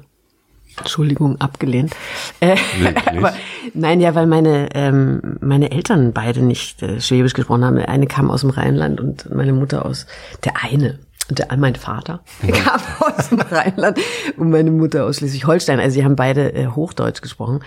Entschuldigung, 0.78 1.41
abgelehnt. 1.41 1.95
Äh, 2.41 2.56
Wirklich? 2.80 3.08
aber 3.18 3.34
nein, 3.74 3.99
ja, 3.99 4.14
weil 4.14 4.28
meine 4.28 4.70
meine 4.74 5.38
meine 5.41 5.72
Eltern 5.72 6.14
beide 6.14 6.41
nicht 6.41 6.84
äh, 6.84 7.01
Schwäbisch 7.01 7.34
gesprochen 7.34 7.66
haben. 7.66 7.78
Der 7.78 7.89
eine 7.89 8.08
kam 8.08 8.30
aus 8.30 8.41
dem 8.41 8.51
Rheinland 8.51 9.01
und 9.01 9.34
meine 9.34 9.53
Mutter 9.53 9.86
aus 9.86 10.06
der 10.43 10.64
eine. 10.64 10.99
Und 11.30 11.40
der, 11.40 11.48
mein 11.58 11.76
Vater 11.76 12.20
kam 12.64 12.80
aus 13.00 13.30
dem 13.30 13.40
Rheinland 13.42 13.98
und 14.38 14.52
meine 14.52 14.70
Mutter 14.72 15.06
aus 15.06 15.18
Schleswig-Holstein. 15.18 15.80
Also 15.80 15.96
sie 15.96 16.06
haben 16.06 16.16
beide 16.16 16.54
äh, 16.54 16.68
Hochdeutsch 16.68 17.22
gesprochen. 17.22 17.62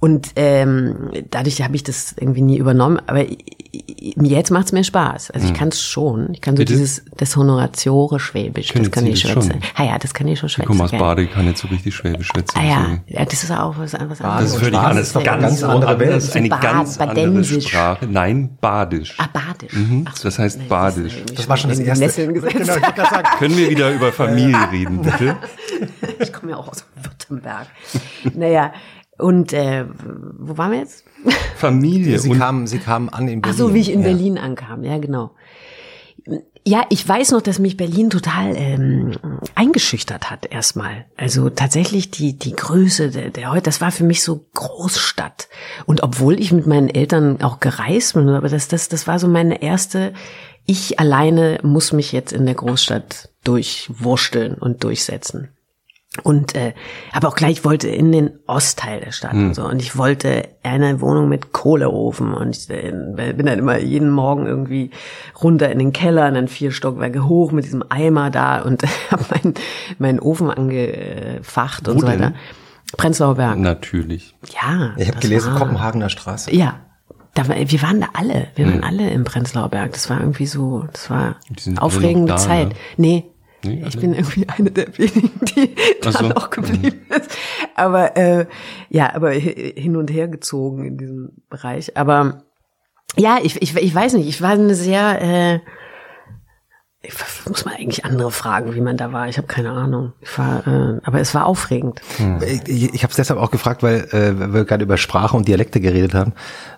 Und 0.00 0.30
ähm, 0.36 1.10
dadurch 1.30 1.60
habe 1.62 1.76
ich 1.76 1.82
das 1.84 2.14
irgendwie 2.18 2.40
nie 2.42 2.56
übernommen. 2.58 3.00
Aber 3.06 3.24
jetzt 3.72 4.50
macht's 4.50 4.72
mir 4.72 4.82
Spaß. 4.84 5.30
Also 5.30 5.46
ich 5.46 5.54
kann 5.54 5.68
es 5.68 5.82
schon. 5.82 6.32
Ich 6.32 6.40
kann 6.40 6.56
so 6.56 6.60
Bitte? 6.60 6.72
dieses 6.72 7.04
das 7.16 7.36
Honoratiore 7.36 8.18
Schwäbisch. 8.18 8.68
Können 8.68 8.84
das 8.84 8.92
kann 8.92 9.06
ich 9.06 9.22
das 9.22 9.30
schwätzen. 9.30 9.50
schon? 9.52 9.60
Ah 9.76 9.84
ja, 9.84 9.98
das 9.98 10.14
kann 10.14 10.26
ich 10.28 10.38
schon 10.38 10.46
Ich 10.48 10.54
schwätzen. 10.54 10.68
komme 10.68 10.84
aus. 10.84 10.90
Bade, 10.92 11.26
kann 11.26 11.44
nicht 11.44 11.58
so 11.58 11.68
richtig 11.68 11.94
Schwäbisch 11.94 12.28
schwätzen. 12.28 12.58
Ah 12.58 12.64
ja, 12.64 12.86
ja, 13.06 13.24
das 13.24 13.42
ist 13.42 13.50
auch 13.50 13.76
was, 13.78 13.94
anderes. 13.94 14.18
Das 14.18 14.42
ist 14.44 14.56
völlig 14.56 14.78
anders. 14.78 15.06
ist 15.08 15.16
doch 15.16 15.22
Ganz 15.24 15.42
ganz 15.42 15.62
andere 15.62 15.98
Welt. 15.98 16.10
anders, 16.12 16.34
Eine 16.36 16.48
Ba- 16.48 16.58
ganz 16.60 16.98
andere. 16.98 17.44
Sprache. 17.60 18.06
Nein, 18.06 18.56
Badisch. 18.60 19.14
Ah, 19.18 19.28
Badisch. 19.32 19.74
Ach 20.06 20.16
so, 20.16 20.24
das 20.24 20.38
heißt 20.38 20.58
nee, 20.58 20.64
Badisch. 20.68 21.16
ist 21.18 21.38
Das 21.38 21.48
war 21.48 21.56
schon 21.56 21.70
das 21.70 21.78
erste. 21.78 22.22
Genau, 22.32 22.46
ich 22.76 22.94
gerade 23.08 23.24
sagen. 23.26 23.38
Können 23.38 23.56
wir 23.56 23.70
wieder 23.70 23.92
über 23.92 24.12
Familie 24.12 24.70
reden, 24.70 25.02
bitte? 25.02 25.36
Ich 26.20 26.32
komme 26.32 26.52
ja 26.52 26.58
auch 26.58 26.68
aus 26.68 26.84
Württemberg. 27.02 27.66
naja, 28.34 28.72
und 29.18 29.52
äh, 29.52 29.84
wo 30.38 30.56
waren 30.58 30.72
wir 30.72 30.78
jetzt? 30.80 31.04
Familie 31.56 32.18
Sie 32.18 32.30
und 32.30 32.38
kamen, 32.38 32.66
Sie 32.66 32.78
kamen 32.78 33.08
an 33.08 33.28
in 33.28 33.38
Ach 33.38 33.42
Berlin. 33.42 33.58
so, 33.58 33.74
wie 33.74 33.80
ich 33.80 33.92
in 33.92 34.00
Ja. 34.00 34.06
Berlin 34.08 34.38
ankam, 34.38 34.82
ja 34.84 34.98
genau. 34.98 35.32
Ja, 36.64 36.84
ich 36.90 37.06
weiß 37.08 37.32
noch, 37.32 37.42
dass 37.42 37.58
mich 37.58 37.76
Berlin 37.76 38.08
total 38.08 38.52
ähm, 38.56 39.16
eingeschüchtert 39.56 40.30
hat 40.30 40.46
erstmal. 40.46 41.06
Also 41.16 41.50
tatsächlich 41.50 42.12
die 42.12 42.38
die 42.38 42.52
Größe 42.54 43.10
der, 43.10 43.30
der 43.30 43.50
heute, 43.50 43.62
das 43.62 43.80
war 43.80 43.90
für 43.90 44.04
mich 44.04 44.22
so 44.22 44.46
Großstadt. 44.54 45.48
Und 45.86 46.04
obwohl 46.04 46.38
ich 46.38 46.52
mit 46.52 46.68
meinen 46.68 46.88
Eltern 46.88 47.42
auch 47.42 47.58
gereist 47.58 48.14
bin, 48.14 48.28
aber 48.28 48.48
das 48.48 48.68
das 48.68 48.88
das 48.88 49.08
war 49.08 49.18
so 49.18 49.26
meine 49.26 49.60
erste. 49.62 50.12
Ich 50.66 50.98
alleine 51.00 51.58
muss 51.62 51.92
mich 51.92 52.12
jetzt 52.12 52.32
in 52.32 52.46
der 52.46 52.54
Großstadt 52.54 53.30
durchwursteln 53.44 54.54
und 54.54 54.84
durchsetzen. 54.84 55.48
Und 56.24 56.54
äh, 56.54 56.74
aber 57.12 57.28
auch 57.28 57.34
gleich 57.34 57.64
wollte 57.64 57.88
in 57.88 58.12
den 58.12 58.38
Ostteil 58.46 59.00
der 59.00 59.12
Stadt 59.12 59.32
und 59.32 59.54
so. 59.54 59.64
Und 59.64 59.80
ich 59.80 59.96
wollte 59.96 60.46
eine 60.62 61.00
Wohnung 61.00 61.28
mit 61.30 61.52
Kohleofen. 61.52 62.34
Und 62.34 62.54
ich 62.54 62.68
äh, 62.68 62.92
bin 63.34 63.46
dann 63.46 63.58
immer 63.58 63.78
jeden 63.78 64.10
Morgen 64.10 64.46
irgendwie 64.46 64.90
runter 65.42 65.72
in 65.72 65.78
den 65.78 65.94
Keller 65.94 66.28
und 66.28 66.34
dann 66.34 66.48
vier 66.48 66.70
Stockwerke 66.70 67.26
hoch 67.26 67.50
mit 67.50 67.64
diesem 67.64 67.82
Eimer 67.88 68.28
da 68.30 68.60
und 68.60 68.82
habe 69.10 69.24
meinen 69.30 69.54
meinen 69.98 70.20
Ofen 70.20 70.50
angefacht 70.50 71.88
und 71.88 71.96
Wo 71.96 72.00
so 72.00 72.06
weiter. 72.06 72.18
denn? 72.18 72.34
Prenzlauer 72.98 73.36
Berg. 73.36 73.58
natürlich. 73.58 74.34
Ja. 74.62 74.92
Ich 74.98 75.08
habe 75.08 75.18
gelesen, 75.18 75.52
war- 75.52 75.60
Kopenhagener 75.60 76.10
Straße. 76.10 76.54
Ja. 76.54 76.78
Da, 77.34 77.48
wir 77.48 77.82
waren 77.82 78.00
da 78.00 78.08
alle. 78.12 78.48
Wir 78.56 78.66
waren 78.66 78.84
alle 78.84 79.08
im 79.10 79.24
Prenzlauer 79.24 79.70
Berg. 79.70 79.92
Das 79.92 80.10
war 80.10 80.20
irgendwie 80.20 80.46
so, 80.46 80.84
das 80.92 81.08
war 81.08 81.36
aufregende 81.78 82.32
da, 82.32 82.36
Zeit. 82.36 82.68
ne? 82.68 82.74
Nee. 82.96 83.24
Nee, 83.64 83.84
ich 83.86 83.96
bin 83.96 84.12
irgendwie 84.12 84.48
eine 84.48 84.72
der 84.72 84.98
wenigen, 84.98 85.30
die 85.56 85.74
da 86.02 86.10
so. 86.10 86.26
noch 86.28 86.50
geblieben 86.50 87.06
ist. 87.10 87.30
Aber 87.76 88.16
äh, 88.16 88.46
ja, 88.90 89.14
aber 89.14 89.30
hi- 89.30 89.74
hin 89.76 89.94
und 89.96 90.10
her 90.10 90.26
gezogen 90.26 90.84
in 90.84 90.98
diesem 90.98 91.30
Bereich. 91.48 91.96
Aber 91.96 92.42
ja, 93.16 93.38
ich, 93.40 93.62
ich, 93.62 93.76
ich 93.76 93.94
weiß 93.94 94.14
nicht, 94.14 94.28
ich 94.28 94.42
war 94.42 94.50
eine 94.50 94.74
sehr, 94.74 95.22
äh, 95.22 95.60
ich 97.02 97.14
muss 97.48 97.64
mal 97.64 97.74
eigentlich 97.74 98.04
andere 98.04 98.30
fragen, 98.30 98.74
wie 98.74 98.80
man 98.80 98.96
da 98.96 99.12
war. 99.12 99.28
Ich 99.28 99.36
habe 99.36 99.48
keine 99.48 99.70
Ahnung. 99.70 100.12
Ich 100.20 100.38
war, 100.38 100.66
äh, 100.66 101.00
aber 101.02 101.20
es 101.20 101.34
war 101.34 101.46
aufregend. 101.46 102.00
Hm. 102.18 102.40
Ich, 102.66 102.94
ich 102.94 103.02
habe 103.02 103.10
es 103.10 103.16
deshalb 103.16 103.40
auch 103.40 103.50
gefragt, 103.50 103.82
weil 103.82 104.06
äh, 104.12 104.52
wir 104.52 104.64
gerade 104.64 104.84
über 104.84 104.96
Sprache 104.96 105.36
und 105.36 105.48
Dialekte 105.48 105.80
geredet 105.80 106.14
haben, 106.14 106.32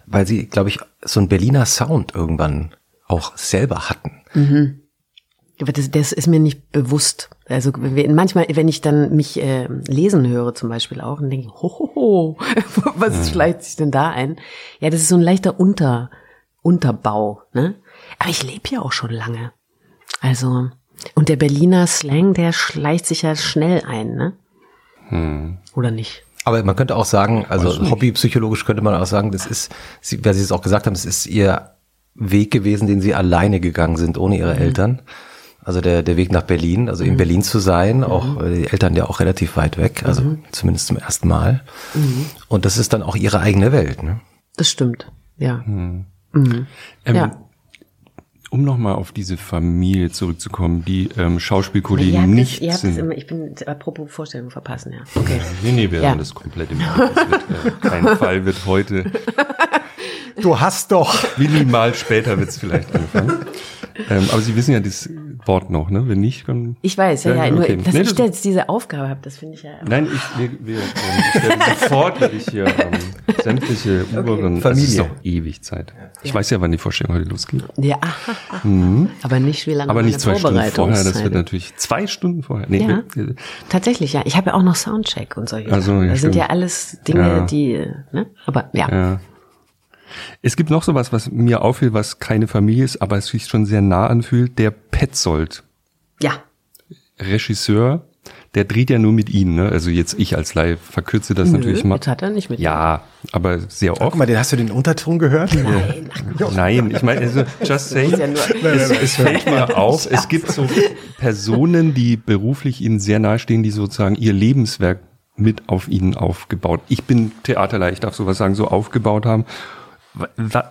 weil 0.06 0.26
sie, 0.26 0.46
glaube 0.46 0.70
ich, 0.70 0.78
so 1.02 1.20
ein 1.20 1.28
Berliner 1.28 1.66
Sound 1.66 2.14
irgendwann 2.14 2.74
auch 3.06 3.36
selber 3.36 3.90
hatten. 3.90 4.22
Mhm. 4.32 4.80
Das, 5.58 5.90
das 5.90 6.12
ist 6.12 6.26
mir 6.26 6.40
nicht 6.40 6.72
bewusst. 6.72 7.28
Also 7.46 7.70
manchmal, 7.76 8.46
wenn 8.50 8.66
ich 8.66 8.80
dann 8.80 9.14
mich 9.14 9.40
äh, 9.40 9.68
lesen 9.86 10.26
höre 10.26 10.54
zum 10.54 10.70
Beispiel 10.70 11.00
auch 11.00 11.20
und 11.20 11.30
denke, 11.30 11.48
hohoho, 11.48 12.38
was 12.96 13.16
mhm. 13.16 13.32
schleicht 13.32 13.62
sich 13.62 13.76
denn 13.76 13.90
da 13.90 14.08
ein? 14.08 14.36
Ja, 14.80 14.88
das 14.88 15.02
ist 15.02 15.08
so 15.08 15.16
ein 15.16 15.22
leichter 15.22 15.60
Unter, 15.60 16.10
Unterbau. 16.62 17.42
Ne? 17.52 17.74
Aber 18.18 18.30
ich 18.30 18.42
lebe 18.42 18.70
ja 18.70 18.80
auch 18.80 18.92
schon 18.92 19.10
lange. 19.10 19.52
Also, 20.20 20.70
und 21.14 21.28
der 21.28 21.36
Berliner 21.36 21.86
Slang, 21.86 22.34
der 22.34 22.52
schleicht 22.52 23.06
sich 23.06 23.22
ja 23.22 23.36
schnell 23.36 23.82
ein, 23.86 24.14
ne? 24.14 24.32
Hm. 25.08 25.58
Oder 25.74 25.90
nicht? 25.90 26.22
Aber 26.44 26.62
man 26.62 26.76
könnte 26.76 26.96
auch 26.96 27.04
sagen, 27.04 27.46
also 27.48 27.90
hobbypsychologisch 27.90 28.64
könnte 28.64 28.82
man 28.82 28.94
auch 28.94 29.06
sagen, 29.06 29.32
das 29.32 29.46
ist, 29.46 29.74
weil 30.22 30.34
Sie 30.34 30.42
es 30.42 30.52
auch 30.52 30.62
gesagt 30.62 30.86
haben, 30.86 30.94
es 30.94 31.06
ist 31.06 31.26
Ihr 31.26 31.70
Weg 32.14 32.50
gewesen, 32.50 32.86
den 32.86 33.00
Sie 33.00 33.14
alleine 33.14 33.60
gegangen 33.60 33.96
sind, 33.96 34.18
ohne 34.18 34.38
Ihre 34.38 34.54
mhm. 34.54 34.60
Eltern. 34.60 35.02
Also 35.64 35.80
der, 35.80 36.02
der 36.02 36.18
Weg 36.18 36.30
nach 36.30 36.42
Berlin, 36.42 36.90
also 36.90 37.02
in 37.02 37.14
mhm. 37.14 37.16
Berlin 37.16 37.42
zu 37.42 37.58
sein, 37.58 37.98
mhm. 37.98 38.04
auch 38.04 38.42
äh, 38.42 38.54
die 38.54 38.68
Eltern 38.68 38.94
ja 38.94 39.06
auch 39.06 39.20
relativ 39.20 39.56
weit 39.56 39.78
weg, 39.78 40.02
also 40.04 40.20
mhm. 40.20 40.44
zumindest 40.52 40.88
zum 40.88 40.98
ersten 40.98 41.28
Mal. 41.28 41.62
Mhm. 41.94 42.26
Und 42.48 42.66
das 42.66 42.76
ist 42.76 42.92
dann 42.92 43.02
auch 43.02 43.16
ihre 43.16 43.40
eigene 43.40 43.72
Welt, 43.72 44.02
ne? 44.02 44.20
Das 44.56 44.68
stimmt, 44.68 45.10
ja. 45.38 45.62
Mhm. 45.64 46.04
Ähm, 46.34 46.66
ja 47.14 47.43
um 48.54 48.62
nochmal 48.62 48.94
auf 48.94 49.10
diese 49.10 49.36
Familie 49.36 50.12
zurückzukommen, 50.12 50.84
die 50.84 51.08
ähm, 51.18 51.40
Schauspielkollegen 51.40 52.14
ja, 52.14 52.24
nicht 52.24 52.64
das, 52.64 52.82
sind. 52.82 52.96
Immer, 52.96 53.16
ich 53.16 53.26
bin 53.26 53.52
apropos 53.66 54.08
Vorstellung 54.12 54.50
verpassen, 54.50 54.92
ja. 54.92 55.00
Okay. 55.16 55.40
nee, 55.64 55.72
nee, 55.72 55.90
wir 55.90 56.00
ja. 56.00 56.10
haben 56.10 56.18
das 56.18 56.32
komplett 56.32 56.70
im 56.70 56.78
Blick. 56.78 56.88
Äh, 56.88 57.88
kein 57.88 58.16
Fall 58.16 58.44
wird 58.44 58.64
heute. 58.64 59.10
Du 60.40 60.60
hast 60.60 60.92
doch. 60.92 61.36
Minimal 61.36 61.94
später 61.94 62.38
wird 62.38 62.50
es 62.50 62.58
vielleicht 62.58 62.94
anfangen. 62.94 63.44
Ähm, 64.10 64.28
aber 64.30 64.40
Sie 64.40 64.56
wissen 64.56 64.72
ja 64.72 64.80
das 64.80 65.08
Wort 65.46 65.70
noch, 65.70 65.90
ne? 65.90 66.08
Wenn 66.08 66.20
nicht, 66.20 66.48
dann. 66.48 66.76
Ich 66.82 66.96
weiß, 66.96 67.24
ja, 67.24 67.34
ja. 67.34 67.50
Nur, 67.50 67.60
okay. 67.62 67.76
dass 67.76 67.94
nee, 67.94 68.00
ich 68.00 68.18
jetzt 68.18 68.44
diese 68.44 68.68
Aufgabe 68.68 69.08
habe, 69.08 69.20
das 69.22 69.38
finde 69.38 69.54
ich 69.54 69.62
ja. 69.62 69.72
Nein, 69.86 70.08
ich, 70.12 70.38
wir, 70.38 70.50
wir, 70.60 70.78
ähm, 70.78 70.84
ich 71.34 71.42
werde 71.42 71.80
sofort 71.80 72.20
werde 72.20 72.36
ich 72.36 72.48
hier 72.48 72.66
ähm, 72.66 73.34
sämtliche 73.42 74.04
okay. 74.12 74.20
Uberen. 74.20 74.60
Familie. 74.60 74.84
Es 74.84 74.90
ist 74.90 75.00
doch 75.00 75.10
ewig 75.22 75.62
Zeit. 75.62 75.92
Ich 76.22 76.30
ja. 76.30 76.34
weiß 76.34 76.50
ja, 76.50 76.60
wann 76.60 76.72
die 76.72 76.78
Vorstellung 76.78 77.14
heute 77.14 77.28
losgeht. 77.28 77.64
Ja. 77.76 77.98
Mhm. 78.62 79.10
Aber 79.22 79.40
nicht 79.40 79.66
wie 79.66 79.74
lange. 79.74 79.90
Aber 79.90 80.02
nicht 80.02 80.20
zwei 80.20 80.34
Stunden 80.36 80.62
vorher. 80.70 81.04
Das 81.04 81.22
wird 81.22 81.34
natürlich 81.34 81.76
zwei 81.76 82.06
Stunden 82.06 82.42
vorher. 82.42 82.66
Nee, 82.68 82.86
ja. 82.86 83.02
Wir, 83.14 83.34
tatsächlich, 83.68 84.12
ja. 84.12 84.22
Ich 84.24 84.36
habe 84.36 84.50
ja 84.50 84.54
auch 84.54 84.62
noch 84.62 84.76
Soundcheck 84.76 85.36
und 85.36 85.48
solche. 85.48 85.72
Also, 85.72 85.92
ja, 85.92 86.08
das 86.08 86.18
stimmt. 86.18 86.34
sind 86.34 86.40
ja 86.40 86.46
alles 86.46 86.98
Dinge, 87.06 87.20
ja. 87.20 87.40
die. 87.46 87.86
Ne? 88.12 88.26
Aber 88.46 88.70
ja. 88.72 89.20
Es 90.42 90.56
gibt 90.56 90.70
noch 90.70 90.82
sowas, 90.82 91.12
was 91.12 91.30
mir 91.30 91.62
auffiel, 91.62 91.92
was 91.92 92.18
keine 92.18 92.46
Familie 92.46 92.84
ist, 92.84 93.02
aber 93.02 93.16
es 93.16 93.26
sich 93.26 93.46
schon 93.46 93.66
sehr 93.66 93.80
nah 93.80 94.06
anfühlt, 94.06 94.58
der 94.58 94.70
Petzold. 94.70 95.62
Ja. 96.20 96.42
Regisseur, 97.18 98.06
der 98.54 98.64
dreht 98.64 98.90
ja 98.90 98.98
nur 98.98 99.12
mit 99.12 99.30
ihnen, 99.30 99.56
ne? 99.56 99.68
Also 99.68 99.90
jetzt 99.90 100.14
ich 100.18 100.36
als 100.36 100.54
Laie 100.54 100.76
verkürze 100.76 101.34
das 101.34 101.50
Nö, 101.50 101.58
natürlich 101.58 101.84
mal. 101.84 101.96
Jetzt 101.96 102.06
hat 102.06 102.22
er 102.22 102.30
nicht 102.30 102.50
mit 102.50 102.60
Ja, 102.60 103.02
aber 103.32 103.58
sehr 103.58 103.92
oft. 103.92 104.02
Guck 104.02 104.16
mal, 104.16 104.26
den 104.26 104.38
hast 104.38 104.52
du 104.52 104.56
den 104.56 104.70
Unterton 104.70 105.18
gehört? 105.18 105.54
Nein, 105.54 106.10
ach, 106.12 106.52
Nein, 106.54 106.90
ich 106.90 107.02
meine, 107.02 107.20
also 107.20 107.44
just 107.64 107.90
saying, 107.90 108.12
ja 108.12 108.26
es, 108.26 108.90
es 108.90 109.16
fällt 109.16 109.46
mir 109.46 109.76
auf, 109.76 110.08
es 110.10 110.28
gibt 110.28 110.52
so 110.52 110.68
Personen, 111.18 111.94
die 111.94 112.16
beruflich 112.16 112.80
ihnen 112.80 113.00
sehr 113.00 113.18
nahestehen, 113.18 113.64
die 113.64 113.72
sozusagen 113.72 114.14
ihr 114.14 114.32
Lebenswerk 114.32 115.00
mit 115.36 115.68
auf 115.68 115.88
ihnen 115.88 116.14
aufgebaut. 116.14 116.80
Ich 116.88 117.04
bin 117.04 117.32
Theaterleih, 117.42 117.92
ich 117.92 118.00
darf 118.00 118.14
sowas 118.14 118.38
sagen, 118.38 118.54
so 118.54 118.68
aufgebaut 118.68 119.26
haben. 119.26 119.46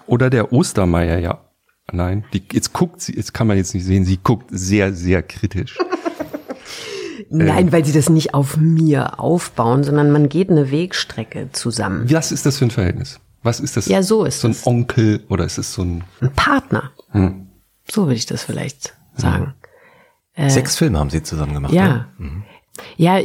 Oder 0.07 0.29
der 0.29 0.53
Ostermeier, 0.53 1.19
ja. 1.19 1.39
Nein, 1.91 2.23
die, 2.33 2.43
jetzt 2.51 2.71
guckt 2.73 3.01
sie, 3.01 3.15
jetzt 3.15 3.33
kann 3.33 3.47
man 3.47 3.57
jetzt 3.57 3.73
nicht 3.73 3.83
sehen, 3.85 4.05
sie 4.05 4.17
guckt 4.17 4.47
sehr, 4.49 4.93
sehr 4.93 5.21
kritisch. 5.21 5.77
Nein, 7.29 7.65
ähm, 7.67 7.71
weil 7.71 7.83
sie 7.83 7.91
das 7.91 8.09
nicht 8.09 8.33
auf 8.33 8.57
mir 8.57 9.19
aufbauen, 9.19 9.83
sondern 9.83 10.11
man 10.11 10.29
geht 10.29 10.49
eine 10.49 10.71
Wegstrecke 10.71 11.49
zusammen. 11.51 12.09
Was 12.11 12.31
ist 12.31 12.45
das 12.45 12.57
für 12.57 12.65
ein 12.65 12.71
Verhältnis? 12.71 13.19
Was 13.41 13.59
ist 13.59 13.75
das? 13.75 13.87
Ja, 13.87 14.01
so 14.01 14.23
ist 14.23 14.39
So 14.39 14.47
ein 14.47 14.51
es. 14.51 14.65
Onkel 14.65 15.23
oder 15.29 15.43
ist 15.43 15.57
es 15.57 15.73
so 15.73 15.81
ein... 15.81 16.03
Ein 16.21 16.31
Partner. 16.31 16.91
Hm. 17.11 17.47
So 17.89 18.03
würde 18.03 18.15
ich 18.15 18.25
das 18.25 18.43
vielleicht 18.43 18.95
sagen. 19.15 19.53
Hm. 20.33 20.49
Sechs 20.49 20.77
Filme 20.77 20.99
haben 20.99 21.09
sie 21.09 21.21
zusammen 21.21 21.53
gemacht. 21.53 21.73
Ja. 21.73 21.87
Ne? 21.87 22.05
Mhm. 22.17 22.43
Ja, 22.97 23.19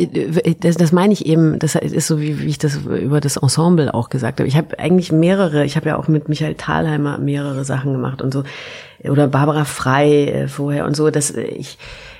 das, 0.61 0.76
das 0.76 0.92
meine 0.92 1.14
ich 1.14 1.24
eben, 1.24 1.59
das 1.59 1.74
ist 1.74 2.07
so, 2.07 2.20
wie, 2.20 2.38
wie 2.40 2.46
ich 2.46 2.59
das 2.59 2.76
über 2.76 3.20
das 3.20 3.38
Ensemble 3.38 3.94
auch 3.94 4.11
gesagt 4.11 4.40
habe. 4.40 4.49
Ich 4.49 4.57
habe 4.57 4.78
eigentlich 4.78 5.11
mehrere, 5.11 5.64
ich 5.64 5.76
habe 5.76 5.88
ja 5.88 5.96
auch 5.96 6.07
mit 6.07 6.28
Michael 6.28 6.55
Thalheimer 6.55 7.16
mehrere 7.18 7.64
Sachen 7.64 7.92
gemacht 7.92 8.20
und 8.20 8.32
so, 8.32 8.44
oder 9.05 9.26
Barbara 9.28 9.64
Frei 9.64 10.26
äh, 10.26 10.49
vorher 10.49 10.84
und 10.84 10.94
so, 10.96 11.11
dass 11.11 11.30
ich, 11.30 11.78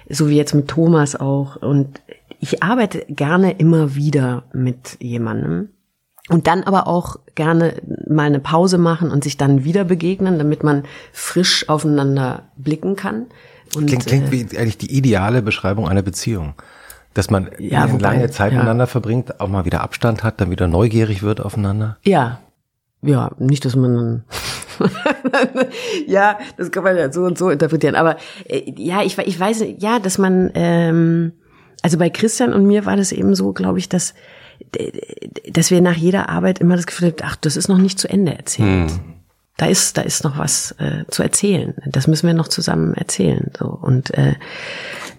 so 0.09 0.31
wie 0.31 0.37
jetzt 0.37 0.55
mit 0.55 0.69
Thomas 0.69 1.17
auch, 1.17 1.57
und 1.57 2.01
ich 2.41 2.63
arbeite 2.63 3.05
gerne 3.09 3.53
immer 3.53 3.95
wieder 3.95 4.45
mit 4.53 4.97
jemandem. 5.01 5.71
Und 6.31 6.47
dann 6.47 6.63
aber 6.63 6.87
auch 6.87 7.17
gerne 7.35 7.75
mal 8.07 8.27
eine 8.27 8.41
Pause 8.41 8.77
machen 8.77 9.11
und 9.11 9.25
sich 9.25 9.39
dann 9.39 9.65
wieder 9.65 9.85
begegnen, 9.85 10.39
damit 10.39 10.63
man 10.63 10.85
frisch 11.13 11.69
aufeinander 11.71 12.51
blicken 12.57 12.97
kann. 12.97 13.27
Und, 13.75 13.87
klingt, 13.87 14.07
klingt 14.07 14.29
äh, 14.29 14.33
wie 14.33 14.59
eigentlich 14.59 14.79
die 14.79 14.95
ideale 14.95 15.41
Beschreibung 15.41 15.89
einer 15.89 16.03
Beziehung 16.03 16.55
dass 17.19 17.31
man 17.31 17.51
ja, 17.59 17.91
wobei, 17.91 18.01
lange 18.01 18.31
Zeit 18.31 18.53
ja. 18.53 18.59
miteinander 18.59 18.87
verbringt, 18.87 19.41
auch 19.41 19.49
mal 19.49 19.65
wieder 19.65 19.81
Abstand 19.81 20.23
hat, 20.23 20.41
dann 20.41 20.53
wieder 20.53 20.69
neugierig 20.69 21.23
wird 21.23 21.41
aufeinander? 21.41 21.99
Ja. 22.05 22.39
Ja, 23.03 23.33
nicht, 23.39 23.65
dass 23.65 23.75
man 23.75 24.23
ja, 26.07 26.39
das 26.57 26.71
kann 26.71 26.85
man 26.85 26.97
ja 26.97 27.13
so 27.13 27.25
und 27.25 27.37
so 27.37 27.51
interpretieren. 27.51 27.97
Aber 27.97 28.17
äh, 28.47 28.73
ja, 28.77 29.03
ich, 29.03 29.19
ich 29.19 29.39
weiß, 29.39 29.65
ja, 29.79 29.99
dass 29.99 30.19
man, 30.19 30.53
ähm, 30.55 31.33
also 31.83 31.99
bei 31.99 32.09
Christian 32.09 32.53
und 32.53 32.67
mir 32.67 32.87
war 32.87 32.97
das 32.97 33.11
eben 33.11 33.35
so, 33.35 33.53
glaube 33.53 33.81
ich, 33.81 33.89
dass, 33.89 34.15
dass 35.51 35.73
wir 35.73 35.81
nach 35.81 35.97
jeder 35.97 36.29
Arbeit 36.29 36.61
immer 36.61 36.77
das 36.77 36.87
Gefühl 36.87 37.09
hatten, 37.09 37.25
ach, 37.25 37.35
das 37.37 37.57
ist 37.57 37.69
noch 37.69 37.79
nicht 37.79 37.99
zu 37.99 38.09
Ende 38.09 38.37
erzählt. 38.37 38.91
Hm. 38.91 39.01
Da 39.57 39.67
ist, 39.67 39.99
da 39.99 40.03
ist 40.03 40.23
noch 40.23 40.39
was 40.39 40.71
äh, 40.79 41.05
zu 41.09 41.25
erzählen. 41.25 41.75
Das 41.85 42.07
müssen 42.07 42.29
wir 42.29 42.35
noch 42.35 42.47
zusammen 42.47 42.95
erzählen. 42.95 43.51
So 43.59 43.67
und 43.67 44.15
äh, 44.15 44.35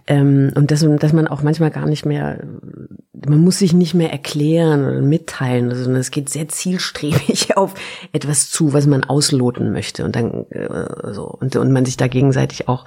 ähm, 0.09 0.51
und 0.55 0.71
dass, 0.71 0.85
dass 0.99 1.13
man 1.13 1.27
auch 1.27 1.43
manchmal 1.43 1.69
gar 1.69 1.85
nicht 1.85 2.03
mehr, 2.03 2.43
man 3.13 3.39
muss 3.39 3.59
sich 3.59 3.73
nicht 3.73 3.93
mehr 3.93 4.11
erklären 4.11 4.83
oder 4.83 5.01
mitteilen, 5.01 5.73
sondern 5.73 6.01
es 6.01 6.09
geht 6.09 6.29
sehr 6.29 6.49
zielstrebig 6.49 7.55
auf 7.57 7.75
etwas 8.11 8.49
zu, 8.49 8.73
was 8.73 8.87
man 8.87 9.03
ausloten 9.03 9.71
möchte 9.71 10.03
und 10.03 10.15
dann 10.15 10.47
äh, 10.49 11.13
so 11.13 11.25
und, 11.25 11.55
und 11.55 11.71
man 11.71 11.85
sich 11.85 11.95
da 11.95 12.07
gegenseitig 12.07 12.67
auch 12.67 12.85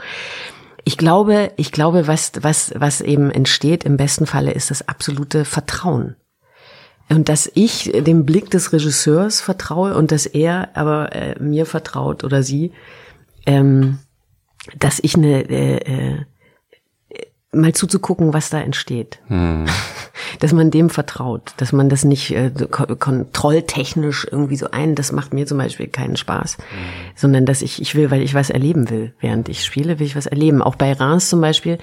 ich 0.84 0.98
glaube, 0.98 1.52
ich 1.56 1.70
glaube, 1.70 2.08
was, 2.08 2.32
was, 2.40 2.72
was 2.74 3.00
eben 3.00 3.30
entsteht 3.30 3.84
im 3.84 3.96
besten 3.96 4.26
Falle 4.26 4.50
ist 4.50 4.72
das 4.72 4.88
absolute 4.88 5.44
Vertrauen. 5.44 6.16
Und 7.08 7.28
dass 7.28 7.48
ich 7.54 7.92
dem 7.92 8.26
Blick 8.26 8.50
des 8.50 8.72
Regisseurs 8.72 9.40
vertraue 9.40 9.94
und 9.94 10.10
dass 10.10 10.26
er 10.26 10.70
aber 10.74 11.14
äh, 11.14 11.40
mir 11.40 11.66
vertraut 11.66 12.24
oder 12.24 12.42
sie, 12.42 12.72
ähm, 13.46 13.98
dass 14.76 14.98
ich 15.00 15.14
eine, 15.14 15.48
äh, 15.48 15.76
äh, 15.76 16.24
mal 17.52 17.74
zuzugucken, 17.74 18.32
was 18.32 18.50
da 18.50 18.60
entsteht. 18.60 19.20
Hm. 19.28 19.66
Dass 20.40 20.52
man 20.52 20.70
dem 20.70 20.90
vertraut, 20.90 21.52
dass 21.58 21.72
man 21.72 21.88
das 21.88 22.04
nicht 22.04 22.32
äh, 22.32 22.50
kontrolltechnisch 22.50 24.26
irgendwie 24.30 24.56
so 24.56 24.70
ein, 24.70 24.94
das 24.94 25.12
macht 25.12 25.32
mir 25.34 25.46
zum 25.46 25.58
Beispiel 25.58 25.88
keinen 25.88 26.16
Spaß, 26.16 26.56
hm. 26.56 26.64
sondern 27.14 27.46
dass 27.46 27.62
ich, 27.62 27.80
ich 27.80 27.94
will, 27.94 28.10
weil 28.10 28.22
ich 28.22 28.34
was 28.34 28.50
erleben 28.50 28.90
will. 28.90 29.14
Während 29.20 29.48
ich 29.48 29.64
spiele, 29.64 29.98
will 29.98 30.06
ich 30.06 30.16
was 30.16 30.26
erleben. 30.26 30.62
Auch 30.62 30.76
bei 30.76 30.92
Reims 30.92 31.28
zum 31.28 31.40
Beispiel 31.40 31.78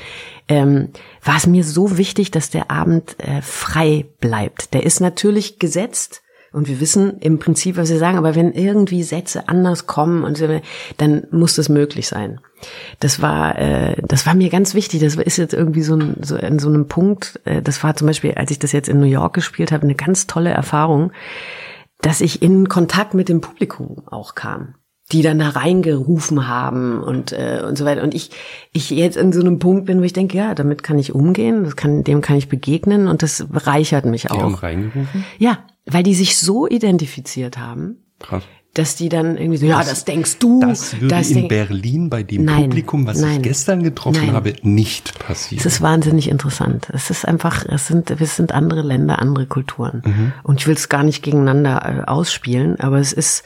ähm, 0.48 0.90
war 1.24 1.38
es 1.38 1.48
mir 1.48 1.64
so 1.64 1.98
wichtig, 1.98 2.32
dass 2.32 2.50
der 2.50 2.72
Abend 2.72 3.16
äh, 3.20 3.42
frei 3.42 4.06
bleibt. 4.20 4.74
Der 4.74 4.84
ist 4.84 5.00
natürlich 5.00 5.60
gesetzt, 5.60 6.22
und 6.52 6.68
wir 6.68 6.80
wissen 6.80 7.18
im 7.20 7.40
Prinzip, 7.40 7.78
was 7.78 7.88
sie 7.90 7.98
sagen, 7.98 8.18
aber 8.18 8.36
wenn 8.36 8.54
irgendwie 8.54 9.04
Sätze 9.04 9.48
anders 9.48 9.88
kommen 9.88 10.24
und 10.24 10.42
dann 10.98 11.28
muss 11.32 11.56
das 11.56 11.70
möglich 11.70 12.08
sein. 12.08 12.40
Das 13.00 13.22
war, 13.22 13.58
äh, 13.58 13.96
das 14.06 14.26
war 14.26 14.34
mir 14.34 14.50
ganz 14.50 14.74
wichtig. 14.74 15.02
Das 15.02 15.16
ist 15.16 15.38
jetzt 15.38 15.54
irgendwie 15.54 15.82
so, 15.82 15.96
ein, 15.96 16.18
so 16.22 16.36
in 16.36 16.60
so 16.60 16.68
einem 16.68 16.88
Punkt. 16.88 17.40
Äh, 17.46 17.62
das 17.62 17.84
war 17.84 17.96
zum 17.96 18.08
Beispiel, 18.08 18.34
als 18.34 18.52
ich 18.52 18.60
das 18.60 18.72
jetzt 18.72 18.90
in 18.90 19.00
New 19.00 19.06
York 19.06 19.34
gespielt 19.34 19.72
habe, 19.72 19.84
eine 19.84 19.96
ganz 19.96 20.28
tolle 20.28 20.50
Erfahrung, 20.50 21.12
dass 22.02 22.22
ich 22.22 22.42
in 22.42 22.68
Kontakt 22.68 23.14
mit 23.14 23.30
dem 23.30 23.42
Publikum 23.42 24.04
auch 24.08 24.36
kam 24.36 24.76
die 25.12 25.24
dann 25.24 25.40
da 25.40 25.50
reingerufen 25.50 26.48
haben 26.48 27.02
und 27.02 27.32
äh, 27.32 27.64
und 27.68 27.78
so 27.78 27.86
weiter 27.86 28.04
und 28.04 28.14
ich 28.14 28.30
ich 28.72 28.90
jetzt 28.92 29.18
in 29.18 29.34
so 29.34 29.42
einem 29.42 29.58
Punkt 29.60 29.86
bin, 29.86 30.00
wo 30.00 30.04
ich 30.04 30.14
denke, 30.14 30.38
ja, 30.38 30.54
damit 30.54 30.84
kann 30.84 31.00
ich 31.00 31.14
umgehen, 31.16 31.64
das 31.64 31.76
kann 31.76 32.04
dem 32.04 32.22
kann 32.22 32.38
ich 32.38 32.48
begegnen 32.48 33.08
und 33.08 33.24
das 33.24 33.48
bereichert 33.50 34.06
mich 34.06 34.30
auch. 34.30 34.36
Die 34.36 34.42
haben 34.44 34.54
reingerufen? 34.54 35.26
Ja, 35.40 35.60
weil 35.92 36.04
die 36.04 36.16
sich 36.16 36.38
so 36.38 36.68
identifiziert 36.68 37.58
haben. 37.58 37.98
Krass. 38.20 38.44
dass 38.74 38.96
die 38.96 39.10
dann 39.10 39.38
irgendwie 39.38 39.58
so, 39.58 39.66
ja, 39.66 39.80
das 39.80 40.06
denkst 40.06 40.38
du. 40.40 40.60
Das 40.60 40.94
würde 40.94 41.08
das 41.08 41.32
in 41.32 41.48
Berlin 41.48 42.10
bei 42.10 42.22
dem 42.22 42.46
Nein, 42.46 42.64
Publikum, 42.64 43.08
was 43.08 43.20
nein, 43.20 43.38
ich 43.38 43.44
gestern 43.44 43.82
getroffen 43.82 44.28
nein. 44.28 44.34
habe, 44.34 44.54
nicht 44.62 45.18
passieren. 45.20 45.60
Es 45.60 45.66
ist 45.66 45.82
wahnsinnig 45.82 46.30
interessant. 46.30 46.90
Es 46.94 47.10
ist 47.10 47.26
einfach, 47.26 47.66
es 47.66 47.88
sind, 47.88 48.12
es 48.12 48.36
sind 48.36 48.52
andere 48.52 48.82
Länder, 48.82 49.20
andere 49.20 49.48
Kulturen. 49.48 50.04
Mhm. 50.06 50.34
Und 50.44 50.60
ich 50.60 50.68
will 50.68 50.76
es 50.76 50.88
gar 50.88 51.04
nicht 51.04 51.24
gegeneinander 51.24 52.04
äh, 52.06 52.10
ausspielen, 52.10 52.80
aber 52.80 53.00
es 53.00 53.12
ist 53.12 53.44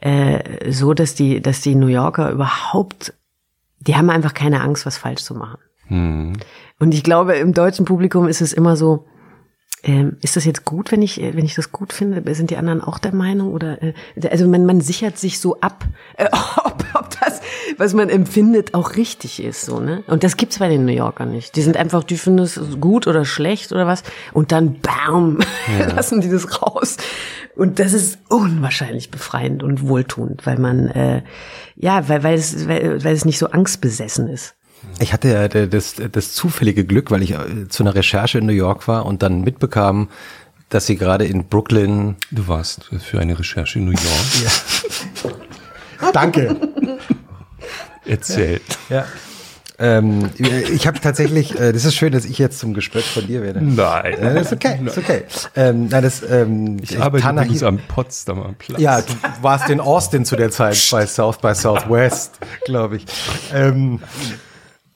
äh, 0.00 0.72
so, 0.72 0.94
dass 0.94 1.14
die, 1.14 1.40
dass 1.42 1.60
die 1.60 1.74
New 1.74 1.88
Yorker 1.88 2.30
überhaupt, 2.30 3.14
die 3.80 3.94
haben 3.94 4.10
einfach 4.10 4.34
keine 4.34 4.62
Angst, 4.62 4.86
was 4.86 4.96
falsch 4.96 5.22
zu 5.22 5.34
machen. 5.34 5.58
Hm. 5.86 6.32
Und 6.78 6.94
ich 6.94 7.04
glaube, 7.04 7.34
im 7.34 7.52
deutschen 7.52 7.84
Publikum 7.84 8.26
ist 8.26 8.40
es 8.40 8.52
immer 8.52 8.76
so, 8.76 9.06
ähm, 9.84 10.16
ist 10.22 10.36
das 10.36 10.44
jetzt 10.44 10.64
gut, 10.64 10.92
wenn 10.92 11.02
ich, 11.02 11.20
äh, 11.20 11.34
wenn 11.36 11.44
ich 11.44 11.54
das 11.54 11.72
gut 11.72 11.92
finde? 11.92 12.22
Sind 12.34 12.50
die 12.50 12.56
anderen 12.56 12.80
auch 12.80 12.98
der 12.98 13.14
Meinung? 13.14 13.52
Oder 13.52 13.82
äh, 13.82 13.92
also 14.30 14.46
man, 14.46 14.64
man 14.64 14.80
sichert 14.80 15.18
sich 15.18 15.40
so 15.40 15.60
ab, 15.60 15.84
äh, 16.16 16.28
ob, 16.64 16.84
ob 16.94 17.10
das, 17.20 17.40
was 17.78 17.92
man 17.92 18.08
empfindet, 18.08 18.74
auch 18.74 18.96
richtig 18.96 19.42
ist. 19.42 19.66
So, 19.66 19.80
ne? 19.80 20.04
Und 20.06 20.24
das 20.24 20.36
gibt's 20.36 20.58
bei 20.58 20.68
den 20.68 20.84
New 20.84 20.92
Yorkern 20.92 21.32
nicht. 21.32 21.56
Die 21.56 21.62
sind 21.62 21.76
einfach, 21.76 22.04
die 22.04 22.16
finden 22.16 22.40
es 22.40 22.60
gut 22.80 23.06
oder 23.06 23.24
schlecht 23.24 23.72
oder 23.72 23.86
was. 23.86 24.02
Und 24.32 24.52
dann 24.52 24.80
bam, 24.80 25.38
lassen 25.94 26.20
die 26.20 26.30
das 26.30 26.62
raus. 26.62 26.96
Und 27.56 27.78
das 27.78 27.92
ist 27.92 28.18
unwahrscheinlich 28.28 29.10
befreiend 29.10 29.62
und 29.62 29.86
wohltuend, 29.86 30.46
weil 30.46 30.58
man 30.58 30.88
äh, 30.88 31.22
ja, 31.76 32.08
weil, 32.08 32.22
weil 32.22 32.34
es, 32.34 32.68
weil, 32.68 33.02
weil 33.02 33.14
es 33.14 33.24
nicht 33.24 33.38
so 33.38 33.48
angstbesessen 33.48 34.28
ist. 34.28 34.54
Ich 34.98 35.12
hatte 35.12 35.28
ja 35.28 35.48
das, 35.66 35.94
das 36.10 36.32
zufällige 36.32 36.84
Glück, 36.84 37.10
weil 37.10 37.22
ich 37.22 37.32
äh, 37.32 37.68
zu 37.68 37.82
einer 37.82 37.94
Recherche 37.94 38.38
in 38.38 38.46
New 38.46 38.52
York 38.52 38.88
war 38.88 39.06
und 39.06 39.22
dann 39.22 39.42
mitbekam, 39.42 40.08
dass 40.68 40.86
sie 40.86 40.96
gerade 40.96 41.24
in 41.24 41.44
Brooklyn. 41.44 42.16
Du 42.30 42.48
warst 42.48 42.90
für 43.04 43.20
eine 43.20 43.38
Recherche 43.38 43.78
in 43.78 43.84
New 43.86 43.92
York. 43.92 45.34
Danke. 46.12 46.56
Erzähl. 48.04 48.60
Ja. 48.88 49.04
Ähm, 49.78 50.30
ich 50.38 50.86
habe 50.86 51.00
tatsächlich, 51.00 51.58
äh, 51.58 51.72
das 51.72 51.84
ist 51.84 51.94
schön, 51.94 52.12
dass 52.12 52.24
ich 52.24 52.38
jetzt 52.38 52.58
zum 52.58 52.72
Gespött 52.74 53.02
von 53.04 53.26
dir 53.26 53.42
werde. 53.42 53.60
Nein. 53.62 54.14
Äh, 54.14 54.34
das 54.34 54.46
ist 54.48 54.52
okay, 54.52 54.78
ist 54.84 54.98
okay. 54.98 55.22
Ähm, 55.56 55.88
nein, 55.88 56.02
das, 56.02 56.22
ähm, 56.28 56.76
Ich 56.82 57.00
arbeite 57.00 57.24
Tana- 57.24 57.42
übrigens 57.42 57.62
am 57.62 57.78
Potsdamer 57.88 58.54
Platz. 58.58 58.80
Ja, 58.80 59.00
du 59.00 59.12
warst 59.40 59.70
in 59.70 59.80
Austin 59.80 60.24
zu 60.24 60.36
der 60.36 60.50
Zeit 60.50 60.76
bei 60.90 61.06
South 61.06 61.38
by 61.38 61.54
Southwest, 61.54 62.38
glaube 62.64 62.96
ich. 62.96 63.06
Ähm, 63.52 64.00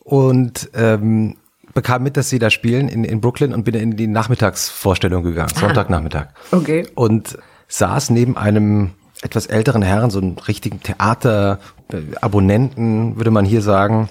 und 0.07 0.70
ähm, 0.74 1.36
bekam 1.74 2.02
mit, 2.04 2.16
dass 2.16 2.30
sie 2.30 2.38
da 2.38 2.48
spielen 2.48 2.88
in, 2.88 3.04
in 3.04 3.20
Brooklyn 3.20 3.52
und 3.52 3.64
bin 3.64 3.74
in 3.74 3.96
die 3.96 4.07
Nachmittagsvorstellung 4.07 5.24
gegangen, 5.24 5.50
Sonntagnachmittag. 5.54 6.28
Okay. 6.52 6.86
Und 6.94 7.36
saß 7.68 8.09
neben 8.11 8.36
einem 8.36 8.92
etwas 9.22 9.46
älteren 9.46 9.80
Herrn, 9.82 10.11
so 10.11 10.20
einem 10.20 10.38
richtigen 10.38 10.80
Theater-Abonnenten, 10.80 13.16
würde 13.16 13.32
man 13.32 13.44
hier 13.44 13.62
sagen, 13.62 14.09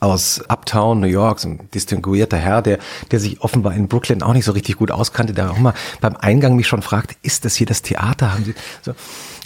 aus 0.00 0.42
Uptown, 0.48 0.98
New 1.00 1.06
York, 1.06 1.38
so 1.38 1.48
ein 1.48 1.68
distinguierter 1.72 2.38
Herr, 2.38 2.60
der, 2.60 2.80
der 3.12 3.20
sich 3.20 3.40
offenbar 3.40 3.74
in 3.74 3.86
Brooklyn 3.86 4.20
auch 4.22 4.32
nicht 4.32 4.46
so 4.46 4.52
richtig 4.52 4.78
gut 4.78 4.90
auskannte, 4.90 5.32
der 5.32 5.52
auch 5.52 5.58
mal 5.58 5.74
beim 6.00 6.16
Eingang 6.16 6.56
mich 6.56 6.66
schon 6.66 6.82
fragte, 6.82 7.14
ist 7.22 7.44
das 7.44 7.54
hier 7.54 7.68
das 7.68 7.82
Theater? 7.82 8.34
Haben 8.34 8.44
Sie 8.44 8.54
so. 8.82 8.94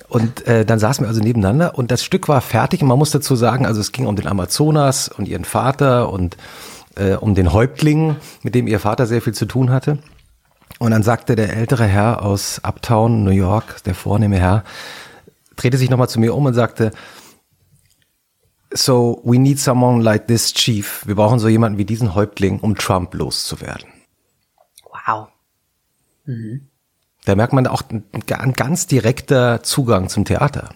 Und 0.09 0.47
äh, 0.47 0.65
dann 0.65 0.79
saßen 0.79 1.05
wir 1.05 1.09
also 1.09 1.21
nebeneinander 1.21 1.77
und 1.77 1.91
das 1.91 2.03
Stück 2.03 2.29
war 2.29 2.41
fertig 2.41 2.81
und 2.81 2.89
man 2.89 2.99
muss 2.99 3.11
dazu 3.11 3.37
sagen, 3.37 3.67
also 3.67 3.81
es 3.81 3.93
ging 3.93 4.07
um 4.07 4.17
den 4.17 4.27
Amazonas 4.27 5.09
und 5.09 5.29
ihren 5.29 5.45
Vater 5.45 6.11
und 6.11 6.37
äh, 6.97 7.15
um 7.15 7.35
den 7.35 7.53
Häuptling, 7.53 8.17
mit 8.43 8.55
dem 8.55 8.67
ihr 8.67 8.81
Vater 8.81 9.07
sehr 9.07 9.21
viel 9.21 9.35
zu 9.35 9.45
tun 9.45 9.71
hatte. 9.71 9.99
Und 10.79 10.93
dann 10.93 11.03
sagte 11.03 11.37
der 11.37 11.55
ältere 11.55 11.85
Herr 11.85 12.23
aus 12.23 12.61
Uptown, 12.63 13.25
New 13.25 13.31
York, 13.31 13.83
der 13.85 13.95
vornehme 13.95 14.39
Herr, 14.39 14.65
drehte 15.57 15.77
sich 15.77 15.91
nochmal 15.91 16.09
zu 16.09 16.21
mir 16.21 16.35
um 16.35 16.47
und 16.47 16.55
sagte, 16.55 16.93
So, 18.73 19.21
we 19.25 19.39
need 19.39 19.59
someone 19.59 20.03
like 20.03 20.27
this 20.27 20.53
chief. 20.53 21.07
Wir 21.07 21.17
brauchen 21.17 21.39
so 21.39 21.49
jemanden 21.49 21.79
wie 21.79 21.85
diesen 21.85 22.15
Häuptling, 22.15 22.61
um 22.61 22.77
Trump 22.77 23.15
loszuwerden. 23.15 23.89
Wow. 24.85 25.29
Da 27.29 27.35
merkt 27.35 27.53
man 27.53 27.66
auch 27.66 27.83
ein, 27.91 28.53
ganz 28.55 28.87
direkter 28.87 29.62
Zugang 29.62 30.09
zum 30.09 30.24
Theater. 30.24 30.70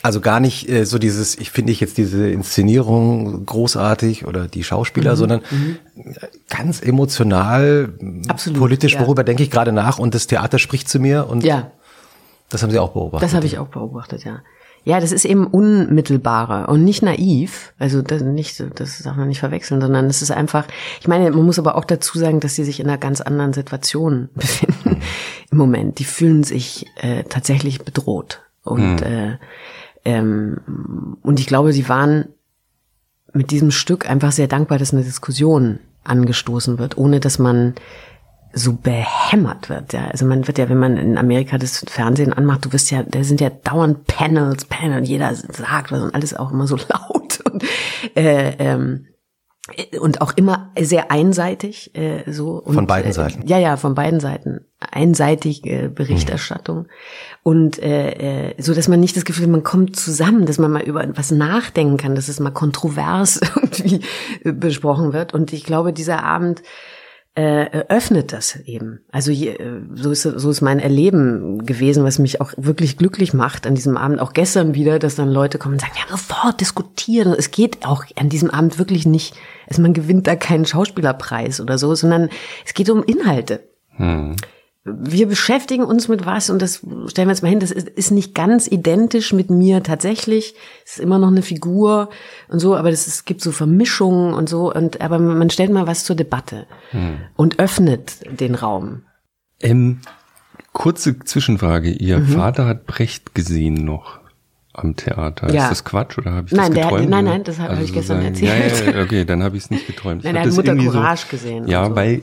Also 0.00 0.22
gar 0.22 0.40
nicht 0.40 0.66
äh, 0.66 0.86
so 0.86 0.98
dieses, 0.98 1.36
ich 1.36 1.50
finde 1.50 1.72
ich 1.72 1.80
jetzt 1.80 1.98
diese 1.98 2.30
Inszenierung 2.30 3.44
großartig 3.44 4.24
oder 4.24 4.48
die 4.48 4.64
Schauspieler, 4.64 5.14
sondern 5.14 5.42
ganz 6.48 6.80
emotional, 6.80 7.92
Absolut, 8.28 8.60
politisch, 8.60 8.94
ja. 8.94 9.00
worüber 9.00 9.24
denke 9.24 9.42
ich 9.42 9.50
gerade 9.50 9.72
nach 9.72 9.98
und 9.98 10.14
das 10.14 10.26
Theater 10.26 10.58
spricht 10.58 10.88
zu 10.88 11.00
mir 11.00 11.28
und 11.28 11.44
Ja, 11.44 11.70
das 12.48 12.62
haben 12.62 12.70
Sie 12.70 12.78
auch 12.78 12.92
beobachtet. 12.92 13.28
das 13.28 13.34
habe 13.34 13.44
ich 13.44 13.58
auch 13.58 13.68
beobachtet, 13.68 14.24
ja. 14.24 14.40
Ja, 14.86 15.00
das 15.00 15.10
ist 15.10 15.24
eben 15.24 15.48
unmittelbarer 15.48 16.68
und 16.68 16.84
nicht 16.84 17.02
naiv. 17.02 17.74
Also 17.76 18.02
das, 18.02 18.22
nicht, 18.22 18.62
das 18.76 19.02
darf 19.02 19.16
man 19.16 19.26
nicht 19.26 19.40
verwechseln, 19.40 19.80
sondern 19.80 20.06
es 20.06 20.22
ist 20.22 20.30
einfach. 20.30 20.68
Ich 21.00 21.08
meine, 21.08 21.28
man 21.32 21.44
muss 21.44 21.58
aber 21.58 21.74
auch 21.74 21.84
dazu 21.84 22.20
sagen, 22.20 22.38
dass 22.38 22.54
sie 22.54 22.62
sich 22.62 22.78
in 22.78 22.86
einer 22.86 22.96
ganz 22.96 23.20
anderen 23.20 23.52
Situation 23.52 24.28
befinden 24.36 25.02
im 25.50 25.58
Moment. 25.58 25.98
Die 25.98 26.04
fühlen 26.04 26.44
sich 26.44 26.86
äh, 27.02 27.24
tatsächlich 27.24 27.84
bedroht 27.84 28.42
und 28.62 29.02
äh, 29.02 29.38
ähm, 30.04 31.16
und 31.20 31.40
ich 31.40 31.48
glaube, 31.48 31.72
sie 31.72 31.88
waren 31.88 32.26
mit 33.32 33.50
diesem 33.50 33.72
Stück 33.72 34.08
einfach 34.08 34.30
sehr 34.30 34.46
dankbar, 34.46 34.78
dass 34.78 34.92
eine 34.92 35.02
Diskussion 35.02 35.80
angestoßen 36.04 36.78
wird, 36.78 36.96
ohne 36.96 37.18
dass 37.18 37.40
man 37.40 37.74
so 38.58 38.72
behämmert 38.72 39.68
wird. 39.68 39.92
Ja. 39.92 40.06
Also 40.06 40.24
man 40.24 40.46
wird 40.46 40.56
ja, 40.56 40.68
wenn 40.70 40.78
man 40.78 40.96
in 40.96 41.18
Amerika 41.18 41.58
das 41.58 41.84
Fernsehen 41.88 42.32
anmacht, 42.32 42.64
du 42.64 42.72
wirst 42.72 42.90
ja, 42.90 43.02
da 43.02 43.22
sind 43.22 43.42
ja 43.42 43.50
dauernd 43.50 44.06
Panels, 44.06 44.64
Panel, 44.64 44.98
und 44.98 45.04
jeder 45.04 45.34
sagt 45.34 45.92
was 45.92 46.02
und 46.02 46.14
alles 46.14 46.34
auch 46.34 46.50
immer 46.50 46.66
so 46.66 46.76
laut 46.88 47.40
und 47.44 47.62
äh, 48.16 48.54
ähm, 48.58 49.06
und 50.00 50.20
auch 50.20 50.32
immer 50.36 50.70
sehr 50.78 51.10
einseitig 51.10 51.94
äh, 51.96 52.22
so 52.30 52.52
und, 52.52 52.74
Von 52.74 52.86
beiden 52.86 53.10
äh, 53.10 53.14
Seiten. 53.14 53.46
ja 53.48 53.58
ja 53.58 53.76
von 53.76 53.96
beiden 53.96 54.20
Seiten 54.20 54.60
einseitige 54.78 55.90
Berichterstattung 55.92 56.86
und 57.42 57.82
äh, 57.82 58.50
äh, 58.50 58.62
so 58.62 58.74
dass 58.74 58.86
man 58.86 59.00
nicht 59.00 59.16
das 59.16 59.24
Gefühl 59.24 59.46
hat, 59.46 59.50
man 59.50 59.64
kommt 59.64 59.96
zusammen 59.96 60.46
dass 60.46 60.58
man 60.58 60.70
mal 60.70 60.82
über 60.82 61.04
was 61.16 61.32
nachdenken 61.32 61.96
kann 61.96 62.14
dass 62.14 62.28
es 62.28 62.38
mal 62.38 62.52
kontrovers 62.52 63.40
irgendwie 63.56 64.02
äh, 64.44 64.52
besprochen 64.52 65.12
wird 65.12 65.34
und 65.34 65.52
ich 65.52 65.64
glaube 65.64 65.92
dieser 65.92 66.22
Abend 66.22 66.62
äh, 67.36 67.84
öffnet 67.88 68.32
das 68.32 68.56
eben. 68.64 69.00
Also 69.12 69.30
je, 69.30 69.50
äh, 69.50 69.82
so 69.94 70.10
ist 70.10 70.22
so 70.22 70.50
ist 70.50 70.62
mein 70.62 70.80
Erleben 70.80 71.66
gewesen, 71.66 72.02
was 72.02 72.18
mich 72.18 72.40
auch 72.40 72.52
wirklich 72.56 72.96
glücklich 72.96 73.34
macht 73.34 73.66
an 73.66 73.74
diesem 73.74 73.98
Abend. 73.98 74.20
Auch 74.20 74.32
gestern 74.32 74.74
wieder, 74.74 74.98
dass 74.98 75.16
dann 75.16 75.30
Leute 75.30 75.58
kommen 75.58 75.74
und 75.74 75.80
sagen, 75.80 75.92
wir 75.94 76.02
haben 76.02 76.10
sofort 76.10 76.60
diskutiert. 76.62 77.26
Es 77.38 77.50
geht 77.50 77.84
auch 77.84 78.04
an 78.16 78.30
diesem 78.30 78.50
Abend 78.50 78.78
wirklich 78.78 79.04
nicht, 79.04 79.34
also 79.68 79.82
man 79.82 79.92
gewinnt 79.92 80.26
da 80.26 80.34
keinen 80.34 80.64
Schauspielerpreis 80.64 81.60
oder 81.60 81.76
so, 81.76 81.94
sondern 81.94 82.30
es 82.64 82.72
geht 82.72 82.88
um 82.88 83.04
Inhalte. 83.04 83.60
Wir 84.88 85.26
beschäftigen 85.26 85.82
uns 85.82 86.06
mit 86.06 86.26
was 86.26 86.48
und 86.48 86.62
das 86.62 86.76
stellen 87.08 87.28
wir 87.28 87.32
jetzt 87.32 87.42
mal 87.42 87.48
hin, 87.48 87.58
das 87.58 87.72
ist, 87.72 87.88
ist 87.88 88.12
nicht 88.12 88.34
ganz 88.34 88.68
identisch 88.68 89.32
mit 89.32 89.50
mir 89.50 89.82
tatsächlich. 89.82 90.54
Es 90.84 90.92
ist 90.92 91.00
immer 91.00 91.18
noch 91.18 91.28
eine 91.28 91.42
Figur 91.42 92.08
und 92.48 92.60
so, 92.60 92.76
aber 92.76 92.90
das, 92.90 93.06
es 93.08 93.24
gibt 93.24 93.40
so 93.40 93.50
Vermischungen 93.50 94.32
und 94.32 94.48
so 94.48 94.72
und 94.72 95.00
aber 95.00 95.18
man 95.18 95.50
stellt 95.50 95.72
mal 95.72 95.86
was 95.86 96.04
zur 96.04 96.14
Debatte 96.14 96.66
und 97.36 97.58
öffnet 97.58 98.20
den 98.40 98.54
Raum. 98.54 99.02
Ähm, 99.60 100.00
kurze 100.72 101.18
Zwischenfrage. 101.18 101.90
Ihr 101.90 102.18
Mhm. 102.18 102.28
Vater 102.28 102.66
hat 102.66 102.86
Brecht 102.86 103.34
gesehen 103.34 103.84
noch 103.84 104.20
am 104.78 104.96
Theater. 104.96 105.52
Ja. 105.52 105.64
Ist 105.64 105.70
das 105.70 105.84
Quatsch 105.84 106.18
oder 106.18 106.32
habe 106.32 106.46
ich 106.46 106.52
Nein, 106.52 106.66
das 106.66 106.74
der 106.74 106.84
geträumt? 106.84 107.10
nein, 107.10 107.24
oder? 107.24 107.32
nein, 107.34 107.44
das 107.44 107.58
habe 107.58 107.82
ich 107.82 107.92
gestern 107.92 108.22
sozusagen- 108.22 108.60
erzählt. 108.60 108.86
Ja, 108.94 108.98
ja, 108.98 109.02
okay, 109.04 109.24
dann 109.24 109.42
habe 109.42 109.56
ich 109.56 109.64
es 109.64 109.70
nicht 109.70 109.86
geträumt. 109.86 110.24
Nein, 110.24 110.36
er 110.36 110.42
hat 110.44 110.52
Mutter 110.52 110.76
Courage 110.76 111.26
gesehen 111.30 111.64
und 111.64 111.68
Ja, 111.68 111.84
so. 111.84 111.90
Mhm. 111.90 111.96
weil 111.96 112.22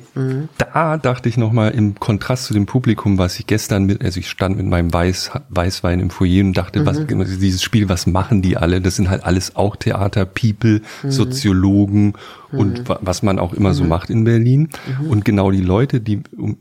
da 0.58 0.97
dachte 0.97 1.30
ich 1.30 1.38
nochmal 1.38 1.72
im 1.72 1.99
Kontrast 1.99 2.45
zu 2.45 2.54
dem 2.54 2.66
Publikum, 2.66 3.18
was 3.18 3.39
ich 3.39 3.47
gestern 3.47 3.86
mit, 3.86 4.04
also 4.04 4.20
ich 4.20 4.30
stand 4.30 4.58
mit 4.58 4.66
meinem 4.66 4.93
Weiß, 4.93 5.32
Weißwein 5.49 5.99
im 5.99 6.10
Foyer 6.10 6.43
und 6.45 6.54
dachte, 6.58 6.86
was, 6.86 6.99
Mhm. 6.99 7.26
dieses 7.39 7.62
Spiel, 7.64 7.89
was 7.89 8.08
machen 8.08 8.41
die 8.41 8.58
alle? 8.58 8.82
Das 8.82 8.95
sind 8.95 9.10
halt 9.10 9.24
alles 9.24 9.56
auch 9.56 9.76
Theater-People, 9.76 10.82
Mhm. 11.04 11.12
Soziologen 11.12 12.14
und 12.51 12.88
wa- 12.88 12.99
was 13.01 13.24
man 13.24 13.39
auch 13.39 13.54
immer 13.54 13.74
so 13.74 13.84
macht 13.84 14.10
in 14.10 14.24
Berlin. 14.24 14.70
Mhm. 15.01 15.08
Und 15.10 15.26
genau 15.26 15.51
die 15.51 15.62
Leute, 15.62 15.99
die 16.01 16.22
um, 16.38 16.58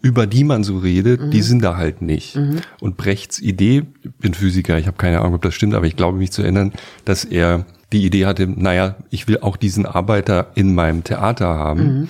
über 0.00 0.26
die 0.26 0.44
man 0.44 0.64
so 0.64 0.78
redet, 0.78 1.20
Mhm. 1.20 1.30
die 1.30 1.42
sind 1.42 1.62
da 1.62 1.76
halt 1.76 2.00
nicht. 2.02 2.38
Und 2.80 2.96
Brechts 2.96 3.38
Idee, 3.40 3.82
ich 4.02 4.10
bin 4.18 4.32
Physiker, 4.34 4.78
ich 4.78 4.86
habe 4.86 4.96
keine 4.96 5.20
Ahnung, 5.20 5.34
ob 5.34 5.42
das 5.42 5.54
stimmt, 5.54 5.74
aber 5.74 5.86
ich 5.86 5.96
glaube 5.96 6.16
mich 6.18 6.32
zu 6.32 6.42
erinnern, 6.42 6.72
dass 7.04 7.24
er 7.24 7.66
die 7.92 8.04
Idee 8.04 8.26
hatte, 8.26 8.46
naja, 8.48 8.96
ich 9.10 9.28
will 9.28 9.38
auch 9.40 9.56
diesen 9.56 9.86
Arbeiter 9.86 10.48
in 10.54 10.74
meinem 10.74 11.04
Theater 11.04 11.46
haben. 11.48 12.08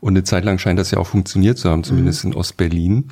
Und 0.00 0.12
eine 0.12 0.24
Zeit 0.24 0.44
lang 0.44 0.58
scheint 0.58 0.78
das 0.78 0.90
ja 0.92 0.98
auch 0.98 1.06
funktioniert 1.06 1.58
zu 1.58 1.68
haben, 1.70 1.82
zumindest 1.82 2.24
in 2.24 2.34
Ostberlin. 2.34 3.08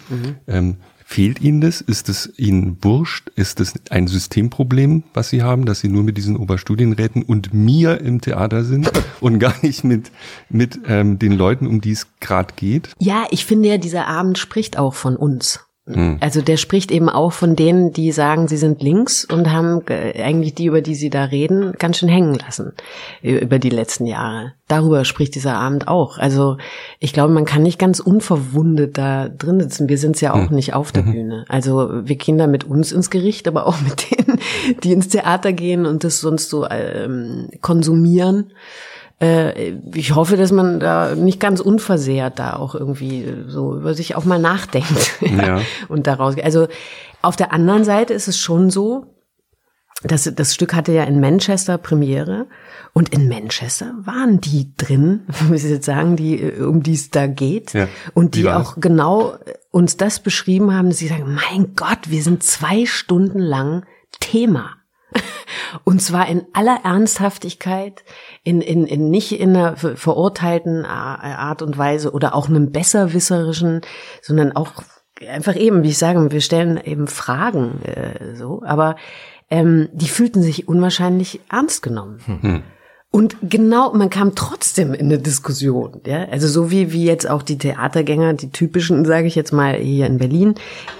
Ähm, 0.46 0.76
fehlt 1.14 1.40
Ihnen 1.40 1.60
das? 1.60 1.80
Ist 1.80 2.08
es 2.08 2.32
Ihnen 2.38 2.76
wurscht? 2.82 3.30
Ist 3.36 3.60
es 3.60 3.74
ein 3.88 4.08
Systemproblem, 4.08 5.04
was 5.14 5.28
Sie 5.28 5.44
haben, 5.44 5.64
dass 5.64 5.78
Sie 5.78 5.88
nur 5.88 6.02
mit 6.02 6.16
diesen 6.16 6.36
Oberstudienräten 6.36 7.22
und 7.22 7.54
mir 7.54 8.00
im 8.00 8.20
Theater 8.20 8.64
sind 8.64 8.90
und 9.20 9.38
gar 9.38 9.54
nicht 9.62 9.84
mit, 9.84 10.10
mit 10.48 10.80
ähm, 10.88 11.20
den 11.20 11.30
Leuten, 11.30 11.68
um 11.68 11.80
die 11.80 11.92
es 11.92 12.08
gerade 12.18 12.52
geht? 12.56 12.90
Ja, 12.98 13.28
ich 13.30 13.44
finde 13.44 13.68
ja, 13.68 13.78
dieser 13.78 14.08
Abend 14.08 14.38
spricht 14.38 14.76
auch 14.76 14.94
von 14.94 15.14
uns. 15.14 15.60
Hm. 15.86 16.16
Also 16.20 16.40
der 16.40 16.56
spricht 16.56 16.90
eben 16.90 17.10
auch 17.10 17.32
von 17.32 17.56
denen, 17.56 17.92
die 17.92 18.10
sagen, 18.10 18.48
sie 18.48 18.56
sind 18.56 18.82
links 18.82 19.24
und 19.26 19.52
haben 19.52 19.82
eigentlich 19.86 20.54
die, 20.54 20.66
über 20.66 20.80
die 20.80 20.94
sie 20.94 21.10
da 21.10 21.24
reden, 21.24 21.74
ganz 21.78 21.98
schön 21.98 22.08
hängen 22.08 22.34
lassen 22.34 22.72
über 23.22 23.58
die 23.58 23.68
letzten 23.68 24.06
Jahre. 24.06 24.54
Darüber 24.66 25.04
spricht 25.04 25.34
dieser 25.34 25.56
Abend 25.56 25.86
auch. 25.86 26.16
Also 26.16 26.56
ich 27.00 27.12
glaube, 27.12 27.34
man 27.34 27.44
kann 27.44 27.62
nicht 27.62 27.78
ganz 27.78 28.00
unverwundet 28.00 28.96
da 28.96 29.28
drin 29.28 29.60
sitzen. 29.60 29.90
Wir 29.90 29.98
sind 29.98 30.14
es 30.14 30.22
ja 30.22 30.32
auch 30.32 30.48
mhm. 30.48 30.56
nicht 30.56 30.72
auf 30.72 30.90
der 30.90 31.02
mhm. 31.02 31.12
Bühne. 31.12 31.44
Also 31.48 31.90
wir 32.06 32.16
gehen 32.16 32.38
da 32.38 32.46
mit 32.46 32.64
uns 32.64 32.90
ins 32.90 33.10
Gericht, 33.10 33.46
aber 33.46 33.66
auch 33.66 33.78
mit 33.82 34.10
denen, 34.10 34.38
die 34.82 34.92
ins 34.92 35.08
Theater 35.08 35.52
gehen 35.52 35.84
und 35.84 36.02
das 36.02 36.20
sonst 36.20 36.48
so 36.48 36.66
ähm, 36.66 37.48
konsumieren 37.60 38.52
äh, 39.20 39.70
ich 39.94 40.14
hoffe, 40.14 40.36
dass 40.36 40.52
man 40.52 40.80
da 40.80 41.14
nicht 41.14 41.40
ganz 41.40 41.60
unversehrt 41.60 42.38
da 42.38 42.56
auch 42.56 42.74
irgendwie 42.74 43.26
so 43.46 43.76
über 43.76 43.94
sich 43.94 44.16
auch 44.16 44.24
mal 44.24 44.38
nachdenkt. 44.38 45.12
Ja. 45.34 45.60
und 45.88 46.06
daraus, 46.06 46.36
also 46.38 46.68
auf 47.22 47.36
der 47.36 47.52
anderen 47.52 47.84
Seite 47.84 48.14
ist 48.14 48.28
es 48.28 48.38
schon 48.38 48.70
so, 48.70 49.06
das, 50.02 50.30
das 50.34 50.54
Stück 50.54 50.74
hatte 50.74 50.92
ja 50.92 51.04
in 51.04 51.18
Manchester 51.18 51.78
Premiere 51.78 52.46
und 52.92 53.08
in 53.12 53.28
Manchester 53.28 53.94
waren 54.02 54.40
die 54.40 54.74
drin, 54.76 55.26
muss 55.48 55.64
ich 55.64 55.70
jetzt 55.70 55.86
sagen, 55.86 56.16
die, 56.16 56.52
um 56.60 56.82
die 56.82 56.94
es 56.94 57.10
da 57.10 57.26
geht. 57.26 57.72
Ja. 57.72 57.88
Und 58.12 58.34
die 58.34 58.48
auch 58.48 58.76
genau 58.78 59.36
uns 59.70 59.96
das 59.96 60.20
beschrieben 60.20 60.74
haben, 60.74 60.90
dass 60.90 60.98
sie 60.98 61.08
sagen, 61.08 61.34
mein 61.34 61.74
Gott, 61.74 62.10
wir 62.10 62.22
sind 62.22 62.42
zwei 62.42 62.86
Stunden 62.86 63.40
lang 63.40 63.84
Thema. 64.20 64.76
Und 65.84 66.00
zwar 66.00 66.28
in 66.28 66.46
aller 66.52 66.80
Ernsthaftigkeit, 66.84 68.04
in, 68.42 68.60
in, 68.60 68.86
in 68.86 69.10
nicht 69.10 69.38
in 69.38 69.56
einer 69.56 69.76
verurteilten 69.76 70.84
Art 70.84 71.62
und 71.62 71.76
Weise 71.76 72.12
oder 72.12 72.34
auch 72.34 72.48
einem 72.48 72.70
besserwisserischen, 72.70 73.80
sondern 74.22 74.52
auch 74.52 74.72
einfach 75.28 75.56
eben, 75.56 75.82
wie 75.82 75.90
ich 75.90 75.98
sage, 75.98 76.30
wir 76.30 76.40
stellen 76.40 76.80
eben 76.82 77.06
Fragen 77.06 77.82
äh, 77.82 78.34
so, 78.36 78.62
aber 78.64 78.96
ähm, 79.50 79.88
die 79.92 80.08
fühlten 80.08 80.42
sich 80.42 80.68
unwahrscheinlich 80.68 81.40
ernst 81.50 81.82
genommen. 81.82 82.20
Hm. 82.26 82.62
Und 83.14 83.36
genau, 83.42 83.92
man 83.92 84.10
kam 84.10 84.34
trotzdem 84.34 84.92
in 84.92 85.06
eine 85.06 85.20
Diskussion, 85.20 86.00
ja. 86.04 86.24
Also 86.32 86.48
so 86.48 86.72
wie, 86.72 86.90
wie 86.90 87.04
jetzt 87.04 87.30
auch 87.30 87.44
die 87.44 87.58
Theatergänger, 87.58 88.34
die 88.34 88.50
typischen, 88.50 89.04
sage 89.04 89.28
ich 89.28 89.36
jetzt 89.36 89.52
mal 89.52 89.76
hier 89.76 90.06
in 90.06 90.18
Berlin, 90.18 90.56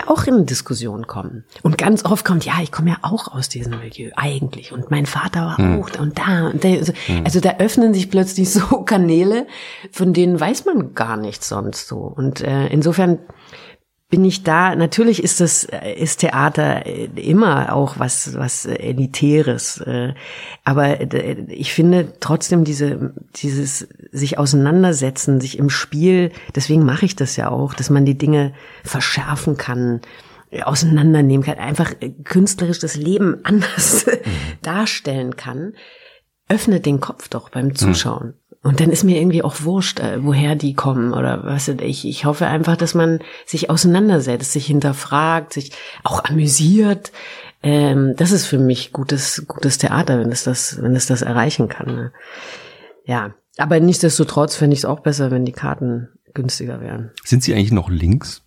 auch 0.07 0.25
in 0.29 0.35
eine 0.35 0.45
Diskussion 0.45 1.09
kommen. 1.09 1.43
Und 1.63 1.77
ganz 1.77 2.05
oft 2.05 2.25
kommt, 2.25 2.45
ja, 2.45 2.53
ich 2.63 2.71
komme 2.71 2.91
ja 2.91 2.99
auch 3.03 3.35
aus 3.35 3.49
diesem 3.49 3.81
Milieu, 3.81 4.11
eigentlich. 4.15 4.71
Und 4.71 4.93
mein 4.93 5.07
Vater 5.07 5.41
war 5.41 5.59
hm. 5.59 5.83
auch 5.83 5.91
da 5.91 6.03
und 6.03 6.17
da. 6.17 6.51
Und 6.51 6.63
da 6.63 6.69
also, 6.69 6.93
hm. 7.07 7.25
also 7.25 7.41
da 7.41 7.57
öffnen 7.59 7.93
sich 7.93 8.09
plötzlich 8.13 8.49
so 8.53 8.83
Kanäle, 8.83 9.49
von 9.91 10.13
denen 10.13 10.39
weiß 10.39 10.67
man 10.67 10.95
gar 10.95 11.17
nichts 11.17 11.49
sonst 11.49 11.89
so. 11.89 11.97
Und 11.97 12.43
äh, 12.43 12.69
insofern 12.69 13.19
bin 14.15 14.25
ich 14.25 14.45
da, 14.45 14.77
natürlich 14.77 15.25
ist 15.25 15.41
das, 15.41 15.67
ist 15.97 16.21
Theater 16.21 16.87
immer 16.87 17.75
auch 17.75 17.99
was, 17.99 18.39
was 18.39 18.65
Elitäres. 18.65 19.81
Äh, 19.81 20.15
aber 20.63 20.99
ich 21.49 21.73
finde 21.73 22.13
trotzdem 22.21 22.63
diese, 22.63 23.13
dieses 23.35 23.89
sich 24.13 24.39
auseinandersetzen, 24.39 25.41
sich 25.41 25.59
im 25.59 25.69
Spiel, 25.69 26.31
deswegen 26.55 26.85
mache 26.85 27.07
ich 27.07 27.17
das 27.17 27.35
ja 27.35 27.51
auch, 27.51 27.75
dass 27.75 27.91
man 27.91 28.05
die 28.05 28.17
Dinge 28.17 28.53
verschärfen 28.85 29.57
kann, 29.57 30.01
auseinandernehmen 30.63 31.45
kann, 31.45 31.59
einfach 31.59 31.93
künstlerisch 32.23 32.79
das 32.79 32.95
Leben 32.95 33.39
anders 33.43 34.07
mhm. 34.07 34.13
darstellen 34.63 35.35
kann, 35.35 35.73
öffnet 36.49 36.87
den 36.87 37.01
Kopf 37.01 37.27
doch 37.29 37.49
beim 37.49 37.67
mhm. 37.67 37.75
Zuschauen. 37.75 38.35
Und 38.65 38.81
dann 38.81 38.91
ist 38.91 39.05
mir 39.05 39.21
irgendwie 39.21 39.43
auch 39.43 39.63
wurscht, 39.63 40.01
äh, 40.01 40.25
woher 40.25 40.57
die 40.57 40.73
kommen 40.73 41.13
oder 41.13 41.45
was. 41.45 41.69
Ich, 41.69 42.07
ich 42.07 42.25
hoffe 42.25 42.47
einfach, 42.47 42.79
dass 42.79 42.95
man 42.95 43.21
sich 43.45 43.69
auseinandersetzt, 43.69 44.53
sich 44.53 44.67
hinterfragt, 44.67 45.53
sich 45.53 45.73
auch 46.03 46.25
amüsiert. 46.25 47.13
Ähm, 47.63 48.15
das 48.17 48.33
ist 48.33 48.47
für 48.47 48.59
mich 48.59 48.93
gutes, 48.93 49.45
gutes 49.47 49.77
Theater, 49.77 50.19
wenn 50.19 50.33
es 50.33 50.45
das, 50.45 50.81
wenn 50.81 50.97
es 50.97 51.07
das 51.07 51.21
erreichen 51.21 51.69
kann. 51.69 51.95
Ne? 51.95 52.13
Ja, 53.05 53.35
aber 53.59 53.81
nichtsdestotrotz 53.81 54.57
fände 54.57 54.73
ich 54.73 54.81
es 54.81 54.85
auch 54.87 55.01
besser, 55.01 55.31
wenn 55.31 55.45
die 55.45 55.53
Karten 55.53 56.09
günstiger 56.33 56.81
wären. 56.81 57.11
Sind 57.23 57.43
sie 57.43 57.55
eigentlich 57.55 57.71
noch 57.71 57.91
links? 57.91 58.41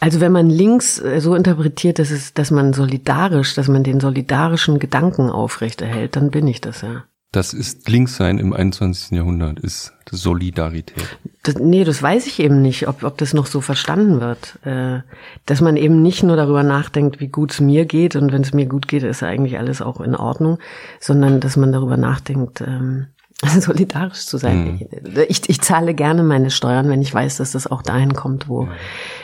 Also 0.00 0.20
wenn 0.20 0.32
man 0.32 0.50
links 0.50 1.00
äh, 1.00 1.18
so 1.22 1.34
interpretiert, 1.34 1.98
dass 1.98 2.10
es, 2.10 2.34
dass 2.34 2.50
man 2.50 2.74
solidarisch, 2.74 3.54
dass 3.54 3.68
man 3.68 3.84
den 3.84 4.00
solidarischen 4.00 4.78
Gedanken 4.78 5.30
aufrechterhält, 5.30 6.16
dann 6.16 6.30
bin 6.30 6.46
ich 6.46 6.60
das 6.60 6.82
ja. 6.82 7.04
Das 7.32 7.54
ist 7.54 7.88
Linkssein 7.88 8.36
im 8.36 8.52
21. 8.52 9.12
Jahrhundert, 9.12 9.58
ist 9.58 9.94
Solidarität. 10.10 11.18
Das, 11.42 11.56
nee, 11.56 11.82
das 11.82 12.02
weiß 12.02 12.26
ich 12.26 12.38
eben 12.40 12.60
nicht, 12.60 12.86
ob, 12.88 13.02
ob 13.02 13.16
das 13.16 13.32
noch 13.32 13.46
so 13.46 13.62
verstanden 13.62 14.20
wird. 14.20 14.58
Äh, 14.64 15.00
dass 15.46 15.62
man 15.62 15.78
eben 15.78 16.02
nicht 16.02 16.22
nur 16.22 16.36
darüber 16.36 16.62
nachdenkt, 16.62 17.20
wie 17.20 17.28
gut 17.28 17.52
es 17.52 17.60
mir 17.60 17.86
geht 17.86 18.16
und 18.16 18.32
wenn 18.32 18.42
es 18.42 18.52
mir 18.52 18.66
gut 18.66 18.86
geht, 18.86 19.02
ist 19.02 19.22
eigentlich 19.22 19.58
alles 19.58 19.80
auch 19.80 20.02
in 20.02 20.14
Ordnung, 20.14 20.58
sondern 21.00 21.40
dass 21.40 21.56
man 21.56 21.72
darüber 21.72 21.96
nachdenkt, 21.96 22.60
ähm, 22.60 23.06
solidarisch 23.60 24.26
zu 24.26 24.38
sein. 24.38 24.78
Mhm. 25.04 25.24
Ich, 25.28 25.48
ich 25.48 25.60
zahle 25.60 25.94
gerne 25.94 26.22
meine 26.22 26.50
Steuern, 26.50 26.88
wenn 26.88 27.02
ich 27.02 27.12
weiß, 27.12 27.38
dass 27.38 27.52
das 27.52 27.66
auch 27.66 27.82
dahin 27.82 28.14
kommt, 28.14 28.48
wo, 28.48 28.68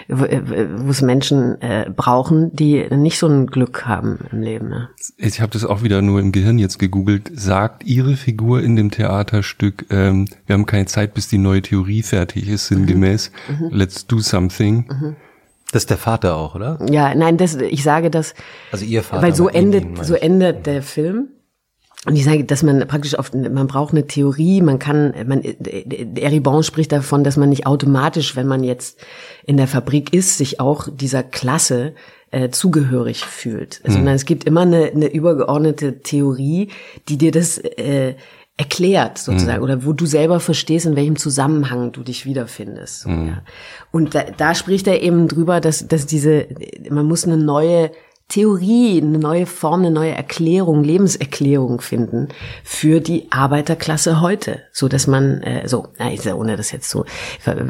wo, 0.09 0.25
wo 0.25 0.91
es 0.91 1.03
Menschen 1.03 1.61
äh, 1.63 1.91
brauchen, 1.95 2.55
die 2.55 2.89
nicht 2.91 3.19
so 3.19 3.29
ein 3.29 3.47
Glück 3.47 3.87
haben 3.87 4.19
im 4.33 4.43
Leben. 4.43 4.69
Ne? 4.69 4.89
Ich 5.17 5.41
habe 5.41 5.53
das 5.53 5.65
auch 5.65 5.83
wieder 5.83 6.03
nur 6.03 6.21
im 6.21 6.33
Gehirn 6.33 6.59
jetzt 6.59 6.79
gegoogelt. 6.79 7.31
Sagt 7.35 7.85
Ihre 7.85 8.17
Figur 8.17 8.63
in 8.63 8.77
dem 8.77 8.91
Theaterstück, 8.91 9.87
ähm, 9.91 10.27
wir 10.47 10.55
haben 10.55 10.67
keine 10.67 10.87
Zeit, 10.87 11.15
bis 11.15 11.29
die 11.29 11.39
neue 11.39 11.63
Theorie 11.63 12.03
fertig 12.03 12.49
ist, 12.49 12.67
sinngemäß. 12.67 13.31
Mhm. 13.49 13.69
Let's 13.71 14.07
do 14.07 14.19
something. 14.19 14.87
Mhm. 14.89 15.17
Das 15.71 15.83
ist 15.83 15.91
der 15.91 15.99
Vater 15.99 16.37
auch, 16.37 16.55
oder? 16.55 16.79
Ja, 16.91 17.15
nein, 17.15 17.37
das, 17.37 17.55
ich 17.57 17.83
sage 17.83 18.11
das. 18.11 18.35
Also 18.73 18.87
ihr 18.87 19.03
Vater. 19.03 19.23
Weil 19.23 19.35
so 19.35 19.49
endet, 19.49 20.05
so 20.05 20.15
endet 20.15 20.67
der 20.67 20.83
Film. 20.83 21.29
Und 22.07 22.15
ich 22.15 22.25
sage, 22.25 22.45
dass 22.45 22.63
man 22.63 22.87
praktisch 22.87 23.17
auf, 23.17 23.33
man 23.35 23.67
braucht 23.67 23.93
eine 23.93 24.07
Theorie, 24.07 24.63
man 24.63 24.79
kann, 24.79 25.15
man, 25.27 25.43
Eribon 25.43 26.63
spricht 26.63 26.93
davon, 26.93 27.25
dass 27.25 27.37
man 27.37 27.49
nicht 27.49 27.67
automatisch, 27.67 28.37
wenn 28.37 28.47
man 28.47 28.63
jetzt 28.63 29.01
in 29.45 29.57
der 29.57 29.67
Fabrik 29.67 30.13
ist, 30.15 30.39
sich 30.39 30.61
auch 30.61 30.89
dieser 30.93 31.25
Klasse 31.25 31.95
äh, 32.31 32.51
zugehörig 32.51 33.25
fühlt, 33.25 33.81
mhm. 33.85 33.93
sondern 33.93 34.15
es 34.15 34.27
gibt 34.27 34.45
immer 34.45 34.61
eine, 34.61 34.85
eine 34.85 35.09
übergeordnete 35.09 36.01
Theorie, 36.01 36.69
die 37.09 37.19
dir 37.19 37.33
das 37.33 37.59
äh, 37.59 38.15
erklärt 38.57 39.19
sozusagen 39.19 39.59
mhm. 39.59 39.65
oder 39.65 39.85
wo 39.85 39.93
du 39.93 40.05
selber 40.05 40.41
verstehst, 40.41 40.85
in 40.85 40.97
welchem 40.97 41.17
Zusammenhang 41.17 41.93
du 41.93 42.03
dich 42.03 42.27
wiederfindest. 42.27 43.01
So, 43.01 43.09
mhm. 43.09 43.29
ja. 43.29 43.43
Und 43.93 44.15
da, 44.15 44.25
da 44.37 44.55
spricht 44.55 44.87
er 44.87 45.01
eben 45.01 45.29
drüber, 45.29 45.61
dass, 45.61 45.87
dass 45.87 46.07
diese, 46.07 46.49
man 46.91 47.07
muss 47.07 47.25
eine 47.25 47.39
neue 47.39 47.91
Theorie, 48.29 49.01
eine 49.01 49.19
neue 49.19 49.47
Form, 49.47 49.81
eine 49.81 49.91
neue 49.91 50.11
Erklärung, 50.11 50.85
Lebenserklärung 50.85 51.81
finden 51.81 52.29
für 52.63 53.01
die 53.01 53.33
Arbeiterklasse 53.33 54.21
heute, 54.21 54.61
so 54.71 54.87
dass 54.87 55.07
man 55.07 55.41
äh, 55.43 55.67
so, 55.67 55.89
na, 55.99 56.35
ohne 56.35 56.59
das 56.59 56.71
jetzt 56.71 56.91
zu 56.91 57.07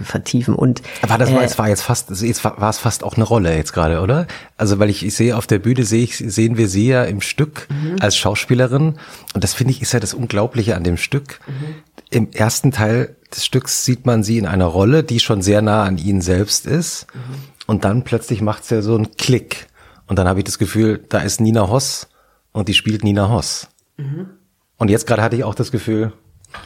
vertiefen 0.03 0.57
und 0.57 0.83
aber 1.03 1.17
das 1.17 1.33
war, 1.33 1.43
äh, 1.43 1.45
es 1.45 1.59
war 1.59 1.69
jetzt 1.69 1.83
fast, 1.83 2.11
jetzt 2.11 2.43
war, 2.43 2.61
war 2.61 2.71
es 2.71 2.79
fast 2.79 3.05
auch 3.05 3.15
eine 3.15 3.23
Rolle 3.23 3.55
jetzt 3.55 3.73
gerade, 3.73 4.01
oder? 4.01 4.27
Also 4.57 4.81
weil 4.81 4.91
ich, 4.91 5.07
ich 5.07 5.15
sehe 5.15 5.37
auf 5.37 5.47
der 5.47 5.61
Bühne 5.61 5.85
sehe 5.85 6.03
ich 6.03 6.17
sehen 6.17 6.57
wir 6.57 6.69
sie 6.69 6.89
ja 6.89 7.05
im 7.05 7.21
Stück 7.21 7.69
mhm. 7.71 7.99
als 8.01 8.17
Schauspielerin 8.17 8.99
und 9.35 9.45
das 9.45 9.55
finde 9.55 9.71
ich 9.75 9.81
ist 9.81 9.93
ja 9.93 10.01
das 10.01 10.13
Unglaubliche 10.13 10.75
an 10.75 10.83
dem 10.83 10.97
Stück. 10.97 11.39
Mhm. 11.47 11.75
Im 12.11 12.33
ersten 12.33 12.73
Teil 12.73 13.15
des 13.33 13.45
Stücks 13.45 13.85
sieht 13.85 14.07
man 14.07 14.25
sie 14.25 14.39
in 14.39 14.47
einer 14.47 14.67
Rolle, 14.67 15.05
die 15.05 15.21
schon 15.21 15.41
sehr 15.41 15.63
nah 15.63 15.85
an 15.85 15.99
ihnen 15.99 16.21
selbst 16.21 16.67
ist 16.67 17.07
mhm. 17.15 17.21
und 17.69 17.85
dann 17.85 18.03
plötzlich 18.03 18.41
macht 18.41 18.65
es 18.65 18.71
ja 18.71 18.83
so 18.83 18.97
einen 18.97 19.17
Klick. 19.17 19.68
Und 20.09 20.19
dann 20.19 20.27
habe 20.27 20.41
ich 20.41 20.45
das 20.45 20.59
Gefühl, 20.59 21.05
da 21.09 21.21
ist 21.21 21.41
Nina 21.41 21.69
Hoss 21.69 22.09
und 22.53 22.69
die 22.69 22.75
spielt 22.75 23.05
Nina 23.05 23.31
Hoss. 23.31 23.69
Mhm. 23.99 24.31
Und 24.79 24.91
jetzt 24.91 25.07
gerade 25.07 25.23
hatte 25.23 25.37
ich 25.37 25.45
auch 25.45 25.55
das 25.55 25.71
Gefühl, 25.71 26.13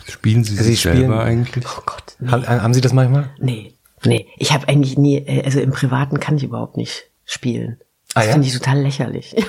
spielen 0.09 0.45
Sie, 0.45 0.55
Sie 0.55 0.63
sich 0.63 0.81
spielen, 0.81 0.97
selber 0.97 1.23
eigentlich? 1.23 1.65
Oh 1.67 1.83
Gott. 1.85 2.17
Nee. 2.21 2.31
Haben, 2.31 2.47
haben 2.47 2.75
Sie 2.75 2.81
das 2.81 2.93
manchmal? 2.93 3.31
Nee, 3.39 3.75
nee. 4.05 4.27
Ich 4.39 4.53
habe 4.53 4.69
eigentlich 4.69 4.97
nie, 4.97 5.17
äh, 5.17 5.45
also 5.45 5.61
im 5.61 5.73
Privaten 5.73 6.21
kann 6.21 6.37
ich 6.37 6.45
überhaupt 6.45 6.77
nicht 6.77 7.11
spielen. 7.25 7.79
Das 8.15 8.25
ah, 8.25 8.27
ja? 8.27 8.33
finde 8.33 8.47
ich 8.47 8.55
total 8.55 8.81
lächerlich. 8.81 9.35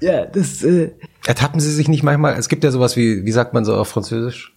Ja, 0.00 0.14
ja 0.14 0.26
das. 0.26 0.64
Äh 0.64 0.92
Ertappen 1.26 1.60
Sie 1.60 1.70
sich 1.70 1.86
nicht 1.86 2.02
manchmal? 2.02 2.34
Es 2.34 2.48
gibt 2.48 2.64
ja 2.64 2.72
sowas 2.72 2.96
wie, 2.96 3.24
wie 3.24 3.30
sagt 3.30 3.54
man 3.54 3.64
so 3.64 3.76
auf 3.76 3.86
Französisch? 3.86 4.52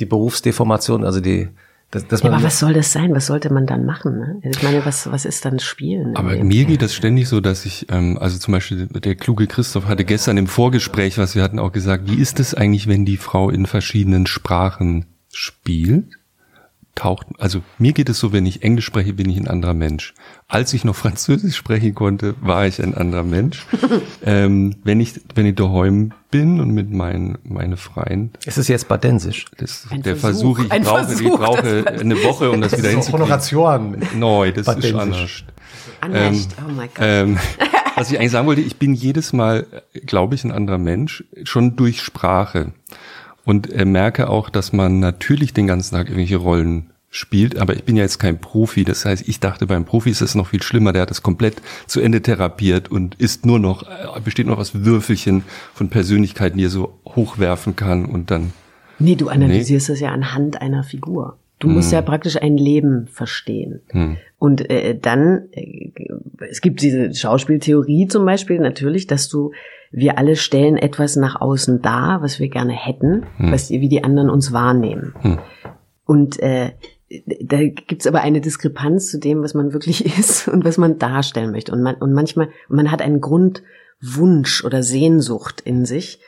Die 0.00 0.04
Berufsdeformation, 0.04 1.02
also 1.04 1.20
die 1.20 1.48
das, 1.92 2.08
das 2.08 2.22
ja, 2.22 2.30
aber 2.30 2.42
was 2.42 2.58
soll 2.58 2.72
das 2.72 2.90
sein? 2.90 3.14
Was 3.14 3.26
sollte 3.26 3.52
man 3.52 3.66
dann 3.66 3.84
machen? 3.84 4.18
Ne? 4.18 4.40
Ich 4.50 4.62
meine, 4.62 4.84
was, 4.86 5.12
was 5.12 5.26
ist 5.26 5.44
dann 5.44 5.58
Spielen? 5.58 6.16
Aber 6.16 6.34
mir 6.42 6.64
geht 6.64 6.80
das 6.80 6.94
ständig 6.94 7.28
so, 7.28 7.42
dass 7.42 7.66
ich, 7.66 7.86
ähm, 7.90 8.16
also 8.18 8.38
zum 8.38 8.52
Beispiel 8.52 8.86
der 8.86 9.14
kluge 9.14 9.46
Christoph 9.46 9.86
hatte 9.86 10.06
gestern 10.06 10.38
im 10.38 10.46
Vorgespräch, 10.46 11.18
was 11.18 11.36
wir 11.36 11.42
hatten, 11.42 11.58
auch 11.58 11.70
gesagt, 11.70 12.10
wie 12.10 12.18
ist 12.18 12.40
es 12.40 12.54
eigentlich, 12.54 12.88
wenn 12.88 13.04
die 13.04 13.18
Frau 13.18 13.50
in 13.50 13.66
verschiedenen 13.66 14.26
Sprachen 14.26 15.04
spielt? 15.34 16.06
Taucht, 16.94 17.26
also 17.38 17.62
mir 17.78 17.92
geht 17.92 18.08
es 18.08 18.18
so, 18.18 18.32
wenn 18.32 18.46
ich 18.46 18.62
Englisch 18.62 18.84
spreche, 18.84 19.12
bin 19.12 19.28
ich 19.30 19.38
ein 19.38 19.48
anderer 19.48 19.74
Mensch. 19.74 20.14
Als 20.48 20.72
ich 20.72 20.84
noch 20.84 20.96
Französisch 21.02 21.56
sprechen 21.56 21.94
konnte, 21.94 22.34
war 22.40 22.66
ich 22.66 22.82
ein 22.82 22.94
anderer 22.94 23.22
Mensch. 23.22 23.66
ähm, 24.24 24.76
wenn 24.84 25.00
ich, 25.00 25.20
wenn 25.34 25.46
ich 25.46 25.54
daheim 25.54 26.12
bin 26.30 26.60
und 26.60 26.70
mit 26.70 26.90
meinen, 26.90 27.38
meine 27.44 27.76
Freien. 27.76 28.30
Ist 28.44 28.58
es 28.58 28.68
jetzt 28.68 28.88
Badensisch? 28.88 29.46
Das, 29.56 29.86
ein 29.90 30.02
der 30.02 30.16
Versuch, 30.16 30.56
Versuch 30.56 30.64
ich 30.66 30.72
ein 30.72 30.82
brauche, 30.82 31.04
Versuch, 31.04 31.20
ich 31.20 31.32
brauche 31.32 31.86
eine 32.00 32.22
Woche, 32.22 32.50
um 32.50 32.60
das, 32.60 32.72
das 32.72 32.80
wieder 32.80 32.90
hinzukriegen. 32.90 33.20
Honoration. 33.20 33.96
Neu, 34.16 34.52
das 34.52 34.66
Badensisch. 34.66 34.90
ist 34.90 34.96
anders. 34.96 35.44
Anders, 36.00 36.36
ähm, 36.36 36.64
oh 36.66 36.72
mein 36.72 36.88
Gott. 36.88 36.98
Ähm, 37.00 37.38
was 37.96 38.10
ich 38.10 38.18
eigentlich 38.18 38.32
sagen 38.32 38.46
wollte, 38.46 38.60
ich 38.60 38.76
bin 38.76 38.94
jedes 38.94 39.32
Mal, 39.32 39.66
glaube 40.06 40.34
ich, 40.34 40.44
ein 40.44 40.52
anderer 40.52 40.78
Mensch, 40.78 41.24
schon 41.44 41.76
durch 41.76 42.00
Sprache. 42.00 42.72
Und 43.44 43.72
äh, 43.72 43.84
merke 43.84 44.30
auch, 44.30 44.50
dass 44.50 44.72
man 44.72 45.00
natürlich 45.00 45.52
den 45.52 45.66
ganzen 45.66 45.94
Tag 45.94 46.06
irgendwelche 46.06 46.36
Rollen 46.36 46.92
spielt, 47.14 47.58
aber 47.58 47.74
ich 47.74 47.84
bin 47.84 47.96
ja 47.96 48.02
jetzt 48.02 48.18
kein 48.18 48.38
Profi. 48.40 48.84
Das 48.84 49.04
heißt, 49.04 49.28
ich 49.28 49.38
dachte, 49.38 49.66
beim 49.66 49.84
Profi 49.84 50.10
ist 50.10 50.22
es 50.22 50.34
noch 50.34 50.46
viel 50.46 50.62
schlimmer. 50.62 50.92
Der 50.94 51.02
hat 51.02 51.10
das 51.10 51.22
komplett 51.22 51.60
zu 51.86 52.00
Ende 52.00 52.22
therapiert 52.22 52.90
und 52.90 53.16
ist 53.16 53.44
nur 53.44 53.58
noch, 53.58 53.82
äh, 53.82 54.20
besteht 54.24 54.46
noch 54.46 54.58
aus 54.58 54.84
Würfelchen 54.84 55.44
von 55.74 55.90
Persönlichkeiten, 55.90 56.56
die 56.56 56.64
er 56.64 56.70
so 56.70 56.98
hochwerfen 57.04 57.76
kann 57.76 58.06
und 58.06 58.30
dann. 58.30 58.52
Nee, 58.98 59.16
du 59.16 59.28
analysierst 59.28 59.88
nee. 59.88 59.92
das 59.94 60.00
ja 60.00 60.10
anhand 60.10 60.62
einer 60.62 60.84
Figur. 60.84 61.38
Du 61.58 61.68
musst 61.68 61.90
hm. 61.90 61.96
ja 61.96 62.02
praktisch 62.02 62.36
ein 62.40 62.56
Leben 62.56 63.06
verstehen. 63.06 63.82
Hm. 63.90 64.16
Und 64.38 64.68
äh, 64.68 64.98
dann, 64.98 65.48
äh, 65.52 65.92
es 66.50 66.60
gibt 66.60 66.80
diese 66.80 67.14
Schauspieltheorie 67.14 68.08
zum 68.08 68.24
Beispiel 68.24 68.58
natürlich, 68.58 69.06
dass 69.06 69.28
du, 69.28 69.52
wir 69.92 70.18
alle 70.18 70.36
stellen 70.36 70.76
etwas 70.76 71.16
nach 71.16 71.40
außen 71.40 71.82
dar, 71.82 72.22
was 72.22 72.40
wir 72.40 72.48
gerne 72.48 72.72
hätten, 72.72 73.26
hm. 73.36 73.52
was 73.52 73.70
wie 73.70 73.88
die 73.88 74.02
anderen 74.02 74.30
uns 74.30 74.52
wahrnehmen. 74.52 75.14
Hm. 75.20 75.38
Und 76.04 76.40
äh, 76.40 76.72
da 77.40 77.58
gibt's 77.62 78.06
aber 78.06 78.22
eine 78.22 78.40
Diskrepanz 78.40 79.10
zu 79.10 79.18
dem, 79.18 79.42
was 79.42 79.54
man 79.54 79.72
wirklich 79.72 80.04
ist 80.18 80.48
und 80.48 80.64
was 80.64 80.78
man 80.78 80.98
darstellen 80.98 81.52
möchte. 81.52 81.72
Und 81.72 81.82
man, 81.82 81.96
und 81.96 82.12
manchmal, 82.12 82.48
man 82.68 82.90
hat 82.90 83.02
einen 83.02 83.20
Grundwunsch 83.20 84.64
oder 84.64 84.82
Sehnsucht 84.82 85.60
in 85.60 85.84
sich. 85.84 86.20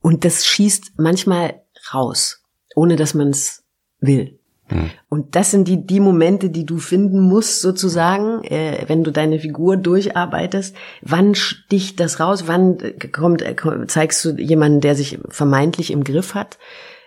Und 0.00 0.24
das 0.24 0.46
schießt 0.46 0.94
manchmal 0.96 1.62
raus, 1.92 2.42
ohne 2.74 2.96
dass 2.96 3.14
man 3.14 3.28
es 3.30 3.64
will. 3.98 4.39
Hm. 4.70 4.90
Und 5.08 5.36
das 5.36 5.50
sind 5.50 5.68
die, 5.68 5.86
die 5.86 6.00
Momente, 6.00 6.50
die 6.50 6.64
du 6.64 6.78
finden 6.78 7.20
musst, 7.20 7.60
sozusagen, 7.60 8.42
äh, 8.44 8.84
wenn 8.86 9.04
du 9.04 9.10
deine 9.10 9.38
Figur 9.38 9.76
durcharbeitest. 9.76 10.74
Wann 11.02 11.34
sticht 11.34 12.00
das 12.00 12.20
raus? 12.20 12.44
Wann 12.46 12.78
kommt, 13.12 13.42
äh, 13.42 13.54
zeigst 13.86 14.24
du 14.24 14.30
jemanden, 14.30 14.80
der 14.80 14.94
sich 14.94 15.18
vermeintlich 15.28 15.90
im 15.90 16.04
Griff 16.04 16.34
hat? 16.34 16.58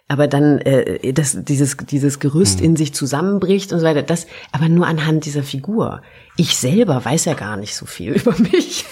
Aber 0.08 0.28
dann 0.28 0.60
äh, 0.60 1.14
das, 1.14 1.38
dieses, 1.44 1.78
dieses 1.78 2.20
Gerüst 2.20 2.60
hm. 2.60 2.66
in 2.66 2.76
sich 2.76 2.94
zusammenbricht 2.94 3.72
und 3.72 3.80
so 3.80 3.86
weiter. 3.86 4.04
Das, 4.04 4.28
aber 4.52 4.70
nur 4.70 4.86
anhand 4.86 5.26
dieser 5.26 5.44
Figur. 5.44 6.02
Ich 6.36 6.58
selber 6.58 7.04
weiß 7.04 7.26
ja 7.26 7.34
gar 7.34 7.58
nicht 7.58 7.76
so 7.76 7.86
viel 7.86 8.14
über 8.22 8.36
mich. 8.38 8.86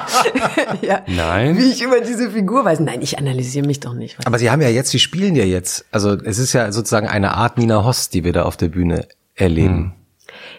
ja, 0.82 1.02
Nein. 1.06 1.56
Wie 1.56 1.70
ich 1.70 1.82
über 1.82 2.00
diese 2.00 2.30
Figur 2.30 2.64
weiß. 2.64 2.80
Nein, 2.80 3.02
ich 3.02 3.18
analysiere 3.18 3.66
mich 3.66 3.80
doch 3.80 3.94
nicht. 3.94 4.16
Aber 4.26 4.38
Sie 4.38 4.50
haben 4.50 4.60
ja 4.60 4.68
jetzt, 4.68 4.90
Sie 4.90 4.98
spielen 4.98 5.36
ja 5.36 5.44
jetzt. 5.44 5.86
Also 5.90 6.12
es 6.12 6.38
ist 6.38 6.52
ja 6.52 6.72
sozusagen 6.72 7.08
eine 7.08 7.34
Art 7.34 7.56
Nina 7.56 7.84
Hoss, 7.84 8.08
die 8.08 8.24
wir 8.24 8.32
da 8.32 8.42
auf 8.42 8.56
der 8.56 8.68
Bühne 8.68 9.06
erleben. 9.34 9.76
Hm. 9.76 9.92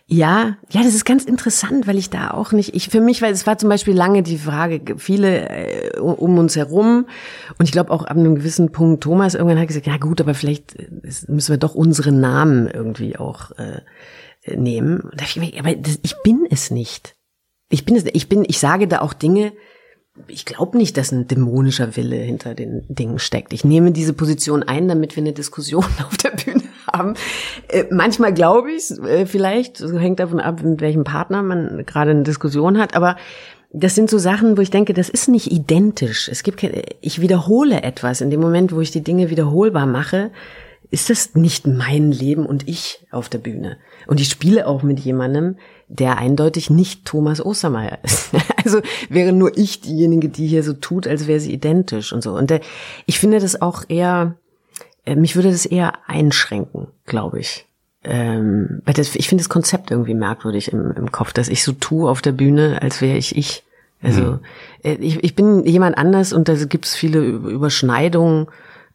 Ja, 0.06 0.58
ja, 0.70 0.84
das 0.84 0.96
ist 0.96 1.06
ganz 1.06 1.24
interessant, 1.24 1.88
weil 1.88 1.98
ich 1.98 2.10
da 2.10 2.32
auch 2.32 2.52
nicht, 2.52 2.76
ich 2.76 2.90
für 2.90 3.00
mich, 3.00 3.22
weil 3.22 3.32
es 3.32 3.48
war 3.48 3.58
zum 3.58 3.70
Beispiel 3.70 3.94
lange 3.94 4.22
die 4.22 4.38
Frage, 4.38 4.98
viele 4.98 5.50
äh, 5.50 6.00
um 6.00 6.38
uns 6.38 6.58
herum 6.58 7.08
und 7.58 7.66
ich 7.66 7.72
glaube 7.72 7.90
auch 7.92 8.04
ab 8.04 8.18
einem 8.18 8.36
gewissen 8.36 8.74
Punkt 8.74 9.02
Thomas 9.02 9.34
irgendwann 9.34 9.60
hat 9.60 9.70
gesagt, 9.70 9.88
ja 9.88 9.96
gut, 9.96 10.20
aber 10.20 10.34
vielleicht 10.34 10.78
äh, 10.78 10.90
müssen 11.28 11.54
wir 11.54 11.58
doch 11.58 11.74
unsere 11.74 12.12
Namen 12.12 12.68
irgendwie 12.68 13.16
auch 13.16 13.52
äh, 13.52 13.82
nehmen. 14.58 15.10
Ich, 15.22 15.60
aber 15.60 15.74
das, 15.76 16.00
ich 16.04 16.16
bin 16.22 16.46
es 16.50 16.70
nicht. 16.70 17.16
Ich 17.70 17.86
bin 17.86 17.96
es, 17.96 18.04
ich 18.06 18.28
bin, 18.28 18.44
ich 18.46 18.60
sage 18.60 18.90
da 18.90 19.00
auch 19.00 19.14
Dinge, 19.14 19.54
ich 20.28 20.46
glaube 20.46 20.78
nicht, 20.78 20.98
dass 20.98 21.12
ein 21.12 21.28
dämonischer 21.28 21.96
Wille 21.96 22.18
hinter 22.18 22.54
den 22.56 22.86
Dingen 22.88 23.20
steckt. 23.20 23.54
Ich 23.54 23.64
nehme 23.64 23.92
diese 23.92 24.14
Position 24.14 24.64
ein, 24.64 24.88
damit 24.88 25.16
wir 25.16 25.24
eine 25.24 25.34
Diskussion 25.34 25.86
auf 26.08 26.18
der 26.18 26.32
Bühne 26.32 26.63
haben. 26.94 27.16
Äh, 27.68 27.86
manchmal 27.90 28.34
glaube 28.34 28.72
ich 28.72 28.78
es 28.78 29.00
äh, 29.00 29.26
vielleicht, 29.26 29.78
so 29.78 29.98
hängt 29.98 30.20
davon 30.20 30.40
ab, 30.40 30.64
mit 30.64 30.82
welchem 30.82 31.04
Partner 31.04 31.44
man 31.44 31.86
gerade 31.86 32.12
eine 32.12 32.24
Diskussion 32.24 32.78
hat, 32.78 32.96
aber 32.96 33.16
das 33.76 33.96
sind 33.96 34.10
so 34.10 34.20
Sachen, 34.20 34.56
wo 34.56 34.62
ich 34.62 34.70
denke, 34.70 34.94
das 34.94 35.10
ist 35.10 35.28
nicht 35.28 35.52
identisch. 35.52 36.30
Es 36.30 36.44
gibt, 36.44 36.64
ich 37.02 37.22
wiederhole 37.22 37.82
etwas. 37.82 38.22
In 38.22 38.30
dem 38.30 38.40
Moment, 38.40 38.72
wo 38.72 38.82
ich 38.82 38.92
die 38.92 39.04
Dinge 39.04 39.32
wiederholbar 39.32 39.88
mache, 39.88 40.30
ist 40.92 41.10
das 41.10 41.34
nicht 41.34 41.66
mein 41.66 42.12
Leben 42.12 42.46
und 42.46 42.68
ich 42.68 43.08
auf 43.10 43.28
der 43.28 43.40
Bühne. 43.40 43.78
Und 44.06 44.20
ich 44.20 44.30
spiele 44.30 44.68
auch 44.68 44.84
mit 44.84 45.00
jemandem, 45.00 45.58
der 45.88 46.20
eindeutig 46.20 46.70
nicht 46.70 47.06
Thomas 47.06 47.44
Ostermeier 47.44 47.98
ist. 48.04 48.32
Also 48.64 48.80
wäre 49.10 49.34
nur 49.34 49.58
ich 49.58 49.82
diejenige, 49.82 50.30
die 50.30 50.48
hier 50.48 50.64
so 50.64 50.72
tut, 50.72 51.06
als 51.06 51.28
wäre 51.28 51.42
sie 51.42 51.52
identisch 51.52 52.14
und 52.14 52.24
so. 52.24 52.32
Und 52.32 52.50
der, 52.50 52.62
ich 53.06 53.20
finde 53.20 53.42
das 53.42 53.62
auch 53.62 53.84
eher, 53.90 54.38
äh, 54.38 54.43
mich 55.06 55.36
würde 55.36 55.52
das 55.52 55.66
eher 55.66 55.94
einschränken, 56.08 56.88
glaube 57.06 57.40
ich. 57.40 57.66
Ähm, 58.04 58.82
ich 58.86 59.28
finde 59.28 59.44
das 59.44 59.50
Konzept 59.50 59.92
irgendwie 59.92 60.14
merkwürdig 60.14 60.72
im, 60.72 60.92
im 60.92 61.12
Kopf, 61.12 61.34
dass 61.34 61.48
ich 61.48 61.64
so 61.64 61.72
tue 61.72 62.10
auf 62.10 62.22
der 62.22 62.32
Bühne, 62.32 62.82
als 62.82 63.02
wäre 63.02 63.18
ich 63.18 63.36
ich. 63.36 63.64
Also 64.02 64.24
mhm. 64.24 64.40
Äh, 64.84 64.96
ich, 64.96 65.24
ich 65.24 65.36
bin 65.36 65.66
jemand 65.66 65.98
anders 65.98 66.34
und 66.34 66.50
da 66.50 66.56
gibt 66.66 66.86
es 66.86 66.96
viele 66.96 67.20
Überschneidungen 67.20 68.48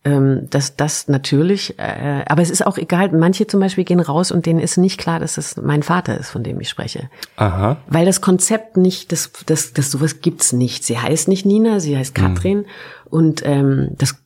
ähm, 0.04 0.46
das, 0.50 0.76
das 0.76 1.08
natürlich, 1.08 1.78
äh, 1.78 2.22
aber 2.26 2.42
es 2.42 2.50
ist 2.50 2.64
auch 2.64 2.78
egal. 2.78 3.10
Manche 3.10 3.46
zum 3.46 3.60
Beispiel 3.60 3.84
gehen 3.84 4.00
raus 4.00 4.30
und 4.30 4.46
denen 4.46 4.60
ist 4.60 4.76
nicht 4.76 4.98
klar, 4.98 5.18
dass 5.18 5.34
das 5.34 5.56
mein 5.56 5.82
Vater 5.82 6.16
ist, 6.16 6.30
von 6.30 6.44
dem 6.44 6.60
ich 6.60 6.68
spreche. 6.68 7.10
Aha. 7.36 7.78
Weil 7.88 8.06
das 8.06 8.20
Konzept 8.20 8.76
nicht, 8.76 9.10
das, 9.10 9.30
das, 9.46 9.72
das 9.72 9.90
sowas 9.90 10.20
gibt's 10.20 10.52
nicht. 10.52 10.84
Sie 10.84 10.98
heißt 10.98 11.26
nicht 11.26 11.44
Nina, 11.44 11.80
sie 11.80 11.96
heißt 11.96 12.14
Katrin 12.14 12.58
mhm. 12.58 12.64
und 13.10 13.42
ähm, 13.44 13.88
das 13.98 14.16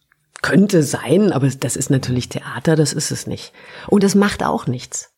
könnte 0.42 0.82
sein, 0.82 1.32
aber 1.32 1.48
das 1.48 1.76
ist 1.76 1.90
natürlich 1.90 2.28
Theater, 2.28 2.76
das 2.76 2.92
ist 2.92 3.10
es 3.10 3.26
nicht. 3.26 3.52
Und 3.88 4.02
das 4.02 4.14
macht 4.14 4.44
auch 4.44 4.66
nichts. 4.66 5.12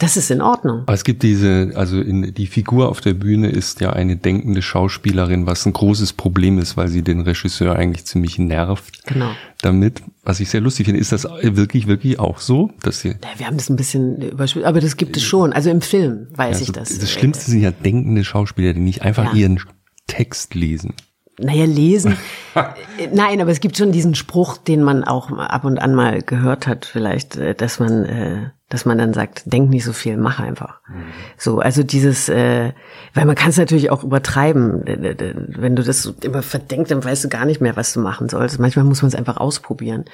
Das 0.00 0.16
ist 0.16 0.30
in 0.30 0.40
Ordnung. 0.40 0.80
Aber 0.80 0.94
es 0.94 1.04
gibt 1.04 1.22
diese, 1.22 1.72
also 1.74 2.00
in, 2.00 2.32
die 2.32 2.46
Figur 2.46 2.88
auf 2.88 3.02
der 3.02 3.12
Bühne 3.12 3.50
ist 3.50 3.82
ja 3.82 3.92
eine 3.92 4.16
denkende 4.16 4.62
Schauspielerin, 4.62 5.44
was 5.44 5.66
ein 5.66 5.74
großes 5.74 6.14
Problem 6.14 6.58
ist, 6.58 6.78
weil 6.78 6.88
sie 6.88 7.02
den 7.02 7.20
Regisseur 7.20 7.76
eigentlich 7.76 8.06
ziemlich 8.06 8.38
nervt. 8.38 9.06
Genau. 9.06 9.30
Damit, 9.60 10.02
was 10.22 10.40
ich 10.40 10.48
sehr 10.48 10.62
lustig 10.62 10.86
finde, 10.86 11.02
ist 11.02 11.12
das 11.12 11.24
wirklich, 11.24 11.86
wirklich 11.86 12.18
auch 12.18 12.38
so, 12.38 12.70
dass 12.82 13.00
sie. 13.00 13.10
Ja, 13.10 13.28
wir 13.36 13.46
haben 13.46 13.58
das 13.58 13.68
ein 13.68 13.76
bisschen 13.76 14.22
überspielt, 14.22 14.64
aber 14.64 14.80
das 14.80 14.96
gibt 14.96 15.18
es 15.18 15.22
schon. 15.22 15.52
Also 15.52 15.68
im 15.68 15.82
Film 15.82 16.28
weiß 16.34 16.60
ja, 16.60 16.62
ich 16.62 16.72
das. 16.72 16.98
Das 16.98 17.10
Schlimmste 17.10 17.50
sind 17.50 17.60
ja 17.60 17.70
denkende 17.70 18.24
Schauspieler, 18.24 18.72
die 18.72 18.80
nicht 18.80 19.02
einfach 19.02 19.34
ja. 19.34 19.40
ihren 19.40 19.60
Text 20.06 20.54
lesen. 20.54 20.94
Naja, 21.40 21.64
lesen. 21.64 22.16
Nein, 23.12 23.40
aber 23.40 23.50
es 23.50 23.60
gibt 23.60 23.76
schon 23.76 23.92
diesen 23.92 24.14
Spruch, 24.14 24.58
den 24.58 24.82
man 24.82 25.04
auch 25.04 25.30
ab 25.30 25.64
und 25.64 25.80
an 25.80 25.94
mal 25.94 26.22
gehört 26.22 26.66
hat, 26.66 26.84
vielleicht, 26.84 27.36
äh, 27.36 27.54
dass 27.54 27.78
man, 27.78 28.04
äh, 28.04 28.50
dass 28.68 28.84
man 28.84 28.98
dann 28.98 29.14
sagt, 29.14 29.42
denk 29.52 29.70
nicht 29.70 29.84
so 29.84 29.92
viel, 29.92 30.16
mach 30.16 30.38
einfach. 30.38 30.80
Mhm. 30.88 31.04
So, 31.38 31.58
also 31.60 31.82
dieses, 31.82 32.28
äh, 32.28 32.72
weil 33.14 33.24
man 33.24 33.36
kann 33.36 33.50
es 33.50 33.56
natürlich 33.56 33.90
auch 33.90 34.04
übertreiben. 34.04 34.82
Wenn 34.84 35.76
du 35.76 35.82
das 35.82 36.06
immer 36.22 36.42
verdenkst, 36.42 36.90
dann 36.90 37.02
weißt 37.02 37.24
du 37.24 37.28
gar 37.28 37.46
nicht 37.46 37.60
mehr, 37.60 37.76
was 37.76 37.92
du 37.92 38.00
machen 38.00 38.28
sollst. 38.28 38.58
Manchmal 38.58 38.84
muss 38.84 39.02
man 39.02 39.08
es 39.08 39.14
einfach 39.14 39.38
ausprobieren. 39.38 40.04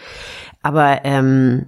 Aber 0.63 1.01
ähm, 1.05 1.67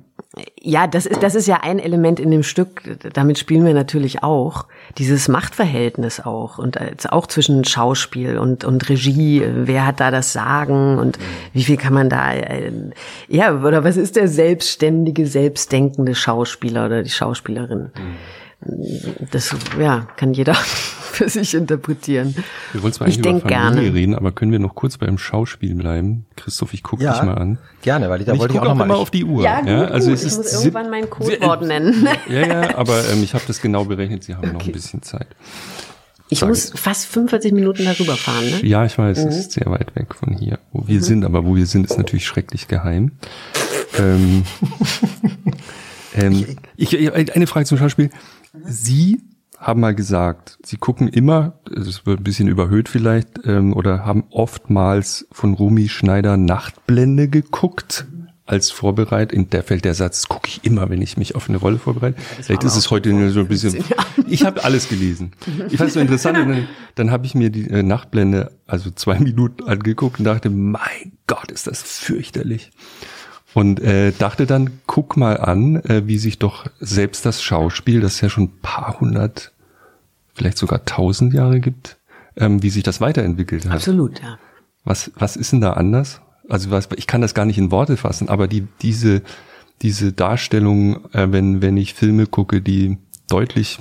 ja, 0.60 0.86
das 0.86 1.06
ist, 1.06 1.22
das 1.22 1.34
ist 1.34 1.46
ja 1.46 1.60
ein 1.62 1.78
Element 1.78 2.20
in 2.20 2.30
dem 2.30 2.42
Stück, 2.42 2.82
damit 3.12 3.38
spielen 3.38 3.64
wir 3.64 3.74
natürlich 3.74 4.22
auch, 4.22 4.66
dieses 4.96 5.28
Machtverhältnis 5.28 6.20
auch 6.20 6.58
und 6.58 6.78
auch 7.10 7.26
zwischen 7.26 7.64
Schauspiel 7.64 8.38
und, 8.38 8.64
und 8.64 8.88
Regie, 8.88 9.42
wer 9.46 9.86
hat 9.86 10.00
da 10.00 10.10
das 10.10 10.32
Sagen 10.32 10.98
und 10.98 11.18
wie 11.52 11.64
viel 11.64 11.76
kann 11.76 11.94
man 11.94 12.08
da, 12.08 12.32
äh, 12.32 12.72
ja, 13.28 13.54
oder 13.54 13.84
was 13.84 13.96
ist 13.96 14.16
der 14.16 14.28
selbstständige, 14.28 15.26
selbstdenkende 15.26 16.14
Schauspieler 16.14 16.86
oder 16.86 17.02
die 17.02 17.10
Schauspielerin? 17.10 17.90
Das, 19.30 19.54
ja, 19.78 20.08
kann 20.16 20.34
jeder 20.34 20.54
für 21.18 21.28
sich 21.28 21.54
interpretieren. 21.54 22.34
Wir 22.72 22.82
wollen 22.82 22.92
zwar 22.92 23.06
eigentlich 23.06 23.18
ich 23.18 23.26
über 23.26 23.40
Familie 23.40 23.48
gerne. 23.48 23.94
reden, 23.94 24.14
aber 24.16 24.32
können 24.32 24.50
wir 24.50 24.58
noch 24.58 24.74
kurz 24.74 24.98
beim 24.98 25.16
Schauspiel 25.16 25.76
bleiben? 25.76 26.26
Christoph, 26.34 26.74
ich 26.74 26.82
gucke 26.82 27.04
ja, 27.04 27.12
dich 27.12 27.22
mal 27.22 27.38
an. 27.38 27.58
Gerne, 27.82 28.10
weil 28.10 28.20
ich, 28.20 28.26
da 28.26 28.32
ich 28.32 28.38
wollte 28.40 28.54
ich 28.54 28.60
auch, 28.60 28.66
auch 28.66 28.74
noch 28.74 28.86
mal 28.86 28.96
auf 28.96 29.10
die 29.10 29.24
Uhr. 29.24 29.44
Ja, 29.44 29.60
gut, 29.60 29.68
ja 29.68 29.84
also 29.84 30.10
es 30.10 30.22
ich 30.22 30.28
ist 30.28 30.38
muss 30.38 30.52
irgendwann 30.52 30.90
mein 30.90 31.08
Codewort 31.08 31.62
nennen. 31.62 32.08
Ja, 32.28 32.46
ja, 32.46 32.76
aber 32.76 33.08
ähm, 33.10 33.22
ich 33.22 33.32
habe 33.34 33.44
das 33.46 33.60
genau 33.60 33.84
berechnet. 33.84 34.24
Sie 34.24 34.34
haben 34.34 34.44
okay. 34.44 34.52
noch 34.52 34.66
ein 34.66 34.72
bisschen 34.72 35.02
Zeit. 35.02 35.28
Ich 36.30 36.40
Sag 36.40 36.48
muss 36.48 36.72
fast 36.74 37.06
45 37.06 37.52
Minuten 37.52 37.84
darüber 37.84 38.16
fahren, 38.16 38.44
ne? 38.44 38.66
Ja, 38.66 38.84
ich 38.84 38.98
weiß, 38.98 39.18
mhm. 39.18 39.28
es 39.28 39.38
ist 39.38 39.52
sehr 39.52 39.66
weit 39.66 39.94
weg 39.96 40.14
von 40.14 40.34
hier, 40.34 40.58
wo 40.72 40.86
wir 40.86 40.96
mhm. 40.96 41.02
sind, 41.02 41.24
aber 41.24 41.46
wo 41.46 41.56
wir 41.56 41.66
sind, 41.66 41.86
ist 41.86 41.96
natürlich 41.96 42.26
schrecklich 42.26 42.68
geheim. 42.68 43.12
ähm, 43.98 44.44
ähm, 46.14 46.58
ich, 46.76 47.12
eine 47.34 47.46
Frage 47.46 47.64
zum 47.64 47.78
Schauspiel. 47.78 48.10
Sie 48.64 49.20
haben 49.58 49.80
mal 49.80 49.94
gesagt, 49.94 50.58
sie 50.64 50.76
gucken 50.76 51.08
immer, 51.08 51.58
das 51.64 52.06
wird 52.06 52.20
ein 52.20 52.24
bisschen 52.24 52.48
überhöht 52.48 52.88
vielleicht, 52.88 53.44
ähm, 53.44 53.72
oder 53.72 54.04
haben 54.04 54.24
oftmals 54.30 55.26
von 55.32 55.54
Rumi 55.54 55.88
Schneider 55.88 56.36
Nachtblende 56.36 57.28
geguckt. 57.28 58.06
als 58.46 58.70
Vorbereitung. 58.70 59.50
Der 59.50 59.62
fällt 59.62 59.84
der 59.84 59.92
Satz, 59.92 60.26
gucke 60.26 60.48
ich 60.48 60.64
immer, 60.64 60.88
wenn 60.88 61.02
ich 61.02 61.18
mich 61.18 61.34
auf 61.34 61.50
eine 61.50 61.58
Rolle 61.58 61.78
vorbereite. 61.78 62.18
Vielleicht 62.40 62.64
ist 62.64 62.76
es 62.76 62.90
heute 62.90 63.12
nur 63.12 63.30
so 63.30 63.40
ein 63.40 63.48
bisschen. 63.48 63.84
Ich 64.26 64.44
habe 64.44 64.64
alles 64.64 64.88
gelesen. 64.88 65.32
Ich 65.70 65.76
fand 65.76 65.88
es 65.88 65.94
so 65.94 66.00
interessant. 66.00 66.38
Und 66.38 66.48
dann, 66.48 66.68
dann 66.94 67.10
habe 67.10 67.24
ich 67.26 67.34
mir 67.34 67.50
die 67.50 67.68
äh, 67.68 67.82
Nachtblende, 67.82 68.50
also 68.66 68.90
zwei 68.90 69.18
Minuten 69.20 69.64
angeguckt 69.64 70.18
und 70.18 70.24
dachte, 70.24 70.48
mein 70.50 71.12
Gott, 71.26 71.50
ist 71.52 71.66
das 71.66 71.82
fürchterlich. 71.82 72.70
Und 73.58 73.80
äh, 73.80 74.12
dachte 74.16 74.46
dann, 74.46 74.78
guck 74.86 75.16
mal 75.16 75.36
an, 75.36 75.82
äh, 75.82 76.06
wie 76.06 76.18
sich 76.18 76.38
doch 76.38 76.66
selbst 76.78 77.26
das 77.26 77.42
Schauspiel, 77.42 78.00
das 78.00 78.20
ja 78.20 78.28
schon 78.28 78.44
ein 78.44 78.60
paar 78.62 79.00
hundert, 79.00 79.50
vielleicht 80.32 80.58
sogar 80.58 80.84
tausend 80.84 81.34
Jahre 81.34 81.58
gibt, 81.58 81.96
ähm, 82.36 82.62
wie 82.62 82.70
sich 82.70 82.84
das 82.84 83.00
weiterentwickelt 83.00 83.66
hat. 83.66 83.72
Absolut, 83.72 84.22
ja. 84.22 84.38
Was, 84.84 85.10
was 85.16 85.34
ist 85.34 85.50
denn 85.50 85.60
da 85.60 85.72
anders? 85.72 86.20
Also 86.48 86.70
was, 86.70 86.88
ich 86.94 87.08
kann 87.08 87.20
das 87.20 87.34
gar 87.34 87.46
nicht 87.46 87.58
in 87.58 87.72
Worte 87.72 87.96
fassen, 87.96 88.28
aber 88.28 88.46
die, 88.46 88.68
diese, 88.80 89.22
diese 89.82 90.12
Darstellung, 90.12 91.12
äh, 91.12 91.26
wenn, 91.32 91.60
wenn 91.60 91.76
ich 91.76 91.94
Filme 91.94 92.26
gucke, 92.26 92.62
die 92.62 92.96
deutlich 93.28 93.80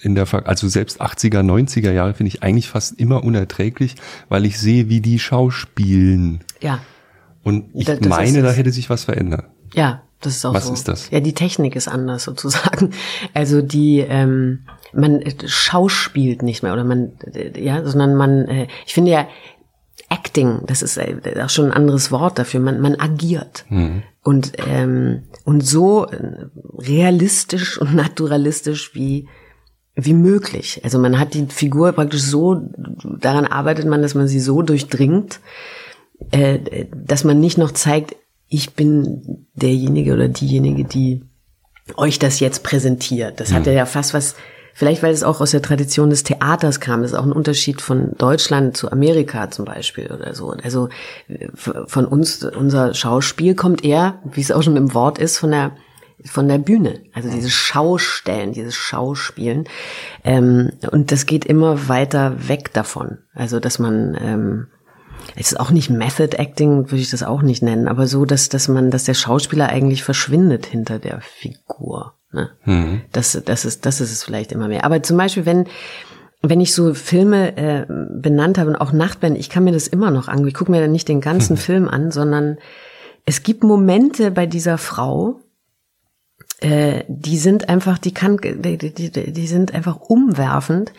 in 0.00 0.14
der, 0.14 0.26
also 0.48 0.68
selbst 0.68 1.02
80er, 1.02 1.40
90er 1.40 1.92
Jahre 1.92 2.14
finde 2.14 2.28
ich 2.28 2.42
eigentlich 2.42 2.70
fast 2.70 2.98
immer 2.98 3.22
unerträglich, 3.24 3.96
weil 4.30 4.46
ich 4.46 4.58
sehe, 4.58 4.88
wie 4.88 5.02
die 5.02 5.18
schauspielen. 5.18 6.40
Ja. 6.62 6.80
Und 7.42 7.70
ich 7.74 7.86
Das- 7.86 7.98
das 8.00 8.08
meine, 8.08 8.42
da 8.42 8.50
hätte 8.52 8.70
sich 8.72 8.90
was 8.90 9.04
verändert. 9.04 9.46
Ja, 9.74 10.02
das 10.20 10.36
ist 10.36 10.44
auch 10.44 10.54
Was 10.54 10.66
so. 10.66 10.72
ist 10.72 10.88
das? 10.88 11.10
Ja, 11.10 11.20
die 11.20 11.34
Technik 11.34 11.76
ist 11.76 11.88
anders 11.88 12.24
sozusagen. 12.24 12.90
Also 13.34 13.62
die, 13.62 14.00
ähm, 14.00 14.60
man 14.92 15.20
äh, 15.22 15.32
schauspielt 15.46 16.42
nicht 16.42 16.62
mehr 16.62 16.72
oder 16.72 16.84
man, 16.84 17.12
äh, 17.32 17.60
ja, 17.62 17.84
sondern 17.84 18.16
man, 18.16 18.46
äh, 18.48 18.66
ich 18.86 18.94
finde 18.94 19.10
ja, 19.12 19.28
Acting, 20.10 20.60
das 20.66 20.80
ist 20.82 20.96
äh, 20.96 21.16
auch 21.44 21.50
schon 21.50 21.66
ein 21.66 21.72
anderes 21.72 22.10
Wort 22.10 22.38
dafür. 22.38 22.60
Man, 22.60 22.80
man 22.80 22.98
agiert 22.98 23.66
und 24.22 24.52
ähm, 24.66 25.24
und 25.44 25.66
so 25.66 26.06
realistisch 26.78 27.78
und 27.80 27.94
naturalistisch 27.94 28.94
wie 28.94 29.28
wie 29.94 30.14
möglich. 30.14 30.80
Also 30.84 30.98
man 31.00 31.18
hat 31.18 31.34
die 31.34 31.46
Figur 31.46 31.90
praktisch 31.92 32.22
so, 32.22 32.70
daran 33.20 33.46
arbeitet 33.46 33.86
man, 33.86 34.00
dass 34.00 34.14
man 34.14 34.28
sie 34.28 34.38
so 34.38 34.62
durchdringt, 34.62 35.40
äh, 36.30 36.86
dass 36.94 37.24
man 37.24 37.40
nicht 37.40 37.58
noch 37.58 37.72
zeigt, 37.72 38.16
ich 38.48 38.74
bin 38.74 39.46
derjenige 39.54 40.14
oder 40.14 40.28
diejenige, 40.28 40.84
die 40.84 41.22
euch 41.96 42.18
das 42.18 42.40
jetzt 42.40 42.62
präsentiert. 42.62 43.40
Das 43.40 43.52
hat 43.52 43.66
ja 43.66 43.86
fast 43.86 44.14
was, 44.14 44.34
vielleicht 44.74 45.02
weil 45.02 45.12
es 45.12 45.22
auch 45.22 45.40
aus 45.40 45.52
der 45.52 45.62
Tradition 45.62 46.10
des 46.10 46.22
Theaters 46.22 46.80
kam, 46.80 47.02
das 47.02 47.12
ist 47.12 47.18
auch 47.18 47.24
ein 47.24 47.32
Unterschied 47.32 47.80
von 47.80 48.12
Deutschland 48.16 48.76
zu 48.76 48.90
Amerika 48.90 49.50
zum 49.50 49.64
Beispiel 49.64 50.10
oder 50.12 50.34
so. 50.34 50.50
Also 50.50 50.88
von 51.86 52.04
uns, 52.04 52.44
unser 52.44 52.94
Schauspiel 52.94 53.54
kommt 53.54 53.84
eher, 53.84 54.20
wie 54.24 54.40
es 54.40 54.52
auch 54.52 54.62
schon 54.62 54.76
im 54.76 54.94
Wort 54.94 55.18
ist, 55.18 55.38
von 55.38 55.50
der 55.50 55.72
von 56.24 56.48
der 56.48 56.58
Bühne, 56.58 57.00
also 57.12 57.30
dieses 57.30 57.52
Schaustellen, 57.52 58.52
dieses 58.52 58.74
Schauspielen. 58.74 59.68
Ähm, 60.24 60.72
und 60.90 61.12
das 61.12 61.26
geht 61.26 61.44
immer 61.44 61.88
weiter 61.88 62.48
weg 62.48 62.72
davon. 62.72 63.18
Also, 63.34 63.60
dass 63.60 63.78
man, 63.78 64.18
ähm, 64.20 64.66
es 65.36 65.52
ist 65.52 65.60
auch 65.60 65.70
nicht 65.70 65.90
Method 65.90 66.36
Acting, 66.36 66.90
würde 66.90 67.02
ich 67.02 67.10
das 67.10 67.22
auch 67.22 67.42
nicht 67.42 67.62
nennen, 67.62 67.88
aber 67.88 68.06
so, 68.06 68.24
dass, 68.24 68.48
dass 68.48 68.68
man, 68.68 68.90
dass 68.90 69.04
der 69.04 69.14
Schauspieler 69.14 69.68
eigentlich 69.68 70.02
verschwindet 70.02 70.66
hinter 70.66 70.98
der 70.98 71.20
Figur. 71.20 72.14
Ne? 72.32 72.50
Das, 73.12 73.40
das 73.44 73.64
ist, 73.64 73.86
das 73.86 74.00
ist 74.00 74.12
es 74.12 74.24
vielleicht 74.24 74.52
immer 74.52 74.68
mehr. 74.68 74.84
Aber 74.84 75.02
zum 75.02 75.16
Beispiel, 75.16 75.46
wenn, 75.46 75.66
wenn 76.42 76.60
ich 76.60 76.74
so 76.74 76.94
Filme 76.94 77.56
äh, 77.56 77.86
benannt 77.88 78.58
habe 78.58 78.70
und 78.70 78.76
auch 78.76 78.92
Nachtblende, 78.92 79.40
ich 79.40 79.50
kann 79.50 79.64
mir 79.64 79.72
das 79.72 79.88
immer 79.88 80.10
noch 80.10 80.28
angucken. 80.28 80.48
Ich 80.48 80.54
gucke 80.54 80.70
mir 80.70 80.80
dann 80.80 80.92
nicht 80.92 81.08
den 81.08 81.20
ganzen 81.20 81.56
Film 81.56 81.88
an, 81.88 82.10
sondern 82.10 82.58
es 83.24 83.42
gibt 83.42 83.64
Momente 83.64 84.30
bei 84.30 84.46
dieser 84.46 84.78
Frau, 84.78 85.40
äh, 86.60 87.04
die 87.08 87.38
sind 87.38 87.68
einfach, 87.68 87.98
die 87.98 88.12
kann, 88.12 88.38
die, 88.42 88.78
die, 88.78 89.10
die 89.10 89.46
sind 89.46 89.74
einfach 89.74 89.96
umwerfend. 90.00 90.92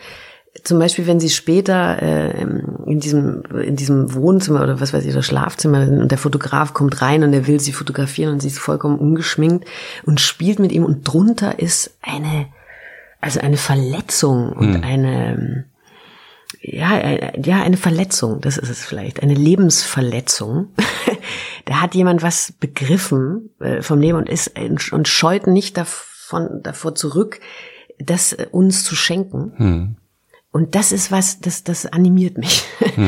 Zum 0.64 0.78
Beispiel, 0.78 1.06
wenn 1.06 1.20
sie 1.20 1.30
später 1.30 2.02
äh, 2.02 2.42
in 2.86 3.00
diesem 3.00 3.42
in 3.62 3.76
diesem 3.76 4.12
Wohnzimmer 4.14 4.62
oder 4.62 4.80
was 4.80 4.92
weiß 4.92 5.04
ich, 5.04 5.12
oder 5.12 5.22
Schlafzimmer 5.22 5.82
und 5.82 6.10
der 6.10 6.18
Fotograf 6.18 6.74
kommt 6.74 7.00
rein 7.02 7.22
und 7.22 7.32
er 7.32 7.46
will 7.46 7.60
sie 7.60 7.72
fotografieren 7.72 8.32
und 8.32 8.40
sie 8.40 8.48
ist 8.48 8.58
vollkommen 8.58 8.98
ungeschminkt 8.98 9.66
und 10.04 10.20
spielt 10.20 10.58
mit 10.58 10.72
ihm 10.72 10.84
und 10.84 11.04
drunter 11.04 11.58
ist 11.60 11.96
eine 12.02 12.46
also 13.20 13.40
eine 13.40 13.58
Verletzung 13.58 14.52
und 14.52 14.82
eine 14.82 15.66
ja, 16.62 16.98
äh, 16.98 17.40
ja, 17.40 17.62
eine 17.62 17.76
Verletzung, 17.76 18.40
das 18.40 18.58
ist 18.58 18.68
es 18.68 18.84
vielleicht, 18.84 19.22
eine 19.22 19.34
Lebensverletzung. 19.34 20.70
da 21.64 21.80
hat 21.80 21.94
jemand 21.94 22.22
was 22.22 22.52
begriffen 22.52 23.50
äh, 23.60 23.82
vom 23.82 24.00
Leben 24.00 24.18
und 24.18 24.28
ist 24.28 24.52
und 24.92 25.08
scheut 25.08 25.46
nicht 25.46 25.76
davon 25.76 26.60
davor 26.62 26.94
zurück, 26.94 27.40
das 27.98 28.32
äh, 28.32 28.46
uns 28.50 28.84
zu 28.84 28.94
schenken. 28.94 29.96
Und 30.52 30.74
das 30.74 30.90
ist 30.90 31.12
was, 31.12 31.40
das, 31.40 31.62
das 31.64 31.86
animiert 31.86 32.36
mich. 32.38 32.64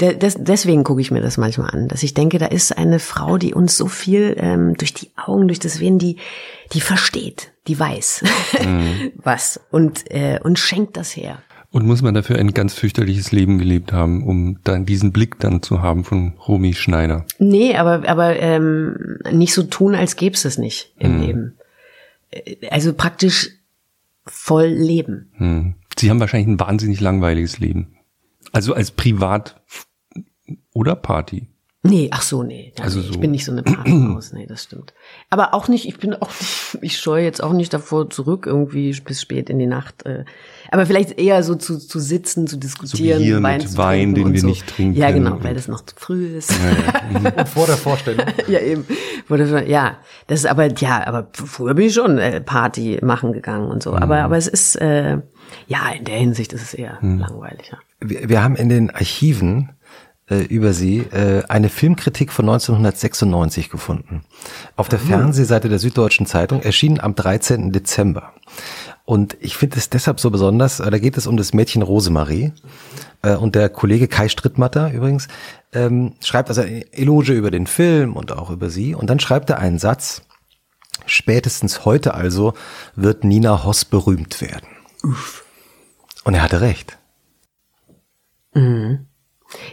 Da- 0.00 0.12
das, 0.12 0.36
deswegen 0.38 0.84
gucke 0.84 1.00
ich 1.00 1.10
mir 1.10 1.20
das 1.20 1.38
manchmal 1.38 1.70
an, 1.70 1.88
dass 1.88 2.04
ich 2.04 2.14
denke, 2.14 2.38
da 2.38 2.46
ist 2.46 2.78
eine 2.78 3.00
Frau, 3.00 3.36
die 3.36 3.52
uns 3.52 3.76
so 3.76 3.88
viel 3.88 4.36
ähm, 4.38 4.74
durch 4.76 4.94
die 4.94 5.10
Augen, 5.16 5.48
durch 5.48 5.58
das 5.58 5.74
Sehen, 5.74 5.98
die, 5.98 6.18
die 6.72 6.80
versteht, 6.80 7.50
die 7.66 7.76
weiß 7.80 8.22
was 9.16 9.60
und, 9.72 10.08
äh, 10.12 10.38
und 10.42 10.56
schenkt 10.58 10.96
das 10.96 11.16
her. 11.16 11.42
Und 11.72 11.84
muss 11.84 12.00
man 12.00 12.14
dafür 12.14 12.36
ein 12.38 12.54
ganz 12.54 12.74
fürchterliches 12.74 13.32
Leben 13.32 13.58
gelebt 13.58 13.92
haben, 13.92 14.22
um 14.24 14.60
dann 14.62 14.86
diesen 14.86 15.10
Blick 15.12 15.38
dann 15.40 15.62
zu 15.62 15.82
haben 15.82 16.04
von 16.04 16.34
Romy 16.46 16.74
Schneider. 16.74 17.26
Nee, 17.40 17.74
aber, 17.76 18.08
aber 18.08 18.38
ähm, 18.38 19.18
nicht 19.32 19.52
so 19.52 19.64
tun, 19.64 19.96
als 19.96 20.14
gäbe 20.14 20.34
es 20.36 20.44
es 20.44 20.58
nicht 20.58 20.94
im 20.98 21.20
Leben. 21.20 21.58
Äh, 22.30 22.68
Also 22.70 22.92
praktisch 22.94 23.50
voll 24.26 24.66
leben. 24.68 25.74
Sie 25.98 26.10
haben 26.10 26.20
wahrscheinlich 26.20 26.48
ein 26.48 26.60
wahnsinnig 26.60 27.00
langweiliges 27.00 27.58
Leben. 27.58 27.96
Also 28.52 28.74
als 28.74 28.90
Privat 28.92 29.60
oder 30.72 30.94
Party. 30.96 31.48
Nee, 31.84 32.08
ach 32.12 32.22
so, 32.22 32.42
nee. 32.42 32.72
Ja, 32.76 32.84
Also 32.84 32.98
nee, 32.98 33.06
so- 33.06 33.12
Ich 33.12 33.20
bin 33.20 33.30
nicht 33.30 33.44
so 33.44 33.52
eine 33.52 33.62
Partymaus, 33.62 34.32
nee, 34.34 34.46
das 34.46 34.64
stimmt. 34.64 34.94
Aber 35.30 35.54
auch 35.54 35.68
nicht, 35.68 35.86
ich 35.86 35.96
bin 35.98 36.12
auch 36.12 36.28
nicht, 36.28 36.78
ich 36.82 36.98
scheue 36.98 37.22
jetzt 37.24 37.40
auch 37.42 37.52
nicht 37.52 37.72
davor 37.72 38.10
zurück, 38.10 38.46
irgendwie 38.46 38.90
bis 39.04 39.22
spät 39.22 39.48
in 39.48 39.58
die 39.60 39.66
Nacht. 39.66 40.04
Äh, 40.04 40.24
aber 40.72 40.86
vielleicht 40.86 41.18
eher 41.20 41.42
so 41.44 41.54
zu, 41.54 41.78
zu 41.78 42.00
sitzen, 42.00 42.46
zu 42.48 42.56
diskutieren, 42.56 43.18
So 43.18 43.24
wie 43.24 43.26
hier 43.26 43.42
Wein 43.42 43.58
mit 43.58 43.70
zu 43.70 43.78
Wein, 43.78 44.14
den 44.14 44.32
wir 44.32 44.40
so. 44.40 44.48
nicht 44.48 44.66
trinken 44.66 44.98
Ja, 44.98 45.12
genau, 45.12 45.38
weil 45.42 45.54
das 45.54 45.68
noch 45.68 45.82
zu 45.84 45.94
früh 45.96 46.36
ist. 46.36 46.52
Und 47.36 47.48
vor 47.48 47.66
der 47.66 47.76
Vorstellung. 47.76 48.26
ja, 48.48 48.58
eben. 48.58 48.84
Wurde 49.28 49.46
schon, 49.46 49.68
ja, 49.68 49.98
das 50.26 50.40
ist 50.40 50.46
aber, 50.46 50.66
ja, 50.78 51.06
aber 51.06 51.28
früher 51.32 51.74
bin 51.74 51.86
ich 51.86 51.94
schon 51.94 52.18
äh, 52.18 52.40
Party 52.40 52.98
machen 53.02 53.32
gegangen 53.32 53.70
und 53.70 53.82
so. 53.84 53.92
Mhm. 53.92 53.98
Aber, 53.98 54.18
aber 54.24 54.36
es 54.36 54.48
ist, 54.48 54.76
äh, 54.76 55.18
ja, 55.66 55.90
in 55.90 56.04
der 56.04 56.16
Hinsicht 56.16 56.52
ist 56.52 56.62
es 56.62 56.74
eher 56.74 56.98
Mhm. 57.00 57.18
langweilig. 57.18 57.70
Ja. 57.72 57.78
Wir, 58.00 58.28
wir 58.28 58.42
haben 58.42 58.56
in 58.56 58.68
den 58.68 58.90
Archiven 58.90 59.70
äh, 60.30 60.42
über 60.42 60.72
sie 60.72 60.98
äh, 60.98 61.42
eine 61.48 61.68
Filmkritik 61.68 62.32
von 62.32 62.44
1996 62.48 63.70
gefunden. 63.70 64.22
Auf 64.76 64.88
der 64.88 64.98
Fernsehseite 64.98 65.68
der 65.68 65.78
Süddeutschen 65.78 66.26
Zeitung 66.26 66.62
erschienen 66.62 67.00
am 67.00 67.14
13. 67.14 67.72
Dezember. 67.72 68.32
Und 69.04 69.38
ich 69.40 69.56
finde 69.56 69.78
es 69.78 69.88
deshalb 69.88 70.20
so 70.20 70.30
besonders, 70.30 70.80
äh, 70.80 70.90
da 70.90 70.98
geht 70.98 71.16
es 71.16 71.26
um 71.26 71.36
das 71.38 71.54
Mädchen 71.54 71.80
Rosemarie. 71.82 72.52
Äh, 73.22 73.36
und 73.36 73.54
der 73.54 73.68
Kollege 73.70 74.06
Kai 74.06 74.28
Strittmatter 74.28 74.92
übrigens 74.92 75.28
ähm, 75.72 76.12
schreibt 76.22 76.50
also 76.50 76.60
eine 76.60 76.92
Eloge 76.92 77.32
über 77.32 77.50
den 77.50 77.66
Film 77.66 78.14
und 78.14 78.32
auch 78.32 78.50
über 78.50 78.68
sie. 78.70 78.94
Und 78.94 79.08
dann 79.08 79.20
schreibt 79.20 79.48
er 79.50 79.58
einen 79.58 79.78
Satz, 79.78 80.22
spätestens 81.06 81.84
heute 81.86 82.12
also 82.14 82.52
wird 82.96 83.24
Nina 83.24 83.64
Hoss 83.64 83.84
berühmt 83.86 84.40
werden. 84.42 84.66
Und 86.24 86.34
er 86.34 86.42
hatte 86.42 86.60
recht. 86.60 86.98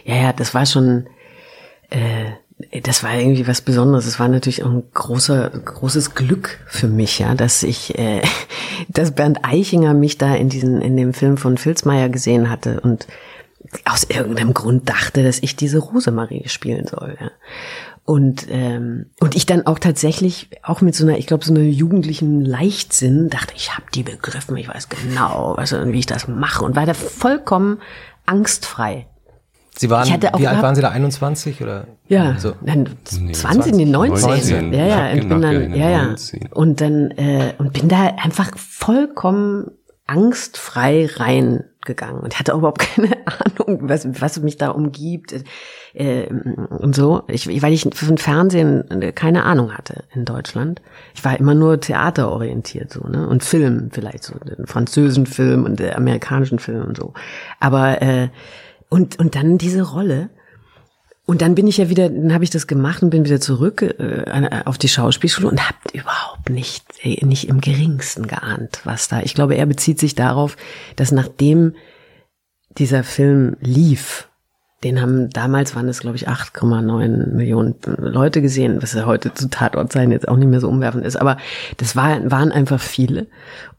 Ja, 0.04 0.16
ja, 0.16 0.32
das 0.32 0.54
war 0.54 0.66
schon, 0.66 1.08
äh, 1.90 2.80
das 2.82 3.02
war 3.02 3.14
irgendwie 3.14 3.46
was 3.46 3.60
Besonderes. 3.60 4.06
Es 4.06 4.18
war 4.18 4.28
natürlich 4.28 4.62
auch 4.62 4.70
ein 4.70 4.84
großer, 4.92 5.50
großes 5.50 6.14
Glück 6.14 6.60
für 6.66 6.88
mich, 6.88 7.18
ja, 7.18 7.34
dass 7.34 7.62
ich, 7.62 7.98
äh, 7.98 8.22
dass 8.88 9.14
Bernd 9.14 9.44
Eichinger 9.44 9.94
mich 9.94 10.18
da 10.18 10.34
in 10.34 10.48
diesen, 10.48 10.80
in 10.80 10.96
dem 10.96 11.12
Film 11.12 11.36
von 11.36 11.58
Filzmeier 11.58 12.08
gesehen 12.08 12.48
hatte 12.50 12.80
und 12.80 13.06
aus 13.84 14.04
irgendeinem 14.04 14.54
Grund 14.54 14.88
dachte, 14.88 15.24
dass 15.24 15.40
ich 15.40 15.56
diese 15.56 15.78
Rosemarie 15.78 16.48
spielen 16.48 16.86
soll. 16.86 17.16
Ja. 17.20 17.30
Und, 18.06 18.46
ähm, 18.48 19.06
und 19.20 19.34
ich 19.34 19.46
dann 19.46 19.66
auch 19.66 19.78
tatsächlich, 19.80 20.48
auch 20.62 20.80
mit 20.80 20.94
so 20.94 21.04
einer, 21.04 21.18
ich 21.18 21.26
glaube, 21.26 21.44
so 21.44 21.52
einer 21.52 21.64
jugendlichen 21.64 22.40
Leichtsinn, 22.44 23.28
dachte, 23.30 23.52
ich 23.56 23.74
habe 23.74 23.82
die 23.94 24.04
begriffen, 24.04 24.56
ich 24.56 24.68
weiß 24.68 24.88
genau, 24.88 25.54
was, 25.56 25.72
und 25.72 25.92
wie 25.92 25.98
ich 25.98 26.06
das 26.06 26.28
mache 26.28 26.64
und 26.64 26.76
war 26.76 26.86
da 26.86 26.94
vollkommen 26.94 27.78
angstfrei. 28.24 29.08
Sie 29.76 29.90
waren, 29.90 30.06
wie 30.08 30.12
alt 30.12 30.20
gehabt- 30.22 30.62
waren 30.62 30.74
Sie 30.76 30.80
da? 30.82 30.90
21 30.90 31.60
oder? 31.62 31.86
Ja, 32.08 32.38
So. 32.38 32.54
dann 32.62 32.88
Nee, 33.18 33.32
20, 33.32 33.74
nee, 33.74 33.84
19. 33.84 34.30
19. 34.30 34.72
Ja, 34.72 34.86
ja, 34.86 35.12
und 35.12 35.28
bin 35.28 35.40
dann, 35.42 35.74
ja, 35.74 35.90
ja. 35.90 36.02
19. 36.06 36.48
Und 36.52 36.80
dann, 36.80 37.10
äh, 37.10 37.54
und 37.58 37.72
bin 37.72 37.88
da 37.88 38.06
einfach 38.22 38.56
vollkommen 38.56 39.72
angstfrei 40.06 41.06
gegangen 41.86 42.20
und 42.20 42.38
hatte 42.38 42.52
überhaupt 42.52 42.78
keine 42.94 43.16
Ahnung, 43.26 43.88
was, 43.88 44.06
was 44.20 44.40
mich 44.40 44.56
da 44.56 44.70
umgibt 44.70 45.34
äh, 45.94 46.26
und 46.26 46.94
so. 46.94 47.22
Ich, 47.28 47.46
weil 47.62 47.72
ich 47.72 47.88
von 47.94 48.18
Fernsehen 48.18 48.84
keine 49.14 49.44
Ahnung 49.44 49.72
hatte 49.72 50.04
in 50.14 50.24
Deutschland. 50.24 50.82
Ich 51.14 51.24
war 51.24 51.38
immer 51.38 51.54
nur 51.54 51.80
theaterorientiert 51.80 52.92
so, 52.92 53.06
ne? 53.06 53.26
Und 53.26 53.44
Film 53.44 53.90
vielleicht 53.92 54.24
so, 54.24 54.34
den 54.38 54.66
französischen 54.66 55.26
Film 55.26 55.64
und 55.64 55.80
der 55.80 55.96
amerikanischen 55.96 56.58
Film 56.58 56.84
und 56.84 56.96
so. 56.96 57.14
Aber 57.60 58.02
äh, 58.02 58.28
und 58.88 59.18
und 59.18 59.34
dann 59.34 59.58
diese 59.58 59.82
Rolle 59.82 60.30
und 61.26 61.42
dann 61.42 61.56
bin 61.56 61.66
ich 61.66 61.78
ja 61.78 61.88
wieder, 61.88 62.08
dann 62.08 62.32
habe 62.32 62.44
ich 62.44 62.50
das 62.50 62.68
gemacht 62.68 63.02
und 63.02 63.10
bin 63.10 63.24
wieder 63.24 63.40
zurück 63.40 63.82
äh, 63.82 64.62
auf 64.64 64.78
die 64.78 64.88
Schauspielschule 64.88 65.48
und 65.48 65.60
habe 65.60 65.76
überhaupt 65.92 66.50
nicht, 66.50 66.84
äh, 67.02 67.24
nicht 67.26 67.48
im 67.48 67.60
geringsten 67.60 68.28
geahnt, 68.28 68.80
was 68.84 69.08
da. 69.08 69.20
Ich 69.22 69.34
glaube, 69.34 69.56
er 69.56 69.66
bezieht 69.66 69.98
sich 69.98 70.14
darauf, 70.14 70.56
dass 70.94 71.10
nachdem 71.10 71.74
dieser 72.78 73.02
Film 73.02 73.56
lief, 73.60 74.28
den 74.84 75.00
haben 75.00 75.30
damals 75.30 75.74
waren 75.74 75.88
es 75.88 76.00
glaube 76.00 76.16
ich 76.16 76.28
8,9 76.28 77.32
Millionen 77.32 77.74
Leute 77.96 78.40
gesehen, 78.40 78.80
was 78.80 78.92
ja 78.92 79.06
heute 79.06 79.34
zu 79.34 79.48
Tatortzeiten 79.48 80.12
jetzt 80.12 80.28
auch 80.28 80.36
nicht 80.36 80.48
mehr 80.48 80.60
so 80.60 80.68
umwerfend 80.68 81.04
ist, 81.04 81.16
aber 81.16 81.38
das 81.78 81.96
war, 81.96 82.30
waren 82.30 82.52
einfach 82.52 82.80
viele 82.80 83.26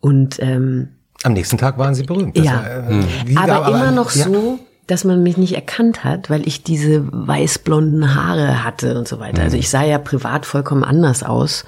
und 0.02 0.38
ähm, 0.42 0.90
am 1.24 1.34
nächsten 1.34 1.58
Tag 1.58 1.78
waren 1.78 1.96
sie 1.96 2.04
berühmt. 2.04 2.38
Das 2.38 2.46
ja, 2.46 2.54
war, 2.54 2.92
äh, 2.92 3.36
aber, 3.36 3.66
aber, 3.66 3.68
immer 3.70 3.92
noch 3.92 4.12
ja. 4.12 4.26
so, 4.26 4.60
dass 4.88 5.04
man 5.04 5.22
mich 5.22 5.36
nicht 5.36 5.54
erkannt 5.54 6.06
hat, 6.06 6.30
weil 6.30 6.48
ich 6.48 6.64
diese 6.64 7.06
weißblonden 7.12 8.16
Haare 8.16 8.64
hatte 8.64 8.98
und 8.98 9.06
so 9.06 9.20
weiter. 9.20 9.44
Also 9.44 9.58
mhm. 9.58 9.60
ich 9.60 9.70
sah 9.70 9.84
ja 9.84 9.98
privat 9.98 10.46
vollkommen 10.46 10.86
anders 10.86 11.24
aus 11.24 11.66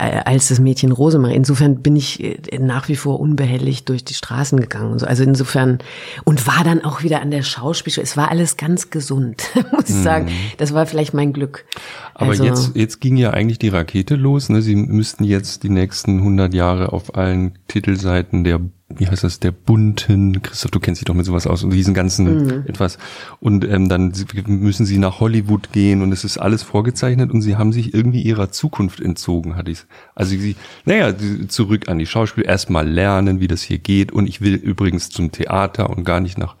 äh, 0.00 0.20
als 0.24 0.48
das 0.48 0.58
Mädchen 0.58 0.90
Rosemarie. 0.90 1.36
Insofern 1.36 1.80
bin 1.80 1.94
ich 1.94 2.22
äh, 2.22 2.58
nach 2.58 2.88
wie 2.88 2.96
vor 2.96 3.20
unbehelligt 3.20 3.88
durch 3.88 4.04
die 4.04 4.14
Straßen 4.14 4.58
gegangen 4.58 4.90
und 4.90 4.98
so. 4.98 5.06
Also 5.06 5.22
insofern 5.22 5.78
und 6.24 6.48
war 6.48 6.64
dann 6.64 6.84
auch 6.84 7.04
wieder 7.04 7.22
an 7.22 7.30
der 7.30 7.42
Schauspielschule. 7.42 8.04
Es 8.04 8.16
war 8.16 8.32
alles 8.32 8.56
ganz 8.56 8.90
gesund, 8.90 9.44
muss 9.72 9.88
ich 9.88 9.94
mhm. 9.94 10.02
sagen. 10.02 10.28
Das 10.58 10.74
war 10.74 10.86
vielleicht 10.86 11.14
mein 11.14 11.32
Glück. 11.32 11.64
Aber 12.14 12.30
also, 12.30 12.44
jetzt 12.44 12.72
jetzt 12.74 13.00
ging 13.00 13.16
ja 13.16 13.30
eigentlich 13.30 13.60
die 13.60 13.68
Rakete 13.68 14.16
los. 14.16 14.48
Ne? 14.48 14.60
Sie 14.60 14.74
müssten 14.74 15.22
jetzt 15.22 15.62
die 15.62 15.70
nächsten 15.70 16.18
100 16.18 16.52
Jahre 16.52 16.92
auf 16.92 17.14
allen 17.14 17.58
Titelseiten 17.68 18.42
der 18.42 18.60
wie 18.88 19.08
heißt 19.08 19.24
das, 19.24 19.40
der 19.40 19.50
bunten, 19.50 20.42
Christoph, 20.42 20.70
du 20.70 20.78
kennst 20.78 21.00
dich 21.00 21.06
doch 21.06 21.14
mit 21.14 21.26
sowas 21.26 21.46
aus, 21.46 21.64
und 21.64 21.70
diesen 21.70 21.92
ganzen 21.92 22.46
mhm. 22.46 22.64
etwas. 22.66 22.98
Und 23.40 23.64
ähm, 23.64 23.88
dann 23.88 24.12
müssen 24.46 24.86
sie 24.86 24.98
nach 24.98 25.18
Hollywood 25.18 25.72
gehen 25.72 26.02
und 26.02 26.12
es 26.12 26.24
ist 26.24 26.38
alles 26.38 26.62
vorgezeichnet 26.62 27.32
und 27.32 27.42
sie 27.42 27.56
haben 27.56 27.72
sich 27.72 27.94
irgendwie 27.94 28.22
ihrer 28.22 28.50
Zukunft 28.50 29.00
entzogen, 29.00 29.56
hatte 29.56 29.72
ich 29.72 29.80
Also 30.14 30.36
sie, 30.36 30.54
naja, 30.84 31.12
zurück 31.48 31.88
an 31.88 31.98
die 31.98 32.06
Schauspiel, 32.06 32.44
erstmal 32.46 32.88
lernen, 32.88 33.40
wie 33.40 33.48
das 33.48 33.62
hier 33.62 33.78
geht 33.78 34.12
und 34.12 34.28
ich 34.28 34.40
will 34.40 34.54
übrigens 34.54 35.10
zum 35.10 35.32
Theater 35.32 35.90
und 35.90 36.04
gar 36.04 36.20
nicht 36.20 36.38
nach 36.38 36.56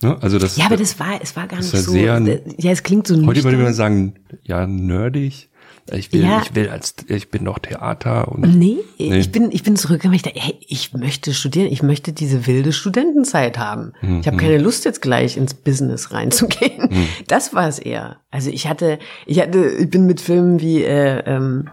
Ne? 0.00 0.16
Also 0.20 0.38
das, 0.38 0.56
ja, 0.56 0.66
aber 0.66 0.76
das 0.76 1.00
war, 1.00 1.20
es 1.20 1.34
war 1.34 1.48
gar 1.48 1.56
nicht 1.56 1.70
so. 1.70 1.76
Sehr, 1.76 2.40
ja, 2.56 2.70
es 2.70 2.84
klingt 2.84 3.08
so 3.08 3.16
Heute 3.26 3.42
würde 3.42 3.56
man 3.56 3.74
sagen, 3.74 4.14
ja, 4.44 4.64
nerdig. 4.66 5.47
Ich 5.92 6.12
will, 6.12 6.22
ja. 6.22 6.42
ich 6.42 6.54
will 6.54 6.68
als, 6.68 6.94
ich 7.06 7.30
bin 7.30 7.44
noch 7.44 7.58
Theater 7.58 8.28
und. 8.28 8.40
Nee, 8.56 8.78
nee. 8.98 9.18
ich 9.18 9.32
bin, 9.32 9.50
ich 9.52 9.62
bin 9.62 9.76
zurückgekommen. 9.76 10.14
Ich 10.14 10.22
dachte, 10.22 10.40
hey, 10.40 10.56
ich 10.66 10.92
möchte 10.92 11.32
studieren. 11.34 11.68
Ich 11.70 11.82
möchte 11.82 12.12
diese 12.12 12.46
wilde 12.46 12.72
Studentenzeit 12.72 13.58
haben. 13.58 13.92
Mhm. 14.00 14.20
Ich 14.20 14.26
habe 14.26 14.36
keine 14.36 14.58
Lust 14.58 14.84
jetzt 14.84 15.02
gleich 15.02 15.36
ins 15.36 15.54
Business 15.54 16.12
reinzugehen. 16.12 16.88
Mhm. 16.90 17.08
Das 17.26 17.54
war 17.54 17.68
es 17.68 17.78
eher. 17.78 18.18
Also 18.30 18.50
ich 18.50 18.68
hatte, 18.68 18.98
ich 19.26 19.40
hatte, 19.40 19.68
ich 19.68 19.90
bin 19.90 20.06
mit 20.06 20.20
Filmen 20.20 20.60
wie, 20.60 20.82
äh, 20.82 21.22
ähm, 21.26 21.68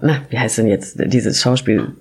na, 0.00 0.22
wie 0.28 0.38
heißt 0.38 0.58
denn 0.58 0.66
jetzt 0.66 0.96
dieses 1.06 1.40
Schauspiel? 1.40 1.94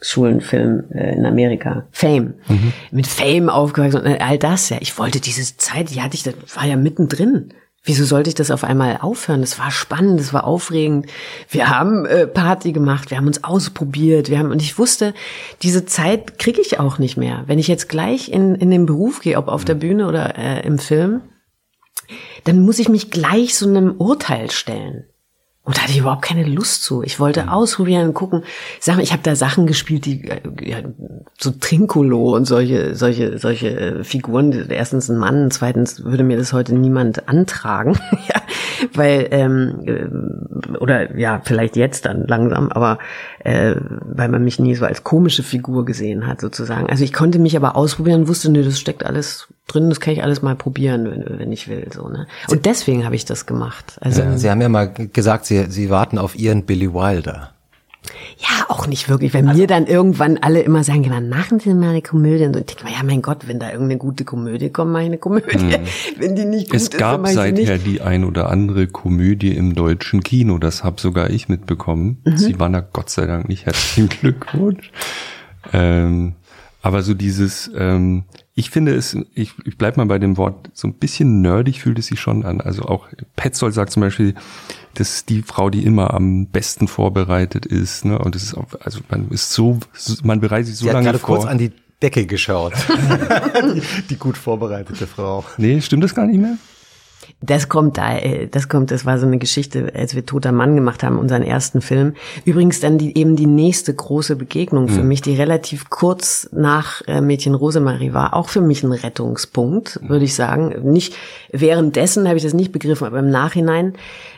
Schulenfilm 0.00 0.84
äh, 0.92 1.14
in 1.14 1.24
Amerika, 1.24 1.86
Fame, 1.90 2.34
mhm. 2.48 2.72
mit 2.90 3.06
Fame 3.06 3.48
aufgewachsen 3.48 4.02
und 4.02 4.20
all 4.20 4.38
das, 4.38 4.68
ja. 4.68 4.76
Ich 4.80 4.98
wollte 4.98 5.20
diese 5.20 5.56
Zeit, 5.56 5.90
die 5.90 6.02
hatte 6.02 6.14
ich, 6.14 6.22
das 6.22 6.34
war 6.54 6.66
ja 6.66 6.76
mittendrin. 6.76 7.54
Wieso 7.86 8.04
sollte 8.04 8.28
ich 8.28 8.34
das 8.34 8.50
auf 8.50 8.64
einmal 8.64 8.98
aufhören? 9.00 9.40
Das 9.40 9.60
war 9.60 9.70
spannend, 9.70 10.18
das 10.18 10.32
war 10.32 10.44
aufregend. 10.44 11.06
Wir 11.48 11.70
haben 11.70 12.04
äh, 12.04 12.26
Party 12.26 12.72
gemacht, 12.72 13.10
wir 13.10 13.16
haben 13.16 13.28
uns 13.28 13.44
ausprobiert, 13.44 14.28
wir 14.28 14.40
haben 14.40 14.50
und 14.50 14.60
ich 14.60 14.76
wusste, 14.76 15.14
diese 15.62 15.86
Zeit 15.86 16.40
kriege 16.40 16.60
ich 16.60 16.80
auch 16.80 16.98
nicht 16.98 17.16
mehr. 17.16 17.44
Wenn 17.46 17.60
ich 17.60 17.68
jetzt 17.68 17.88
gleich 17.88 18.28
in 18.28 18.56
in 18.56 18.72
den 18.72 18.86
Beruf 18.86 19.20
gehe, 19.20 19.38
ob 19.38 19.46
auf 19.46 19.64
der 19.64 19.74
Bühne 19.74 20.08
oder 20.08 20.36
äh, 20.36 20.66
im 20.66 20.80
Film, 20.80 21.22
dann 22.42 22.60
muss 22.60 22.80
ich 22.80 22.88
mich 22.88 23.12
gleich 23.12 23.56
so 23.56 23.68
einem 23.68 23.94
Urteil 23.98 24.50
stellen. 24.50 25.04
Und 25.66 25.76
da 25.76 25.82
hatte 25.82 25.90
ich 25.90 25.98
überhaupt 25.98 26.22
keine 26.22 26.44
Lust 26.44 26.84
zu. 26.84 27.02
Ich 27.02 27.18
wollte 27.18 27.42
mhm. 27.42 27.48
ausprobieren 27.48 28.06
und 28.06 28.14
gucken. 28.14 28.44
Sachen, 28.78 29.00
ich 29.00 29.10
habe 29.10 29.22
da 29.24 29.34
Sachen 29.34 29.66
gespielt, 29.66 30.04
die 30.04 30.28
äh, 30.28 30.40
ja, 30.62 30.78
so 31.36 31.50
Trinkolo 31.50 32.36
und 32.36 32.44
solche, 32.44 32.94
solche, 32.94 33.38
solche 33.38 33.68
äh, 33.68 34.04
Figuren. 34.04 34.52
Erstens 34.70 35.08
ein 35.08 35.18
Mann, 35.18 35.50
zweitens 35.50 36.04
würde 36.04 36.22
mir 36.22 36.36
das 36.36 36.52
heute 36.52 36.76
niemand 36.76 37.28
antragen. 37.28 37.98
ja, 38.28 38.42
weil, 38.94 39.26
ähm, 39.32 39.80
äh, 39.86 40.76
oder 40.76 41.16
ja, 41.18 41.42
vielleicht 41.44 41.74
jetzt 41.74 42.06
dann 42.06 42.28
langsam, 42.28 42.68
aber 42.68 42.98
äh, 43.46 43.76
weil 43.80 44.28
man 44.28 44.42
mich 44.42 44.58
nie 44.58 44.74
so 44.74 44.84
als 44.84 45.04
komische 45.04 45.44
Figur 45.44 45.84
gesehen 45.84 46.26
hat, 46.26 46.40
sozusagen. 46.40 46.90
Also 46.90 47.04
ich 47.04 47.12
konnte 47.12 47.38
mich 47.38 47.56
aber 47.56 47.76
ausprobieren 47.76 48.26
wusste, 48.26 48.50
nee, 48.50 48.62
das 48.62 48.80
steckt 48.80 49.06
alles 49.06 49.46
drin, 49.68 49.88
das 49.88 50.00
kann 50.00 50.14
ich 50.14 50.24
alles 50.24 50.42
mal 50.42 50.56
probieren, 50.56 51.08
wenn, 51.08 51.38
wenn 51.38 51.52
ich 51.52 51.68
will. 51.68 51.86
So, 51.94 52.08
ne? 52.08 52.26
Und 52.48 52.66
deswegen 52.66 53.04
habe 53.04 53.14
ich 53.14 53.24
das 53.24 53.46
gemacht. 53.46 53.98
Also, 54.00 54.22
ja, 54.22 54.36
Sie 54.36 54.50
haben 54.50 54.60
ja 54.60 54.68
mal 54.68 54.92
gesagt, 54.92 55.46
Sie, 55.46 55.66
Sie 55.70 55.90
warten 55.90 56.18
auf 56.18 56.36
Ihren 56.36 56.64
Billy 56.64 56.92
Wilder. 56.92 57.52
Ja, 58.38 58.66
auch 58.68 58.86
nicht 58.86 59.08
wirklich. 59.08 59.32
Wenn 59.34 59.48
also, 59.48 59.60
mir 59.60 59.66
dann 59.66 59.86
irgendwann 59.86 60.38
alle 60.38 60.60
immer 60.60 60.84
sagen, 60.84 61.06
wann 61.08 61.28
machen 61.28 61.60
Sie 61.60 61.72
mal 61.74 61.90
eine 61.90 62.02
Komödie? 62.02 62.44
Und 62.44 62.56
ich 62.56 62.66
denke 62.66 62.84
mal, 62.84 62.92
ja, 62.92 63.02
mein 63.02 63.22
Gott, 63.22 63.48
wenn 63.48 63.58
da 63.58 63.70
irgendeine 63.70 63.98
gute 63.98 64.24
Komödie 64.24 64.70
kommt, 64.70 64.92
mache 64.92 65.02
ich 65.02 65.08
eine 65.08 65.18
Komödie. 65.18 65.74
Hm. 65.74 65.80
Wenn 66.18 66.36
die 66.36 66.44
nicht 66.44 66.66
gut 66.66 66.76
es 66.76 66.82
ist, 66.84 66.94
Es 66.94 67.00
gab 67.00 67.26
seither 67.28 67.78
die 67.78 68.00
ein 68.00 68.24
oder 68.24 68.50
andere 68.50 68.86
Komödie 68.86 69.54
im 69.54 69.74
deutschen 69.74 70.22
Kino. 70.22 70.58
Das 70.58 70.84
habe 70.84 71.00
sogar 71.00 71.30
ich 71.30 71.48
mitbekommen. 71.48 72.18
Mhm. 72.24 72.36
Sie 72.36 72.58
waren 72.58 72.72
da 72.72 72.80
Gott 72.80 73.10
sei 73.10 73.26
Dank 73.26 73.48
nicht. 73.48 73.66
Herzlichen 73.66 74.08
Glückwunsch. 74.20 74.90
Ähm, 75.72 76.34
aber 76.86 77.02
so 77.02 77.14
dieses, 77.14 77.68
ähm, 77.76 78.22
ich 78.54 78.70
finde 78.70 78.94
es, 78.94 79.18
ich, 79.34 79.54
ich 79.64 79.76
bleib 79.76 79.96
mal 79.96 80.06
bei 80.06 80.20
dem 80.20 80.36
Wort, 80.36 80.70
so 80.72 80.86
ein 80.86 80.94
bisschen 80.94 81.40
nerdig 81.40 81.82
fühlt 81.82 81.98
es 81.98 82.06
sich 82.06 82.20
schon 82.20 82.44
an. 82.44 82.60
Also 82.60 82.82
auch 82.82 83.08
Petzold 83.34 83.74
sagt 83.74 83.90
zum 83.90 84.02
Beispiel, 84.02 84.36
das 84.94 85.16
ist 85.16 85.28
die 85.28 85.42
Frau, 85.42 85.68
die 85.68 85.84
immer 85.84 86.14
am 86.14 86.46
besten 86.46 86.86
vorbereitet 86.86 87.66
ist. 87.66 88.04
Ne? 88.04 88.16
Und 88.20 88.36
es 88.36 88.44
ist 88.44 88.54
auch, 88.54 88.68
also 88.84 89.00
man 89.08 89.30
ist 89.30 89.50
so, 89.50 89.80
man 90.22 90.38
bereitet 90.38 90.68
sich 90.68 90.76
so 90.76 90.86
Sie 90.86 90.92
lange 90.92 91.08
hat 91.08 91.14
gerade 91.14 91.18
vor. 91.18 91.38
kurz 91.38 91.50
an 91.50 91.58
die 91.58 91.72
Decke 92.00 92.24
geschaut. 92.24 92.74
die, 93.74 93.82
die 94.10 94.16
gut 94.16 94.38
vorbereitete 94.38 95.08
Frau. 95.08 95.44
Nee, 95.58 95.80
stimmt 95.80 96.04
das 96.04 96.14
gar 96.14 96.26
nicht 96.26 96.38
mehr? 96.40 96.56
Das 97.42 97.68
kommt 97.68 97.98
da, 97.98 98.16
äh, 98.16 98.48
das 98.48 98.70
kommt, 98.70 98.90
das 98.90 99.04
war 99.04 99.18
so 99.18 99.26
eine 99.26 99.36
Geschichte, 99.36 99.92
als 99.94 100.14
wir 100.14 100.24
Toter 100.24 100.52
Mann 100.52 100.74
gemacht 100.74 101.02
haben, 101.02 101.18
unseren 101.18 101.42
ersten 101.42 101.82
Film. 101.82 102.14
Übrigens 102.46 102.80
dann 102.80 102.96
die, 102.96 103.16
eben 103.16 103.36
die 103.36 103.46
nächste 103.46 103.92
große 103.92 104.36
Begegnung 104.36 104.88
für 104.88 105.02
mhm. 105.02 105.08
mich, 105.08 105.20
die 105.20 105.34
relativ 105.34 105.90
kurz 105.90 106.48
nach 106.52 107.02
äh, 107.06 107.20
Mädchen 107.20 107.54
Rosemarie 107.54 108.14
war, 108.14 108.32
auch 108.32 108.48
für 108.48 108.62
mich 108.62 108.82
ein 108.82 108.92
Rettungspunkt, 108.92 110.00
würde 110.08 110.24
ich 110.24 110.34
sagen. 110.34 110.90
Nicht 110.90 111.14
währenddessen 111.52 112.26
habe 112.26 112.38
ich 112.38 112.42
das 112.42 112.54
nicht 112.54 112.72
begriffen, 112.72 113.06
aber 113.06 113.18
im 113.18 113.30
Nachhinein, 113.30 113.92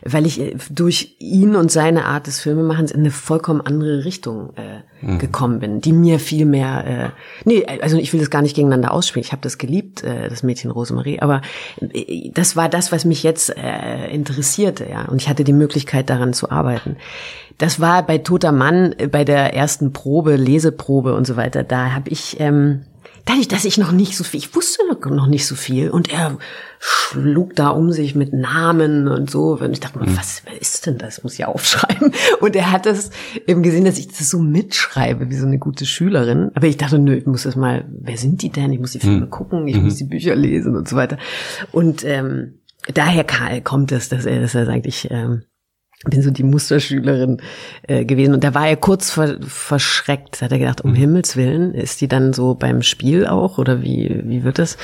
weil 0.05 0.27
ich 0.27 0.41
äh, 0.41 0.57
durch 0.69 1.15
ihn 1.21 1.55
und 1.55 1.71
seine 1.71 2.05
Art 2.05 2.27
des 2.27 2.41
Filmemachens 2.41 2.91
in 2.91 3.01
eine 3.01 3.13
vollkommen 3.13 3.61
andere 3.61 4.05
Richtung 4.05 4.51
äh, 4.57 5.07
mhm. 5.07 5.19
gekommen 5.19 5.61
bin, 5.61 5.81
die 5.81 5.93
mir 5.93 6.19
viel 6.19 6.47
mehr, 6.47 6.85
äh, 6.87 7.09
nee, 7.45 7.65
also 7.81 7.97
ich 7.97 8.13
will 8.13 8.21
das 8.21 8.31
gar 8.31 8.43
nicht 8.43 8.57
gegeneinander 8.57 8.93
ausspielen. 8.93 9.25
Ich 9.25 9.33
habe 9.33 9.43
das 9.43 9.59
geliebt, 9.59 10.03
äh, 10.03 10.29
das 10.29 10.43
Mädchen 10.43 10.71
Rosemarie, 10.71 11.21
aber 11.21 11.43
äh, 11.81 12.31
das 12.35 12.57
war 12.57 12.69
das, 12.69 12.88
was 12.93 13.05
mich 13.05 13.23
jetzt 13.23 13.57
äh, 13.57 14.09
interessierte, 14.09 14.87
ja. 14.89 15.07
Und 15.07 15.21
ich 15.23 15.29
hatte 15.29 15.45
die 15.45 15.53
Möglichkeit, 15.53 16.11
daran 16.11 16.33
zu 16.33 16.51
arbeiten. 16.51 16.97
Das 17.59 17.81
war 17.81 18.07
bei 18.07 18.19
Toter 18.19 18.53
Mann, 18.53 18.95
äh, 18.99 19.09
bei 19.09 19.25
der 19.25 19.55
ersten 19.55 19.93
Probe, 19.93 20.37
Leseprobe 20.37 21.15
und 21.15 21.27
so 21.27 21.37
weiter. 21.37 21.65
Da 21.65 21.93
habe 21.93 22.11
ich 22.11 22.39
ähm, 22.41 22.83
dadurch, 23.29 23.49
dass 23.49 23.65
ich 23.65 23.77
noch 23.77 23.93
nicht 23.93 24.17
so 24.17 24.25
viel, 24.25 24.39
ich 24.39 24.55
wusste 24.55 24.83
noch 25.11 25.27
nicht 25.27 25.47
so 25.47 25.55
viel 25.55 25.91
und 25.91 26.11
er 26.11 26.39
schlug 26.79 27.55
da 27.57 27.69
um 27.69 27.93
sich 27.93 28.15
mit 28.15 28.33
Namen 28.33 29.07
und 29.07 29.31
so 29.31 29.59
und 29.59 29.73
ich 29.73 29.81
dachte 29.81 29.99
mir, 29.99 30.07
mhm. 30.07 30.17
was 30.17 30.43
ist 30.61 30.87
denn 30.87 30.97
das? 30.99 31.23
Muss 31.23 31.35
ich 31.35 31.45
aufschreiben. 31.45 32.13
Und 32.41 32.57
er 32.57 32.71
hat 32.71 32.87
das 32.87 33.11
eben 33.47 33.63
gesehen, 33.63 33.85
dass 33.85 33.99
ich 33.99 34.09
das 34.09 34.31
so 34.31 34.39
mitschreibe, 34.39 35.29
wie 35.29 35.37
so 35.37 35.47
eine 35.47 35.59
gute 35.59 35.87
Schülerin. 35.87 36.51
Aber 36.55 36.67
ich 36.67 36.77
dachte, 36.77 36.99
nö, 36.99 37.15
ich 37.15 37.27
muss 37.27 37.43
das 37.43 37.57
mal, 37.57 37.85
wer 37.89 38.17
sind 38.17 38.43
die 38.43 38.51
denn? 38.51 38.73
Ich 38.73 38.81
muss 38.81 38.93
die 38.93 39.01
Filme 39.01 39.27
mhm. 39.27 39.31
gucken, 39.31 39.67
ich 39.67 39.77
mhm. 39.77 39.85
muss 39.85 39.97
die 39.97 40.05
Bücher 40.05 40.35
lesen 40.37 40.77
und 40.77 40.89
so 40.89 40.97
weiter. 40.97 41.19
Und 41.73 42.05
ähm, 42.05 42.61
daher 42.95 43.25
kommt 43.63 43.93
es, 43.93 44.09
dass 44.09 44.27
er, 44.27 44.41
dass 44.41 44.55
er 44.55 44.67
sagt, 44.67 44.87
ich 44.87 45.11
ähm, 45.11 45.43
bin 46.05 46.23
so 46.23 46.31
die 46.31 46.45
Musterschülerin 46.45 47.43
äh, 47.83 48.05
gewesen 48.05 48.35
und 48.35 48.45
da 48.45 48.55
war 48.55 48.69
er 48.69 48.77
kurz 48.77 49.11
ver 49.11 49.39
verschreckt. 49.43 50.43
Hat 50.43 50.53
er 50.53 50.59
gedacht, 50.59 50.81
um 50.83 50.93
mhm. 50.93 50.97
Himmels 50.97 51.37
Willen, 51.37 51.75
ist 51.75 52.01
die 52.01 52.09
dann 52.09 52.33
so 52.33 52.55
beim 52.55 52.83
Spiel 52.83 53.27
auch 53.27 53.59
oder 53.59 53.83
wie 53.83 54.23
wie 54.25 54.45
wird 54.45 54.59
das? 54.59 54.77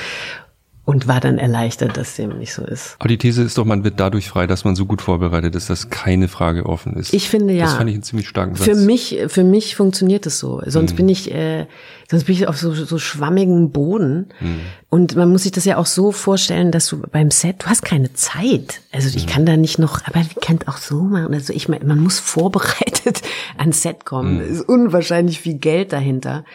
Und 0.85 1.07
war 1.07 1.19
dann 1.19 1.39
erleichtert, 1.39 1.97
dass 1.97 2.15
dem 2.15 2.37
nicht 2.37 2.53
so 2.53 2.63
ist. 2.63 2.95
Aber 2.99 3.09
die 3.09 3.17
These 3.17 3.41
ist 3.41 3.57
doch, 3.57 3.65
man 3.65 3.83
wird 3.83 3.99
dadurch 3.99 4.29
frei, 4.29 4.45
dass 4.45 4.65
man 4.65 4.75
so 4.75 4.85
gut 4.85 5.01
vorbereitet 5.01 5.55
ist, 5.55 5.67
dass 5.67 5.89
keine 5.89 6.27
Frage 6.27 6.67
offen 6.67 6.93
ist. 6.93 7.11
Ich 7.11 7.27
finde 7.27 7.55
ja. 7.55 7.65
Das 7.65 7.73
fand 7.73 7.89
ich 7.89 7.95
einen 7.95 8.03
ziemlich 8.03 8.29
starken 8.29 8.55
Satz. 8.55 8.65
Für 8.65 8.75
mich, 8.75 9.17
für 9.27 9.43
mich 9.43 9.75
funktioniert 9.75 10.27
es 10.27 10.37
so. 10.37 10.61
Sonst 10.67 10.91
mhm. 10.91 10.97
bin 10.97 11.09
ich, 11.09 11.33
äh, 11.33 11.65
sonst 12.09 12.25
bin 12.25 12.35
ich 12.35 12.47
auf 12.47 12.57
so, 12.57 12.71
so 12.71 12.99
schwammigen 12.99 13.71
Boden. 13.71 14.27
Mhm. 14.39 14.59
Und 14.91 15.15
man 15.15 15.29
muss 15.31 15.43
sich 15.43 15.51
das 15.51 15.65
ja 15.65 15.77
auch 15.77 15.87
so 15.87 16.11
vorstellen, 16.11 16.71
dass 16.71 16.87
du 16.87 17.01
beim 17.01 17.31
Set, 17.31 17.63
du 17.63 17.65
hast 17.65 17.83
keine 17.83 18.13
Zeit. 18.13 18.81
Also 18.91 19.09
ich 19.17 19.25
mhm. 19.25 19.29
kann 19.29 19.45
da 19.47 19.57
nicht 19.57 19.79
noch, 19.79 20.05
aber 20.05 20.21
ich 20.21 20.35
kann 20.39 20.59
auch 20.67 20.77
so 20.77 21.01
machen. 21.01 21.33
Also 21.33 21.51
ich 21.51 21.67
meine, 21.67 21.85
man 21.85 21.99
muss 21.99 22.19
vorbereitet 22.21 23.23
ans 23.57 23.81
Set 23.81 24.05
kommen. 24.05 24.39
Es 24.39 24.59
ist 24.59 24.69
unwahrscheinlich 24.69 25.41
viel 25.41 25.55
Geld 25.55 25.93
dahinter. 25.93 26.45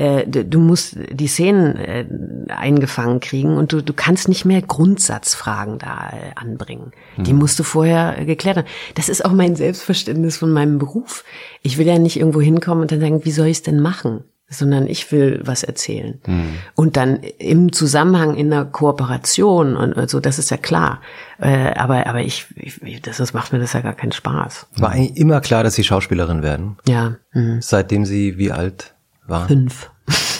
Äh, 0.00 0.26
du 0.26 0.60
musst 0.60 0.96
die 1.10 1.26
Szenen 1.26 1.76
äh, 1.76 2.06
eingefangen 2.48 3.20
kriegen 3.20 3.58
und 3.58 3.74
du, 3.74 3.82
du 3.82 3.92
kannst 3.92 4.28
nicht 4.28 4.46
mehr 4.46 4.62
Grundsatzfragen 4.62 5.78
da 5.78 6.08
äh, 6.08 6.34
anbringen. 6.36 6.92
Die 7.18 7.34
musst 7.34 7.58
du 7.58 7.64
vorher 7.64 8.24
geklärt 8.24 8.56
haben. 8.56 8.66
Das 8.94 9.10
ist 9.10 9.22
auch 9.22 9.32
mein 9.32 9.56
Selbstverständnis 9.56 10.38
von 10.38 10.52
meinem 10.52 10.78
Beruf. 10.78 11.22
Ich 11.60 11.76
will 11.76 11.86
ja 11.86 11.98
nicht 11.98 12.18
irgendwo 12.18 12.40
hinkommen 12.40 12.80
und 12.80 12.92
dann 12.92 13.00
sagen, 13.00 13.26
wie 13.26 13.30
soll 13.30 13.48
ich 13.48 13.58
es 13.58 13.62
denn 13.62 13.80
machen? 13.80 14.24
sondern 14.52 14.88
ich 14.88 15.12
will 15.12 15.40
was 15.44 15.62
erzählen. 15.62 16.20
Mhm. 16.26 16.54
Und 16.74 16.96
dann 16.96 17.20
im 17.38 17.70
Zusammenhang 17.70 18.34
in 18.34 18.50
der 18.50 18.64
Kooperation 18.64 19.76
und 19.76 19.94
so, 19.94 20.00
also 20.00 20.18
das 20.18 20.40
ist 20.40 20.50
ja 20.50 20.56
klar. 20.56 21.00
Äh, 21.38 21.72
aber 21.74 22.08
aber 22.08 22.22
ich, 22.22 22.46
ich 22.56 23.00
das, 23.00 23.18
das 23.18 23.32
macht 23.32 23.52
mir 23.52 23.60
das 23.60 23.74
ja 23.74 23.80
gar 23.80 23.94
keinen 23.94 24.10
Spaß. 24.10 24.66
War 24.76 24.90
eigentlich 24.90 25.16
immer 25.16 25.40
klar, 25.40 25.62
dass 25.62 25.76
Sie 25.76 25.84
Schauspielerin 25.84 26.42
werden. 26.42 26.78
Ja. 26.88 27.14
Mhm. 27.32 27.58
Seitdem 27.60 28.04
Sie 28.04 28.38
wie 28.38 28.50
alt 28.50 28.92
waren? 29.30 29.48
Fünf. 29.48 29.90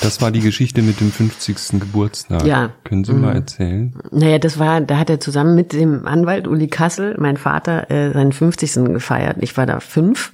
Das 0.02 0.20
war 0.20 0.30
die 0.30 0.40
Geschichte 0.40 0.82
mit 0.82 1.00
dem 1.00 1.12
50. 1.12 1.78
Geburtstag. 1.78 2.44
Ja. 2.44 2.70
Können 2.84 3.04
Sie 3.04 3.12
mhm. 3.12 3.20
mal 3.20 3.34
erzählen? 3.34 3.94
Naja, 4.10 4.38
das 4.38 4.58
war, 4.58 4.80
da 4.80 4.98
hat 4.98 5.10
er 5.10 5.20
zusammen 5.20 5.54
mit 5.54 5.72
dem 5.72 6.06
Anwalt 6.06 6.48
Uli 6.48 6.68
Kassel, 6.68 7.16
mein 7.18 7.36
Vater, 7.36 7.90
äh, 7.90 8.12
seinen 8.12 8.32
50. 8.32 8.86
gefeiert. 8.86 9.36
Ich 9.40 9.56
war 9.56 9.66
da 9.66 9.80
fünf 9.80 10.32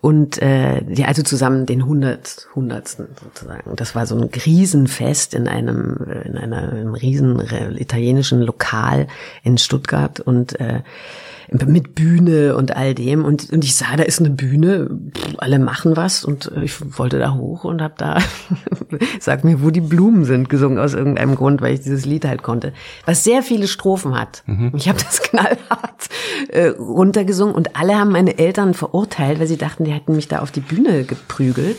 und 0.00 0.42
äh, 0.42 0.82
ja, 0.92 1.06
also 1.06 1.22
zusammen 1.22 1.66
den 1.66 1.82
100. 1.82 2.48
100. 2.50 2.88
sozusagen. 2.88 3.76
Das 3.76 3.94
war 3.94 4.06
so 4.06 4.18
ein 4.18 4.28
Riesenfest 4.28 5.34
in 5.34 5.48
einem, 5.48 5.96
äh, 6.08 6.28
in 6.28 6.36
einer, 6.36 6.72
einem 6.72 6.94
riesen 6.94 7.40
italienischen 7.78 8.42
Lokal 8.42 9.06
in 9.42 9.58
Stuttgart 9.58 10.20
und 10.20 10.58
äh, 10.60 10.82
mit 11.48 11.94
Bühne 11.94 12.56
und 12.56 12.76
all 12.76 12.94
dem. 12.94 13.24
Und, 13.24 13.52
und 13.52 13.64
ich 13.64 13.76
sah, 13.76 13.96
da 13.96 14.02
ist 14.02 14.20
eine 14.20 14.30
Bühne, 14.30 14.90
alle 15.38 15.58
machen 15.58 15.96
was 15.96 16.24
und 16.24 16.50
ich 16.62 16.74
wollte 16.98 17.18
da 17.18 17.34
hoch 17.34 17.64
und 17.64 17.82
habe 17.82 17.94
da, 17.96 18.18
sag 19.20 19.44
mir, 19.44 19.62
wo 19.62 19.70
die 19.70 19.80
Blumen 19.80 20.24
sind, 20.24 20.48
gesungen 20.48 20.78
aus 20.78 20.94
irgendeinem 20.94 21.34
Grund, 21.34 21.60
weil 21.60 21.74
ich 21.74 21.80
dieses 21.80 22.04
Lied 22.04 22.24
halt 22.24 22.42
konnte. 22.42 22.72
Was 23.06 23.24
sehr 23.24 23.42
viele 23.42 23.68
Strophen 23.68 24.18
hat. 24.18 24.42
Mhm. 24.46 24.72
Ich 24.74 24.88
habe 24.88 24.98
das 24.98 25.22
knallhart 25.22 26.08
äh, 26.48 26.68
runtergesungen 26.68 27.54
und 27.54 27.76
alle 27.76 27.98
haben 27.98 28.12
meine 28.12 28.38
Eltern 28.38 28.74
verurteilt, 28.74 29.40
weil 29.40 29.46
sie 29.46 29.58
dachten, 29.58 29.84
die 29.84 29.92
hätten 29.92 30.16
mich 30.16 30.28
da 30.28 30.40
auf 30.40 30.50
die 30.50 30.60
Bühne 30.60 31.04
geprügelt. 31.04 31.78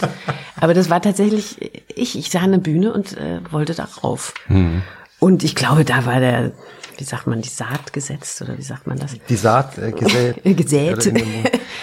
Aber 0.60 0.74
das 0.74 0.90
war 0.90 1.02
tatsächlich 1.02 1.58
ich. 1.96 2.18
Ich 2.18 2.30
sah 2.30 2.42
eine 2.42 2.60
Bühne 2.60 2.94
und 2.94 3.18
äh, 3.18 3.40
wollte 3.52 3.74
da 3.74 3.88
rauf. 4.04 4.34
Mhm. 4.48 4.82
Und 5.20 5.44
ich 5.44 5.56
glaube, 5.56 5.86
da 5.86 6.06
war 6.06 6.20
der 6.20 6.52
wie 6.97 7.03
sagt 7.03 7.27
man, 7.27 7.41
die 7.41 7.49
Saat 7.49 7.93
gesetzt 7.93 8.41
oder 8.41 8.57
wie 8.57 8.63
sagt 8.63 8.88
man 8.88 8.97
das? 8.97 9.15
Die 9.30 9.35
Saat 9.35 9.77
äh, 9.77 9.91
gesät. 9.91 10.43
gesät. 10.57 11.13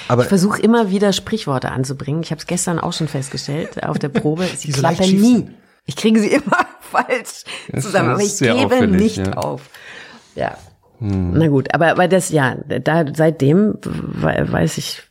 Aber 0.08 0.22
ich 0.22 0.28
versuche 0.28 0.60
immer 0.60 0.90
wieder 0.90 1.12
Sprichworte 1.12 1.70
anzubringen. 1.70 2.22
Ich 2.22 2.30
habe 2.30 2.38
es 2.40 2.46
gestern 2.46 2.78
auch 2.78 2.92
schon 2.92 3.08
festgestellt 3.08 3.82
auf 3.82 3.98
der 3.98 4.08
Probe. 4.08 4.46
Sie 4.56 4.72
klappen 4.72 5.20
nie. 5.20 5.48
Ich 5.84 5.96
kriege 5.96 6.20
sie 6.20 6.28
immer 6.28 6.66
falsch 6.80 7.44
das 7.68 7.84
zusammen, 7.84 8.10
aber 8.10 8.22
ich 8.22 8.38
gebe 8.38 8.86
nicht 8.86 9.18
ja. 9.18 9.32
auf. 9.32 9.62
Ja. 10.34 10.56
Hm. 10.98 11.32
Na 11.32 11.48
gut, 11.48 11.74
aber, 11.74 11.90
aber 11.90 12.06
das, 12.08 12.30
ja, 12.30 12.54
da, 12.54 13.04
seitdem 13.12 13.74
weiß 13.82 14.78
ich, 14.78 15.02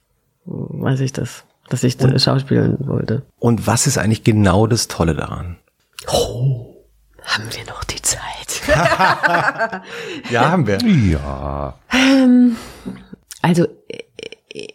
weiß 0.45 1.01
ich 1.01 1.11
das, 1.11 1.43
dass 1.69 1.83
ich 1.83 1.99
und, 1.99 2.19
schauspielen 2.21 2.77
wollte. 2.87 3.23
Und 3.39 3.67
was 3.67 3.87
ist 3.87 3.97
eigentlich 3.97 4.23
genau 4.23 4.67
das 4.67 4.87
Tolle 4.87 5.15
daran? 5.15 5.57
Oh. 6.07 6.67
Haben 7.23 7.45
wir 7.51 7.65
noch? 7.65 7.80
Ja, 10.29 10.51
haben 10.51 10.67
wir. 10.67 10.77
Ja. 10.81 11.79
Ähm, 11.93 12.55
also, 13.41 13.67
äh, 13.87 14.67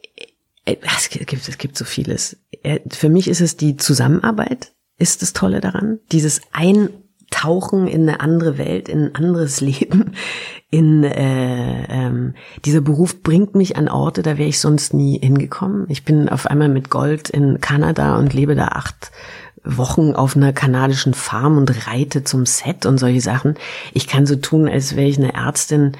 äh, 0.66 0.76
es 0.96 1.08
gibt, 1.08 1.48
es 1.48 1.58
gibt 1.58 1.78
so 1.78 1.84
vieles. 1.84 2.36
Äh, 2.62 2.80
für 2.90 3.08
mich 3.08 3.28
ist 3.28 3.40
es 3.40 3.56
die 3.56 3.76
Zusammenarbeit, 3.76 4.72
ist 4.98 5.22
das 5.22 5.32
Tolle 5.32 5.60
daran. 5.60 6.00
Dieses 6.12 6.40
Eintauchen 6.52 7.86
in 7.86 8.02
eine 8.02 8.20
andere 8.20 8.58
Welt, 8.58 8.88
in 8.88 9.06
ein 9.06 9.14
anderes 9.14 9.60
Leben. 9.62 10.14
In 10.68 11.04
äh, 11.04 11.84
ähm, 11.88 12.34
dieser 12.64 12.80
Beruf 12.80 13.22
bringt 13.22 13.54
mich 13.54 13.76
an 13.76 13.88
Orte, 13.88 14.22
da 14.22 14.36
wäre 14.36 14.48
ich 14.48 14.58
sonst 14.58 14.94
nie 14.94 15.20
hingekommen. 15.20 15.86
Ich 15.88 16.04
bin 16.04 16.28
auf 16.28 16.46
einmal 16.46 16.68
mit 16.68 16.90
Gold 16.90 17.30
in 17.30 17.60
Kanada 17.60 18.16
und 18.16 18.34
lebe 18.34 18.56
da 18.56 18.68
acht 18.68 19.12
Wochen 19.66 20.14
auf 20.14 20.36
einer 20.36 20.52
kanadischen 20.52 21.12
Farm 21.12 21.58
und 21.58 21.86
reite 21.88 22.24
zum 22.24 22.46
Set 22.46 22.86
und 22.86 22.98
solche 22.98 23.20
Sachen. 23.20 23.56
Ich 23.92 24.06
kann 24.06 24.26
so 24.26 24.36
tun, 24.36 24.68
als 24.68 24.96
wäre 24.96 25.08
ich 25.08 25.18
eine 25.18 25.34
Ärztin, 25.34 25.92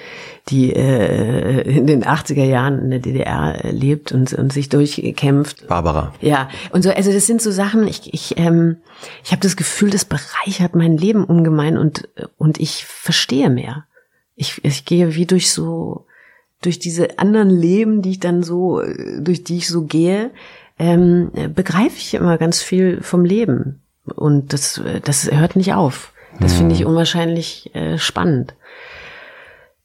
die 0.49 0.73
äh, 0.73 1.63
in 1.63 1.87
den 1.87 2.05
80er 2.05 2.45
Jahren 2.45 2.79
in 2.79 2.91
der 2.91 3.01
DDR 3.01 3.59
lebt 3.71 4.13
und, 4.13 4.33
und 4.33 4.53
sich 4.53 4.69
durchkämpft. 4.69 5.67
Barbara. 5.67 6.15
Ja, 6.21 6.49
und 6.71 6.83
so, 6.83 6.91
also 6.91 7.13
das 7.13 7.27
sind 7.27 7.43
so 7.43 7.51
Sachen, 7.51 7.89
ich, 7.89 8.15
ich, 8.15 8.39
ähm, 8.39 8.77
ich 9.25 9.33
habe 9.33 9.43
das 9.43 9.57
Gefühl, 9.57 9.91
das 9.91 10.05
bereichert 10.05 10.77
mein 10.77 10.97
Leben 10.97 11.25
ungemein 11.25 11.77
und, 11.77 12.09
und 12.39 12.61
ich 12.61 12.85
verstehe 12.85 13.51
mehr. 13.51 13.85
Ich, 14.37 14.65
ich 14.65 14.85
gehe 14.85 15.17
wie 15.17 15.27
durch 15.27 15.51
so, 15.51 16.07
durch 16.63 16.79
diese 16.79 17.19
anderen 17.19 17.51
Leben, 17.51 18.03
die 18.03 18.13
ich 18.13 18.21
dann 18.21 18.43
so, 18.43 18.83
durch 19.19 19.43
die 19.43 19.57
ich 19.57 19.69
so 19.69 19.85
gehe, 19.85 20.31
ähm, 20.79 21.31
begreife 21.55 21.97
ich 21.97 22.15
immer 22.15 22.39
ganz 22.39 22.63
viel 22.63 23.01
vom 23.03 23.25
Leben. 23.25 23.83
Und 24.05 24.53
das, 24.53 24.81
das 25.05 25.31
hört 25.31 25.57
nicht 25.57 25.75
auf. 25.75 26.13
Das 26.41 26.55
finde 26.55 26.75
ich 26.75 26.83
mhm. 26.83 26.89
unwahrscheinlich 26.89 27.75
äh, 27.75 27.99
spannend. 27.99 28.55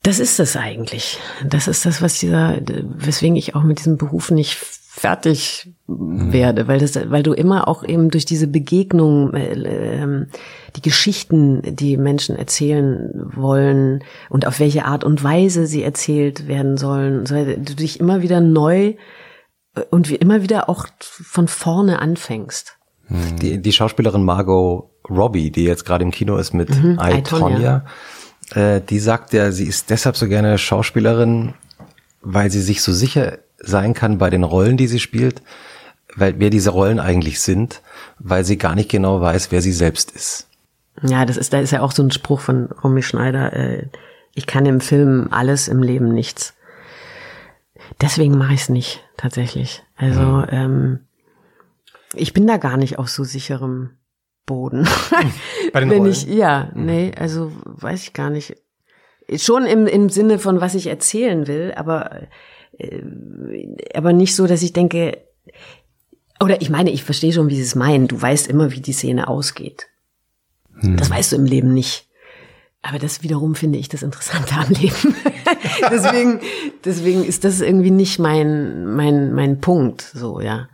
Das 0.03 0.19
ist 0.19 0.39
es 0.39 0.57
eigentlich. 0.57 1.19
Das 1.45 1.67
ist 1.67 1.85
das, 1.85 2.01
was 2.01 2.19
dieser, 2.19 2.57
weswegen 2.65 3.35
ich 3.35 3.55
auch 3.55 3.63
mit 3.63 3.79
diesem 3.79 3.97
Beruf 3.97 4.31
nicht 4.31 4.55
fertig 4.55 5.71
mhm. 5.87 6.33
werde, 6.33 6.67
weil 6.67 6.79
das, 6.79 6.99
weil 7.09 7.23
du 7.23 7.33
immer 7.33 7.67
auch 7.67 7.83
eben 7.83 8.09
durch 8.09 8.25
diese 8.25 8.47
Begegnung, 8.47 9.33
äh, 9.33 9.53
äh, 9.53 10.25
die 10.75 10.81
Geschichten, 10.81 11.61
die 11.75 11.97
Menschen 11.97 12.35
erzählen 12.35 13.09
wollen 13.33 14.03
und 14.29 14.45
auf 14.47 14.59
welche 14.59 14.85
Art 14.85 15.03
und 15.03 15.23
Weise 15.23 15.67
sie 15.67 15.83
erzählt 15.83 16.47
werden 16.47 16.77
sollen, 16.77 17.25
so, 17.25 17.35
du 17.35 17.75
dich 17.75 17.99
immer 17.99 18.21
wieder 18.21 18.41
neu 18.41 18.95
und 19.89 20.09
wie 20.09 20.15
immer 20.15 20.41
wieder 20.41 20.69
auch 20.69 20.87
von 21.01 21.47
vorne 21.47 21.99
anfängst. 21.99 22.77
Die, 23.09 23.61
die 23.61 23.71
Schauspielerin 23.73 24.23
Margot 24.23 24.89
Robbie, 25.09 25.51
die 25.51 25.65
jetzt 25.65 25.85
gerade 25.85 26.03
im 26.03 26.11
Kino 26.11 26.37
ist 26.37 26.53
mit 26.53 26.69
mhm, 26.69 26.97
I, 27.01 27.21
Tonya, 27.21 27.85
äh, 28.53 28.79
die 28.79 28.99
sagt 28.99 29.33
ja, 29.33 29.51
sie 29.51 29.65
ist 29.65 29.89
deshalb 29.89 30.15
so 30.15 30.27
gerne 30.27 30.57
Schauspielerin, 30.57 31.53
weil 32.21 32.49
sie 32.51 32.61
sich 32.61 32.81
so 32.81 32.93
sicher 32.93 33.39
sein 33.57 33.93
kann 33.93 34.17
bei 34.17 34.29
den 34.29 34.43
Rollen, 34.43 34.77
die 34.77 34.87
sie 34.87 34.99
spielt, 34.99 35.41
weil 36.15 36.35
wer 36.39 36.49
diese 36.49 36.69
Rollen 36.69 36.99
eigentlich 36.99 37.41
sind, 37.41 37.81
weil 38.17 38.45
sie 38.45 38.57
gar 38.57 38.75
nicht 38.75 38.89
genau 38.89 39.19
weiß, 39.19 39.51
wer 39.51 39.61
sie 39.61 39.73
selbst 39.73 40.11
ist. 40.11 40.47
Ja, 41.03 41.25
das 41.25 41.37
ist, 41.37 41.53
da 41.53 41.59
ist 41.59 41.71
ja 41.71 41.81
auch 41.81 41.91
so 41.91 42.03
ein 42.03 42.11
Spruch 42.11 42.39
von 42.39 42.69
Romy 42.83 43.01
Schneider, 43.01 43.53
äh, 43.53 43.87
ich 44.33 44.47
kann 44.47 44.65
im 44.65 44.79
Film 44.79 45.27
alles, 45.31 45.67
im 45.67 45.83
Leben 45.83 46.13
nichts. 46.13 46.53
Deswegen 47.99 48.37
mache 48.37 48.53
ich 48.53 48.61
es 48.61 48.69
nicht, 48.69 49.03
tatsächlich. 49.17 49.83
Also 49.95 50.21
mhm. 50.21 50.45
ähm, 50.49 50.99
ich 52.13 52.33
bin 52.33 52.47
da 52.47 52.57
gar 52.57 52.77
nicht 52.77 52.99
auf 52.99 53.09
so 53.09 53.23
sicherem 53.23 53.91
Boden. 54.45 54.87
Bei 55.73 55.79
den 55.79 55.89
Wenn 55.89 55.99
Rollen? 55.99 56.11
ich, 56.11 56.25
ja, 56.25 56.71
mhm. 56.73 56.85
nee, 56.85 57.11
also 57.17 57.51
weiß 57.65 58.03
ich 58.03 58.13
gar 58.13 58.29
nicht. 58.29 58.57
Schon 59.35 59.65
im, 59.65 59.87
im 59.87 60.09
Sinne 60.09 60.39
von, 60.39 60.61
was 60.61 60.75
ich 60.75 60.87
erzählen 60.87 61.47
will, 61.47 61.73
aber, 61.75 62.27
äh, 62.77 63.01
aber 63.93 64.13
nicht 64.13 64.35
so, 64.35 64.47
dass 64.47 64.61
ich 64.61 64.73
denke, 64.73 65.17
oder 66.41 66.61
ich 66.61 66.69
meine, 66.69 66.89
ich 66.89 67.03
verstehe 67.03 67.31
schon, 67.31 67.49
wie 67.49 67.55
sie 67.55 67.61
es 67.61 67.75
meinen. 67.75 68.07
Du 68.07 68.19
weißt 68.19 68.47
immer, 68.47 68.71
wie 68.71 68.81
die 68.81 68.93
Szene 68.93 69.27
ausgeht. 69.27 69.87
Mhm. 70.73 70.97
Das 70.97 71.09
weißt 71.09 71.31
du 71.31 71.35
im 71.37 71.45
Leben 71.45 71.73
nicht. 71.73 72.09
Aber 72.83 72.97
das 72.97 73.21
wiederum 73.21 73.55
finde 73.55 73.77
ich 73.77 73.89
das 73.89 74.01
Interessante 74.01 74.55
am 74.55 74.69
Leben. 74.69 75.15
deswegen, 75.91 76.39
deswegen 76.83 77.23
ist 77.23 77.43
das 77.43 77.61
irgendwie 77.61 77.91
nicht 77.91 78.17
mein, 78.17 78.95
mein, 78.95 79.33
mein 79.33 79.61
Punkt, 79.61 80.01
so, 80.01 80.39
ja. 80.41 80.67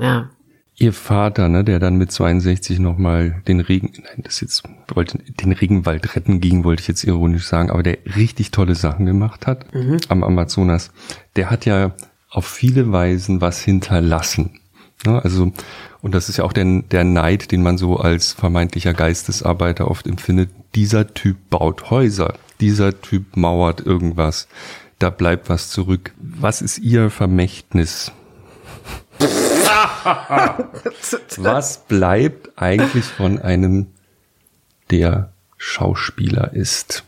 Ja. 0.00 0.30
Ihr 0.76 0.94
Vater, 0.94 1.50
ne, 1.50 1.62
der 1.62 1.78
dann 1.78 1.96
mit 1.96 2.10
62 2.10 2.78
nochmal 2.78 3.42
den 3.46 3.60
Regen, 3.60 3.92
nein, 4.02 4.22
das 4.24 4.40
jetzt, 4.40 4.62
wollte 4.94 5.18
den 5.18 5.52
Regenwald 5.52 6.16
retten 6.16 6.40
ging, 6.40 6.64
wollte 6.64 6.80
ich 6.80 6.88
jetzt 6.88 7.04
ironisch 7.04 7.44
sagen, 7.44 7.70
aber 7.70 7.82
der 7.82 7.98
richtig 8.16 8.50
tolle 8.50 8.74
Sachen 8.74 9.04
gemacht 9.04 9.46
hat 9.46 9.74
mhm. 9.74 9.98
am 10.08 10.24
Amazonas, 10.24 10.90
der 11.36 11.50
hat 11.50 11.66
ja 11.66 11.94
auf 12.30 12.46
viele 12.46 12.92
Weisen 12.92 13.42
was 13.42 13.60
hinterlassen. 13.60 14.58
Ne, 15.04 15.22
also, 15.22 15.52
und 16.02 16.14
das 16.14 16.28
ist 16.28 16.38
ja 16.38 16.44
auch 16.44 16.52
der, 16.52 16.82
der 16.82 17.04
Neid, 17.04 17.52
den 17.52 17.62
man 17.62 17.78
so 17.78 17.96
als 17.96 18.32
vermeintlicher 18.32 18.94
Geistesarbeiter 18.94 19.90
oft 19.90 20.06
empfindet, 20.06 20.50
dieser 20.74 21.12
Typ 21.14 21.36
baut 21.50 21.90
Häuser, 21.90 22.34
dieser 22.60 23.00
Typ 23.00 23.36
mauert 23.36 23.80
irgendwas, 23.84 24.48
da 24.98 25.10
bleibt 25.10 25.48
was 25.48 25.70
zurück. 25.70 26.12
Was 26.18 26.62
ist 26.62 26.78
Ihr 26.78 27.10
Vermächtnis? 27.10 28.12
was 31.36 31.84
bleibt 31.86 32.50
eigentlich 32.56 33.04
von 33.04 33.38
einem, 33.38 33.88
der 34.90 35.32
Schauspieler 35.56 36.52
ist? 36.52 37.04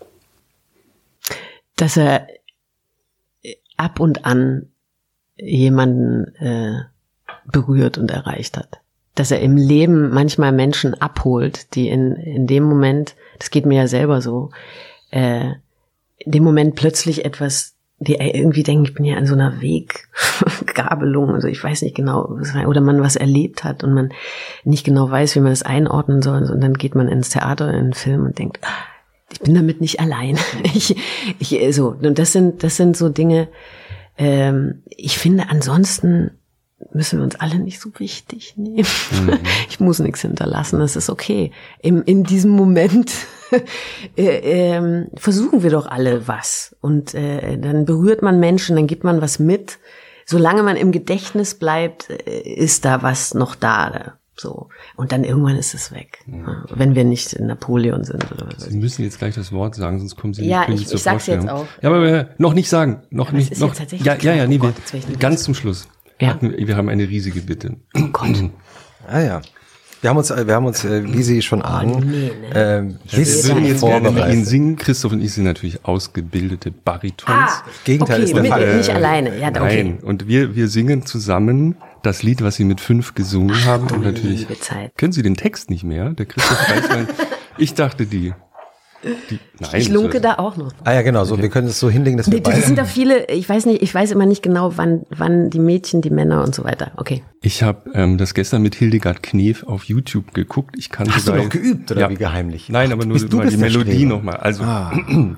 Dass 1.77 1.97
er 1.97 2.27
ab 3.77 4.01
und 4.01 4.27
an 4.27 4.69
jemanden 5.37 6.35
äh, 6.37 6.83
berührt 7.47 7.99
und 7.99 8.11
erreicht 8.11 8.57
hat. 8.57 8.82
Dass 9.15 9.31
er 9.31 9.41
im 9.41 9.57
Leben 9.57 10.11
manchmal 10.11 10.53
Menschen 10.53 10.95
abholt, 10.95 11.75
die 11.75 11.89
in, 11.89 12.17
in 12.17 12.47
dem 12.47 12.63
Moment, 12.65 13.15
das 13.39 13.51
geht 13.51 13.67
mir 13.67 13.77
ja 13.77 13.87
selber 13.87 14.23
so, 14.23 14.51
äh, 15.11 15.51
in 16.19 16.33
dem 16.33 16.45
Moment 16.45 16.77
plötzlich 16.77 17.25
etwas, 17.25 17.75
die 17.99 18.15
irgendwie 18.15 18.63
denken, 18.63 18.85
ich 18.85 18.95
bin 18.95 19.05
ja 19.05 19.17
an 19.17 19.27
so 19.27 19.35
einer 19.35 19.61
Weggabelung, 19.61 21.31
also 21.31 21.47
ich 21.49 21.63
weiß 21.63 21.83
nicht 21.83 21.95
genau, 21.95 22.39
oder 22.67 22.81
man 22.81 23.01
was 23.01 23.17
erlebt 23.17 23.65
hat 23.65 23.85
und 23.85 23.95
man 23.95 24.13
nicht 24.65 24.85
genau 24.85 25.11
weiß, 25.11 25.37
wie 25.37 25.41
man 25.41 25.53
das 25.53 25.63
einordnen 25.63 26.23
soll, 26.23 26.51
und 26.51 26.61
dann 26.61 26.75
geht 26.75 26.95
man 26.95 27.09
ins 27.09 27.31
Theater, 27.31 27.73
in 27.73 27.87
den 27.87 27.93
Film 27.93 28.25
und 28.25 28.39
denkt, 28.39 28.59
ah, 28.63 28.93
ich 29.33 29.41
bin 29.41 29.55
damit 29.55 29.81
nicht 29.81 30.01
allein. 30.01 30.39
Ich, 30.75 30.97
ich, 31.39 31.75
so, 31.75 31.97
und 32.01 32.19
das 32.19 32.33
sind, 32.33 32.63
das 32.63 32.77
sind 32.77 32.97
so 32.97 33.09
Dinge, 33.09 33.49
ähm, 34.19 34.83
ich 34.87 35.19
finde 35.19 35.49
ansonsten 35.49 36.33
müssen 36.93 37.19
wir 37.19 37.25
uns 37.25 37.37
alle 37.37 37.59
nicht 37.59 37.81
so 37.81 37.91
wichtig 37.99 38.55
nehmen. 38.57 38.87
Mhm. 39.11 39.39
Ich 39.69 39.81
muss 39.81 39.99
nichts 39.99 40.21
hinterlassen, 40.21 40.79
das 40.81 40.97
ist 40.97 41.09
okay. 41.09 41.51
Im, 41.81 42.03
in 42.05 42.25
diesem 42.25 42.51
Moment 42.51 43.13
äh, 44.17 44.77
äh, 44.77 45.07
versuchen 45.17 45.63
wir 45.63 45.71
doch 45.71 45.87
alle 45.87 46.29
was. 46.29 46.77
Und 46.81 47.15
äh, 47.15 47.59
dann 47.59 47.85
berührt 47.85 48.23
man 48.23 48.41
Menschen, 48.41 48.77
dann 48.77 48.87
gibt 48.87 49.05
man 49.05 49.23
was 49.23 49.39
mit. 49.39 49.79
Solange 50.27 50.63
man 50.63 50.77
im 50.77 50.93
Gedächtnis 50.93 51.55
bleibt, 51.55 52.11
äh, 52.11 52.41
ist 52.41 52.85
da 52.85 53.03
was 53.03 53.35
noch 53.35 53.55
da. 53.55 54.15
So. 54.37 54.69
Und 54.97 55.13
dann 55.13 55.25
irgendwann 55.25 55.57
ist 55.57 55.75
es 55.75 55.93
weg. 55.93 56.19
Ja. 56.27 56.65
Wenn 56.71 56.95
wir 56.95 57.05
nicht 57.05 57.33
in 57.33 57.47
Napoleon 57.47 58.05
sind 58.05 58.31
oder 58.33 58.49
was. 58.49 58.65
Sie 58.65 58.79
müssen 58.79 59.03
jetzt 59.03 59.19
gleich 59.19 59.35
das 59.35 59.53
Wort 59.53 59.75
sagen, 59.75 59.99
sonst 59.99 60.17
kommen 60.17 60.35
Sie 60.35 60.45
ja, 60.47 60.69
nicht 60.69 60.87
ich, 60.87 60.95
ich 60.95 61.03
sag's 61.03 61.27
jetzt 61.27 61.49
auch. 61.49 61.67
Ja, 61.81 61.91
aber 61.91 62.31
noch 62.39 62.55
nicht 62.55 62.69
sagen. 62.69 63.03
Noch 63.11 63.29
aber 63.29 63.39
nicht. 63.39 63.59
Noch, 63.61 63.75
ja, 63.91 64.17
ja, 64.17 64.35
ja, 64.35 64.47
nee, 64.47 64.57
oh 64.57 64.67
Gott, 64.67 64.75
ganz 65.19 65.45
zum 65.45 65.55
Schluss. 65.55 65.87
Ja. 66.23 66.39
Wir 66.41 66.77
haben 66.77 66.89
eine 66.89 67.09
riesige 67.09 67.41
Bitte. 67.41 67.77
Oh 67.95 68.09
Gott. 68.13 68.51
ah 69.09 69.21
ja. 69.21 69.43
Wir 70.01 70.11
haben 70.11 70.17
uns, 70.17 70.31
wir 70.31 70.55
haben 70.55 70.67
uns, 70.67 70.85
äh, 70.85 71.05
wie 71.05 71.23
Sie 71.23 71.43
schon 71.43 71.63
ahnen, 71.63 71.95
oh, 71.95 72.01
nee, 72.01 72.33
ne? 72.53 72.99
äh, 73.09 73.17
wir 73.17 73.27
würden 73.27 73.65
jetzt 73.65 73.83
gerne 73.83 74.11
mit 74.11 74.27
Ihnen 74.27 74.45
singen. 74.45 74.75
Christoph 74.75 75.13
und 75.13 75.23
ich 75.23 75.33
sind 75.33 75.45
natürlich 75.45 75.85
ausgebildete 75.85 76.73
Baritons. 76.73 77.29
Ah, 77.29 77.63
Gegenteil 77.85 78.17
okay, 78.17 78.25
ist 78.25 78.35
der 78.35 78.43
mit, 78.43 78.51
Fall. 78.51 78.77
Nicht 78.79 78.91
alleine, 78.91 79.39
ja, 79.39 79.51
okay. 79.51 79.85
Nein, 79.85 79.99
und 80.03 80.27
wir, 80.27 80.57
wir 80.57 80.67
singen 80.67 81.07
zusammen 81.07 81.77
das 82.03 82.25
Lied, 82.25 82.43
was 82.43 82.57
Sie 82.57 82.65
mit 82.65 82.81
fünf 82.81 83.15
gesungen 83.15 83.55
Ach, 83.61 83.67
haben. 83.67 83.87
Und 83.93 84.03
natürlich 84.03 84.49
können 84.97 85.13
Sie 85.13 85.23
den 85.23 85.37
Text 85.37 85.71
nicht 85.71 85.85
mehr. 85.85 86.11
Der 86.11 86.27
Christoph 86.27 86.59
weiß 86.59 87.07
Ich 87.59 87.75
dachte 87.75 88.07
die. 88.07 88.33
Die, 89.05 89.39
nein, 89.59 89.71
ich 89.75 89.89
lunke 89.89 90.21
da 90.21 90.39
auch 90.39 90.57
noch. 90.57 90.73
Ah 90.85 90.93
ja, 90.93 91.03
genau. 91.03 91.25
So, 91.25 91.41
wir 91.41 91.49
können 91.49 91.67
es 91.67 91.81
so 91.81 91.91
hinlegen, 91.91 92.17
dass 92.17 92.31
wir 92.31 92.41
beide. 92.41 92.57
Das 92.57 92.67
sind 92.67 92.79
da 92.79 92.85
viele. 92.85 93.27
Ich 93.29 93.49
weiß 93.49 93.67
nicht. 93.67 93.83
Ich 93.83 93.93
weiß 93.93 94.13
immer 94.13 94.27
nicht 94.27 94.43
genau, 94.43 94.77
wann, 94.77 95.03
wann 95.11 95.51
die 95.51 95.59
Mädchen, 95.59 96.03
die 96.03 96.11
Männer 96.11 96.45
und 96.45 96.55
so 96.55 96.63
weiter. 96.65 96.93
Okay. 96.97 97.23
Ich 97.41 97.63
habe 97.65 97.91
ähm, 97.95 98.17
das 98.17 98.35
gestern 98.35 98.63
mit 98.63 98.77
Hildegard 98.77 99.23
Knef 99.23 99.65
auf 99.65 99.85
YouTube 99.85 100.35
geguckt. 100.35 100.77
Ich 100.79 100.91
kann 100.91 101.13
Hast 101.13 101.27
du 101.27 101.35
noch 101.35 101.49
geübt 101.49 101.91
oder 101.91 102.03
ja. 102.03 102.11
wie 102.11 102.15
geheimlich? 102.15 102.69
Nein, 102.69 102.93
aber 102.93 103.05
nur 103.05 103.19
mal 103.19 103.49
die 103.49 103.57
Melodie 103.57 104.05
nochmal. 104.05 104.37
Also. 104.37 104.63
Ah, 104.63 104.93
okay. 104.95 105.35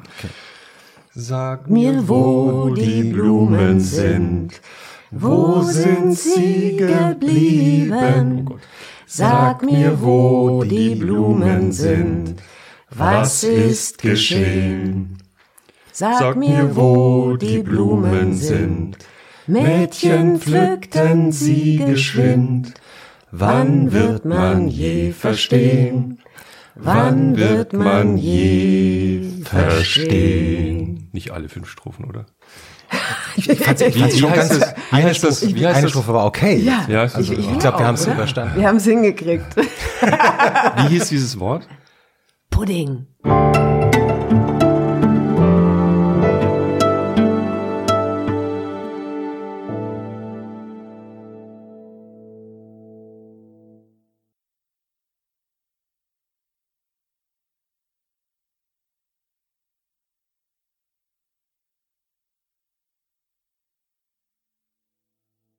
Sag 1.15 1.70
mir, 1.70 2.07
wo 2.07 2.74
die 2.74 3.05
Blumen 3.05 3.81
sind. 3.81 4.61
Wo 5.11 5.62
sind 5.62 6.19
sie 6.19 6.77
geblieben? 6.77 8.51
Sag 9.07 9.62
mir, 9.62 9.97
wo 10.03 10.65
die 10.65 10.97
Blumen 10.97 11.73
sind 11.73 12.35
was 12.97 13.45
ist 13.45 13.99
geschehen? 13.99 15.19
Sag 15.93 16.37
mir, 16.37 16.75
wo 16.75 17.37
die 17.37 17.59
Blumen 17.59 18.35
sind. 18.35 18.97
Mädchen 19.47 20.41
pflückten 20.41 21.33
sie 21.33 21.77
geschwind. 21.77 22.75
Wann 23.31 23.93
wird 23.93 24.25
man 24.25 24.69
je 24.69 25.12
verstehen? 25.12 26.19
Wann 26.75 27.37
wird 27.37 27.73
man 27.73 28.16
je 28.16 29.29
verstehen? 29.45 31.09
Nicht 31.12 31.31
alle 31.31 31.49
fünf 31.49 31.69
Strophen, 31.69 32.05
oder? 32.07 32.27
ich 33.37 33.47
fand 33.59 33.81
es 33.81 34.19
schon 34.19 34.33
ganz, 34.33 34.59
das, 34.59 34.75
eine, 34.91 35.15
Strophe, 35.15 35.55
wie 35.55 35.66
heißt 35.66 35.79
eine 35.79 35.89
Strophe 35.89 36.15
war 36.15 36.27
okay. 36.27 36.57
Ja, 36.57 36.85
ja 36.89 37.03
also, 37.03 37.21
ich, 37.21 37.33
ich, 37.33 37.51
ich 37.51 37.59
glaube, 37.59 37.79
wir 37.79 37.87
haben 37.87 37.95
es 37.95 38.07
überstanden. 38.07 38.57
Wir 38.57 38.69
haben 38.69 38.77
es 38.77 38.85
hingekriegt. 38.85 39.57
wie 39.57 40.89
hieß 40.89 41.09
dieses 41.09 41.39
Wort? 41.39 41.66
Pudding. 42.55 43.05